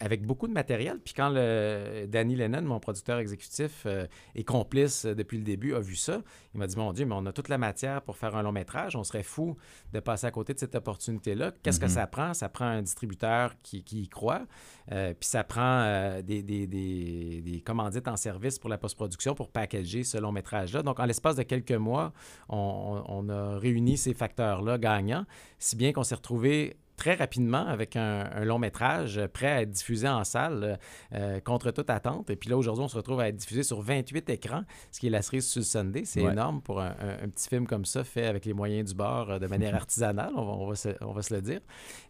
avec 0.00 0.24
beaucoup 0.24 0.48
de 0.48 0.52
matériel. 0.52 0.98
Puis 1.04 1.14
quand 1.14 1.30
le 1.30 2.06
Danny 2.06 2.36
Lennon, 2.36 2.62
mon 2.62 2.80
producteur 2.80 3.18
exécutif 3.18 3.84
euh, 3.86 4.06
et 4.34 4.44
complice 4.44 5.04
euh, 5.04 5.14
depuis 5.14 5.38
le 5.38 5.44
début, 5.44 5.74
a 5.74 5.80
vu 5.80 5.96
ça. 5.96 6.22
Il 6.54 6.58
m'a 6.58 6.66
dit 6.66 6.76
Mon 6.76 6.92
Dieu, 6.92 7.06
mais 7.06 7.14
on 7.16 7.26
a 7.26 7.32
toute 7.32 7.48
la 7.48 7.58
matière 7.58 8.02
pour 8.02 8.16
faire 8.16 8.36
un 8.36 8.42
long 8.42 8.52
métrage. 8.52 8.96
On 8.96 9.04
serait 9.12 9.22
fou 9.22 9.56
de 9.92 10.00
passer 10.00 10.26
à 10.26 10.30
côté 10.30 10.54
de 10.54 10.58
cette 10.58 10.74
opportunité-là. 10.74 11.52
Qu'est-ce 11.62 11.80
que 11.80 11.86
mhm. 11.86 11.90
ça 11.90 12.06
prend? 12.06 12.34
Ça 12.34 12.48
prend 12.48 12.64
un 12.64 12.82
distributeur 12.82 13.54
qui, 13.62 13.84
y 13.92 14.08
croit. 14.08 14.42
Euh, 14.90 15.14
puis 15.18 15.28
ça 15.28 15.44
prend 15.44 16.20
des, 16.22 16.42
des, 16.42 17.62
commandites 17.64 18.08
en 18.08 18.16
service 18.16 18.58
pour 18.58 18.70
la 18.70 18.78
post-production 18.78 19.34
pour 19.34 19.50
packager 19.50 20.04
ce 20.04 20.18
long 20.18 20.32
métrage-là. 20.32 20.82
Donc, 20.82 20.98
en 21.00 21.04
l'espace 21.04 21.36
de 21.36 21.42
quelques 21.42 21.72
mois, 21.72 22.12
on, 22.48 23.02
on 23.06 23.28
a 23.28 23.58
réuni 23.58 23.96
ces 23.96 24.14
facteurs-là 24.14 24.78
gagnants, 24.78 25.24
si 25.58 25.76
bien 25.76 25.92
qu'on 25.92 26.02
s'est 26.02 26.14
retrouvé 26.14 26.76
très 27.02 27.14
rapidement 27.14 27.66
avec 27.66 27.96
un, 27.96 28.44
long 28.44 28.60
métrage 28.60 29.20
prêt 29.32 29.50
à 29.50 29.62
être 29.62 29.70
diffusé 29.70 30.06
en 30.06 30.22
salle 30.22 30.78
euh, 31.12 31.40
contre 31.40 31.72
toute 31.72 31.90
attente. 31.90 32.30
Et 32.30 32.36
puis 32.36 32.48
là, 32.48 32.56
aujourd'hui, 32.56 32.84
on 32.84 32.88
se 32.88 32.96
retrouve 32.96 33.18
à 33.18 33.26
être 33.26 33.34
diffusé 33.34 33.64
sur 33.64 33.82
28 33.82 34.30
écrans, 34.30 34.62
ce 34.92 35.00
qui 35.00 35.08
est 35.08 35.10
la 35.10 35.20
série 35.20 35.42
sur 35.42 35.64
Sunday. 35.64 36.04
C'est 36.04 36.20
énorme 36.20 36.62
pour 36.62 36.80
un, 36.80 36.94
petit 37.34 37.48
film 37.48 37.66
comme 37.66 37.84
ça, 37.84 38.04
fait 38.04 38.26
avec 38.26 38.44
les 38.44 38.52
moyens 38.52 38.90
du 38.90 38.94
bord 38.94 39.32
euh, 39.32 39.38
de 39.40 39.48
manière 39.48 39.74
artisanale, 39.82 40.30
on 40.36 40.68
va, 40.68 40.76
se, 40.76 40.90
on 41.00 41.10
va 41.10 41.22
se, 41.22 41.34
le 41.34 41.42
dire. 41.42 41.60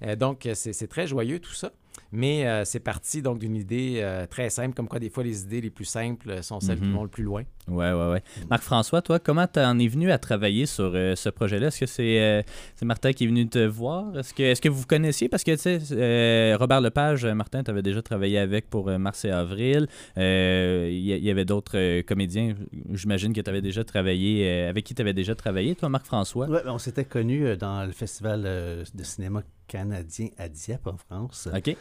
Euh, 0.02 0.14
donc, 0.14 0.46
c'est 0.52 0.88
très 0.88 1.06
joyeux 1.06 1.40
tout 1.40 1.54
ça. 1.54 1.72
Mais 2.12 2.46
euh, 2.46 2.64
c'est 2.64 2.80
parti 2.80 3.22
donc 3.22 3.38
d'une 3.38 3.56
idée 3.56 4.00
euh, 4.02 4.26
très 4.26 4.50
simple, 4.50 4.74
comme 4.74 4.88
quoi 4.88 4.98
des 4.98 5.10
fois 5.10 5.24
les 5.24 5.42
idées 5.42 5.60
les 5.60 5.70
plus 5.70 5.84
simples 5.84 6.42
sont 6.42 6.60
celles 6.60 6.78
qui 6.78 6.86
mhm. 6.86 6.94
vont 6.94 7.02
le 7.04 7.08
plus 7.08 7.24
loin. 7.24 7.42
Oui, 7.68 7.86
oui, 7.86 8.04
oui. 8.12 8.18
Marc-François, 8.50 9.02
toi, 9.02 9.18
comment 9.18 9.46
tu 9.46 9.60
en 9.60 9.78
es 9.78 9.86
venu 9.86 10.10
à 10.10 10.18
travailler 10.18 10.66
sur 10.66 10.92
euh, 10.94 11.14
ce 11.14 11.28
projet-là? 11.28 11.68
Est-ce 11.68 11.80
que 11.80 11.86
c'est 11.86 12.84
Martin 12.84 13.12
qui 13.12 13.24
est 13.24 13.26
venu 13.28 13.48
te 13.48 13.64
voir? 13.64 14.18
Est-ce 14.18 14.34
que, 14.34 14.42
est 14.42 14.60
que 14.60 14.68
vous 14.68 14.84
connaissiez? 14.84 15.28
Parce 15.28 15.44
que, 15.44 15.52
tu 15.52 15.80
sais, 15.80 16.54
Robert 16.56 16.80
Lepage, 16.80 17.24
Martin, 17.24 17.62
tu 17.62 17.70
avais 17.70 17.82
déjà 17.82 18.02
travaillé 18.02 18.38
avec 18.38 18.68
pour 18.68 18.90
Mars 18.98 19.24
et 19.24 19.30
Avril. 19.30 19.86
Il 20.16 20.98
y, 20.98 21.30
avait 21.30 21.44
d'autres 21.44 22.02
comédiens, 22.02 22.54
j'imagine, 22.92 23.32
que 23.32 23.40
tu 23.40 23.48
avais 23.48 23.62
déjà 23.62 23.84
travaillé, 23.84 24.64
avec 24.64 24.84
qui 24.84 24.94
tu 24.94 25.02
avais 25.02 25.14
déjà 25.14 25.34
travaillé, 25.34 25.74
toi, 25.74 25.88
Marc-François? 25.88 26.48
Oui, 26.48 26.58
on 26.66 26.78
s'était 26.78 27.04
connus 27.04 27.56
dans 27.56 27.84
le 27.84 27.92
festival 27.92 28.42
de 28.42 29.02
cinéma 29.02 29.42
canadien 29.72 30.28
à 30.36 30.50
Dieppe 30.50 30.86
en 30.86 30.98
France. 30.98 31.48
OK. 31.50 31.76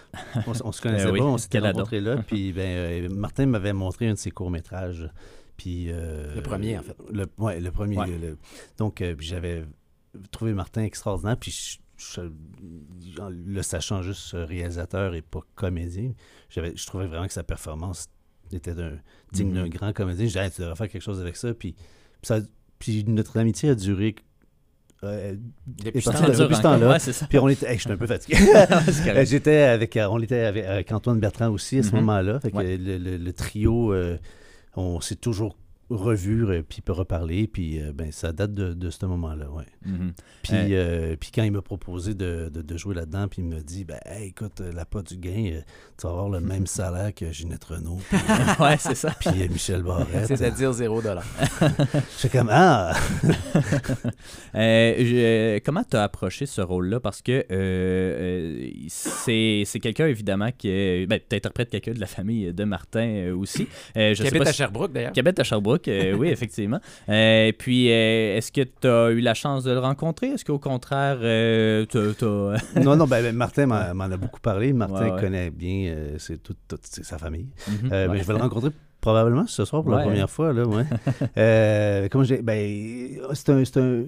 On, 0.48 0.72
se 0.72 0.82
connaissait 0.82 1.10
eh 1.14 1.18
pas, 1.18 1.26
on 1.26 1.38
s'était 1.38 1.60
rencontrés 1.60 2.00
là. 2.00 2.24
Puis 2.28 2.54
ben, 2.54 2.62
euh, 2.62 3.10
Martin 3.10 3.48
m'avait 3.48 3.74
montré 3.74 4.08
un 4.08 4.14
de 4.14 4.18
ses 4.18 4.32
courts-métrages. 4.32 5.10
Puis, 5.58 5.92
euh, 5.92 6.34
le 6.34 6.42
premier, 6.42 6.78
en 6.78 6.84
fait. 6.84 6.96
Le, 7.12 7.26
ouais, 7.38 7.60
le 7.60 7.70
premier. 7.70 7.98
donc, 8.78 9.02
euh, 9.02 9.14
j'avais 9.20 9.66
trouvé 10.32 10.54
Martin 10.54 10.84
extraordinaire. 10.84 11.36
Puis, 11.36 11.80
le 12.18 13.62
sachant 13.62 14.02
juste 14.02 14.32
réalisateur 14.34 15.14
et 15.14 15.22
pas 15.22 15.42
comédien, 15.56 16.14
je 16.50 16.86
trouvais 16.86 17.08
vraiment 17.08 17.28
que 17.28 17.34
sa 17.34 17.44
performance 17.44 18.08
était 18.54 18.74
d'un, 18.74 18.98
digne 19.34 19.54
d'un 19.54 19.66
mm-hmm. 19.66 19.70
grand 19.70 19.94
comédien. 19.94 20.26
Je 20.26 20.30
disais, 20.30 20.50
tu 20.50 20.62
devrais 20.62 20.78
faire 20.78 20.90
quelque 20.90 21.04
chose 21.04 21.20
avec 21.20 21.36
ça. 21.36 21.54
Puis, 21.54 21.76
ça, 22.24 22.40
puis 22.80 23.04
notre 23.04 23.38
amitié 23.38 23.70
a 23.70 23.76
duré 23.76 24.16
euh, 25.04 25.36
depuis 25.68 26.02
ce 26.02 26.62
temps-là. 26.62 26.98
puis 27.28 27.40
on 27.40 27.48
était, 27.48 27.74
je 27.74 27.82
suis 27.82 27.92
un 27.92 27.98
peu 27.98 28.08
fatigué. 28.08 28.38
Euh, 29.08 29.26
j'étais 29.26 29.62
avec, 29.62 29.98
euh, 29.98 30.08
on 30.10 30.22
était 30.22 30.42
avec, 30.42 30.92
Antoine 30.92 31.20
Bertrand 31.20 31.50
aussi 31.50 31.80
à 31.80 31.84
ce 31.84 31.90
mm-hmm. 31.90 31.96
moment-là. 31.96 32.40
le, 32.54 33.32
trio, 33.32 33.96
on 34.76 35.02
s'est 35.02 35.16
toujours 35.16 35.58
revu, 35.96 36.46
euh, 36.46 36.64
puis 36.68 36.82
peut 36.82 36.92
reparler. 36.92 37.48
Puis 37.48 37.80
euh, 37.80 37.92
ben, 37.94 38.12
ça 38.12 38.32
date 38.32 38.54
de, 38.54 38.90
ce 38.90 39.06
moment-là, 39.06 39.50
ouais. 39.50 39.66
Mm-hmm. 39.88 40.12
Puis, 40.44 40.76
euh, 40.76 41.16
puis 41.20 41.32
quand 41.34 41.44
il 41.44 41.52
m'a 41.52 41.62
proposé 41.62 42.14
de, 42.14 42.50
de, 42.50 42.78
jouer 42.78 42.96
là-dedans, 42.96 43.28
puis 43.28 43.42
il 43.42 43.48
me 43.48 43.62
dit 43.62 43.84
ben, 43.84 44.00
écoute, 44.22 44.62
la 44.74 44.86
pas 44.86 45.02
du 45.02 45.18
gain, 45.18 45.62
tu 45.98 46.08
vas 46.08 46.10
avoir 46.10 46.30
le 46.30 46.40
même 46.40 46.66
salaire 46.68 47.14
que 47.14 47.32
Ginette 47.32 47.64
Renault. 47.64 48.00
ouais, 48.60 48.78
c'est 48.78 48.96
ça. 48.96 49.12
Puis 49.20 49.48
Michel 49.50 49.84
Barrette. 49.84 50.28
C'est-à-dire 50.28 50.74
zéro 50.74 51.02
dollar. 51.02 51.26
Je 52.22 52.28
comme 52.28 52.50
Ah 52.52 52.94
Comment 55.64 55.84
tu 55.84 55.98
as 55.98 56.04
approché 56.04 56.46
ce 56.46 56.62
rôle-là? 56.62 57.00
Parce 57.00 57.22
que 57.22 57.46
c'est 58.88 59.80
quelqu'un, 59.80 60.08
évidemment, 60.08 60.50
qui 60.58 60.70
est. 60.70 61.06
Ben, 61.06 61.20
tu 61.28 61.36
interprètes 61.36 61.70
quelqu'un 61.70 61.94
de 61.94 62.00
la 62.00 62.08
famille 62.08 62.54
de 62.54 62.64
Martin 62.64 63.34
aussi. 63.36 63.68
je 63.96 64.14
qui 64.14 64.28
habite 64.28 64.48
à 64.48 64.54
Sherbrooke, 64.54 64.94
d'ailleurs. 64.94 65.12
Qui 65.12 65.20
habite 65.20 65.40
à 65.40 65.44
Sherbrooke. 65.44 65.81
Euh, 65.88 66.14
oui, 66.14 66.28
effectivement. 66.32 66.80
Euh, 67.10 67.48
et 67.48 67.54
puis, 67.54 67.92
euh, 67.92 68.38
est-ce 68.38 68.52
que 68.52 68.62
tu 68.62 68.88
as 68.88 69.12
eu 69.12 69.20
la 69.22 69.34
chance 69.34 69.64
de 69.64 69.72
le 69.72 69.80
rencontrer? 69.80 70.28
Est-ce 70.28 70.46
qu'au 70.46 70.60
contraire, 70.60 71.18
tu 71.88 71.98
non, 72.80 72.96
non, 72.96 73.08
ben, 73.08 73.24
ben 73.24 73.36
Martin 73.36 73.66
m'en 73.66 74.00
a 74.00 74.18
beaucoup 74.18 74.42
parlé. 74.42 74.74
Martin 74.74 75.18
connaît 75.20 75.50
bien 75.50 75.96
c'est 76.18 76.42
toute, 76.42 76.58
sa 76.84 77.18
famille. 77.18 77.48
Mhm. 77.68 77.90
mais 77.92 78.18
je 78.18 78.24
vais 78.24 78.34
le 78.34 78.40
rencontrer 78.40 78.72
Probablement 79.02 79.48
ce 79.48 79.66
soir 79.66 79.84
pour 79.84 79.92
la 79.92 80.04
première 80.04 80.30
fois. 80.30 80.54
Là, 80.54 80.66
ouais. 80.66 80.86
euh, 81.38 82.08
comme 82.10 82.24
j'ai, 82.24 82.42
ben, 82.42 83.20
c'est 83.34 83.50
un, 83.50 83.66
c'est 83.66 83.78
un 83.80 84.04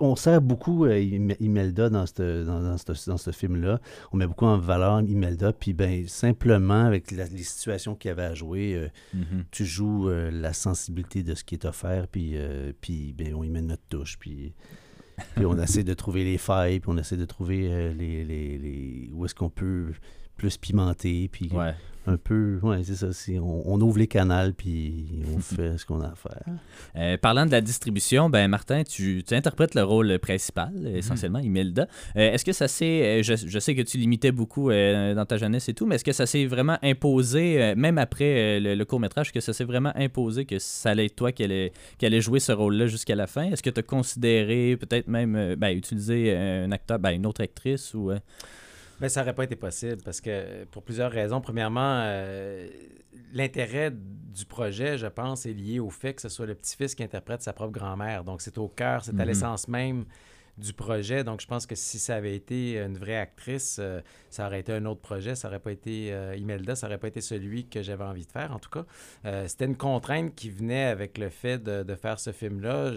on 0.00 0.16
sert 0.16 0.42
beaucoup 0.42 0.84
euh, 0.84 0.98
Imelda 1.40 1.88
dans 1.88 2.06
ce 2.06 2.44
dans, 2.44 2.60
dans, 2.60 2.76
dans 3.06 3.16
ce 3.16 3.30
film-là. 3.30 3.80
On 4.12 4.16
met 4.16 4.26
beaucoup 4.26 4.44
en 4.44 4.58
valeur 4.58 5.00
Imelda. 5.00 5.52
Puis 5.52 5.72
ben, 5.72 6.06
simplement, 6.06 6.84
avec 6.84 7.10
les 7.10 7.42
situations 7.42 7.94
qu'il 7.94 8.10
y 8.10 8.12
avait 8.12 8.24
à 8.24 8.34
jouer, 8.34 8.74
euh, 8.74 8.88
mm-hmm. 9.16 9.44
tu 9.50 9.64
joues 9.64 10.08
euh, 10.08 10.30
la 10.30 10.52
sensibilité 10.52 11.22
de 11.22 11.34
ce 11.34 11.44
qui 11.44 11.54
est 11.54 11.64
offert. 11.64 12.08
Puis, 12.08 12.36
puis 12.80 13.14
ben, 13.16 13.34
on 13.34 13.42
y 13.42 13.48
met 13.48 13.62
notre 13.62 13.84
touche. 13.88 14.18
Puis, 14.18 14.52
puis 15.34 15.46
on 15.46 15.58
essaie 15.58 15.84
de 15.84 15.94
trouver 15.94 16.24
les 16.24 16.38
failles. 16.38 16.80
Puis 16.80 16.90
on 16.92 16.98
essaie 16.98 17.16
de 17.16 17.24
trouver 17.24 17.94
les, 17.94 18.24
les, 18.24 18.58
les, 18.58 19.10
où 19.12 19.24
est-ce 19.24 19.34
qu'on 19.34 19.50
peut 19.50 19.92
plus 20.36 20.58
pimenter. 20.58 21.28
Puis 21.28 21.50
un 22.06 22.16
peu, 22.16 22.58
ouais, 22.62 22.82
c'est 22.84 22.94
ça. 22.94 23.08
On, 23.40 23.80
ouvre 23.80 23.98
les 23.98 24.06
canals 24.06 24.54
puis 24.54 25.06
on 25.34 25.38
fait 25.40 25.76
ce 25.76 25.84
qu'on 25.84 26.00
a 26.00 26.06
à 26.06 26.14
faire. 26.14 26.42
Euh, 26.96 27.16
parlant 27.16 27.46
de 27.46 27.50
la 27.50 27.60
distribution, 27.60 28.30
ben 28.30 28.48
Martin, 28.48 28.84
tu, 28.84 29.24
interprètes 29.32 29.74
le 29.74 29.82
rôle 29.82 30.18
principal, 30.18 30.72
mhm. 30.72 30.96
essentiellement, 30.96 31.40
Imelda. 31.40 31.88
Euh, 32.16 32.32
est-ce 32.32 32.44
que 32.44 32.52
ça 32.52 32.68
s'est, 32.68 33.20
euh, 33.20 33.22
je, 33.22 33.58
sais 33.58 33.74
que 33.74 33.82
tu 33.82 33.98
limitais 33.98 34.32
beaucoup 34.32 34.70
dans 34.70 35.26
ta 35.26 35.36
jeunesse 35.36 35.68
et 35.68 35.74
tout, 35.74 35.86
mais 35.86 35.96
est-ce 35.96 36.04
que 36.04 36.12
ça 36.12 36.26
s'est 36.26 36.46
vraiment 36.46 36.78
imposé, 36.82 37.74
même 37.76 37.98
après 37.98 38.60
le, 38.60 38.84
court 38.84 39.00
métrage, 39.00 39.32
que 39.32 39.40
ça 39.40 39.52
s'est 39.52 39.64
vraiment 39.64 39.92
imposé 39.96 40.44
que 40.44 40.58
ça 40.58 40.90
allait 40.90 41.06
être 41.06 41.16
toi 41.16 41.32
qui 41.32 41.42
allait, 41.42 41.72
qui 41.98 42.06
allait 42.06 42.20
jouer 42.20 42.38
ce 42.38 42.52
rôle-là 42.52 42.86
jusqu'à 42.86 43.16
la 43.16 43.26
fin? 43.26 43.50
Est-ce 43.50 43.62
que 43.62 43.70
tu 43.70 43.80
as 43.80 43.82
considéré 43.82 44.76
peut-être 44.76 45.08
même 45.08 45.56
ben, 45.56 45.76
utiliser 45.76 46.36
un 46.36 46.70
acteur, 46.70 46.98
ben, 46.98 47.10
une 47.10 47.26
autre 47.26 47.42
actrice 47.42 47.94
ou 47.94 48.12
mais 49.00 49.08
ça 49.08 49.20
n'aurait 49.20 49.34
pas 49.34 49.44
été 49.44 49.56
possible 49.56 50.02
parce 50.02 50.20
que 50.20 50.64
pour 50.66 50.82
plusieurs 50.82 51.10
raisons. 51.10 51.40
Premièrement, 51.40 52.00
euh, 52.04 52.68
l'intérêt 53.32 53.92
du 53.92 54.44
projet, 54.44 54.98
je 54.98 55.06
pense, 55.06 55.46
est 55.46 55.52
lié 55.52 55.80
au 55.80 55.90
fait 55.90 56.14
que 56.14 56.22
ce 56.22 56.28
soit 56.28 56.46
le 56.46 56.54
petit-fils 56.54 56.94
qui 56.94 57.02
interprète 57.02 57.42
sa 57.42 57.52
propre 57.52 57.72
grand-mère. 57.72 58.24
Donc, 58.24 58.40
c'est 58.40 58.58
au 58.58 58.68
cœur, 58.68 59.04
c'est 59.04 59.12
à 59.12 59.14
mhm. 59.14 59.26
l'essence 59.26 59.68
même 59.68 60.04
du 60.56 60.72
projet. 60.72 61.22
Donc, 61.22 61.42
je 61.42 61.46
pense 61.46 61.66
que 61.66 61.74
si 61.74 61.98
ça 61.98 62.16
avait 62.16 62.34
été 62.34 62.78
une 62.78 62.96
vraie 62.96 63.18
actrice, 63.18 63.76
euh, 63.78 64.00
ça 64.30 64.46
aurait 64.46 64.60
été 64.60 64.72
un 64.72 64.86
autre 64.86 65.02
projet. 65.02 65.34
Ça 65.34 65.48
n'aurait 65.48 65.60
pas 65.60 65.72
été 65.72 66.12
euh, 66.12 66.34
Imelda, 66.36 66.74
ça 66.74 66.86
n'aurait 66.86 66.98
pas 66.98 67.08
été 67.08 67.20
celui 67.20 67.66
que 67.66 67.82
j'avais 67.82 68.04
envie 68.04 68.24
de 68.24 68.32
faire, 68.32 68.52
en 68.52 68.58
tout 68.58 68.70
cas. 68.70 68.86
C'était 69.46 69.66
une 69.66 69.76
contrainte 69.76 70.34
qui 70.34 70.48
venait 70.48 70.84
avec 70.84 71.18
le 71.18 71.28
fait 71.28 71.62
de, 71.62 71.82
de 71.82 71.94
faire 71.94 72.18
ce 72.18 72.32
film-là 72.32 72.92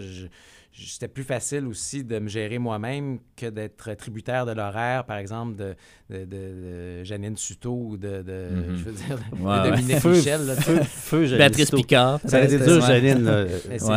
c'était 0.72 1.08
plus 1.08 1.24
facile 1.24 1.66
aussi 1.66 2.04
de 2.04 2.18
me 2.18 2.28
gérer 2.28 2.58
moi-même 2.58 3.18
que 3.36 3.46
d'être 3.46 3.92
tributaire 3.94 4.46
de 4.46 4.52
l'horaire, 4.52 5.04
par 5.04 5.16
exemple, 5.16 5.56
de, 5.56 5.74
de, 6.08 6.24
de, 6.24 7.04
Janine 7.04 7.36
Suto 7.36 7.72
ou 7.72 7.96
de, 7.96 8.22
de 8.22 8.48
mhm. 8.52 8.76
je 8.76 8.84
veux 8.84 8.92
dire, 8.92 9.18
de 9.18 9.70
Dominique 9.70 10.04
Michel. 10.04 10.46
Là, 10.46 10.54
feu, 10.54 10.80
feu 10.82 11.36
Béatrice 11.36 11.70
Picard. 11.70 12.20
Ça 12.24 12.38
a 12.38 12.42
été 12.42 12.58
dur, 12.58 12.80
Janine. 12.80 13.48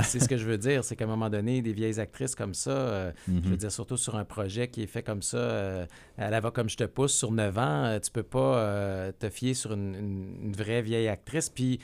C'est 0.03 0.19
ce 0.19 0.27
que 0.27 0.37
je 0.37 0.45
veux 0.45 0.57
dire, 0.57 0.83
c'est 0.83 0.95
qu'à 0.95 1.05
un 1.05 1.07
moment 1.07 1.29
donné, 1.29 1.61
des 1.61 1.73
vieilles 1.73 1.99
actrices 1.99 2.35
comme 2.35 2.53
ça, 2.53 2.71
euh, 2.71 3.11
je 3.27 3.33
veux 3.33 3.51
mhm. 3.51 3.57
dire, 3.57 3.71
surtout 3.71 3.97
sur 3.97 4.15
un 4.15 4.25
projet 4.25 4.67
qui 4.67 4.83
est 4.83 4.87
fait 4.87 5.03
comme 5.03 5.21
ça, 5.21 5.37
euh, 5.37 5.85
à 6.17 6.29
la 6.29 6.39
va 6.39 6.51
comme 6.51 6.69
je 6.69 6.77
te 6.77 6.85
pousse, 6.85 7.13
sur 7.13 7.31
9 7.31 7.57
ans, 7.57 7.61
euh, 7.85 7.99
tu 7.99 8.09
peux 8.11 8.23
pas 8.23 9.11
te 9.19 9.29
fier 9.29 9.53
sur 9.53 9.73
une, 9.73 9.95
une, 9.95 10.37
une 10.45 10.53
vraie 10.53 10.81
vieille 10.81 11.07
actrice. 11.07 11.49
Puis 11.49 11.79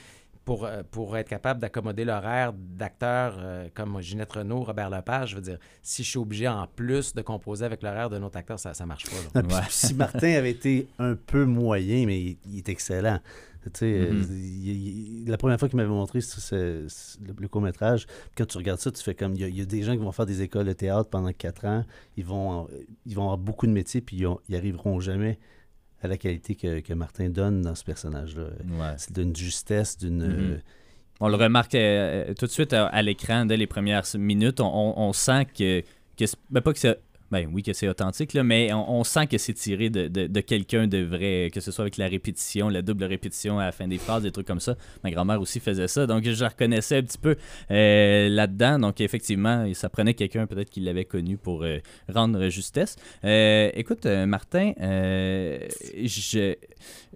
pour, 0.49 0.65
euh, 0.65 0.81
pour 0.89 1.15
être 1.15 1.29
capable 1.29 1.59
d'accommoder 1.59 2.05
l'horaire 2.05 2.53
d'acteurs 2.53 3.35
euh, 3.37 3.67
comme 3.75 4.01
Ginette 4.01 4.31
Renault, 4.31 4.63
Robert 4.63 4.89
Lepage, 4.89 5.29
je 5.29 5.35
veux 5.35 5.43
dire, 5.43 5.59
si 5.83 6.03
je 6.03 6.09
suis 6.09 6.17
obligé 6.17 6.47
en 6.47 6.65
plus 6.65 7.13
de 7.13 7.21
composer 7.21 7.65
avec 7.65 7.83
l'horaire 7.83 8.09
d'un 8.09 8.23
autre 8.23 8.35
acteur, 8.37 8.59
ça 8.59 8.71
ne 8.79 8.85
marche 8.87 9.05
pas. 9.05 9.61
si 9.69 9.93
Martin 9.93 10.33
avait 10.33 10.49
été 10.49 10.87
un 10.97 11.13
peu 11.13 11.45
moyen, 11.45 12.07
mais 12.07 12.19
il, 12.19 12.57
est 12.57 12.67
excellent. 12.67 13.19
Mm-hmm. 13.67 15.29
la 15.29 15.37
première 15.37 15.59
fois 15.59 15.69
qu'il 15.69 15.77
m'avait 15.77 15.89
montré 15.89 16.17
le, 16.51 17.47
court-métrage, 17.47 18.07
quand 18.35 18.47
tu 18.47 18.57
regardes 18.57 18.79
ça, 18.79 18.89
tu 18.89 19.03
fais 19.03 19.13
comme. 19.13 19.35
Il 19.35 19.55
y, 19.55 19.61
a, 19.61 19.65
des 19.65 19.83
gens 19.83 19.91
qui 19.91 19.99
vont 19.99 20.11
faire 20.11 20.25
des 20.25 20.41
écoles 20.41 20.65
de 20.65 20.73
théâtre 20.73 21.11
pendant 21.11 21.31
quatre 21.31 21.65
ans, 21.65 21.85
ils 22.17 22.25
vont, 22.25 22.67
ils 23.05 23.15
vont 23.15 23.23
avoir 23.23 23.37
beaucoup 23.37 23.67
de 23.67 23.71
métiers, 23.71 24.01
puis 24.01 24.17
ils, 24.17 24.27
ils 24.47 24.55
arriveront 24.55 24.99
jamais 24.99 25.37
à 26.01 26.07
la 26.07 26.17
qualité 26.17 26.55
que, 26.55 26.93
Martin 26.93 27.29
donne 27.29 27.61
dans 27.61 27.75
ce 27.75 27.83
personnage-là. 27.83 28.95
C'est 28.97 29.13
d'une 29.13 29.35
justesse, 29.35 29.97
d'une. 29.97 30.23
Mm-hmm. 30.23 30.53
Euh, 30.53 30.57
on 31.19 31.27
le 31.27 31.35
remarque 31.35 31.75
euh, 31.75 32.33
tout 32.33 32.45
de 32.45 32.51
suite 32.51 32.73
à, 32.73 33.01
l'écran 33.01 33.45
dès 33.45 33.57
les 33.57 33.67
premières 33.67 34.03
minutes. 34.17 34.61
On, 34.61 35.11
sent 35.13 35.45
que, 35.45 35.81
que 36.17 36.25
ben, 36.49 36.61
pas 36.61 36.71
que 36.71 36.79
c'est 36.79 36.97
ben 37.31 37.47
oui, 37.53 37.61
que 37.61 37.73
c'est 37.73 37.87
authentique, 37.87 38.33
là, 38.33 38.43
mais 38.43 38.73
on, 38.73 39.03
sent 39.03 39.27
que 39.27 39.37
c'est 39.37 39.53
tiré 39.53 39.89
de, 39.89 40.07
de, 40.07 40.39
quelqu'un 40.41 40.87
de 40.87 40.99
vrai, 40.99 41.51
que 41.53 41.59
ce 41.59 41.71
soit 41.71 41.83
avec 41.83 41.97
la 41.97 42.07
répétition, 42.07 42.69
la 42.69 42.81
double 42.81 43.03
répétition 43.03 43.59
à 43.59 43.65
la 43.65 43.71
fin 43.71 43.87
des 43.87 43.99
phrases, 43.99 44.23
des 44.23 44.31
trucs 44.31 44.47
comme 44.47 44.59
ça. 44.59 44.75
Ma 45.03 45.11
grand-mère 45.11 45.39
aussi 45.39 45.59
faisait 45.59 45.87
ça, 45.87 46.07
donc 46.07 46.23
je 46.23 46.41
la 46.41 46.49
reconnaissais 46.49 46.97
un 46.97 47.03
petit 47.03 47.17
peu 47.17 47.35
euh, 47.69 48.29
là-dedans. 48.29 48.79
Donc 48.79 48.99
effectivement, 48.99 49.71
ça 49.73 49.89
prenait 49.89 50.15
quelqu'un 50.15 50.47
peut-être 50.47 50.69
qui 50.69 50.79
l'avait 50.79 51.05
connu 51.05 51.37
pour 51.37 51.63
euh, 51.63 51.77
rendre 52.11 52.49
justesse. 52.49 52.95
Euh, 53.23 53.69
écoute, 53.75 54.05
Martin, 54.05 54.73
je, 54.79 56.55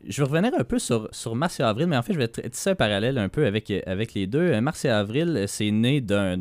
je 0.07 0.21
vais 0.21 0.27
revenir 0.27 0.51
un 0.57 0.63
peu 0.63 0.77
sur, 0.77 1.09
sur 1.11 1.35
Mars 1.35 1.59
et 1.59 1.63
Avril, 1.63 1.87
mais 1.87 1.97
en 1.97 2.03
fait, 2.03 2.13
je 2.13 2.19
vais 2.19 2.27
tisser 2.27 2.71
un 2.71 2.75
parallèle 2.75 3.17
un 3.17 3.29
peu 3.29 3.47
avec, 3.47 3.71
avec 3.87 4.13
les 4.13 4.27
deux. 4.27 4.59
Mars 4.61 4.85
et 4.85 4.89
Avril, 4.89 5.45
c'est 5.47 5.71
né 5.71 6.01
d'un 6.01 6.37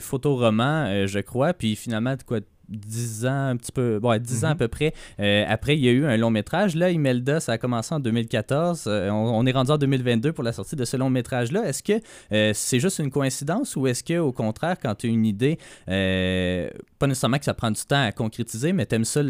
photoroman, 0.00 1.06
je 1.06 1.20
crois, 1.20 1.54
puis 1.54 1.76
finalement, 1.76 2.16
quoi, 2.26 2.40
10 2.68 3.26
ans, 3.26 3.48
un 3.48 3.56
petit 3.56 3.72
peu, 3.72 3.98
bon, 4.00 4.18
10 4.20 4.44
ans 4.44 4.48
à 4.48 4.50
mhm. 4.52 4.58
peu 4.58 4.68
près. 4.68 4.92
Euh, 5.20 5.44
après, 5.48 5.76
il 5.76 5.84
y 5.84 5.88
a 5.88 5.92
eu 5.92 6.04
un 6.06 6.16
long 6.16 6.30
métrage. 6.30 6.74
Là, 6.74 6.90
Imelda, 6.90 7.40
ça 7.40 7.52
a 7.52 7.58
commencé 7.58 7.94
en 7.94 8.00
2014. 8.00 8.84
Euh, 8.86 9.10
on, 9.10 9.46
est 9.46 9.52
rendu 9.52 9.70
en 9.70 9.78
2022 9.78 10.32
pour 10.32 10.44
la 10.44 10.52
sortie 10.52 10.76
de 10.76 10.84
ce 10.84 10.96
long 10.96 11.10
métrage-là. 11.10 11.66
Est-ce 11.68 11.82
que 11.82 12.00
euh, 12.32 12.52
c'est 12.54 12.80
juste 12.80 12.98
une 12.98 13.10
coïncidence 13.10 13.76
ou 13.76 13.86
est-ce 13.86 14.02
que, 14.02 14.18
au 14.18 14.32
contraire, 14.32 14.76
quand 14.80 14.94
tu 14.94 15.06
as 15.06 15.10
une 15.10 15.26
idée, 15.26 15.58
pas 15.86 17.06
nécessairement 17.06 17.38
que 17.38 17.44
ça 17.44 17.54
prend 17.54 17.70
du 17.70 17.82
temps 17.82 18.02
à 18.02 18.12
concrétiser, 18.12 18.72
mais 18.72 18.86
tu 18.86 18.94
aimes 18.94 19.04
ça 19.04 19.22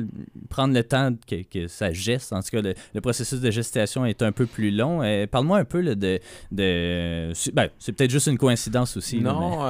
prendre 0.48 0.74
le 0.74 0.84
temps 0.84 1.10
que, 1.26 1.66
ça 1.68 1.92
geste? 1.92 2.32
En 2.32 2.40
tout 2.40 2.50
cas, 2.50 2.62
le, 2.62 3.00
processus 3.00 3.40
de 3.40 3.50
gestation 3.50 4.04
est 4.06 4.22
un 4.22 4.32
peu 4.32 4.46
plus 4.46 4.70
long. 4.70 5.00
Parle-moi 5.30 5.58
un 5.58 5.64
peu 5.64 5.82
de. 5.82 6.20
de 6.50 7.32
ben, 7.52 7.68
c'est 7.78 7.92
peut-être 7.92 8.10
juste 8.10 8.26
une 8.26 8.38
coïncidence 8.38 8.96
aussi. 8.96 9.20
Non, 9.20 9.68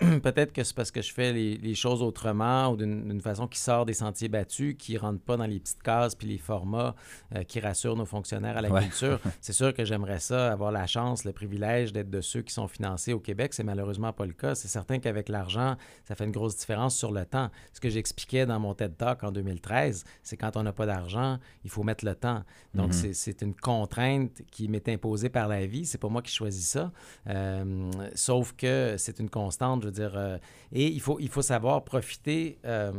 peut-être 0.22 0.52
que 0.52 0.62
c'est 0.62 0.76
parce 0.76 0.90
que 0.90 1.02
je 1.02 1.12
fais 1.12 1.32
les, 1.32 1.56
les 1.56 1.74
choses 1.74 2.02
autrement 2.02 2.68
ou 2.68 2.76
d'une 2.84 3.20
façon 3.20 3.46
qui 3.46 3.58
sort 3.58 3.86
des 3.86 3.94
sentiers 3.94 4.28
battus, 4.28 4.74
qui 4.78 4.94
ne 4.94 4.98
rentre 4.98 5.20
pas 5.20 5.36
dans 5.36 5.46
les 5.46 5.60
petites 5.60 5.82
cases 5.82 6.14
puis 6.14 6.28
les 6.28 6.38
formats 6.38 6.94
euh, 7.34 7.44
qui 7.44 7.60
rassurent 7.60 7.96
nos 7.96 8.04
fonctionnaires 8.04 8.56
à 8.56 8.62
la 8.62 8.80
culture. 8.80 9.20
C'est 9.40 9.52
sûr 9.52 9.72
que 9.74 9.84
j'aimerais 9.84 10.20
ça, 10.20 10.52
avoir 10.52 10.72
la 10.72 10.86
chance, 10.86 11.24
le 11.24 11.32
privilège 11.32 11.92
d'être 11.92 12.10
de 12.10 12.20
ceux 12.20 12.42
qui 12.42 12.52
sont 12.52 12.68
financés 12.68 13.12
au 13.12 13.20
Québec. 13.20 13.54
C'est 13.54 13.64
malheureusement 13.64 14.12
pas 14.12 14.26
le 14.26 14.32
cas. 14.32 14.54
C'est 14.54 14.68
certain 14.68 14.98
qu'avec 14.98 15.28
l'argent, 15.28 15.76
ça 16.04 16.14
fait 16.14 16.24
une 16.24 16.32
grosse 16.32 16.56
différence 16.56 16.96
sur 16.96 17.12
le 17.12 17.24
temps. 17.24 17.50
Ce 17.72 17.80
que 17.80 17.88
j'expliquais 17.88 18.46
dans 18.46 18.60
mon 18.60 18.74
TED 18.74 18.96
Talk 18.96 19.22
en 19.24 19.32
2013, 19.32 20.04
c'est 20.22 20.36
quand 20.36 20.56
on 20.56 20.62
n'a 20.62 20.72
pas 20.72 20.86
d'argent, 20.86 21.38
il 21.64 21.70
faut 21.70 21.82
mettre 21.82 22.04
le 22.04 22.14
temps. 22.14 22.42
Donc, 22.74 22.92
mm-hmm. 22.92 23.12
c'est 23.12 23.42
une 23.42 23.54
contrainte 23.54 24.42
qui 24.50 24.68
m'est 24.68 24.88
imposée 24.88 25.28
par 25.28 25.48
la 25.48 25.66
vie. 25.66 25.86
C'est 25.86 25.98
pas 25.98 26.08
moi 26.08 26.22
qui 26.22 26.32
choisis 26.32 26.66
ça. 26.66 26.92
Euh, 27.28 27.90
sauf 28.14 28.52
que 28.52 28.96
c'est 28.98 29.18
une 29.18 29.30
constante, 29.30 29.82
je 29.82 29.86
veux 29.86 29.92
dire. 29.92 30.12
Euh, 30.16 30.38
et 30.72 30.88
il 30.88 31.00
faut, 31.00 31.18
il 31.20 31.28
faut 31.28 31.42
savoir 31.42 31.84
profiter 31.84 32.58
euh, 32.72 32.90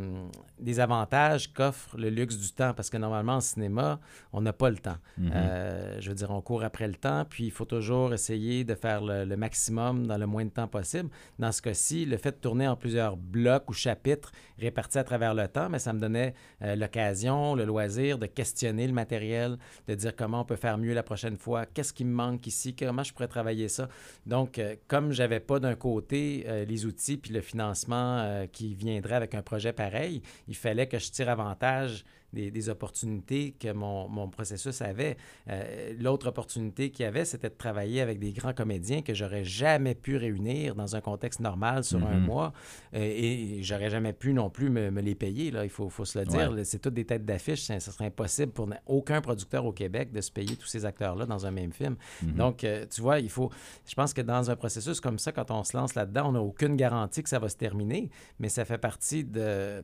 des 0.60 0.80
avantages 0.80 1.52
qu'offre 1.52 1.98
le 1.98 2.10
luxe 2.10 2.38
du 2.38 2.52
temps, 2.52 2.74
parce 2.74 2.90
que 2.90 2.96
normalement, 2.96 3.34
en 3.34 3.42
cinéma, 3.42 4.00
on 4.32 4.40
n'a 4.40 4.54
pas 4.54 4.70
le 4.70 4.78
temps. 4.78 4.96
Mhm. 5.18 5.32
Euh, 5.34 5.98
je 6.00 6.10
veux 6.10 6.16
dire, 6.16 6.32
on 6.32 6.42
court 6.42 6.64
après 6.64 6.88
le 6.88 6.96
temps, 6.96 7.26
puis 7.30 7.46
il 7.46 7.52
faut 7.52 7.66
toujours 7.66 8.14
essayer 8.14 8.64
de 8.64 8.76
faire 8.76 9.02
le, 9.02 9.36
maximum 9.36 10.08
dans 10.08 10.18
le 10.18 10.26
moins 10.26 10.46
de 10.46 10.52
temps 10.52 10.68
possible. 10.68 11.10
Dans 11.40 11.52
ce 11.52 11.62
cas-ci, 11.62 12.06
le 12.06 12.18
fait 12.18 12.32
de 12.32 12.38
tourner 12.38 12.68
en 12.68 12.78
plusieurs 12.78 13.18
blocs 13.18 13.70
ou 13.70 13.74
chapitres 13.74 14.32
répartis 14.58 15.00
à 15.00 15.04
travers 15.04 15.34
le 15.34 15.48
temps, 15.48 15.70
mais 15.70 15.80
ça 15.80 15.92
me 15.92 16.00
donnait 16.00 16.34
euh, 16.62 16.76
l'occasion, 16.76 17.56
le 17.56 17.66
loisir 17.66 18.18
de 18.20 18.28
questionner 18.28 18.88
le 18.88 18.94
matériel, 18.94 19.58
de 19.88 19.96
dire 19.96 20.16
comment 20.16 20.42
on 20.42 20.46
peut 20.46 20.56
faire 20.56 20.78
mieux 20.78 20.94
la 20.94 21.04
prochaine 21.04 21.36
fois, 21.36 21.66
qu'est-ce 21.66 21.92
qui 21.92 22.06
me 22.06 22.14
manque 22.14 22.48
ici, 22.48 22.74
comment 22.74 23.04
je 23.04 23.12
pourrais 23.12 23.28
travailler 23.28 23.68
ça. 23.68 23.90
Donc, 24.26 24.62
comme 24.88 25.12
j'avais 25.12 25.40
pas 25.40 25.60
d'un 25.60 25.76
côté 25.76 26.46
les 26.68 26.86
outils 26.86 27.18
puis 27.18 27.34
le 27.34 27.42
financement 27.42 28.46
qui 28.52 28.76
viendrait 28.76 29.16
avec 29.16 29.36
un 29.36 29.42
projet 29.42 29.63
pareil, 29.72 30.22
il 30.48 30.56
fallait 30.56 30.88
que 30.88 31.00
je 31.00 31.12
tire 31.12 31.30
avantage 31.30 32.04
des, 32.34 32.70
opportunités 32.70 33.56
que 33.60 33.72
mon, 33.72 34.08
mon 34.08 34.30
processus 34.30 34.82
avait. 34.82 35.18
Euh, 35.50 35.94
l'autre 36.00 36.28
opportunité 36.28 36.90
qu'il 36.90 37.04
y 37.04 37.08
avait, 37.08 37.26
c'était 37.26 37.50
de 37.50 37.56
travailler 37.56 38.02
avec 38.02 38.20
des 38.20 38.32
grands 38.32 38.54
comédiens 38.54 39.02
que 39.02 39.14
j'aurais 39.14 39.44
jamais 39.44 39.96
pu 39.96 40.18
réunir 40.18 40.76
dans 40.76 40.96
un 40.96 41.02
contexte 41.02 41.40
normal 41.40 41.84
sur 41.84 42.06
un 42.06 42.18
mhm. 42.20 42.26
mois 42.26 42.54
euh, 42.96 43.00
et 43.00 43.60
j'aurais 43.62 43.90
jamais 43.90 44.14
pu 44.14 44.34
non 44.34 44.50
plus 44.50 44.70
me, 44.70 44.90
les 45.02 45.16
payer. 45.16 45.52
Là, 45.52 45.66
il 45.66 45.70
faut, 45.70 45.90
faut 45.90 46.06
se 46.06 46.18
le 46.18 46.26
dire. 46.26 46.54
C'est 46.64 46.80
toutes 46.80 46.94
des 46.94 47.06
têtes 47.06 47.26
d'affiche. 47.26 47.62
Ce 47.62 47.80
serait 47.80 48.06
impossible 48.06 48.52
pour 48.52 48.70
aucun 48.86 49.22
producteur 49.22 49.66
au 49.66 49.74
Québec 49.74 50.12
de 50.12 50.22
se 50.22 50.32
payer 50.32 50.56
tous 50.56 50.68
ces 50.68 50.86
acteurs-là 50.86 51.26
dans 51.26 51.46
un 51.46 51.52
même 51.52 51.74
film. 51.74 51.96
Mhm. 52.22 52.34
Donc, 52.34 52.64
euh, 52.64 52.86
tu 52.90 53.02
vois, 53.02 53.20
il 53.20 53.30
faut. 53.30 53.52
Je 53.86 53.94
pense 53.96 54.14
que 54.14 54.22
dans 54.22 54.50
un 54.50 54.56
processus 54.56 55.00
comme 55.00 55.20
ça, 55.20 55.32
quand 55.32 55.52
on 55.52 55.64
se 55.64 55.76
lance 55.76 55.96
là-dedans, 55.96 56.30
on 56.30 56.32
n'a 56.32 56.42
aucune 56.42 56.76
garantie 56.76 57.22
que 57.22 57.30
ça 57.30 57.40
va 57.40 57.50
se 57.50 57.58
terminer, 57.58 58.10
mais 58.40 58.50
ça 58.50 58.66
fait 58.66 58.78
partie 58.78 59.24
de. 59.24 59.84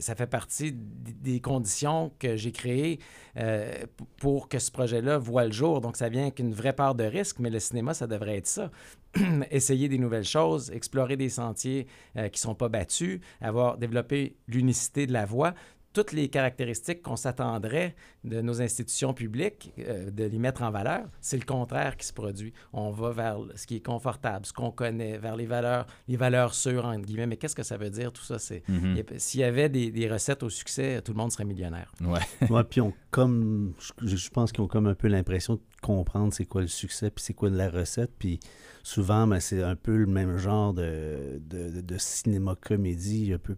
Ça 0.00 0.14
fait 0.14 0.26
partie 0.26 0.72
des 0.72 1.40
conditions 1.40 1.71
que 2.18 2.36
j'ai 2.36 2.52
créées 2.52 2.98
euh, 3.36 3.72
pour 4.18 4.48
que 4.48 4.58
ce 4.58 4.70
projet-là 4.70 5.18
voit 5.18 5.44
le 5.44 5.52
jour. 5.52 5.80
Donc, 5.80 5.96
ça 5.96 6.08
vient 6.08 6.22
avec 6.22 6.38
une 6.38 6.52
vraie 6.52 6.72
part 6.72 6.94
de 6.94 7.04
risque, 7.04 7.38
mais 7.38 7.50
le 7.50 7.60
cinéma, 7.60 7.94
ça 7.94 8.06
devrait 8.06 8.38
être 8.38 8.46
ça. 8.46 8.70
Essayer 9.50 9.88
des 9.88 9.98
nouvelles 9.98 10.24
choses, 10.24 10.70
explorer 10.70 11.16
des 11.16 11.28
sentiers 11.28 11.86
euh, 12.16 12.28
qui 12.28 12.38
ne 12.38 12.42
sont 12.42 12.54
pas 12.54 12.68
battus, 12.68 13.20
avoir 13.40 13.78
développé 13.78 14.36
l'unicité 14.48 15.06
de 15.06 15.12
la 15.12 15.26
voix 15.26 15.54
toutes 15.92 16.12
les 16.12 16.28
caractéristiques 16.28 17.02
qu'on 17.02 17.16
s'attendrait 17.16 17.94
de 18.24 18.40
nos 18.40 18.62
institutions 18.62 19.14
publiques, 19.14 19.72
euh, 19.78 20.10
de 20.10 20.24
les 20.24 20.38
mettre 20.38 20.62
en 20.62 20.70
valeur, 20.70 21.04
c'est 21.20 21.38
le 21.38 21.44
contraire 21.44 21.96
qui 21.96 22.06
se 22.06 22.12
produit. 22.12 22.52
On 22.72 22.90
va 22.90 23.10
vers 23.10 23.38
ce 23.54 23.66
qui 23.66 23.76
est 23.76 23.84
confortable, 23.84 24.46
ce 24.46 24.52
qu'on 24.52 24.70
connaît, 24.70 25.18
vers 25.18 25.36
les 25.36 25.46
valeurs, 25.46 25.86
les 26.08 26.16
valeurs 26.16 26.54
sûres, 26.54 26.84
entre 26.84 27.06
guillemets. 27.06 27.26
Mais 27.26 27.36
qu'est-ce 27.36 27.56
que 27.56 27.62
ça 27.62 27.76
veut 27.76 27.90
dire, 27.90 28.12
tout 28.12 28.22
ça? 28.22 28.38
C'est, 28.38 28.62
Mm-hmm. 28.72 29.18
S'il 29.18 29.40
y 29.40 29.44
avait 29.44 29.68
des, 29.68 29.90
des 29.90 30.08
recettes 30.08 30.42
au 30.42 30.48
succès, 30.48 31.00
tout 31.02 31.12
le 31.12 31.18
monde 31.18 31.30
serait 31.30 31.44
millionnaire. 31.44 31.92
Ouais. 32.00 32.20
Ouais, 32.50 32.64
puis 32.64 32.80
on 32.80 32.92
comme 33.10 33.74
je, 33.78 34.16
je 34.16 34.30
pense 34.30 34.52
qu'ils 34.52 34.62
ont 34.62 34.68
comme 34.68 34.86
un 34.86 34.94
peu 34.94 35.08
l'impression 35.08 35.54
de 35.54 35.60
comprendre 35.80 36.32
c'est 36.32 36.44
quoi 36.44 36.60
le 36.60 36.66
succès 36.66 37.10
puis 37.10 37.24
c'est 37.24 37.34
quoi 37.34 37.50
la 37.50 37.70
recette 37.70 38.10
puis 38.18 38.40
souvent 38.82 39.26
ben, 39.26 39.38
c'est 39.40 39.62
un 39.62 39.76
peu 39.76 39.96
le 39.96 40.06
même 40.06 40.38
genre 40.38 40.74
de, 40.74 41.40
de, 41.48 41.70
de- 41.70 41.80
de 41.80 41.98
cinéma 41.98 42.56
comédie 42.60 43.32
un 43.32 43.38
peu 43.38 43.54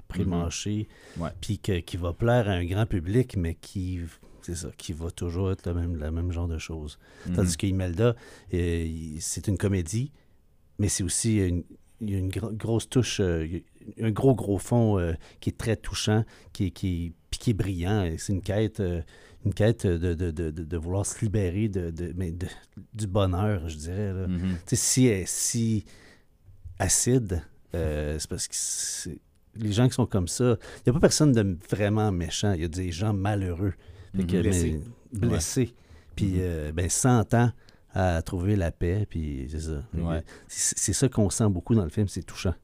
puis 1.41 1.59
que- 1.59 1.81
qui 1.81 1.97
va 1.97 2.13
plaire 2.13 2.49
à 2.49 2.53
un 2.53 2.65
grand 2.65 2.87
public 2.87 3.37
mais 3.37 3.55
qui 3.55 4.01
c'est 4.43 4.55
ça 4.57 4.69
qui 4.77 4.93
va 4.93 5.11
toujours 5.11 5.51
être 5.53 5.67
le 5.67 5.75
même 5.75 5.97
le 5.97 6.11
même 6.11 6.31
genre 6.33 6.49
de 6.49 6.59
choses 6.59 6.99
Mhm. 7.27 7.37
tandis 7.37 7.57
que 7.57 7.67
Imelda 7.67 8.15
euh, 8.53 8.87
c'est 9.21 9.49
une 9.49 9.57
comédie 9.59 10.13
mais 10.79 10.89
c'est 10.89 11.05
aussi 11.05 11.39
une, 12.01 12.29
gro- 12.29 12.53
grosse 12.53 12.89
touche, 12.91 13.21
euh, 13.21 13.47
un 14.01 14.11
gros, 14.11 14.35
gros 14.35 14.59
fond 14.59 14.99
euh, 14.99 15.13
qui 15.41 15.51
est 15.51 15.57
très 15.57 15.77
touchant, 15.77 16.25
qui, 16.53 16.67
est- 16.67 16.71
qui, 16.73 17.13
qui 17.31 17.51
est 17.51 17.55
brillant. 17.55 18.03
Et 18.05 18.19
C'est 18.19 18.33
une 18.33 18.43
quête, 18.43 18.81
une 19.45 19.53
quête 19.55 19.87
de, 19.87 20.15
de, 20.15 20.31
de, 20.31 20.51
de- 20.51 20.77
vouloir 20.77 21.05
se 21.07 21.23
libérer 21.25 21.69
de, 21.69 21.91
de- 21.91 22.13
mais 22.17 22.33
de- 22.33 22.47
du 22.95 23.07
bonheur, 23.07 23.69
je 23.69 23.77
dirais. 23.77 24.13
là. 24.13 24.27
Mhm. 24.27 24.57
Tu 24.67 24.75
sais, 24.75 24.77
si 24.77 25.07
elle 25.07 25.21
est 25.21 25.29
si 25.29 25.85
acide, 26.79 27.43
euh, 27.75 28.19
c'est 28.19 28.29
parce 28.29 28.49
que 28.49 29.11
les 29.57 29.73
gens 29.73 29.87
qui 29.89 29.95
sont 29.95 30.07
comme 30.07 30.29
ça, 30.29 30.57
il 30.79 30.83
n'y 30.87 30.91
a 30.91 30.93
pas 30.95 31.01
personne 31.01 31.33
de 31.33 31.57
vraiment 31.71 32.11
méchant. 32.11 32.53
Il 32.53 32.63
y 32.63 32.65
a 32.65 32.69
des 32.69 32.91
gens 32.91 33.13
malheureux. 33.13 33.75
Que, 34.15 34.21
Mhm. 34.23 34.43
Blessés. 34.43 34.81
mais- 35.13 35.29
blessés. 35.29 35.75
Puis, 36.17 36.35
euh, 36.39 36.73
ben, 36.73 36.89
100 36.89 37.35
ans 37.35 37.51
à 37.93 38.23
trouver 38.23 38.57
la 38.57 38.71
paix, 38.73 39.07
puis 39.09 39.47
c'est 39.51 39.61
ça. 39.61 39.83
Ouais. 39.95 40.23
C'est 40.49 40.93
ça 40.93 41.09
qu'on 41.09 41.31
sent 41.31 41.49
beaucoup 41.49 41.75
dans 41.75 41.85
le 41.85 41.91
film, 41.91 42.09
c'est 42.09 42.23
touchant. 42.23 42.55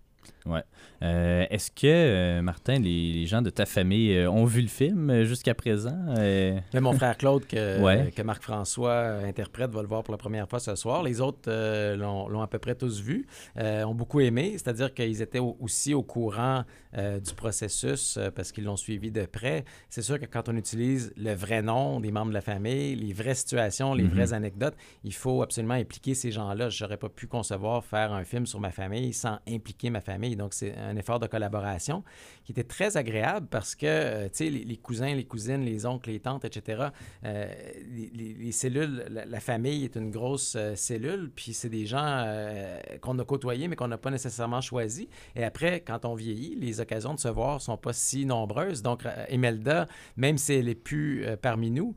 Ouais. 0.46 0.62
Euh, 1.02 1.44
Est-ce 1.50 1.70
que, 1.70 1.86
euh, 1.86 2.42
Martin, 2.42 2.78
les, 2.78 3.12
les 3.12 3.26
gens 3.26 3.42
de 3.42 3.50
ta 3.50 3.66
famille 3.66 4.14
euh, 4.16 4.30
ont 4.30 4.44
vu 4.44 4.62
le 4.62 4.68
film 4.68 5.22
jusqu'à 5.24 5.54
présent? 5.54 5.96
Même 6.16 6.62
mon 6.80 6.92
frère 6.92 7.16
Claude, 7.16 7.46
que, 7.46 7.80
Ouais. 7.82 8.10
que 8.14 8.22
Marc-François 8.22 9.18
interprète, 9.24 9.70
va 9.70 9.82
le 9.82 9.88
voir 9.88 10.02
pour 10.02 10.12
la 10.12 10.18
première 10.18 10.48
fois 10.48 10.58
ce 10.60 10.74
soir. 10.74 11.02
Les 11.02 11.20
autres 11.20 11.50
l'ont 11.96 12.40
à 12.42 12.46
peu 12.46 12.58
près 12.58 12.74
tous 12.74 13.00
vu, 13.00 13.26
ont 13.56 13.94
beaucoup 13.94 14.20
aimé, 14.20 14.52
c'est-à-dire 14.52 14.92
qu'ils 14.94 15.20
étaient 15.22 15.38
au- 15.38 15.56
aussi 15.60 15.94
au 15.94 16.02
courant 16.02 16.64
du 16.94 17.34
processus 17.34 18.18
parce 18.34 18.50
qu'ils 18.52 18.64
l'ont 18.64 18.76
suivi 18.76 19.10
de 19.10 19.24
près. 19.26 19.64
C'est 19.88 20.02
sûr 20.02 20.18
que 20.18 20.26
quand 20.26 20.48
on 20.48 20.56
utilise 20.56 21.12
le 21.16 21.34
vrai 21.34 21.62
nom 21.62 22.00
des 22.00 22.10
membres 22.10 22.28
de 22.30 22.34
la 22.34 22.40
famille, 22.40 22.94
les 22.96 23.12
vraies 23.12 23.34
situations, 23.34 23.94
les 23.94 24.04
Mhm. 24.04 24.10
vraies 24.10 24.32
anecdotes, 24.32 24.74
il 25.04 25.14
faut 25.14 25.42
absolument 25.42 25.74
impliquer 25.74 26.14
ces 26.14 26.30
gens-là. 26.32 26.68
Je 26.68 26.82
n'aurais 26.84 26.96
pas 26.96 27.08
pu 27.08 27.26
concevoir 27.26 27.84
faire 27.84 28.12
un 28.12 28.24
film 28.24 28.46
sur 28.46 28.60
ma 28.60 28.70
famille 28.70 29.12
sans 29.12 29.38
impliquer 29.48 29.90
ma 29.90 30.00
famille. 30.00 30.36
Donc, 30.40 30.54
c'est 30.54 30.74
un 30.76 30.96
effort 30.96 31.20
de 31.20 31.26
collaboration 31.26 32.02
qui 32.44 32.52
était 32.52 32.64
très 32.64 32.96
agréable 32.96 33.46
parce 33.50 33.74
que, 33.74 33.86
euh, 33.86 34.24
tu 34.24 34.30
sais, 34.44 34.50
les, 34.50 34.64
les 34.64 34.76
cousins, 34.76 35.14
les 35.14 35.24
cousines, 35.24 35.62
les 35.64 35.86
oncles, 35.86 36.10
les 36.10 36.20
tantes, 36.20 36.44
etc., 36.44 36.88
euh, 37.24 37.46
les, 37.94 38.10
les- 38.14 38.34
les 38.34 38.52
cellules, 38.52 39.04
la, 39.10 39.24
la 39.24 39.40
famille 39.40 39.84
est 39.84 39.96
une 39.96 40.10
grosse 40.10 40.54
euh, 40.56 40.74
cellule, 40.74 41.30
puis 41.34 41.52
c'est 41.52 41.68
des 41.68 41.86
gens 41.86 42.02
euh, 42.04 42.78
qu'on 43.00 43.18
a 43.18 43.24
côtoyés, 43.24 43.68
mais 43.68 43.76
qu'on 43.76 43.88
n'a 43.88 43.98
pas 43.98 44.10
nécessairement 44.10 44.60
choisis. 44.60 45.06
Et 45.36 45.44
après, 45.44 45.80
quand 45.80 46.04
on 46.04 46.14
vieillit, 46.14 46.56
les 46.56 46.80
occasions 46.80 47.14
de 47.14 47.20
se 47.20 47.28
voir 47.28 47.60
sont 47.60 47.76
pas 47.76 47.92
si 47.92 48.24
nombreuses. 48.26 48.82
Donc, 48.82 49.04
Imelda, 49.30 49.86
même 50.16 50.38
si 50.38 50.54
elle 50.54 50.68
est 50.68 50.74
plus 50.74 51.24
parmi 51.42 51.70
nous, 51.70 51.94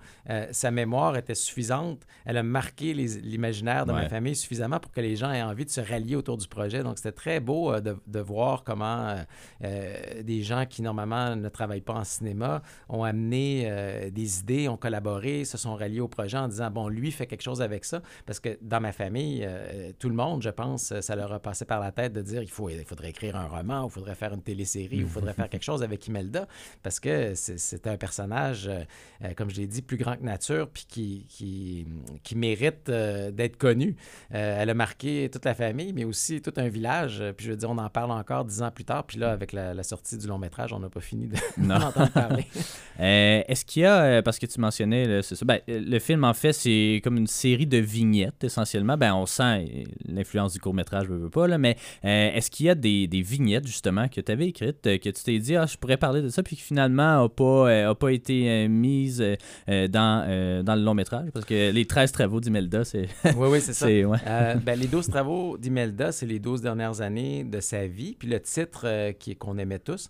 sa 0.52 0.72
mémoire 0.72 1.16
était 1.18 1.36
suffisante. 1.36 2.02
Elle 2.26 2.38
a 2.38 2.44
marqué 2.44 2.94
l'imaginaire 2.94 3.86
de 3.86 3.92
ma 3.92 4.10
famille 4.10 4.36
suffisamment 4.36 4.80
pour 4.80 4.92
que 4.92 5.02
les 5.02 5.16
gens 5.16 5.32
aient 5.32 5.42
envie 5.42 5.66
de 5.66 5.70
se 5.70 5.82
rallier 5.82 6.16
autour 6.16 6.38
du 6.38 6.48
projet. 6.48 6.84
Donc, 6.84 6.98
c'était 6.98 7.12
très 7.12 7.40
beau 7.40 7.80
de, 7.80 7.96
de 8.08 8.20
voir 8.20 8.64
comment 8.64 9.16
euh, 9.64 10.22
des 10.24 10.42
gens 10.44 10.66
qui, 10.66 10.82
normalement, 10.82 11.36
ne 11.36 11.50
travaillent 11.50 11.82
pas 11.82 11.94
en 11.94 12.04
cinéma 12.04 12.62
ont 12.90 13.04
amené 13.04 13.64
euh, 13.68 14.10
des 14.10 14.40
idées, 14.40 14.68
ont 14.68 14.78
collaboré, 14.78 15.46
se 15.46 15.58
sont 15.58 15.76
ralliés 15.76 16.00
au 16.00 16.08
projet 16.08 16.38
en 16.38 16.48
disant, 16.48 16.70
bon, 16.72 16.88
lui 16.88 17.12
fait 17.12 17.26
quelque 17.28 17.42
chose 17.42 17.62
avec 17.62 17.86
ça. 17.86 18.02
Parce 18.26 18.40
que 18.40 18.58
dans 18.62 18.80
ma 18.82 18.92
famille, 18.92 19.44
euh, 19.46 19.92
tout 20.00 20.10
le 20.10 20.16
monde, 20.16 20.42
je 20.44 20.50
pense, 20.50 21.00
ça 21.00 21.16
leur 21.16 21.32
a 21.34 21.40
passé 21.40 21.66
par 21.66 21.80
la 21.80 21.92
tête 21.92 22.14
de 22.14 22.22
dire, 22.22 22.42
il, 22.42 22.50
faut, 22.50 22.70
il 22.70 22.84
faudrait 22.86 23.10
écrire 23.10 23.36
un 23.36 23.48
roman, 23.48 23.86
il 23.88 23.92
faudrait 23.92 24.16
faire 24.16 24.34
une 24.34 24.42
télésérie, 24.42 24.98
il 24.98 25.06
faudrait 25.08 25.34
faire 25.34 25.50
quelque 25.50 25.64
chose 25.64 25.84
avec 25.84 26.08
Imelda. 26.08 26.48
Parce 26.82 27.00
que 27.00 27.34
c'est- 27.36 27.84
un 27.88 27.98
personnage, 27.98 28.68
euh, 28.70 29.34
comme 29.36 29.50
je 29.50 29.58
l'ai 29.58 29.68
dit, 29.68 29.82
plus 29.82 29.98
grand 29.98 30.16
que 30.16 30.24
nature, 30.24 30.70
puis 30.70 30.86
qui, 30.88 31.26
qui, 31.28 31.86
qui 32.24 32.36
mérite 32.36 32.90
d'être 32.90 33.58
connu. 33.58 33.96
Elle 34.30 34.70
a 34.70 34.74
marqué 34.74 35.30
toute 35.32 35.46
la 35.46 35.54
famille, 35.54 35.92
mais 35.94 36.04
aussi 36.06 36.42
tout 36.42 36.54
un 36.58 36.70
village. 36.70 37.24
Puis 37.38 37.46
je 37.48 37.52
veux 37.52 37.58
dire, 37.58 37.70
on 37.70 37.78
en 37.78 37.90
parle 37.90 38.12
encore 38.12 38.46
dix 38.46 38.62
ans 38.62 38.72
plus 38.72 38.86
tard. 38.86 39.06
Puis 39.06 39.18
là, 39.20 39.32
avec 39.32 39.52
la, 39.52 39.74
la 39.74 39.84
sortie 39.84 40.18
du 40.18 40.23
long 40.28 40.38
métrage, 40.38 40.74
on 40.74 40.80
n'a 40.80 40.90
pas 40.90 41.00
fini 41.02 41.28
de- 41.28 41.36
Non. 41.58 41.80
d'en 41.80 41.88
entendre 41.88 42.12
parler. 42.12 42.46
Euh, 43.00 43.42
Est-ce 43.48 43.66
qu'il 43.66 43.82
y 43.82 43.86
a, 43.88 44.04
euh, 44.04 44.22
parce 44.22 44.38
que 44.38 44.46
tu 44.46 44.60
mentionnais, 44.60 45.24
c'est 45.24 45.34
ça, 45.36 45.44
ben, 45.46 45.58
euh, 45.68 45.82
le 45.84 45.98
film 45.98 46.24
en 46.24 46.36
fait 46.36 46.54
c'est 46.54 47.02
comme 47.04 47.18
une 47.18 47.26
série 47.26 47.66
de 47.66 47.80
vignettes 47.80 48.44
essentiellement. 48.44 48.98
Ben, 48.98 49.16
on 49.16 49.26
sent 49.26 49.66
euh, 49.68 49.84
l'influence 50.08 50.54
du 50.54 50.60
court 50.60 50.76
métrage, 50.76 51.08
je 51.08 51.14
veux 51.14 51.30
pas, 51.32 51.48
là, 51.48 51.58
mais 51.58 51.76
euh, 52.06 52.32
est-ce 52.36 52.52
qu'il 52.52 52.68
y 52.68 52.70
a 52.70 52.76
des, 52.76 53.08
des 53.08 53.24
vignettes 53.24 53.66
justement 53.66 54.08
que 54.10 54.22
tu 54.22 54.32
avais 54.32 54.46
écrites, 54.48 54.84
que 54.84 55.10
tu 55.10 55.24
t'es 55.24 55.40
dit, 55.40 55.56
ah, 55.56 55.66
je 55.66 55.76
pourrais 55.78 55.98
parler 55.98 56.22
de 56.22 56.30
ça, 56.30 56.44
puis 56.44 56.56
qui 56.56 56.62
finalement 56.62 57.24
n'a 57.24 57.30
pas, 57.30 57.44
euh, 57.72 57.90
a 57.90 57.96
pas 57.96 58.12
été 58.12 58.68
mise 58.68 59.24
dans, 59.68 60.64
dans 60.64 60.76
le 60.76 60.82
long 60.84 60.94
métrage? 60.94 61.30
Parce 61.34 61.46
que 61.46 61.72
les 61.72 61.86
13 61.86 62.12
travaux 62.12 62.40
d'Imelda, 62.40 62.84
c'est. 62.84 63.08
Oui, 63.36 63.48
oui, 63.50 63.60
c'est 63.62 63.74
ça. 63.74 63.88
ouais. 63.88 64.18
Ben, 64.64 64.80
les 64.80 64.88
12 64.88 65.08
travaux 65.08 65.58
d'Imelda, 65.58 66.12
c'est 66.12 66.28
les 66.28 66.40
12 66.40 66.62
dernières 66.62 67.02
années 67.02 67.44
de 67.44 67.60
sa 67.60 67.88
vie. 67.88 68.16
Puis 68.20 68.28
le 68.28 68.40
titre 68.40 68.82
euh, 68.86 69.12
qu'on 69.40 69.58
aimait 69.58 69.80
tous, 69.80 70.10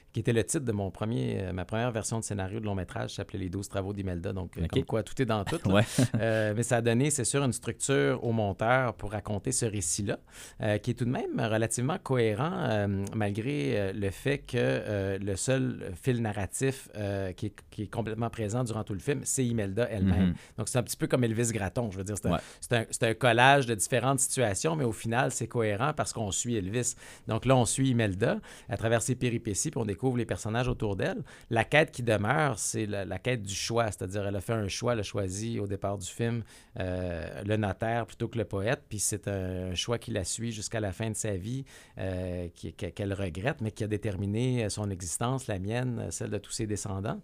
qui 0.13 0.19
était 0.19 0.33
le 0.33 0.43
titre 0.43 0.65
de 0.65 0.71
mon 0.71 0.91
premier, 0.91 1.39
euh, 1.41 1.53
ma 1.53 1.63
première 1.65 1.91
version 1.91 2.19
de 2.19 2.23
scénario 2.23 2.59
de 2.59 2.65
long 2.65 2.75
métrage, 2.75 3.11
s'appelait 3.15 3.39
Les 3.39 3.49
12 3.49 3.69
travaux 3.69 3.93
d'Imelda. 3.93 4.33
Donc, 4.33 4.57
euh, 4.57 4.63
Ok. 4.65 4.69
comme 4.71 4.83
quoi, 4.83 5.03
tout 5.03 5.19
est 5.21 5.25
dans 5.25 5.43
tout. 5.45 5.59
Ouais. 5.69 5.83
Euh, 6.19 6.53
mais 6.55 6.63
ça 6.63 6.77
a 6.77 6.81
donné, 6.81 7.09
c'est 7.09 7.23
sûr, 7.23 7.43
une 7.43 7.53
structure 7.53 8.23
au 8.23 8.31
monteur 8.31 8.93
pour 8.95 9.11
raconter 9.11 9.51
ce 9.51 9.65
récit-là, 9.65 10.19
euh, 10.61 10.77
qui 10.77 10.91
est 10.91 10.93
tout 10.93 11.05
de 11.05 11.09
même 11.09 11.39
relativement 11.39 11.97
cohérent, 11.97 12.87
malgré 13.15 13.93
le 13.93 14.09
fait 14.09 14.39
que 14.39 15.17
le 15.19 15.35
seul 15.35 15.91
fil 16.01 16.21
narratif 16.21 16.89
qui, 17.37 17.45
est, 17.47 17.53
qui 17.69 17.83
est 17.83 17.87
complètement 17.87 18.29
présent 18.29 18.63
durant 18.63 18.83
tout 18.83 18.93
le 18.93 18.99
film, 18.99 19.21
c'est 19.23 19.45
Imelda 19.45 19.87
elle-même. 19.89 20.27
Mhm. 20.29 20.33
Donc, 20.57 20.69
c'est 20.69 20.77
un 20.77 20.83
petit 20.83 20.97
peu 20.97 21.07
comme 21.07 21.23
Elvis 21.23 21.51
Gratton. 21.53 21.89
Je 21.91 21.97
veux 21.97 22.03
dire, 22.03 22.15
c'est 22.17 22.27
un, 22.27 22.31
Ouais. 22.33 22.87
un- 23.01 23.07
un 23.09 23.13
collage 23.13 23.65
de 23.65 23.75
différentes 23.75 24.19
situations, 24.19 24.75
mais 24.75 24.83
au 24.85 24.91
final, 24.91 25.31
c'est 25.31 25.47
cohérent 25.47 25.93
parce 25.95 26.13
qu'on 26.13 26.31
suit 26.31 26.55
Elvis. 26.55 26.95
Donc 27.27 27.45
là, 27.45 27.55
on 27.55 27.65
suit 27.65 27.89
Imelda 27.89 28.39
à 28.69 28.77
travers 28.77 29.01
ses 29.01 29.15
péripéties, 29.15 29.71
puis 29.71 29.79
on 29.79 29.85
découvre 29.85 30.00
les 30.17 30.25
personnages 30.25 30.67
autour 30.67 30.95
d'elle. 30.95 31.23
La 31.49 31.63
quête 31.63 31.91
qui 31.91 32.03
demeure, 32.03 32.59
c'est 32.59 32.85
la, 32.85 33.19
quête 33.19 33.43
du 33.43 33.53
choix, 33.53 33.85
c'est-à-dire 33.85 34.27
elle 34.27 34.35
a 34.35 34.41
fait 34.41 34.53
un 34.53 34.67
choix, 34.67 34.93
elle 34.93 34.99
a 34.99 35.03
choisi 35.03 35.59
au 35.59 35.67
départ 35.67 35.97
du 35.97 36.07
film 36.07 36.43
euh, 36.79 37.43
le 37.43 37.57
notaire 37.57 38.05
plutôt 38.05 38.27
que 38.27 38.37
le 38.37 38.45
poète, 38.45 38.83
puis 38.89 38.99
c'est 38.99 39.27
un, 39.27 39.73
choix 39.75 39.97
qui 39.97 40.11
la 40.11 40.23
suit 40.23 40.51
jusqu'à 40.51 40.79
la 40.79 40.91
fin 40.91 41.09
de 41.09 41.15
sa 41.15 41.35
vie, 41.35 41.65
euh, 41.97 42.47
qu'elle 42.95 43.13
regrette, 43.13 43.61
mais 43.61 43.71
qui 43.71 43.83
a 43.83 43.87
déterminé 43.87 44.69
son 44.69 44.89
existence, 44.89 45.47
la 45.47 45.59
mienne, 45.59 46.07
celle 46.09 46.29
de 46.29 46.37
tous 46.37 46.51
ses 46.51 46.67
descendants. 46.67 47.21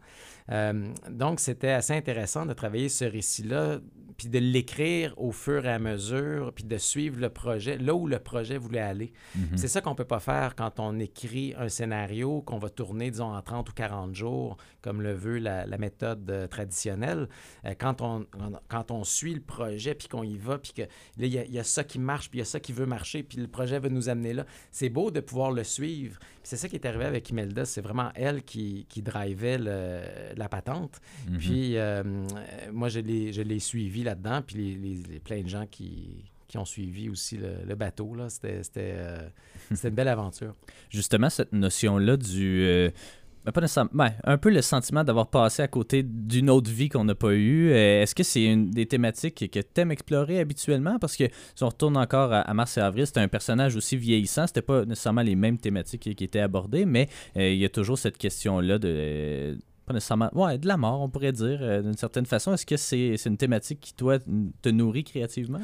Euh, 0.52 0.90
donc, 1.10 1.40
c'était 1.40 1.72
assez 1.72 1.94
intéressant 1.94 2.46
de 2.46 2.54
travailler 2.54 2.90
ce 2.90 3.06
récit-là, 3.06 3.80
puis 4.18 4.30
de 4.30 4.40
l'écrire 4.40 5.14
au 5.18 5.32
fur 5.32 5.66
et 5.66 5.72
à 5.72 5.80
mesure, 5.80 6.52
puis 6.54 6.64
de 6.64 6.78
suivre 6.78 7.20
le 7.20 7.30
projet, 7.30 7.78
là 7.78 7.94
où 7.94 8.08
le 8.08 8.18
projet 8.18 8.58
voulait 8.58 8.82
aller. 8.82 9.14
Mhm. 9.36 9.58
C'est 9.58 9.68
ça 9.68 9.80
qu'on 9.82 9.94
peut 9.94 10.06
pas 10.06 10.20
faire 10.20 10.56
quand 10.56 10.80
on 10.80 11.00
écrit 11.00 11.54
un 11.58 11.70
scénario 11.70 12.42
qu'on 12.42 12.58
va 12.58 12.70
tourner, 12.70 13.12
disons, 13.12 13.36
en 13.36 13.42
30 13.42 13.70
ou 13.70 13.74
40 13.74 14.16
jours, 14.16 14.58
comme 14.88 15.02
le 15.02 15.12
veut 15.14 15.38
la, 15.40 15.66
la 15.66 15.78
méthode 15.78 16.30
euh, 16.32 16.48
traditionnelle. 16.48 17.28
Euh, 17.66 17.74
quand, 17.78 18.02
on, 18.02 18.26
quand 18.70 18.90
on 18.92 19.04
suit 19.04 19.34
le 19.34 19.42
projet, 19.42 19.94
puis 19.96 20.08
qu'on 20.08 20.24
y 20.24 20.38
va, 20.38 20.58
puis 20.60 20.72
que 20.72 20.84
il 21.18 21.26
y, 21.26 21.32
y 21.52 21.60
a 21.60 21.64
ça 21.66 21.84
qui 21.84 22.00
marche, 22.00 22.30
puis 22.30 22.38
il 22.38 22.40
y 22.40 22.44
a 22.44 22.46
ça 22.46 22.62
qui 22.62 22.72
veut 22.72 22.86
marcher, 22.86 23.22
puis 23.24 23.38
le 23.38 23.48
projet 23.48 23.80
veut 23.80 23.90
nous 23.90 24.08
amener 24.08 24.32
là, 24.34 24.46
c'est 24.72 24.88
beau 24.88 25.12
de 25.12 25.20
pouvoir 25.20 25.52
le 25.52 25.66
suivre. 25.66 26.18
C'est 26.44 26.56
ça 26.56 26.70
qui 26.70 26.76
est 26.76 26.86
arrivé 26.86 27.04
avec 27.04 27.30
Imelda, 27.30 27.66
c'est 27.66 27.82
vraiment 27.82 28.12
elle 28.16 28.44
qui, 28.44 28.86
qui 28.88 29.02
drivait 29.02 29.58
le- 29.58 30.34
la 30.38 30.48
patente. 30.48 31.02
Mhm. 31.30 31.38
Puis 31.40 31.78
euh, 31.78 32.04
moi, 32.72 32.88
je 32.88 33.00
l'ai 33.02 33.60
suivi 33.60 34.04
là-dedans, 34.04 34.42
puis 34.42 34.56
les, 34.56 34.76
les- 34.76 35.04
les- 35.04 35.20
plein 35.20 35.42
de 35.42 35.50
gens 35.50 35.66
qui, 35.70 36.24
qui 36.48 36.58
ont 36.58 36.64
suivi 36.64 37.10
aussi 37.10 37.36
le, 37.38 37.56
le 37.68 37.76
bateau. 37.76 38.16
C'était 38.30 38.62
euh, 38.78 39.28
une 39.84 39.90
belle 39.90 40.08
aventure. 40.08 40.56
Justement, 40.90 41.30
cette 41.30 41.52
notion-là 41.52 42.16
du. 42.16 42.62
euh, 42.62 42.90
ben, 43.48 43.54
pas 43.54 43.62
nécessairement, 43.62 43.92
ben, 43.94 44.12
un 44.26 44.38
peu 44.38 44.50
le 44.50 44.62
sentiment 44.62 45.06
d'avoir 45.06 45.28
passé 45.28 45.62
à 45.62 45.70
côté 45.70 46.04
d'une 46.04 46.50
autre 46.50 46.70
vie 46.70 46.90
qu'on 46.90 47.06
n'a 47.06 47.16
pas 47.16 47.32
eue. 47.32 47.72
Euh, 47.72 48.02
Est-ce 48.02 48.14
que 48.14 48.24
c'est 48.24 48.44
une 48.44 48.72
des 48.72 48.86
thématiques 48.86 49.50
que 49.50 49.60
tu 49.60 49.82
aimes 49.82 49.92
explorer 49.92 50.42
habituellement? 50.42 51.00
Parce 51.00 51.16
que 51.16 51.24
si 51.56 51.64
on 51.64 51.70
retourne 51.70 51.96
encore 51.96 52.34
à, 52.34 52.54
Mars 52.54 52.78
et 52.78 52.82
Avril, 52.82 53.08
c'était 53.08 53.22
un 53.22 53.30
personnage 53.30 53.78
aussi 53.78 53.96
vieillissant. 53.96 54.48
C'était 54.48 54.62
pas 54.62 54.84
nécessairement 54.84 55.22
les 55.22 55.38
mêmes 55.38 55.58
thématiques 55.58 56.14
qui, 56.14 56.24
étaient 56.26 56.42
abordées, 56.42 56.86
mais 56.86 57.08
euh, 57.38 57.50
il 57.50 57.58
y 57.58 57.64
a 57.64 57.70
toujours 57.70 57.98
cette 57.98 58.18
question-là 58.18 58.80
de. 58.80 59.58
pas 59.86 59.94
nécessairement. 59.94 60.30
Ouais, 60.34 60.58
de 60.58 60.68
la 60.68 60.76
mort, 60.76 61.00
on 61.00 61.08
pourrait 61.08 61.32
dire, 61.32 61.60
euh, 61.62 61.82
d'une 61.82 61.96
certaine 61.96 62.26
façon. 62.26 62.54
Est-ce 62.54 62.66
que 62.66 62.76
c'est 62.76 63.16
c'est 63.16 63.30
une 63.30 63.38
thématique 63.38 63.80
qui, 63.80 63.94
toi, 63.94 64.20
te 64.20 64.68
nourrit 64.68 65.06
créativement? 65.06 65.62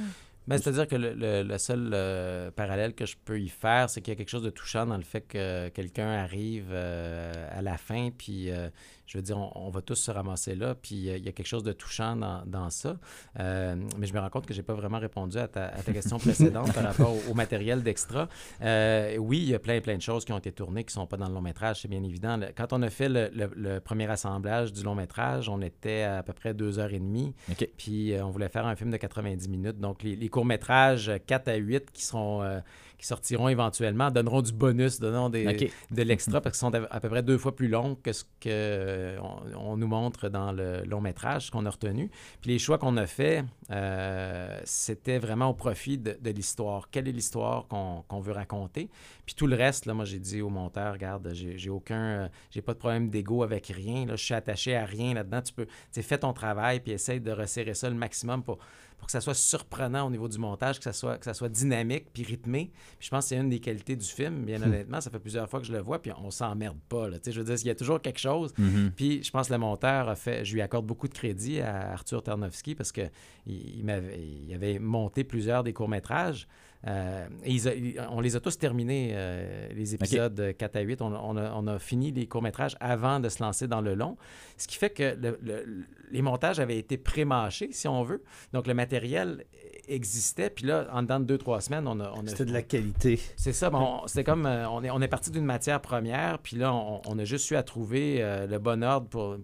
Ben, 0.48 0.58
C'est-à-dire 0.58 0.88
que 0.88 0.96
le, 0.96 1.14
le- 1.14 1.44
le 1.44 1.58
seul 1.58 1.92
euh, 1.94 2.52
parallèle 2.52 2.94
que 2.94 3.06
je 3.06 3.16
peux 3.24 3.40
y 3.40 3.50
faire, 3.50 3.90
c'est 3.90 4.02
qu'il 4.02 4.12
y 4.12 4.16
a 4.16 4.18
quelque 4.18 4.30
chose 4.30 4.44
de 4.44 4.50
touchant 4.50 4.86
dans 4.86 4.98
le 4.98 5.04
fait 5.04 5.22
que 5.22 5.70
quelqu'un 5.70 6.10
arrive 6.10 6.68
euh, 6.72 7.32
à 7.52 7.62
la 7.62 7.78
fin, 7.78 8.10
puis 8.18 8.52
euh, 8.52 8.70
je 9.06 9.18
veux 9.18 9.22
dire, 9.22 9.38
on, 9.38 9.52
on 9.56 9.70
va 9.70 9.82
tous 9.82 9.96
se 9.96 10.12
ramasser 10.12 10.56
là, 10.56 10.76
puis 10.76 10.96
il 10.96 11.24
y 11.24 11.28
a 11.30 11.32
quelque 11.32 11.46
chose 11.48 11.64
de 11.64 11.72
touchant 11.74 12.16
dans, 12.16 12.44
dans 12.46 12.70
ça. 12.70 12.98
Mais 13.38 14.06
je 14.08 14.14
me 14.14 14.20
rends 14.20 14.30
compte 14.30 14.46
que 14.46 14.54
j'ai 14.54 14.64
pas 14.64 14.74
vraiment 14.74 15.00
répondu 15.00 15.38
à 15.38 15.48
ta, 15.48 15.66
à 15.68 15.82
ta 15.82 15.92
question 15.94 16.18
précédente 16.18 16.74
par 16.74 16.84
rapport 16.84 17.14
au, 17.14 17.32
au 17.32 17.34
matériel 17.34 17.82
d'extra. 17.84 18.28
Oui, 18.62 19.38
il 19.40 19.50
y 19.50 19.56
a 19.56 19.60
plein, 19.60 19.80
plein 19.82 19.96
de 19.98 20.02
choses 20.02 20.26
qui 20.26 20.32
ont 20.34 20.38
été 20.38 20.52
tournées 20.52 20.84
qui 20.84 20.94
sont 20.94 21.08
pas 21.08 21.18
dans 21.18 21.28
le 21.28 21.34
long 21.34 21.42
métrage, 21.42 21.82
c'est 21.82 21.88
bien 21.88 22.04
évident. 22.04 22.40
Quand 22.56 22.74
on 22.74 22.82
a 22.82 22.90
fait 22.90 23.10
le, 23.10 23.30
le- 23.34 23.80
premier 23.80 24.10
assemblage 24.10 24.72
du 24.74 24.84
long 24.84 24.96
métrage, 24.96 25.50
on 25.50 25.62
était 25.62 26.04
à, 26.04 26.18
à 26.20 26.24
peu 26.24 26.34
près 26.34 26.54
deux 26.54 26.80
heures 26.80 26.94
et 26.94 27.00
demie. 27.00 27.34
OK. 27.52 27.68
Puis 27.78 28.14
on 28.22 28.30
voulait 28.30 28.50
faire 28.50 28.66
un 28.66 28.76
film 28.76 28.90
de 28.92 28.98
90 28.98 29.48
minutes. 29.50 29.80
Donc 29.80 30.04
les, 30.04 30.16
les 30.16 30.30
courts-métrages 30.34 31.10
euh, 31.10 31.18
4 31.26 31.48
à 31.48 31.56
8 31.56 31.92
qui 31.92 32.04
seront 32.04 32.42
euh, 32.42 32.60
qui 33.04 33.08
sortiront 33.08 33.50
éventuellement 33.50 34.12
donneront 34.12 34.42
du 34.42 34.54
bonus, 34.54 34.98
donneront 34.98 35.28
des, 35.28 35.70
de 35.92 36.02
l'extra 36.04 36.40
parce 36.40 36.58
qu'ils 36.58 36.68
sont 36.68 36.74
à, 36.74 36.88
à 36.90 37.02
peu 37.02 37.10
près 37.10 37.22
deux 37.22 37.38
fois 37.38 37.54
plus 37.54 37.68
longs 37.68 37.96
que 38.02 38.14
ce 38.14 38.24
qu'on 38.42 39.58
on 39.58 39.76
nous 39.76 39.88
montre 39.88 40.30
dans 40.30 40.54
le 40.54 40.86
long 40.86 41.02
métrage, 41.02 41.48
ce 41.48 41.52
qu'on 41.52 41.66
a 41.66 41.70
retenu. 41.70 42.10
Puis 42.40 42.52
les 42.52 42.60
choix 42.60 42.78
qu'on 42.78 42.96
a 42.96 43.06
faits, 43.06 43.44
euh, 43.72 44.58
c'était 44.64 45.18
vraiment 45.18 45.50
au 45.50 45.54
profit 45.54 45.98
de, 45.98 46.18
de 46.18 46.30
l'histoire. 46.30 46.88
Quelle 46.92 47.10
est 47.10 47.12
l'histoire 47.12 47.68
qu'on 47.68 48.20
veut 48.22 48.32
raconter? 48.32 48.90
Puis 49.26 49.36
tout 49.36 49.48
le 49.48 49.58
reste, 49.58 49.86
là, 49.86 49.94
moi 49.94 50.06
j'ai 50.06 50.20
dit 50.20 50.42
au 50.42 50.50
monteur, 50.50 50.94
regarde, 50.94 51.30
j'ai 51.34 51.70
aucun, 51.70 52.04
euh, 52.04 52.28
j'ai 52.52 52.62
pas 52.62 52.74
de 52.74 52.80
problème 52.80 53.10
d'ego 53.10 53.44
avec 53.44 53.68
rien. 53.68 54.06
Là, 54.06 54.16
je 54.16 54.24
suis 54.24 54.34
attaché 54.34 54.78
à 54.78 54.86
rien 54.86 55.14
là-dedans. 55.14 55.42
Tu 55.42 55.52
peux, 55.52 55.68
tu 55.92 56.02
fais 56.04 56.20
ton 56.20 56.32
travail 56.32 56.80
puis 56.80 56.94
essaye 56.94 57.20
de 57.20 57.32
resserrer 57.32 57.74
ça 57.74 57.90
le 57.90 57.98
maximum 57.98 58.44
pour 58.44 58.60
pour 59.04 59.08
que 59.08 59.12
ça 59.12 59.20
soit 59.20 59.34
surprenant 59.34 60.08
au 60.08 60.10
niveau 60.10 60.30
du 60.30 60.38
montage, 60.38 60.78
que 60.78 60.84
ça 60.86 60.94
soit, 60.94 61.18
que 61.18 61.26
ça 61.26 61.34
soit 61.34 61.50
dynamique 61.50 62.06
puis 62.14 62.24
rythmé. 62.24 62.72
Puis 62.98 63.08
je 63.08 63.10
pense 63.10 63.26
que 63.26 63.30
c'est 63.30 63.36
une 63.36 63.50
des 63.50 63.60
qualités 63.60 63.98
du 63.98 64.06
film, 64.08 64.46
bien 64.46 64.62
honnêtement. 64.62 65.02
Ça 65.02 65.10
fait 65.12 65.20
plusieurs 65.20 65.50
fois 65.50 65.60
que 65.60 65.66
je 65.66 65.74
le 65.74 65.80
vois, 65.82 66.02
puis 66.02 66.14
on 66.24 66.32
s'emmerde 66.32 66.78
pas. 66.88 67.10
Là. 67.10 67.18
Je 67.26 67.38
veux 67.38 67.44
dire, 67.44 67.56
il 67.62 67.68
y 67.68 67.70
a 67.70 67.76
toujours 67.76 68.02
quelque 68.02 68.20
chose. 68.22 68.54
Mhm. 68.58 68.94
Puis 68.96 69.22
je 69.22 69.30
pense 69.30 69.50
que 69.50 69.54
le 69.54 69.60
monteur 69.60 70.08
a 70.08 70.16
fait... 70.16 70.46
Je 70.46 70.54
lui 70.54 70.62
accorde 70.62 70.86
beaucoup 70.86 71.10
de 71.10 71.14
crédit 71.14 71.60
à 71.60 71.92
Arthur 71.92 72.24
Tarnowski 72.24 72.76
parce 72.76 72.94
qu'il 72.94 73.12
il, 73.46 73.84
m'avait- 73.84 74.22
il 74.26 74.54
avait 74.54 74.80
monté 74.80 75.26
plusieurs 75.26 75.66
des 75.66 75.74
courts-métrages. 75.74 76.48
Euh, 76.86 77.28
et 77.46 77.52
ils 77.52 77.68
a- 77.70 77.74
ils- 77.76 77.96
on 78.12 78.20
les 78.20 78.36
a 78.36 78.40
tous 78.42 78.58
terminés, 78.58 79.12
euh, 79.14 79.70
les 79.74 79.96
épisodes 79.96 80.54
4 80.58 80.76
à 80.76 80.82
8. 80.82 81.02
On, 81.02 81.14
a- 81.14 81.22
on 81.24 81.38
a, 81.38 81.52
on 81.54 81.66
a 81.68 81.80
fini 81.80 82.12
les 82.12 82.28
courts-métrages 82.28 82.76
avant 82.82 83.20
de 83.22 83.30
se 83.30 83.42
lancer 83.42 83.68
dans 83.68 83.80
le 83.82 83.96
long. 83.96 84.18
Ce 84.58 84.68
qui 84.68 84.78
fait 84.78 84.90
que 84.90 85.16
le- 85.16 85.40
le- 85.42 85.66
les 86.12 86.22
montages 86.22 86.60
avaient 86.60 86.78
été 86.78 86.98
pré-mâchés, 86.98 87.70
si 87.72 87.88
on 87.88 88.04
veut. 88.04 88.22
Donc, 88.52 88.68
le 88.68 88.74
matériel 88.74 89.46
existait. 89.88 90.50
Puis 90.50 90.66
là, 90.66 90.88
en 90.92 91.02
dedans 91.04 91.20
de 91.20 91.26
deux, 91.26 91.38
trois 91.38 91.62
semaines, 91.62 91.88
on 91.88 92.00
a... 92.00 92.12
C'était 92.28 92.46
de 92.46 92.54
la 92.54 92.62
qualité. 92.62 93.20
c'est 93.36 93.54
ça. 93.54 93.70
Bon, 93.70 94.02
c'était 94.08 94.24
comme 94.24 94.46
euh, 94.46 94.68
on 94.70 94.84
est, 94.84 94.90
on 94.90 95.02
est 95.02 95.08
parti 95.08 95.32
d'une 95.32 95.46
matière 95.46 95.82
première, 95.82 96.40
puis 96.40 96.56
là, 96.58 96.74
on, 96.74 97.18
a 97.20 97.24
juste 97.26 97.50
eu 97.52 97.56
à 97.56 97.64
trouver 97.64 98.18
euh, 98.22 98.48
le 98.48 98.60
bon 98.60 98.84
ordre 98.84 99.08
pour 99.08 99.38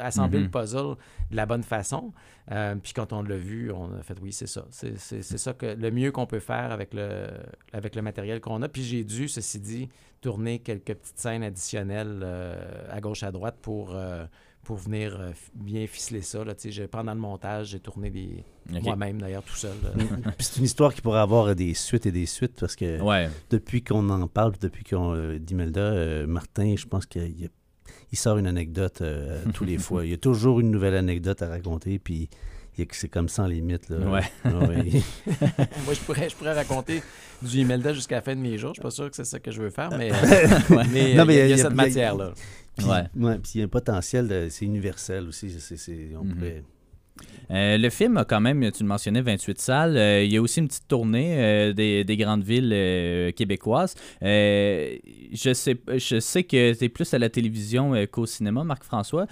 assembler 0.00 0.38
Mhm. 0.38 0.44
le 0.44 0.50
puzzle 0.50 0.96
de 1.30 1.36
la 1.36 1.46
bonne 1.46 1.62
façon. 1.62 2.12
Euh, 2.52 2.74
puis 2.76 2.92
quand 2.92 3.12
on 3.12 3.22
l'a 3.22 3.36
vu, 3.36 3.72
on 3.72 3.92
a 3.98 4.02
fait 4.02 4.16
oui, 4.22 4.32
c'est 4.32 4.46
ça. 4.46 4.64
C'est, 4.70 4.96
ça 5.22 5.52
que 5.52 5.66
le 5.66 5.90
mieux 5.90 6.12
qu'on 6.12 6.26
peut 6.26 6.38
faire 6.40 6.70
avec 6.70 6.94
le, 6.94 7.26
avec 7.72 7.94
le 7.96 8.02
matériel 8.02 8.40
qu'on 8.40 8.62
a. 8.62 8.68
Puis 8.68 8.84
j'ai 8.84 9.02
dû, 9.04 9.28
ceci 9.28 9.58
dit, 9.58 9.88
tourner 10.20 10.60
quelques 10.60 10.94
petites 10.94 11.18
scènes 11.18 11.42
additionnelles 11.42 12.20
euh, 12.22 12.86
à 12.90 13.00
gauche, 13.00 13.22
à 13.22 13.32
droite 13.32 13.56
pour. 13.60 13.94
euh, 13.94 14.24
pour 14.62 14.78
venir 14.78 15.16
euh, 15.20 15.30
bien 15.54 15.86
ficeler 15.86 16.22
ça. 16.22 16.42
Là, 16.44 16.52
Tu 16.56 16.62
sais, 16.62 16.70
j'ai- 16.72 16.88
pendant 16.88 17.14
le 17.14 17.20
montage, 17.20 17.68
j'ai 17.68 17.78
tourné 17.78 18.10
des... 18.10 18.42
Moi-même, 18.82 19.20
d'ailleurs, 19.20 19.44
tout 19.44 19.54
seul. 19.54 19.76
c'est 20.40 20.56
une 20.56 20.64
histoire 20.64 20.92
qui 20.92 21.00
pourrait 21.02 21.20
avoir 21.20 21.54
des 21.54 21.72
suites 21.72 22.04
et 22.06 22.10
des 22.10 22.26
suites 22.26 22.58
parce 22.58 22.74
que 22.74 23.00
Ouais. 23.00 23.30
depuis 23.48 23.84
qu'on 23.84 24.10
en 24.10 24.26
parle, 24.26 24.54
depuis 24.60 24.82
qu'on 24.82 25.14
euh, 25.14 25.38
dit 25.38 25.54
Melda, 25.54 25.80
euh, 25.82 26.26
Martin, 26.26 26.74
je 26.76 26.84
pense 26.84 27.06
qu'il 27.06 27.40
y 27.40 27.44
a- 27.44 27.48
il 28.12 28.18
sort 28.18 28.38
une 28.38 28.46
anecdote 28.46 29.00
euh, 29.02 29.42
tous 29.54 29.64
les 29.64 29.78
fois. 29.78 30.04
Il 30.04 30.10
y 30.10 30.14
a 30.14 30.18
toujours 30.18 30.60
une 30.60 30.70
nouvelle 30.70 30.94
anecdote 30.94 31.42
à 31.42 31.48
raconter, 31.48 31.98
puis 31.98 32.28
c'est 32.92 33.08
comme 33.08 33.28
sans 33.28 33.46
limite. 33.46 33.88
Là. 33.88 33.98
Ouais. 33.98 34.20
Ah 34.44 34.50
ouais. 34.58 34.76
Moi, 35.84 35.94
je 35.94 36.00
pourrais, 36.00 36.28
je 36.28 36.36
pourrais 36.36 36.52
raconter 36.52 37.02
du 37.42 37.58
Imelda 37.58 37.92
jusqu'à 37.94 38.16
la 38.16 38.22
fin 38.22 38.34
de 38.36 38.40
mes 38.40 38.58
jours. 38.58 38.70
Je 38.70 38.80
suis 38.80 38.82
pas 38.82 38.90
sûr 38.90 39.08
que 39.10 39.16
c'est 39.16 39.24
ça 39.24 39.38
que 39.38 39.50
je 39.50 39.62
veux 39.62 39.70
faire, 39.70 39.90
mais, 39.96 40.10
Ouais. 40.12 40.84
mais 40.92 41.14
Non, 41.14 41.24
mais 41.24 41.34
il 41.34 41.38
y 41.48 41.52
a, 41.52 41.56
y 41.56 41.58
cette 41.58 41.72
matière-là. 41.74 42.32
Puis, 42.76 42.86
Ouais. 42.86 43.04
ouais, 43.16 43.38
puis 43.38 43.52
il 43.54 43.58
y 43.58 43.62
a 43.62 43.64
un 43.64 43.68
potentiel, 43.68 44.28
de- 44.28 44.48
c'est 44.50 44.66
universel 44.66 45.26
aussi. 45.28 45.50
c'est- 45.58 45.76
c'est- 45.78 46.10
on 46.18 46.24
Mhm. 46.24 46.34
pourrait- 46.34 46.62
Euh, 47.50 47.78
le 47.78 47.90
film 47.90 48.16
a 48.16 48.24
quand 48.24 48.40
même, 48.40 48.70
tu 48.72 48.82
le 48.82 48.88
mentionnais, 48.88 49.20
28 49.20 49.60
salles. 49.60 49.96
Euh, 49.96 50.24
il 50.24 50.32
y 50.32 50.36
a 50.36 50.42
aussi 50.42 50.60
une 50.60 50.68
petite 50.68 50.88
tournée 50.88 51.36
euh, 51.38 51.72
des, 51.72 52.04
des 52.04 52.16
grandes 52.16 52.42
villes 52.42 53.32
québécoises. 53.34 53.94
Je, 54.22 55.52
sais, 55.54 55.76
je 55.96 56.20
sais 56.20 56.44
que 56.44 56.72
tu 56.74 56.84
es 56.84 56.88
plus 56.88 57.12
à 57.14 57.18
la 57.18 57.28
télévision 57.28 57.94
qu'au 58.10 58.26
cinéma, 58.26 58.64
Marc-François. 58.64 59.26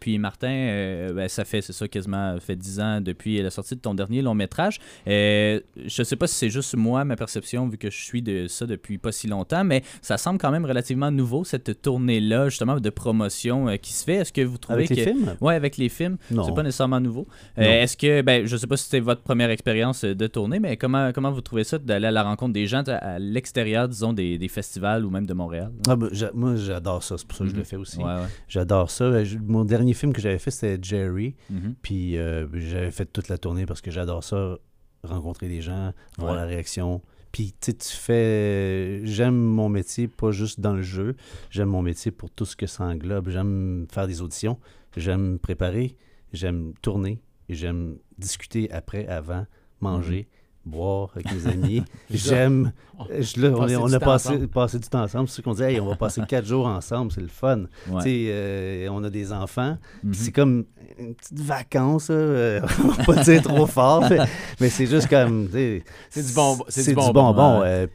Puis 0.00 0.18
Martin, 0.18 1.12
ben, 1.14 1.28
ça 1.28 1.44
fait, 1.44 1.60
c'est 1.60 1.72
ça, 1.72 1.88
quasiment 1.88 2.38
fait 2.40 2.56
10 2.56 2.80
ans 2.80 3.00
depuis 3.00 3.40
la 3.40 3.50
sortie 3.50 3.74
de 3.76 3.80
ton 3.80 3.94
dernier 3.94 4.22
long 4.22 4.34
métrage. 4.34 4.78
Je 5.06 5.60
sais 5.86 6.16
pas 6.16 6.26
si 6.26 6.34
c'est 6.34 6.50
juste 6.50 6.74
moi, 6.76 7.04
ma 7.04 7.16
perception, 7.16 7.68
vu 7.68 7.78
que 7.78 7.90
je 7.90 8.02
suis 8.02 8.22
de 8.22 8.46
ça 8.46 8.66
depuis 8.66 8.98
pas 8.98 9.12
si 9.12 9.26
longtemps, 9.26 9.64
mais 9.64 9.82
ça 10.00 10.16
semble 10.16 10.38
quand 10.38 10.50
même 10.50 10.64
relativement 10.64 11.10
nouveau, 11.10 11.44
cette 11.44 11.82
tournée-là, 11.82 12.48
justement, 12.48 12.78
de 12.78 12.90
promotion 12.90 13.76
qui 13.80 13.92
se 13.92 14.04
fait. 14.04 14.16
Est-ce 14.16 14.32
que 14.32 14.42
vous 14.42 14.58
trouvez 14.58 14.84
Avec 14.84 14.90
les 14.90 14.96
que... 14.96 15.02
films? 15.02 15.36
Ouais, 15.40 15.54
avec 15.54 15.76
les 15.76 15.88
films. 15.88 16.16
C'est 16.28 16.54
pas 16.54 16.62
nécessairement 16.62 17.00
nouveau. 17.00 17.21
Euh. 17.58 17.62
Est-ce 17.62 17.96
que, 17.96 18.22
ben, 18.22 18.46
je 18.46 18.56
sais 18.56 18.66
pas 18.66 18.76
si 18.76 18.84
c'était 18.84 19.00
votre 19.00 19.22
première 19.22 19.50
expérience 19.50 20.04
euh, 20.04 20.14
de 20.14 20.26
tournée, 20.26 20.58
mais 20.60 20.76
comment, 20.76 21.12
comment 21.12 21.30
vous 21.30 21.40
trouvez 21.40 21.64
ça 21.64 21.78
d'aller 21.78 22.06
à 22.06 22.10
la 22.10 22.22
rencontre 22.22 22.52
des 22.52 22.66
gens 22.66 22.82
à, 22.86 23.18
l'extérieur, 23.18 23.88
disons, 23.88 24.12
des, 24.12 24.38
des 24.38 24.48
festivals 24.48 25.04
ou 25.04 25.10
même 25.10 25.26
de 25.26 25.34
Montréal? 25.34 25.72
Ah, 25.88 25.96
ben, 25.96 26.08
moi, 26.34 26.56
j'adore 26.56 27.02
ça. 27.02 27.16
C'est 27.18 27.26
pour 27.26 27.36
ça 27.36 27.44
que 27.44 27.50
je 27.50 27.54
Mhm. 27.54 27.58
le 27.60 27.64
fais 27.64 27.76
aussi. 27.76 27.98
Ouais, 27.98 28.04
ouais. 28.04 28.26
J'adore 28.48 28.90
ça. 28.90 29.24
Je- 29.24 29.38
Mon 29.38 29.64
dernier 29.64 29.94
film 29.94 30.12
que 30.12 30.20
j'avais 30.20 30.38
fait, 30.38 30.50
c'était 30.50 30.78
Jerry. 30.82 31.34
Mhm. 31.50 31.74
Puis 31.82 32.16
euh, 32.18 32.46
j'avais 32.54 32.90
fait 32.90 33.06
toute 33.06 33.28
la 33.28 33.38
tournée 33.38 33.66
parce 33.66 33.80
que 33.80 33.90
j'adore 33.90 34.22
ça, 34.24 34.56
rencontrer 35.04 35.48
des 35.48 35.60
gens, 35.60 35.92
voir 36.18 36.32
Ouais. 36.32 36.38
la 36.38 36.44
réaction. 36.46 37.02
Puis 37.32 37.54
tu 37.60 37.70
sais, 37.70 37.72
tu 37.72 37.88
fais. 37.96 39.00
J'aime 39.06 39.34
mon 39.34 39.68
métier, 39.68 40.06
pas 40.06 40.30
juste 40.32 40.60
dans 40.60 40.74
le 40.74 40.82
jeu. 40.82 41.16
J'aime 41.50 41.68
mon 41.68 41.82
métier 41.82 42.10
pour 42.10 42.30
tout 42.30 42.44
ce 42.44 42.54
que 42.56 42.66
ça 42.66 42.84
englobe. 42.84 43.30
J'aime 43.30 43.86
faire 43.90 44.06
des 44.06 44.20
auditions. 44.20 44.58
J'aime 44.96 45.38
préparer. 45.38 45.96
J'aime 46.32 46.72
tourner. 46.82 47.20
J'aime 47.48 47.96
discuter 48.18 48.70
après, 48.70 49.06
avant, 49.06 49.46
manger, 49.80 50.28
boire 50.64 51.10
avec 51.14 51.30
mes 51.32 51.46
amis. 51.50 51.82
J'aime. 52.10 52.72
je- 53.18 53.40
là, 53.40 53.50
on, 53.54 53.66
du 53.88 53.94
a 53.94 54.00
passé, 54.00 54.78
du 54.78 54.88
temps 54.88 55.02
ensemble. 55.02 55.28
C'est 55.28 55.34
sûr 55.34 55.44
qu'on 55.44 55.54
dit, 55.54 55.62
hey, 55.62 55.80
on 55.80 55.86
va 55.86 55.96
passer 55.96 56.22
quatre 56.28 56.46
jours 56.46 56.66
ensemble, 56.66 57.12
c'est 57.12 57.20
le 57.20 57.28
fun. 57.28 57.64
Ouais. 57.90 58.02
Euh, 58.06 58.88
on 58.90 59.02
a 59.04 59.10
des 59.10 59.32
enfants. 59.32 59.76
Mhm. 60.04 60.14
C'est 60.14 60.32
comme 60.32 60.64
une 60.98 61.14
petite 61.14 61.40
vacance, 61.40 62.08
euh, 62.10 62.60
on 62.84 62.88
va 62.88 63.04
pas 63.04 63.22
dire 63.24 63.42
trop 63.42 63.66
fort, 63.66 64.04
mais, 64.08 64.18
mais 64.60 64.68
c'est 64.70 64.86
juste 64.86 65.08
comme. 65.08 65.46
tu 65.46 65.52
sais, 65.52 65.84
C'est 66.10 66.26
du 66.26 66.32
bonbon- 66.32 66.64
c'est 66.68 66.80
du 66.80 66.84
C'est 66.84 66.90
du 66.94 67.12
bonbon, 67.12 67.62
euh, 67.64 67.86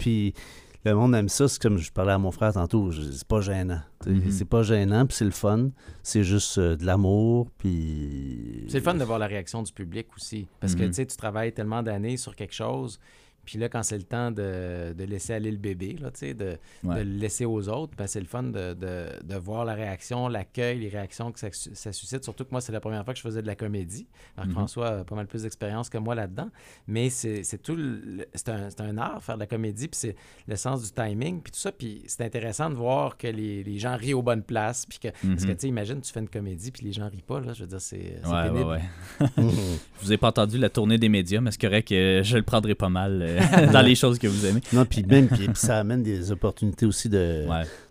le 0.85 0.93
monde 0.95 1.13
aime 1.15 1.29
ça. 1.29 1.47
C'est 1.47 1.61
comme 1.61 1.77
je 1.77 1.91
parlais 1.91 2.13
à 2.13 2.17
mon 2.17 2.31
frère 2.31 2.53
tantôt. 2.53 2.91
C'est 2.91 3.27
pas 3.27 3.41
gênant. 3.41 3.81
Mhm. 4.05 4.31
C'est 4.31 4.45
pas 4.45 4.63
gênant, 4.63 5.05
puis 5.05 5.15
c'est 5.17 5.25
le 5.25 5.31
fun. 5.31 5.69
C'est 6.03 6.23
juste 6.23 6.57
euh, 6.57 6.75
de 6.75 6.85
l'amour, 6.85 7.49
puis. 7.57 8.65
C'est 8.69 8.77
le 8.79 8.83
fun 8.83 8.93
de 8.95 9.03
voir 9.03 9.19
la 9.19 9.27
réaction 9.27 9.63
du 9.63 9.71
public 9.73 10.07
aussi. 10.15 10.47
Parce 10.59 10.75
que 10.75 10.83
Mhm. 10.83 10.87
tu 10.89 10.93
sais, 10.93 11.05
tu 11.05 11.17
travailles 11.17 11.51
tellement 11.53 11.83
d'années 11.83 12.17
sur 12.17 12.35
quelque 12.35 12.53
chose. 12.53 12.99
Puis 13.47 13.57
là, 13.57 13.69
quand 13.69 13.81
c'est 13.81 13.97
le 13.97 14.03
temps 14.03 14.29
de, 14.29 14.91
de 14.93 15.03
laisser 15.05 15.31
aller 15.33 15.51
le 15.51 15.57
bébé, 15.57 15.95
là, 16.01 16.09
de, 16.11 16.57
Ouais. 16.83 16.95
de 16.97 16.99
le 17.01 17.17
laisser 17.17 17.45
aux 17.45 17.69
autres, 17.69 17.93
ben, 17.97 18.05
c'est 18.07 18.19
le 18.19 18.25
fun 18.25 18.43
de, 18.43 18.73
de- 18.73 19.07
de 19.23 19.35
voir 19.37 19.63
la 19.63 19.73
réaction, 19.73 20.27
l'accueil, 20.27 20.79
les 20.79 20.89
réactions 20.89 21.31
que 21.31 21.39
ça, 21.39 21.47
ça 21.51 21.93
suscite. 21.93 22.25
Surtout 22.25 22.43
que 22.43 22.51
moi, 22.51 22.59
c'est 22.59 22.73
la 22.73 22.81
première 22.81 23.05
fois 23.05 23.13
que 23.13 23.19
je 23.19 23.23
faisais 23.23 23.41
de 23.41 23.47
la 23.47 23.55
comédie. 23.55 24.05
Marc-François 24.35 24.87
a 24.99 25.03
pas 25.05 25.15
mal 25.15 25.27
plus 25.27 25.43
d'expérience 25.43 25.89
que 25.89 25.97
moi 25.97 26.13
là-dedans. 26.13 26.49
Mais 26.87 27.09
c'est 27.09 27.43
c'est 27.43 27.57
tout. 27.61 27.75
le- 27.77 28.27
C'est 28.33 28.49
un, 28.49 28.69
c'est 28.69 28.81
un 28.81 28.97
art, 28.97 29.23
faire 29.23 29.35
de 29.35 29.39
la 29.39 29.47
comédie. 29.47 29.87
Puis 29.87 29.97
c'est 29.97 30.15
le 30.45 30.57
sens 30.57 30.83
du 30.83 30.91
timing, 30.91 31.41
puis 31.41 31.53
tout 31.53 31.59
ça. 31.59 31.71
Puis 31.71 32.03
c'est 32.07 32.23
intéressant 32.25 32.69
de 32.69 32.75
voir 32.75 33.15
que 33.17 33.27
les, 33.27 33.63
les 33.63 33.79
gens 33.79 33.95
rient 33.95 34.13
aux 34.13 34.21
bonnes 34.21 34.43
places. 34.43 34.85
Puis 34.85 34.99
que, 34.99 35.07
Parce 35.07 35.45
que, 35.45 35.49
Mhm. 35.51 35.55
tu 35.55 35.61
sais, 35.61 35.67
imagine, 35.69 36.01
tu 36.01 36.11
fais 36.11 36.19
une 36.19 36.27
comédie, 36.29 36.71
puis 36.71 36.83
les 36.85 36.91
gens 36.91 37.07
rient 37.09 37.23
pas. 37.25 37.39
Là, 37.39 37.53
je 37.53 37.61
veux 37.61 37.67
dire, 37.67 37.79
c'est 37.81 38.19
pénible. 38.23 38.65
ouais. 38.65 38.81
je 39.37 40.01
vous 40.01 40.11
ai 40.13 40.17
pas 40.17 40.27
entendu 40.27 40.57
la 40.57 40.69
tournée 40.69 40.97
des 40.97 41.09
médias, 41.09 41.39
mais 41.39 41.51
c'est 41.51 41.61
correct 41.61 41.87
que 41.87 42.21
je 42.23 42.35
le 42.37 42.43
prendrai 42.43 42.75
pas 42.75 42.89
mal. 42.89 43.21
euh, 43.21 43.36
dans 43.71 43.81
les 43.81 43.95
choses 43.95 44.17
que 44.19 44.27
vous 44.27 44.45
aimez. 44.45 44.61
Non, 44.73 44.85
puis 44.85 45.03
même, 45.03 45.27
puis, 45.27 45.47
ça 45.55 45.79
amène 45.79 46.03
des 46.03 46.31
opportunités 46.31 46.85
aussi 46.85 47.09
de, 47.09 47.45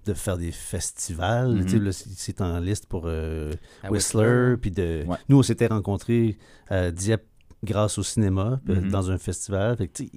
de 0.06 0.14
faire 0.14 0.36
des 0.38 0.52
festivals. 0.52 1.62
Tu 1.64 1.70
sais, 1.72 1.78
là, 1.78 1.92
c'est- 1.92 2.40
en 2.40 2.58
liste 2.60 2.86
pour 2.86 3.04
euh, 3.06 3.52
Whistler. 3.88 4.56
Puis 4.60 4.70
de... 4.70 5.04
Nous, 5.28 5.38
on 5.38 5.42
s'était 5.42 5.66
rencontrés 5.66 6.36
à 6.68 6.90
Dieppe 6.90 7.24
grâce 7.64 7.98
au 7.98 8.02
cinéma, 8.02 8.60
Mhm. 8.66 8.90
dans 8.90 9.10
un 9.10 9.18
festival. 9.18 9.76
Fait 9.76 9.88
que, 9.88 10.02
tu 10.02 10.10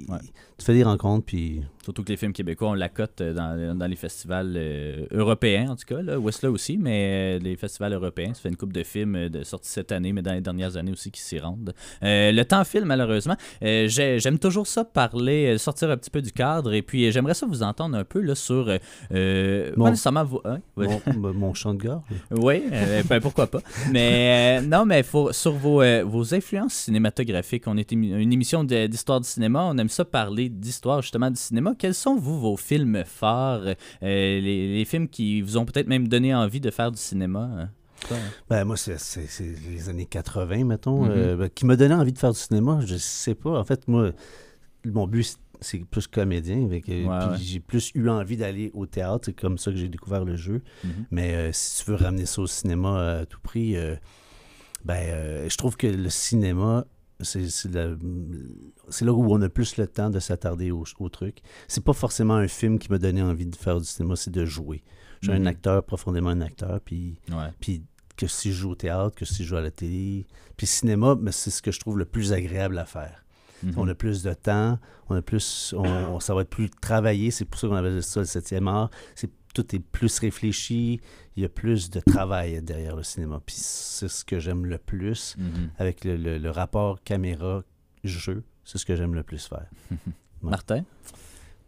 fais 0.62 0.74
des 0.74 0.84
rencontres, 0.84 1.26
puis... 1.26 1.62
Surtout 1.90 2.04
que 2.04 2.10
les 2.10 2.18
films 2.18 2.34
québécois, 2.34 2.70
on 2.70 2.74
la 2.76 2.88
cote 2.88 3.20
euh, 3.20 3.34
dans, 3.34 3.76
dans 3.76 3.88
les 3.88 3.96
festivals 3.96 4.54
euh, 4.56 5.08
européens, 5.12 5.70
en 5.72 5.76
tout 5.76 5.86
cas. 5.88 6.04
Là. 6.04 6.20
Aussi, 6.20 6.78
mais 6.78 7.38
euh, 7.38 7.44
les 7.44 7.56
festivals 7.56 7.94
européens, 7.94 8.32
ça 8.36 8.42
fait 8.42 8.50
une 8.50 8.58
couple 8.58 8.74
de 8.74 8.84
films 8.84 9.28
de 9.28 9.44
sortie 9.44 9.72
cette 9.72 9.92
année, 9.92 10.14
mais 10.14 10.22
dans 10.22 10.34
les 10.34 10.42
dernières 10.42 10.78
années 10.78 10.92
aussi 10.92 11.10
qui 11.10 11.20
s'y 11.20 11.40
rendent. 11.40 11.74
Euh, 12.04 12.32
le 12.32 12.46
temps 12.46 12.64
file, 12.64 12.86
malheureusement. 12.86 13.36
Euh, 13.64 13.88
j'ai- 13.88 14.20
J'aime 14.20 14.38
toujours 14.38 14.68
ça, 14.68 14.86
parler, 14.86 15.58
sortir 15.58 15.90
un 15.90 15.98
petit 15.98 16.12
peu 16.12 16.22
du 16.22 16.32
cadre, 16.32 16.74
et 16.74 16.84
puis 16.84 17.12
j'aimerais 17.12 17.34
ça 17.34 17.48
vous 17.48 17.64
entendre 17.64 17.98
un 17.98 18.04
peu 18.04 18.22
là, 18.22 18.36
sur... 18.36 18.66
Mon- 19.10 19.86
pas 19.86 19.90
nécessairement 19.90 20.24
vous... 20.26 20.42
hein? 20.46 20.60
Ouais. 20.78 20.88
Mon, 21.18 21.34
mon 21.34 21.54
chant 21.56 21.74
de 21.74 21.82
gorge. 21.82 22.04
Oui, 22.30 22.62
ben, 23.10 23.20
pourquoi 23.20 23.48
pas. 23.48 23.62
Mais 23.92 24.62
non, 24.62 24.86
mais 24.86 25.02
faut, 25.02 25.32
sur 25.34 25.54
vos, 25.54 25.82
vos 26.06 26.36
influences 26.36 26.74
cinématographiques, 26.74 27.64
on 27.66 27.78
est 27.78 27.92
une 27.92 28.32
émission 28.32 28.64
d'histoire 28.64 29.22
du 29.22 29.28
cinéma, 29.28 29.64
on 29.64 29.76
aime 29.80 29.90
ça 29.90 30.06
parler 30.06 30.50
d'histoire 30.50 31.02
justement 31.02 31.32
du 31.32 31.40
cinéma. 31.40 31.74
Quels 31.80 31.96
sont, 31.96 32.16
vous, 32.16 32.40
vos 32.40 32.58
films 32.58 33.04
forts, 33.06 33.62
euh, 33.64 33.74
les, 34.02 34.78
les 34.78 34.86
films 34.86 35.08
qui 35.08 35.42
vous 35.42 35.58
ont 35.58 35.66
peut-être 35.66 35.88
même 35.88 36.08
donné 36.08 36.36
envie 36.36 36.60
de 36.62 36.70
faire 36.70 36.92
du 36.92 37.00
cinéma? 37.00 37.50
hein? 37.52 37.70
Hein? 38.12 38.16
Ben, 38.50 38.64
moi, 38.66 38.78
c'est 38.78 38.98
les 39.70 39.90
années 39.90 40.06
80, 40.06 40.64
mettons, 40.66 41.04
Mhm. 41.06 41.12
euh, 41.12 41.36
ben, 41.36 41.50
qui 41.50 41.66
m'a 41.66 41.76
donné 41.76 41.94
envie 41.96 42.14
de 42.14 42.18
faire 42.20 42.32
du 42.32 42.40
cinéma. 42.40 42.80
Je 42.86 42.96
sais 42.98 43.34
pas. 43.36 43.58
En 43.60 43.64
fait, 43.64 43.88
moi, 43.88 44.12
mon 44.86 45.08
but, 45.08 45.38
c'est- 45.62 45.84
plus 45.86 46.08
comédien. 46.08 46.64
avec, 46.66 46.88
euh, 46.88 47.06
Ouais, 47.06 47.20
puis 47.20 47.30
ouais. 47.30 47.38
J'ai 47.42 47.60
plus 47.60 47.92
eu 47.96 48.08
envie 48.10 48.38
d'aller 48.38 48.72
au 48.74 48.86
théâtre. 48.86 49.24
C'est 49.26 49.34
comme 49.34 49.58
ça 49.58 49.72
que 49.72 49.78
j'ai 49.78 49.90
découvert 49.90 50.24
le 50.24 50.36
jeu. 50.38 50.62
Mhm. 50.86 50.92
Mais 51.12 51.34
euh, 51.34 51.50
si 51.52 51.84
tu 51.84 51.92
veux 51.92 51.98
ramener 51.98 52.26
ça 52.26 52.42
au 52.42 52.48
cinéma 52.48 53.20
à 53.20 53.26
tout 53.26 53.40
prix, 53.42 53.76
euh, 53.76 53.96
ben, 54.86 55.50
je 55.50 55.56
trouve 55.58 55.76
que 55.76 55.88
le 55.88 56.10
cinéma, 56.10 56.86
c'est 57.22 59.06
là 59.06 59.14
où 59.14 59.34
on 59.34 59.42
a 59.42 59.50
plus 59.50 59.78
le 59.78 59.88
temps 59.88 60.10
de 60.10 60.20
s'attarder 60.20 60.72
au, 60.72 60.84
au 61.00 61.10
truc. 61.10 61.40
C'est 61.68 61.84
pas 61.84 61.94
forcément 61.94 62.36
un 62.36 62.48
film 62.48 62.80
qui 62.80 62.90
m'a 62.92 62.98
donné 62.98 63.22
envie 63.22 63.46
de 63.46 63.56
faire 63.56 63.80
du 63.80 63.86
cinéma, 63.86 64.16
c'est 64.16 64.32
de 64.32 64.46
jouer. 64.46 64.84
Je 65.22 65.30
suis 65.30 65.38
Mhm. 65.40 65.46
un 65.46 65.50
acteur, 65.50 65.84
profondément 65.84 66.30
un 66.30 66.42
acteur, 66.42 66.80
puis, 66.82 67.20
Ouais. 67.30 67.52
puis 67.60 67.84
que 68.16 68.28
si 68.28 68.52
je 68.52 68.58
joue 68.62 68.72
au 68.72 68.76
théâtre, 68.76 69.16
que 69.16 69.26
si 69.26 69.44
je 69.44 69.50
joue 69.50 69.56
à 69.58 69.62
la 69.62 69.72
télé. 69.72 70.26
Puis 70.58 70.68
cinéma, 70.68 71.16
ben, 71.16 71.32
c'est 71.32 71.50
ce 71.52 71.62
que 71.62 71.72
je 71.72 71.80
trouve 71.80 71.98
le 71.98 72.06
plus 72.06 72.34
agréable 72.34 72.78
à 72.78 72.86
faire. 72.86 73.24
Mhm. 73.64 73.74
On 73.78 73.88
a 73.88 73.96
plus 73.96 74.24
de 74.24 74.34
temps, 74.34 74.80
on 75.10 75.16
a 75.16 75.22
plus, 75.22 75.74
on, 75.78 75.84
on- 75.86 76.20
ça 76.20 76.34
va 76.34 76.42
être 76.42 76.50
plus 76.50 76.70
travaillé. 76.70 77.32
C'est 77.32 77.46
pour 77.46 77.60
ça 77.60 77.68
qu'on 77.68 77.76
appelle 77.76 78.02
ça 78.04 78.20
le 78.22 78.26
septième 78.26 78.68
art. 78.68 78.90
C'est 79.16 79.30
tout 79.54 79.76
est 79.76 79.80
plus 79.80 80.20
réfléchi. 80.20 81.02
Il 81.36 81.42
y 81.44 81.46
a 81.46 81.50
plus 81.50 81.90
de 81.90 82.00
travail 82.02 82.62
derrière 82.62 82.96
le 82.96 83.04
cinéma. 83.04 83.42
Puis 83.46 83.56
c'est 83.58 84.08
ce 84.08 84.24
que 84.24 84.40
j'aime 84.40 84.66
le 84.66 84.78
plus 84.78 85.36
Mhm. 85.38 85.70
avec 85.80 86.06
le, 86.06 86.16
le- 86.18 86.38
le 86.38 86.50
rapport 86.52 87.02
caméra-jeu. 87.04 88.44
C'est 88.64 88.78
ce 88.78 88.86
que 88.86 88.96
j'aime 88.96 89.16
le 89.16 89.24
plus 89.24 89.46
faire. 89.48 89.66
Ouais. 90.42 90.52
Martin? 90.52 90.86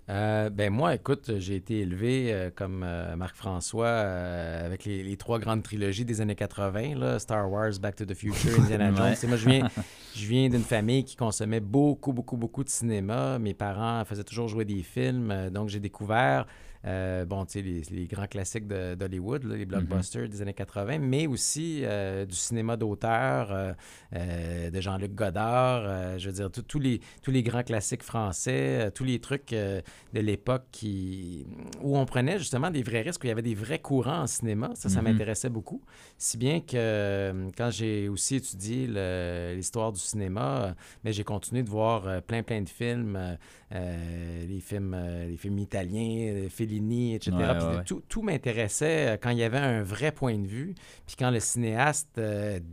Euh, 0.09 0.49
ben 0.49 0.71
moi, 0.71 0.95
écoute, 0.95 1.31
j'ai 1.37 1.55
été 1.55 1.79
élevé 1.79 2.33
euh, 2.33 2.49
comme 2.53 2.83
euh, 2.83 3.15
Marc-François 3.15 3.89
avec 3.89 4.85
les, 4.85 5.03
les 5.03 5.15
trois 5.15 5.39
grandes 5.39 5.63
trilogies 5.63 6.05
des 6.05 6.21
années 6.21 6.35
80, 6.35 6.95
là, 6.95 7.19
Star 7.19 7.49
Wars, 7.49 7.71
Back 7.81 7.95
to 7.95 8.05
the 8.05 8.13
Future, 8.13 8.59
Indiana. 8.59 8.91
Jones. 8.95 9.15
Et 9.23 9.27
moi, 9.27 9.37
je 9.37 9.49
viens, 9.49 9.69
je 10.15 10.25
viens 10.25 10.49
d'une 10.49 10.63
famille 10.63 11.03
qui 11.03 11.15
consommait 11.15 11.59
beaucoup, 11.59 12.13
beaucoup, 12.13 12.37
beaucoup 12.37 12.63
de 12.63 12.69
cinéma. 12.69 13.39
Mes 13.39 13.53
parents 13.53 14.03
faisaient 14.05 14.23
toujours 14.23 14.47
jouer 14.47 14.65
des 14.65 14.83
films, 14.83 15.49
donc 15.51 15.69
j'ai 15.69 15.79
découvert 15.79 16.45
euh, 16.85 17.25
bon, 17.25 17.45
tu 17.45 17.53
sais, 17.53 17.61
les, 17.61 17.81
les 17.91 18.07
grands 18.07 18.27
classiques 18.27 18.67
d'Hollywood, 18.67 19.43
les 19.45 19.65
blockbusters 19.65 20.27
des 20.29 20.41
années 20.41 20.53
80, 20.53 20.97
mais 20.99 21.27
aussi 21.27 21.81
euh, 21.83 22.25
du 22.25 22.35
cinéma 22.35 22.77
d'auteur, 22.77 23.51
euh, 24.13 24.69
de 24.69 24.81
Jean-Luc 24.81 25.13
Godard, 25.13 26.17
je 26.19 26.27
veux 26.27 26.33
dire, 26.35 26.49
tous 26.51 26.79
les, 26.79 26.99
tous 27.21 27.31
les 27.31 27.43
grands 27.43 27.63
classiques 27.63 28.03
français, 28.03 28.91
tous 28.95 29.03
les 29.03 29.19
trucs 29.19 29.49
de 29.51 29.81
l'époque 30.19 30.63
qui, 30.71 31.45
où 31.81 31.97
on 31.97 32.05
prenait 32.05 32.37
justement 32.39 32.71
des 32.71 32.83
vrais 32.83 33.01
risques, 33.01 33.21
où 33.23 33.25
il 33.27 33.29
y 33.29 33.31
avait 33.31 33.41
des 33.41 33.55
vrais 33.55 33.79
courants 33.79 34.21
en 34.21 34.27
cinéma. 34.27 34.71
Ça, 34.75 34.89
ça 34.89 35.01
Mhm. 35.01 35.11
m'intéressait 35.11 35.49
beaucoup. 35.49 35.81
Si 36.17 36.37
bien 36.37 36.61
que 36.61 37.33
quand 37.57 37.69
j'ai 37.71 38.09
aussi 38.09 38.35
étudié 38.35 38.87
l'histoire 39.55 39.91
du 39.91 39.99
cinéma, 39.99 40.75
mais 41.03 41.13
j'ai 41.13 41.23
continué 41.23 41.63
de 41.63 41.69
voir 41.69 42.21
plein, 42.23 42.43
plein 42.43 42.61
de 42.61 42.69
films, 42.69 43.37
euh, 43.73 44.45
les 44.47 44.59
films, 44.59 44.93
euh, 44.93 45.25
les 45.27 45.37
films 45.37 45.59
italiens, 45.59 46.33
euh, 46.33 46.49
Fellini, 46.49 47.15
etc. 47.15 47.31
Ouais, 47.37 47.57
Puis 47.57 47.67
ouais, 47.67 47.75
ouais. 47.77 47.83
Tout, 47.85 48.01
tout 48.07 48.21
m'intéressait 48.21 49.17
quand 49.21 49.29
il 49.29 49.37
y 49.37 49.43
avait 49.43 49.57
un 49.57 49.81
vrai 49.83 50.11
point 50.11 50.37
de 50.37 50.47
vue, 50.47 50.75
puis 51.05 51.15
quand 51.17 51.31
le 51.31 51.39
cinéaste 51.39 52.19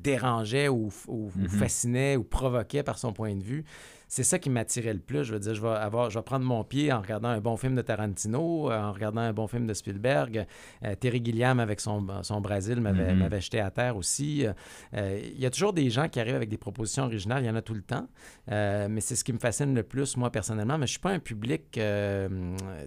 dérangeait 0.03 0.69
ou, 0.69 0.89
ou- 1.07 1.15
ou 1.27 1.31
Mhm. 1.37 1.49
fascinait 1.49 2.16
ou 2.16 2.25
provoquait 2.25 2.83
par 2.83 2.99
son 2.99 3.12
point 3.12 3.35
de 3.37 3.43
vue. 3.43 3.65
C'est 4.10 4.22
ça 4.24 4.39
qui 4.39 4.48
m'attirait 4.48 4.94
le 4.94 5.01
plus. 5.01 5.24
Je 5.24 5.35
veux 5.35 5.39
dire, 5.39 5.55
je 5.55 5.60
vais, 5.60 5.68
avoir, 5.68 6.09
je 6.09 6.18
vais 6.18 6.22
prendre 6.22 6.44
mon 6.47 6.64
pied 6.64 6.90
en 6.93 7.01
regardant 7.02 7.28
un 7.28 7.40
bon 7.40 7.56
film 7.59 7.74
de 7.74 7.82
Tarantino, 7.82 8.70
euh, 8.70 8.80
en 8.80 8.93
regardant 8.93 9.20
un 9.20 9.32
bon 9.35 9.47
film 9.47 9.66
de 9.66 9.74
Spielberg. 9.74 10.47
Euh, 10.85 10.94
Terry 10.94 11.22
Gilliam, 11.22 11.60
avec 11.60 11.78
son, 11.80 12.06
son 12.22 12.40
Brésil, 12.40 12.80
m'avait 12.80 13.12
Mhm. 13.12 13.18
m'avait 13.18 13.40
jeté 13.40 13.60
à 13.60 13.70
terre 13.70 13.97
aussi. 13.97 14.47
Euh, 14.94 15.20
Il 15.22 15.39
y 15.39 15.44
a 15.47 15.51
toujours 15.51 15.72
des 15.74 15.90
gens 15.90 16.09
qui 16.09 16.20
arrivent 16.20 16.36
avec 16.36 16.48
des 16.48 16.56
propositions 16.56 17.05
originales, 17.05 17.43
il 17.44 17.47
y 17.47 17.51
en 17.51 17.55
a 17.56 17.62
tout 17.62 17.74
le 17.74 17.82
temps. 17.82 18.06
Euh, 18.51 18.89
mais 18.90 19.01
c'est 19.02 19.14
ce 19.14 19.24
qui 19.24 19.32
me 19.32 19.39
fascine 19.39 19.74
le 19.74 19.82
plus, 19.82 20.16
moi, 20.16 20.30
personnellement. 20.30 20.78
Mais 20.78 20.86
je 20.86 20.93
suis 20.93 21.01
pas 21.01 21.10
un 21.10 21.18
public 21.18 21.78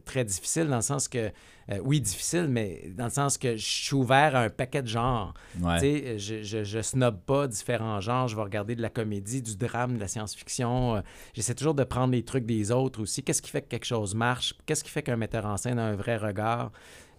très 0.05 0.25
difficile 0.25 0.67
dans 0.67 0.77
le 0.77 0.81
sens 0.81 1.07
que, 1.07 1.31
euh, 1.71 1.79
oui, 1.83 2.01
difficile, 2.01 2.47
mais 2.49 2.91
dans 2.95 3.05
le 3.05 3.09
sens 3.11 3.37
que 3.37 3.55
je 3.55 3.65
suis 3.65 3.95
ouvert 3.95 4.35
à 4.35 4.41
un 4.41 4.49
paquet 4.49 4.81
de 4.81 4.87
genres. 4.87 5.33
Ouais. 5.61 5.75
Tu 5.75 5.79
sais, 5.79 6.19
je, 6.19 6.43
je, 6.43 6.63
je 6.63 6.81
snob 6.81 7.19
pas 7.25 7.47
différents 7.47 8.01
genres. 8.01 8.27
Je 8.27 8.35
vais 8.35 8.41
regarder 8.41 8.75
de 8.75 8.81
la 8.81 8.89
comédie, 8.89 9.41
du 9.41 9.55
drame, 9.55 9.95
de 9.95 9.99
la 9.99 10.07
science-fiction. 10.07 10.95
Euh, 10.97 11.01
J'essaie 11.33 11.55
toujours 11.55 11.73
de 11.75 11.83
prendre 11.83 12.11
les 12.13 12.23
trucs 12.23 12.45
des 12.45 12.71
autres 12.71 13.01
aussi. 13.01 13.23
Qu'est-ce 13.23 13.41
qui 13.41 13.49
fait 13.51 13.61
que 13.61 13.69
quelque 13.69 13.85
chose 13.85 14.13
marche? 14.15 14.53
Qu'est-ce 14.65 14.83
qui 14.83 14.89
fait 14.89 15.03
qu'un 15.03 15.17
metteur 15.17 15.45
en 15.45 15.57
scène 15.57 15.79
a 15.79 15.85
un 15.85 15.95
vrai 15.95 16.17
regard? 16.17 16.71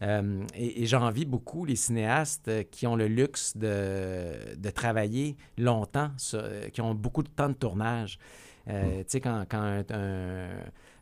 Euh, 0.02 0.44
et 0.54 0.82
et 0.82 0.86
j'envie 0.86 1.24
beaucoup 1.24 1.64
les 1.64 1.76
cinéastes 1.76 2.50
qui 2.72 2.88
ont 2.88 2.96
le 2.96 3.06
luxe 3.06 3.56
de, 3.56 4.56
de 4.56 4.70
travailler 4.70 5.36
longtemps, 5.56 6.10
sur- 6.16 6.42
qui 6.72 6.80
ont 6.80 6.94
beaucoup 6.94 7.22
de 7.22 7.28
temps 7.28 7.48
de 7.48 7.54
tournage. 7.54 8.18
Euh, 8.68 8.98
Tu 8.98 9.04
sais, 9.08 9.20
quand, 9.20 9.44
quand 9.48 9.58
un, 9.60 9.84
un- 9.90 10.48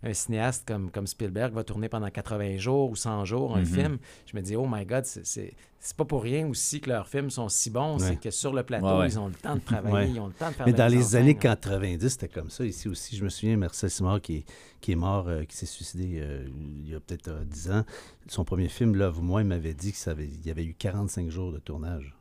un 0.03 0.15
cinéaste 0.15 0.67
comme, 0.67 0.91
comme 0.91 1.07
Spielberg 1.07 1.53
va 1.53 1.63
tourner 1.65 1.89
pendant 1.89 2.09
80 2.11 2.57
jours 2.57 2.91
ou 2.91 2.97
100 2.97 3.25
jours 3.27 3.57
un 3.57 3.61
Mhm. 3.61 3.67
film, 3.67 3.99
je 4.27 4.37
me 4.37 4.43
dis, 4.43 4.57
oh 4.57 4.67
my 4.71 4.87
God, 4.87 5.05
c'est- 5.05 5.55
pas 5.97 6.05
pour 6.05 6.23
rien 6.23 6.47
aussi 6.49 6.81
que 6.81 6.89
leurs 6.91 7.09
films 7.09 7.31
sont 7.31 7.49
si 7.49 7.71
bons. 7.71 7.99
Ouais. 8.01 8.09
C'est 8.09 8.17
que 8.21 8.31
sur 8.31 8.53
le 8.53 8.63
plateau, 8.63 8.87
Ouais, 8.87 8.99
ouais. 8.99 9.09
ils 9.09 9.19
ont 9.19 9.29
le 9.29 9.35
temps 9.35 9.55
de 9.57 9.61
travailler, 9.61 10.11
ils 10.11 10.21
ont 10.21 10.27
le 10.29 10.33
temps 10.35 10.49
de 10.49 10.55
faire 10.55 10.67
Mais 10.67 10.73
dans 10.75 10.87
les 10.91 11.17
années 11.17 11.33
scène. 11.33 11.39
90, 11.39 12.09
c'était 12.11 12.29
comme 12.29 12.51
ça. 12.51 12.65
Ici 12.65 12.89
aussi, 12.89 13.17
je 13.17 13.25
me 13.25 13.29
souviens, 13.31 13.57
Marcel 13.57 13.91
Simard, 13.91 14.21
qui 14.21 14.37
est, 14.39 14.45
qui 14.81 14.93
est 14.93 14.97
mort, 14.97 15.29
euh, 15.29 15.45
qui 15.45 15.57
s'est 15.57 15.67
suicidé 15.67 16.19
euh, 16.21 16.47
il 16.85 16.91
y 16.91 16.95
a 16.95 17.01
peut-être 17.01 17.29
euh, 17.29 17.45
10 17.45 17.71
ans. 17.71 17.85
Son 18.29 18.45
premier 18.45 18.69
film, 18.69 18.95
Love 18.95 19.23
Moi, 19.23 19.41
il 19.43 19.47
m'avait 19.49 19.75
dit 19.75 19.93
qu'il 19.93 20.47
y 20.47 20.51
avait 20.51 20.65
eu 20.65 20.75
45 20.75 21.29
jours 21.31 21.51
de 21.53 21.59
tournage. 21.59 22.15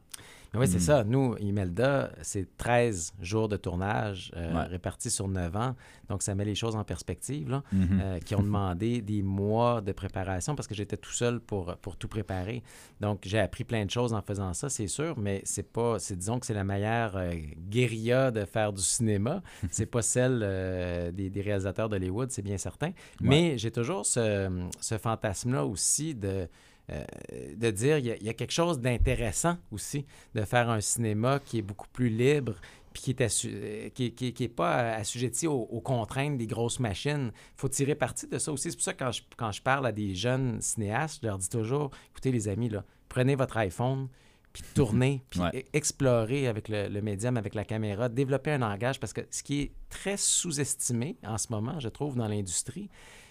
Oui, 0.55 0.67
c'est 0.67 0.77
Mm. 0.77 0.81
ça. 0.81 1.03
Nous, 1.03 1.35
Imelda, 1.37 2.11
c'est 2.23 2.57
13 2.57 3.13
jours 3.21 3.47
de 3.49 3.55
tournage 3.57 4.31
euh, 4.35 4.53
Ouais. 4.55 4.63
répartis 4.63 5.11
sur 5.11 5.27
9 5.27 5.55
ans. 5.55 5.75
Donc, 6.09 6.23
ça 6.23 6.33
met 6.33 6.43
les 6.45 6.55
choses 6.55 6.75
en 6.75 6.83
perspective, 6.83 7.49
là, 7.51 7.61
Mhm. 7.71 7.99
euh, 8.01 8.19
qui 8.19 8.33
ont 8.33 8.41
demandé 8.41 9.01
des 9.01 9.21
mois 9.21 9.81
de 9.81 9.91
préparation 9.91 10.55
parce 10.55 10.67
que 10.67 10.73
j'étais 10.73 10.97
tout 10.97 11.11
seul 11.11 11.39
pour, 11.39 11.75
pour 11.77 11.97
tout 11.97 12.07
préparer. 12.07 12.63
Donc, 12.99 13.19
j'ai 13.25 13.37
appris 13.39 13.63
plein 13.63 13.85
de 13.85 13.91
choses 13.91 14.11
en 14.13 14.21
faisant 14.23 14.53
ça, 14.55 14.69
c'est 14.69 14.87
sûr, 14.87 15.19
mais 15.19 15.41
c'est 15.45 15.71
pas, 15.71 15.99
c'est 15.99 16.15
disons 16.15 16.39
que 16.39 16.47
c'est 16.47 16.55
la 16.55 16.63
meilleure 16.63 17.15
euh, 17.15 17.31
guérilla 17.69 18.31
de 18.31 18.43
faire 18.45 18.73
du 18.73 18.81
cinéma. 18.81 19.43
c'est 19.71 19.85
pas 19.85 20.01
celle 20.01 20.39
euh, 20.41 21.11
des, 21.11 21.29
des 21.29 21.41
réalisateurs 21.41 21.89
d'Hollywood, 21.89 22.31
c'est 22.31 22.41
bien 22.41 22.57
certain. 22.57 22.91
Mais 23.21 23.57
j'ai 23.59 23.69
toujours 23.71 24.05
ce, 24.05 24.67
ce 24.81 24.97
fantasme-là 24.97 25.65
aussi 25.65 26.15
de 26.15 26.47
euh, 26.89 27.03
de 27.55 27.71
dire 27.71 27.97
il 27.99 28.05
y, 28.07 28.11
a- 28.11 28.17
il 28.17 28.23
y 28.23 28.29
a 28.29 28.33
quelque 28.33 28.51
chose 28.53 28.79
d'intéressant 28.79 29.57
aussi 29.71 30.05
de 30.35 30.41
faire 30.43 30.69
un 30.69 30.81
cinéma 30.81 31.39
qui 31.39 31.59
est 31.59 31.61
beaucoup 31.61 31.87
plus 31.93 32.09
libre 32.09 32.55
puis 32.91 33.03
qui 33.03 33.11
est, 33.11 33.21
assu- 33.21 33.51
euh, 33.53 33.89
qui, 33.89 34.05
est- 34.05 34.11
qui 34.11 34.27
est- 34.27 34.31
qui 34.33 34.43
est 34.45 34.47
pas 34.47 34.93
assujetti 34.95 35.45
aux, 35.45 35.53
aux 35.61 35.81
contraintes 35.81 36.37
des 36.37 36.47
grosses 36.47 36.79
machines. 36.79 37.31
Il 37.33 37.59
faut 37.59 37.69
tirer 37.69 37.93
parti 37.95 38.25
de 38.27 38.39
ça 38.39 38.51
aussi. 38.51 38.71
C'est 38.71 38.77
pour 38.77 38.83
ça 38.83 38.93
que 38.93 39.03
quand 39.03 39.11
je, 39.11 39.21
quand 39.37 39.51
je 39.51 39.61
parle 39.61 39.85
à 39.85 39.91
des 39.91 40.15
jeunes 40.15 40.59
cinéastes, 40.61 41.19
je 41.21 41.27
leur 41.27 41.37
dis 41.37 41.49
toujours, 41.49 41.91
écoutez 42.11 42.31
les 42.31 42.47
amis, 42.47 42.69
là, 42.69 42.83
prenez 43.07 43.35
votre 43.35 43.57
iPhone, 43.57 44.07
puis 44.51 44.63
tournez, 44.73 45.23
puis 45.29 45.39
Ouais. 45.41 45.51
e- 45.59 45.63
explorez 45.73 46.47
avec 46.47 46.67
le, 46.67 46.87
le 46.87 47.01
médium, 47.03 47.37
avec 47.37 47.53
la 47.53 47.63
caméra, 47.63 48.09
développez 48.09 48.51
un 48.53 48.57
langage, 48.57 48.99
parce 48.99 49.13
que 49.13 49.21
ce 49.29 49.43
qui 49.43 49.61
est 49.61 49.71
très 49.89 50.17
sous-estimé 50.17 51.17
en 51.23 51.37
ce 51.37 51.47
moment, 51.51 51.79
je 51.79 51.89
trouve, 51.89 52.15
dans 52.15 52.27
l'industrie, 52.27 52.89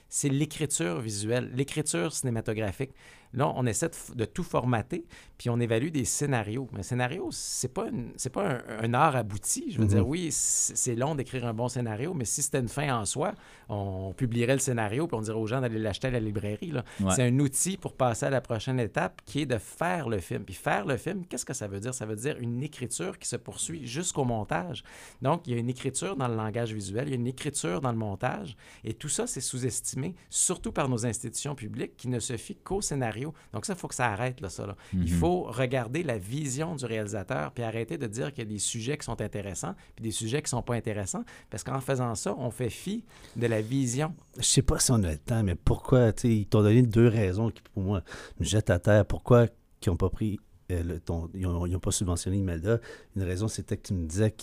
c'est 0.08 0.28
l'écriture 0.28 1.00
visuelle, 1.00 1.50
l'écriture 1.52 2.12
cinématographique. 2.12 2.92
Là, 3.34 3.52
on 3.54 3.66
essaie 3.66 3.90
de, 4.14 4.24
tout 4.24 4.42
formater, 4.42 5.04
puis 5.36 5.50
on 5.50 5.60
évalue 5.60 5.88
des 5.88 6.04
scénarios. 6.04 6.68
Mais 6.72 6.80
un 6.80 6.82
scénario, 6.82 7.28
c'est 7.30 7.72
pas, 7.72 7.86
c'est 8.16 8.32
pas 8.32 8.60
un, 8.82 8.94
art 8.94 9.16
abouti. 9.16 9.70
Je 9.70 9.78
veux 9.78 9.86
dire, 9.86 10.02
mhm. 10.02 10.08
oui, 10.08 10.28
c'est 10.30 10.94
long 10.94 11.14
d'écrire 11.14 11.46
un 11.46 11.54
bon 11.54 11.68
scénario, 11.68 12.14
mais 12.14 12.24
si 12.24 12.42
c'était 12.42 12.60
une 12.60 12.68
fin 12.68 12.98
en 12.98 13.04
soi, 13.04 13.34
on 13.68 14.12
publierait 14.16 14.54
le 14.54 14.60
scénario, 14.60 15.06
puis 15.06 15.16
on 15.16 15.20
dirait 15.20 15.36
aux 15.36 15.46
gens 15.46 15.60
d'aller 15.60 15.78
l'acheter 15.78 16.08
à 16.08 16.10
la 16.10 16.20
librairie. 16.20 16.72
C'est 17.14 17.22
un 17.22 17.38
outil 17.38 17.76
pour 17.76 17.94
passer 17.94 18.26
à 18.26 18.30
la 18.30 18.40
prochaine 18.40 18.80
étape, 18.80 19.20
qui 19.24 19.42
est 19.42 19.46
de 19.46 19.58
faire 19.58 20.08
le 20.08 20.18
film. 20.18 20.44
Puis 20.44 20.54
faire 20.54 20.86
le 20.86 20.96
film, 20.96 21.26
qu'est-ce 21.26 21.44
que 21.44 21.54
ça 21.54 21.68
veut 21.68 21.80
dire? 21.80 21.94
Ça 21.94 22.06
veut 22.06 22.16
dire 22.16 22.36
une 22.38 22.62
écriture 22.62 23.18
qui 23.18 23.28
se 23.28 23.36
poursuit 23.36 23.86
jusqu'au 23.86 24.24
montage. 24.24 24.82
Donc, 25.22 25.46
il 25.46 25.52
y 25.52 25.56
a 25.56 25.58
une 25.58 25.68
écriture 25.68 26.16
dans 26.16 26.28
le 26.28 26.36
langage 26.36 26.72
visuel, 26.72 27.08
il 27.08 27.10
y 27.10 27.14
a 27.14 27.16
une 27.16 27.26
écriture 27.26 27.80
dans 27.80 27.92
le 27.92 27.98
montage, 27.98 28.56
et 28.84 28.94
tout 28.94 29.08
ça, 29.08 29.26
c'est 29.26 29.40
sous-estimé, 29.40 30.14
surtout 30.30 30.72
par 30.72 30.88
nos 30.88 31.06
institutions 31.06 31.54
publiques 31.54 31.96
qui 31.96 32.08
ne 32.08 32.20
se 32.20 32.36
fient 32.36 32.56
qu'au 32.56 32.80
scénario. 32.80 33.17
Donc 33.52 33.66
ça, 33.66 33.72
il 33.72 33.78
faut 33.78 33.88
que 33.88 33.94
ça 33.94 34.06
arrête, 34.06 34.40
là, 34.40 34.48
ça. 34.48 34.76
Il 34.92 35.00
mhm. 35.00 35.08
faut 35.08 35.42
regarder 35.42 36.02
la 36.02 36.18
vision 36.18 36.74
du 36.74 36.84
réalisateur, 36.84 37.52
puis 37.52 37.62
arrêter 37.64 37.98
de 37.98 38.06
dire 38.06 38.32
qu'il 38.32 38.44
y 38.44 38.46
a 38.46 38.50
des 38.50 38.58
sujets 38.58 38.96
qui 38.96 39.04
sont 39.04 39.20
intéressants, 39.20 39.74
puis 39.96 40.02
des 40.02 40.10
sujets 40.10 40.38
qui 40.38 40.46
ne 40.46 40.58
sont 40.58 40.62
pas 40.62 40.74
intéressants, 40.74 41.24
parce 41.50 41.64
qu'en 41.64 41.80
faisant 41.80 42.14
ça, 42.14 42.34
on 42.38 42.50
fait 42.50 42.70
fi 42.70 43.04
de 43.36 43.46
la 43.46 43.60
vision. 43.60 44.14
Je 44.36 44.44
sais 44.44 44.62
pas 44.62 44.78
si 44.78 44.90
on 44.90 45.02
a 45.02 45.10
le 45.10 45.18
temps, 45.18 45.42
mais 45.42 45.54
pourquoi, 45.54 46.12
tu 46.12 46.22
sais, 46.22 46.34
ils 46.34 46.46
t'ont 46.46 46.62
donné 46.62 46.82
deux 46.82 47.08
raisons 47.08 47.50
qui, 47.50 47.62
pour 47.62 47.82
moi, 47.82 48.02
me 48.38 48.44
jettent 48.44 48.70
à 48.70 48.78
terre. 48.78 49.04
Pourquoi 49.04 49.46
ils 49.86 49.90
n'ont 49.90 49.96
pas 49.96 50.10
pris 50.10 50.38
ils 50.70 51.40
n'ont 51.40 51.78
pas 51.78 51.90
subventionné 51.90 52.38
Imelda. 52.38 52.80
Une 53.16 53.22
raison, 53.22 53.48
c'était 53.48 53.76
que 53.76 53.88
tu 53.88 53.94
me 53.94 54.06
disais 54.06 54.34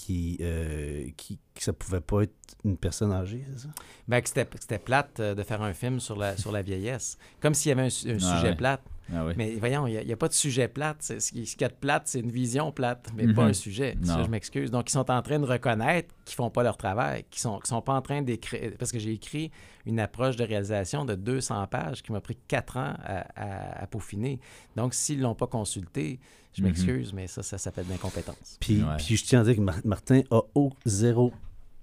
euh, 0.42 1.08
que 1.18 1.64
ça 1.64 1.74
pouvait 1.74 2.02
pas 2.02 2.24
être 2.24 2.34
une 2.64 2.78
personne 2.78 3.12
âgée, 3.12 3.46
c'est 3.54 3.64
ça? 3.64 3.70
Ben, 4.08 4.22
que 4.22 4.30
c'était 4.30 4.80
plate 4.80 5.20
euh, 5.20 5.36
de 5.36 5.44
faire 5.44 5.62
un 5.62 5.74
film 5.74 6.00
sur 6.00 6.16
la, 6.16 6.36
sur 6.38 6.52
la 6.52 6.62
vieillesse. 6.62 7.18
Comme 7.40 7.54
s'il 7.54 7.70
y 7.70 7.72
avait 7.74 7.84
un, 7.84 8.18
ah 8.18 8.40
sujet 8.40 8.56
plate. 8.56 8.82
Ah 9.14 9.24
mais 9.38 9.56
voyons, 9.56 9.86
il 9.88 10.06
n'y 10.06 10.12
a, 10.12 10.18
pas 10.18 10.28
de 10.28 10.34
sujet 10.34 10.68
plate. 10.68 11.04
Ce 11.04 11.32
qui, 11.32 11.46
ce 11.46 11.56
qui 11.56 11.64
est 11.64 11.70
plate, 11.70 12.04
c'est 12.06 12.20
une 12.20 12.32
vision 12.32 12.72
plate, 12.72 13.10
mais 13.16 13.32
pas 13.34 13.44
mhm. 13.44 13.50
un 13.50 13.54
sujet. 13.54 13.98
Ça, 14.04 14.24
je 14.24 14.30
m'excuse. 14.30 14.72
Donc, 14.72 14.90
ils 14.90 14.94
sont 14.94 15.10
en 15.12 15.22
train 15.22 15.40
de 15.40 15.46
reconnaître 15.46 16.14
qu'ils 16.26 16.36
font 16.36 16.50
pas 16.50 16.64
leur 16.64 16.78
travail, 16.78 17.24
qu'ils 17.30 17.42
sont, 17.42 17.60
sont 17.64 17.82
pas 17.82 17.94
en 17.94 18.02
train 18.02 18.22
d'écrire. 18.22 18.72
Parce 18.80 18.92
que 18.92 19.00
j'ai 19.00 19.12
écrit 19.12 19.52
une 19.86 20.00
approche 20.00 20.36
de 20.36 20.44
réalisation 20.44 21.06
de 21.06 21.16
200 21.16 21.68
pages 21.68 22.02
qui 22.02 22.12
m'a 22.12 22.22
pris 22.22 22.38
quatre 22.48 22.78
ans 22.78 22.94
à, 23.36 23.86
peaufiner. 23.88 24.40
Donc, 24.76 24.94
s'ils 24.94 25.22
l'ont 25.22 25.36
pas 25.36 25.48
consulté, 25.48 26.20
je 26.54 26.62
mhm. 26.62 26.68
m'excuse, 26.68 27.14
mais 27.14 27.28
ça, 27.28 27.44
ça 27.44 27.58
s'appelle 27.58 27.86
l'incompétence. 27.90 28.58
Puis, 28.60 28.84
puis 28.98 29.18
je 29.18 29.24
tiens 29.24 29.42
à 29.42 29.44
dire 29.44 29.56
que 29.56 29.88
Martin 29.88 30.22
a 30.32 30.42
zéro 30.86 31.32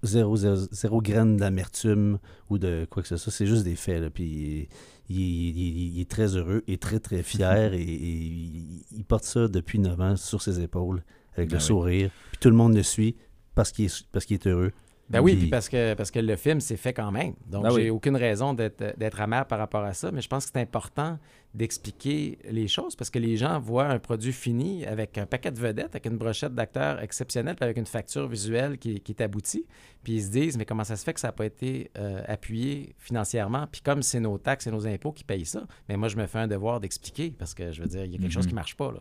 zéro, 0.02 0.36
zéro, 0.36 1.00
graine 1.00 1.36
d'amertume 1.36 2.18
ou 2.50 2.58
de 2.58 2.86
quoi 2.90 3.02
que 3.02 3.08
ce 3.08 3.16
soit. 3.16 3.32
C'est 3.32 3.46
juste 3.46 3.64
des 3.64 3.76
faits. 3.76 4.00
Là. 4.00 4.10
Puis 4.10 4.68
il, 5.08 6.00
est 6.00 6.10
très 6.10 6.36
heureux 6.36 6.62
et 6.66 6.78
très, 6.78 6.98
très 7.00 7.22
fier. 7.22 7.72
et, 7.74 7.82
il 7.84 9.04
porte 9.06 9.24
ça 9.24 9.48
depuis 9.48 9.78
9 9.78 10.00
ans 10.00 10.16
sur 10.16 10.42
ses 10.42 10.60
épaules 10.60 11.02
avec 11.36 11.50
le 11.50 11.56
ben 11.56 11.60
sourire. 11.60 12.10
Puis 12.30 12.38
tout 12.40 12.50
le 12.50 12.56
monde 12.56 12.74
le 12.74 12.82
suit 12.82 13.16
parce 13.54 13.72
qu'il 13.72 13.86
est, 13.86 14.06
parce 14.12 14.24
qu'il 14.24 14.34
est 14.34 14.46
heureux. 14.46 14.72
Ben 15.10 15.20
oui, 15.20 15.48
parce 15.50 15.68
que, 15.68 15.92
parce 15.92 16.10
que 16.10 16.20
le 16.20 16.36
film 16.36 16.60
s'est 16.60 16.76
fait 16.78 16.94
quand 16.94 17.10
même. 17.10 17.34
Donc, 17.46 17.64
ben 17.64 17.70
j'ai 17.74 17.90
aucune 17.90 18.16
raison 18.16 18.54
d'être 18.54 19.20
amer 19.20 19.46
par 19.46 19.58
rapport 19.58 19.84
à 19.84 19.92
ça, 19.92 20.10
mais 20.10 20.22
je 20.22 20.28
pense 20.28 20.46
que 20.46 20.52
c'est 20.54 20.60
important 20.60 21.18
d'expliquer 21.54 22.38
les 22.50 22.66
choses 22.66 22.96
parce 22.96 23.10
que 23.10 23.18
les 23.18 23.36
gens 23.36 23.60
voient 23.60 23.88
un 23.88 23.98
produit 23.98 24.32
fini 24.32 24.86
avec 24.86 25.18
un 25.18 25.26
paquet 25.26 25.50
de 25.50 25.60
vedettes, 25.60 25.94
avec 25.94 26.06
une 26.06 26.16
brochette 26.16 26.54
d'acteurs 26.54 27.00
exceptionnelle, 27.00 27.56
puis 27.56 27.64
avec 27.64 27.76
une 27.76 27.86
facture 27.86 28.26
visuelle 28.26 28.78
qui, 28.78 29.02
est 29.06 29.20
aboutie. 29.20 29.66
Puis 30.02 30.14
ils 30.14 30.22
se 30.22 30.30
disent, 30.30 30.56
mais 30.56 30.64
comment 30.64 30.84
ça 30.84 30.96
se 30.96 31.04
fait 31.04 31.12
que 31.12 31.20
ça 31.20 31.28
n'a 31.28 31.32
pas 31.32 31.44
été 31.44 31.90
euh, 31.98 32.22
appuyé 32.26 32.94
financièrement? 32.98 33.66
Puis 33.70 33.82
comme 33.82 34.02
c'est 34.02 34.20
nos 34.20 34.38
taxes 34.38 34.66
et 34.66 34.70
nos 34.70 34.86
impôts 34.86 35.12
qui 35.12 35.24
payent 35.24 35.44
ça, 35.44 35.66
mais 35.88 35.96
moi, 35.96 36.08
je 36.08 36.16
me 36.16 36.26
fais 36.26 36.38
un 36.38 36.48
devoir 36.48 36.80
d'expliquer 36.80 37.30
parce 37.38 37.52
que 37.52 37.70
je 37.70 37.82
veux 37.82 37.88
dire, 37.88 38.04
il 38.04 38.12
y 38.12 38.16
a 38.16 38.18
quelque 38.18 38.32
chose 38.32 38.46
qui 38.46 38.54
ne 38.54 38.56
marche 38.56 38.76
pas. 38.76 38.92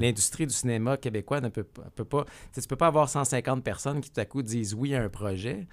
L'industrie 0.00 0.46
du 0.46 0.54
cinéma 0.54 0.96
québécois 0.96 1.40
ne 1.40 1.48
peut, 1.48 1.64
peut 1.64 2.04
pas. 2.04 2.24
Tu 2.52 2.60
ne 2.60 2.66
peux 2.66 2.76
pas 2.76 2.88
avoir 2.88 3.08
150 3.08 3.62
personnes 3.62 4.00
qui 4.00 4.10
tout 4.10 4.20
à 4.20 4.24
coup 4.24 4.42
disent 4.42 4.74
oui 4.74 4.94
à 4.94 5.02
un 5.02 5.08
projet 5.08 5.66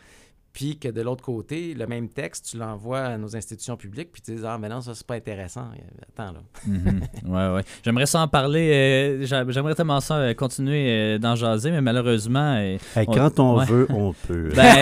puis 0.53 0.77
que 0.77 0.87
de 0.87 1.01
l'autre 1.01 1.23
côté, 1.23 1.73
le 1.73 1.87
même 1.87 2.09
texte, 2.09 2.49
tu 2.51 2.57
l'envoies 2.57 2.99
à 2.99 3.17
nos 3.17 3.35
institutions 3.35 3.75
publiques, 3.75 4.11
puis 4.11 4.21
tu 4.21 4.35
dis 4.35 4.41
Ah, 4.45 4.59
mais 4.61 4.69
non, 4.69 4.81
ça, 4.81 4.93
c'est 4.93 5.05
pas 5.05 5.15
intéressant. 5.15 5.65
Attends, 6.15 6.31
là. 6.31 6.39
Mhm. 6.67 7.01
Ouais, 7.25 7.55
ouais. 7.55 7.63
J'aimerais 7.83 8.05
ça 8.05 8.21
en 8.21 8.27
parler. 8.27 8.69
Euh, 8.71 9.25
j'aimerais 9.49 9.73
tellement 9.73 9.99
ça 9.99 10.17
euh, 10.17 10.33
continuer 10.35 10.85
euh, 10.89 11.17
d'en 11.17 11.35
jaser, 11.35 11.71
mais 11.71 11.81
malheureusement. 11.81 12.61
quand 12.95 13.39
on 13.39 13.63
veut, 13.63 13.87
on 13.89 14.13
peut. 14.27 14.49
Ben, 14.55 14.75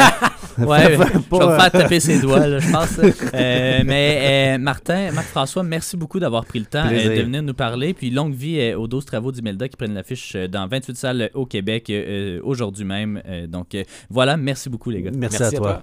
ouais, 0.57 0.93
je 0.93 0.97
vais 0.97 1.05
me 1.05 1.57
faire 1.57 1.71
taper 1.71 1.99
ses 2.01 2.19
doigts, 2.19 2.47
là, 2.47 2.59
je 2.59 2.69
pense. 2.69 2.97
mais 3.33 4.57
Martin, 4.57 5.11
Marc-François, 5.13 5.63
merci 5.63 5.95
beaucoup 5.95 6.19
d'avoir 6.19 6.43
pris 6.43 6.59
le 6.59 6.65
temps 6.65 6.89
de 6.89 7.21
venir 7.21 7.43
nous 7.43 7.53
parler. 7.53 7.93
Puis 7.93 8.09
longue 8.09 8.33
vie 8.33 8.73
aux 8.73 8.87
12 8.87 9.05
travaux 9.05 9.31
d'Imelda 9.31 9.69
qui 9.69 9.77
prennent 9.77 9.93
l'affiche 9.93 10.35
dans 10.35 10.67
28 10.67 10.97
salles 10.97 11.29
au 11.33 11.45
Québec 11.45 11.91
aujourd'hui 12.43 12.83
même. 12.83 13.21
donc 13.47 13.77
voilà, 14.09 14.35
merci 14.35 14.69
beaucoup, 14.69 14.89
les 14.89 15.03
gars. 15.03 15.11
merci, 15.15 15.43
à 15.43 15.51
toi. 15.51 15.60
well. 15.61 15.79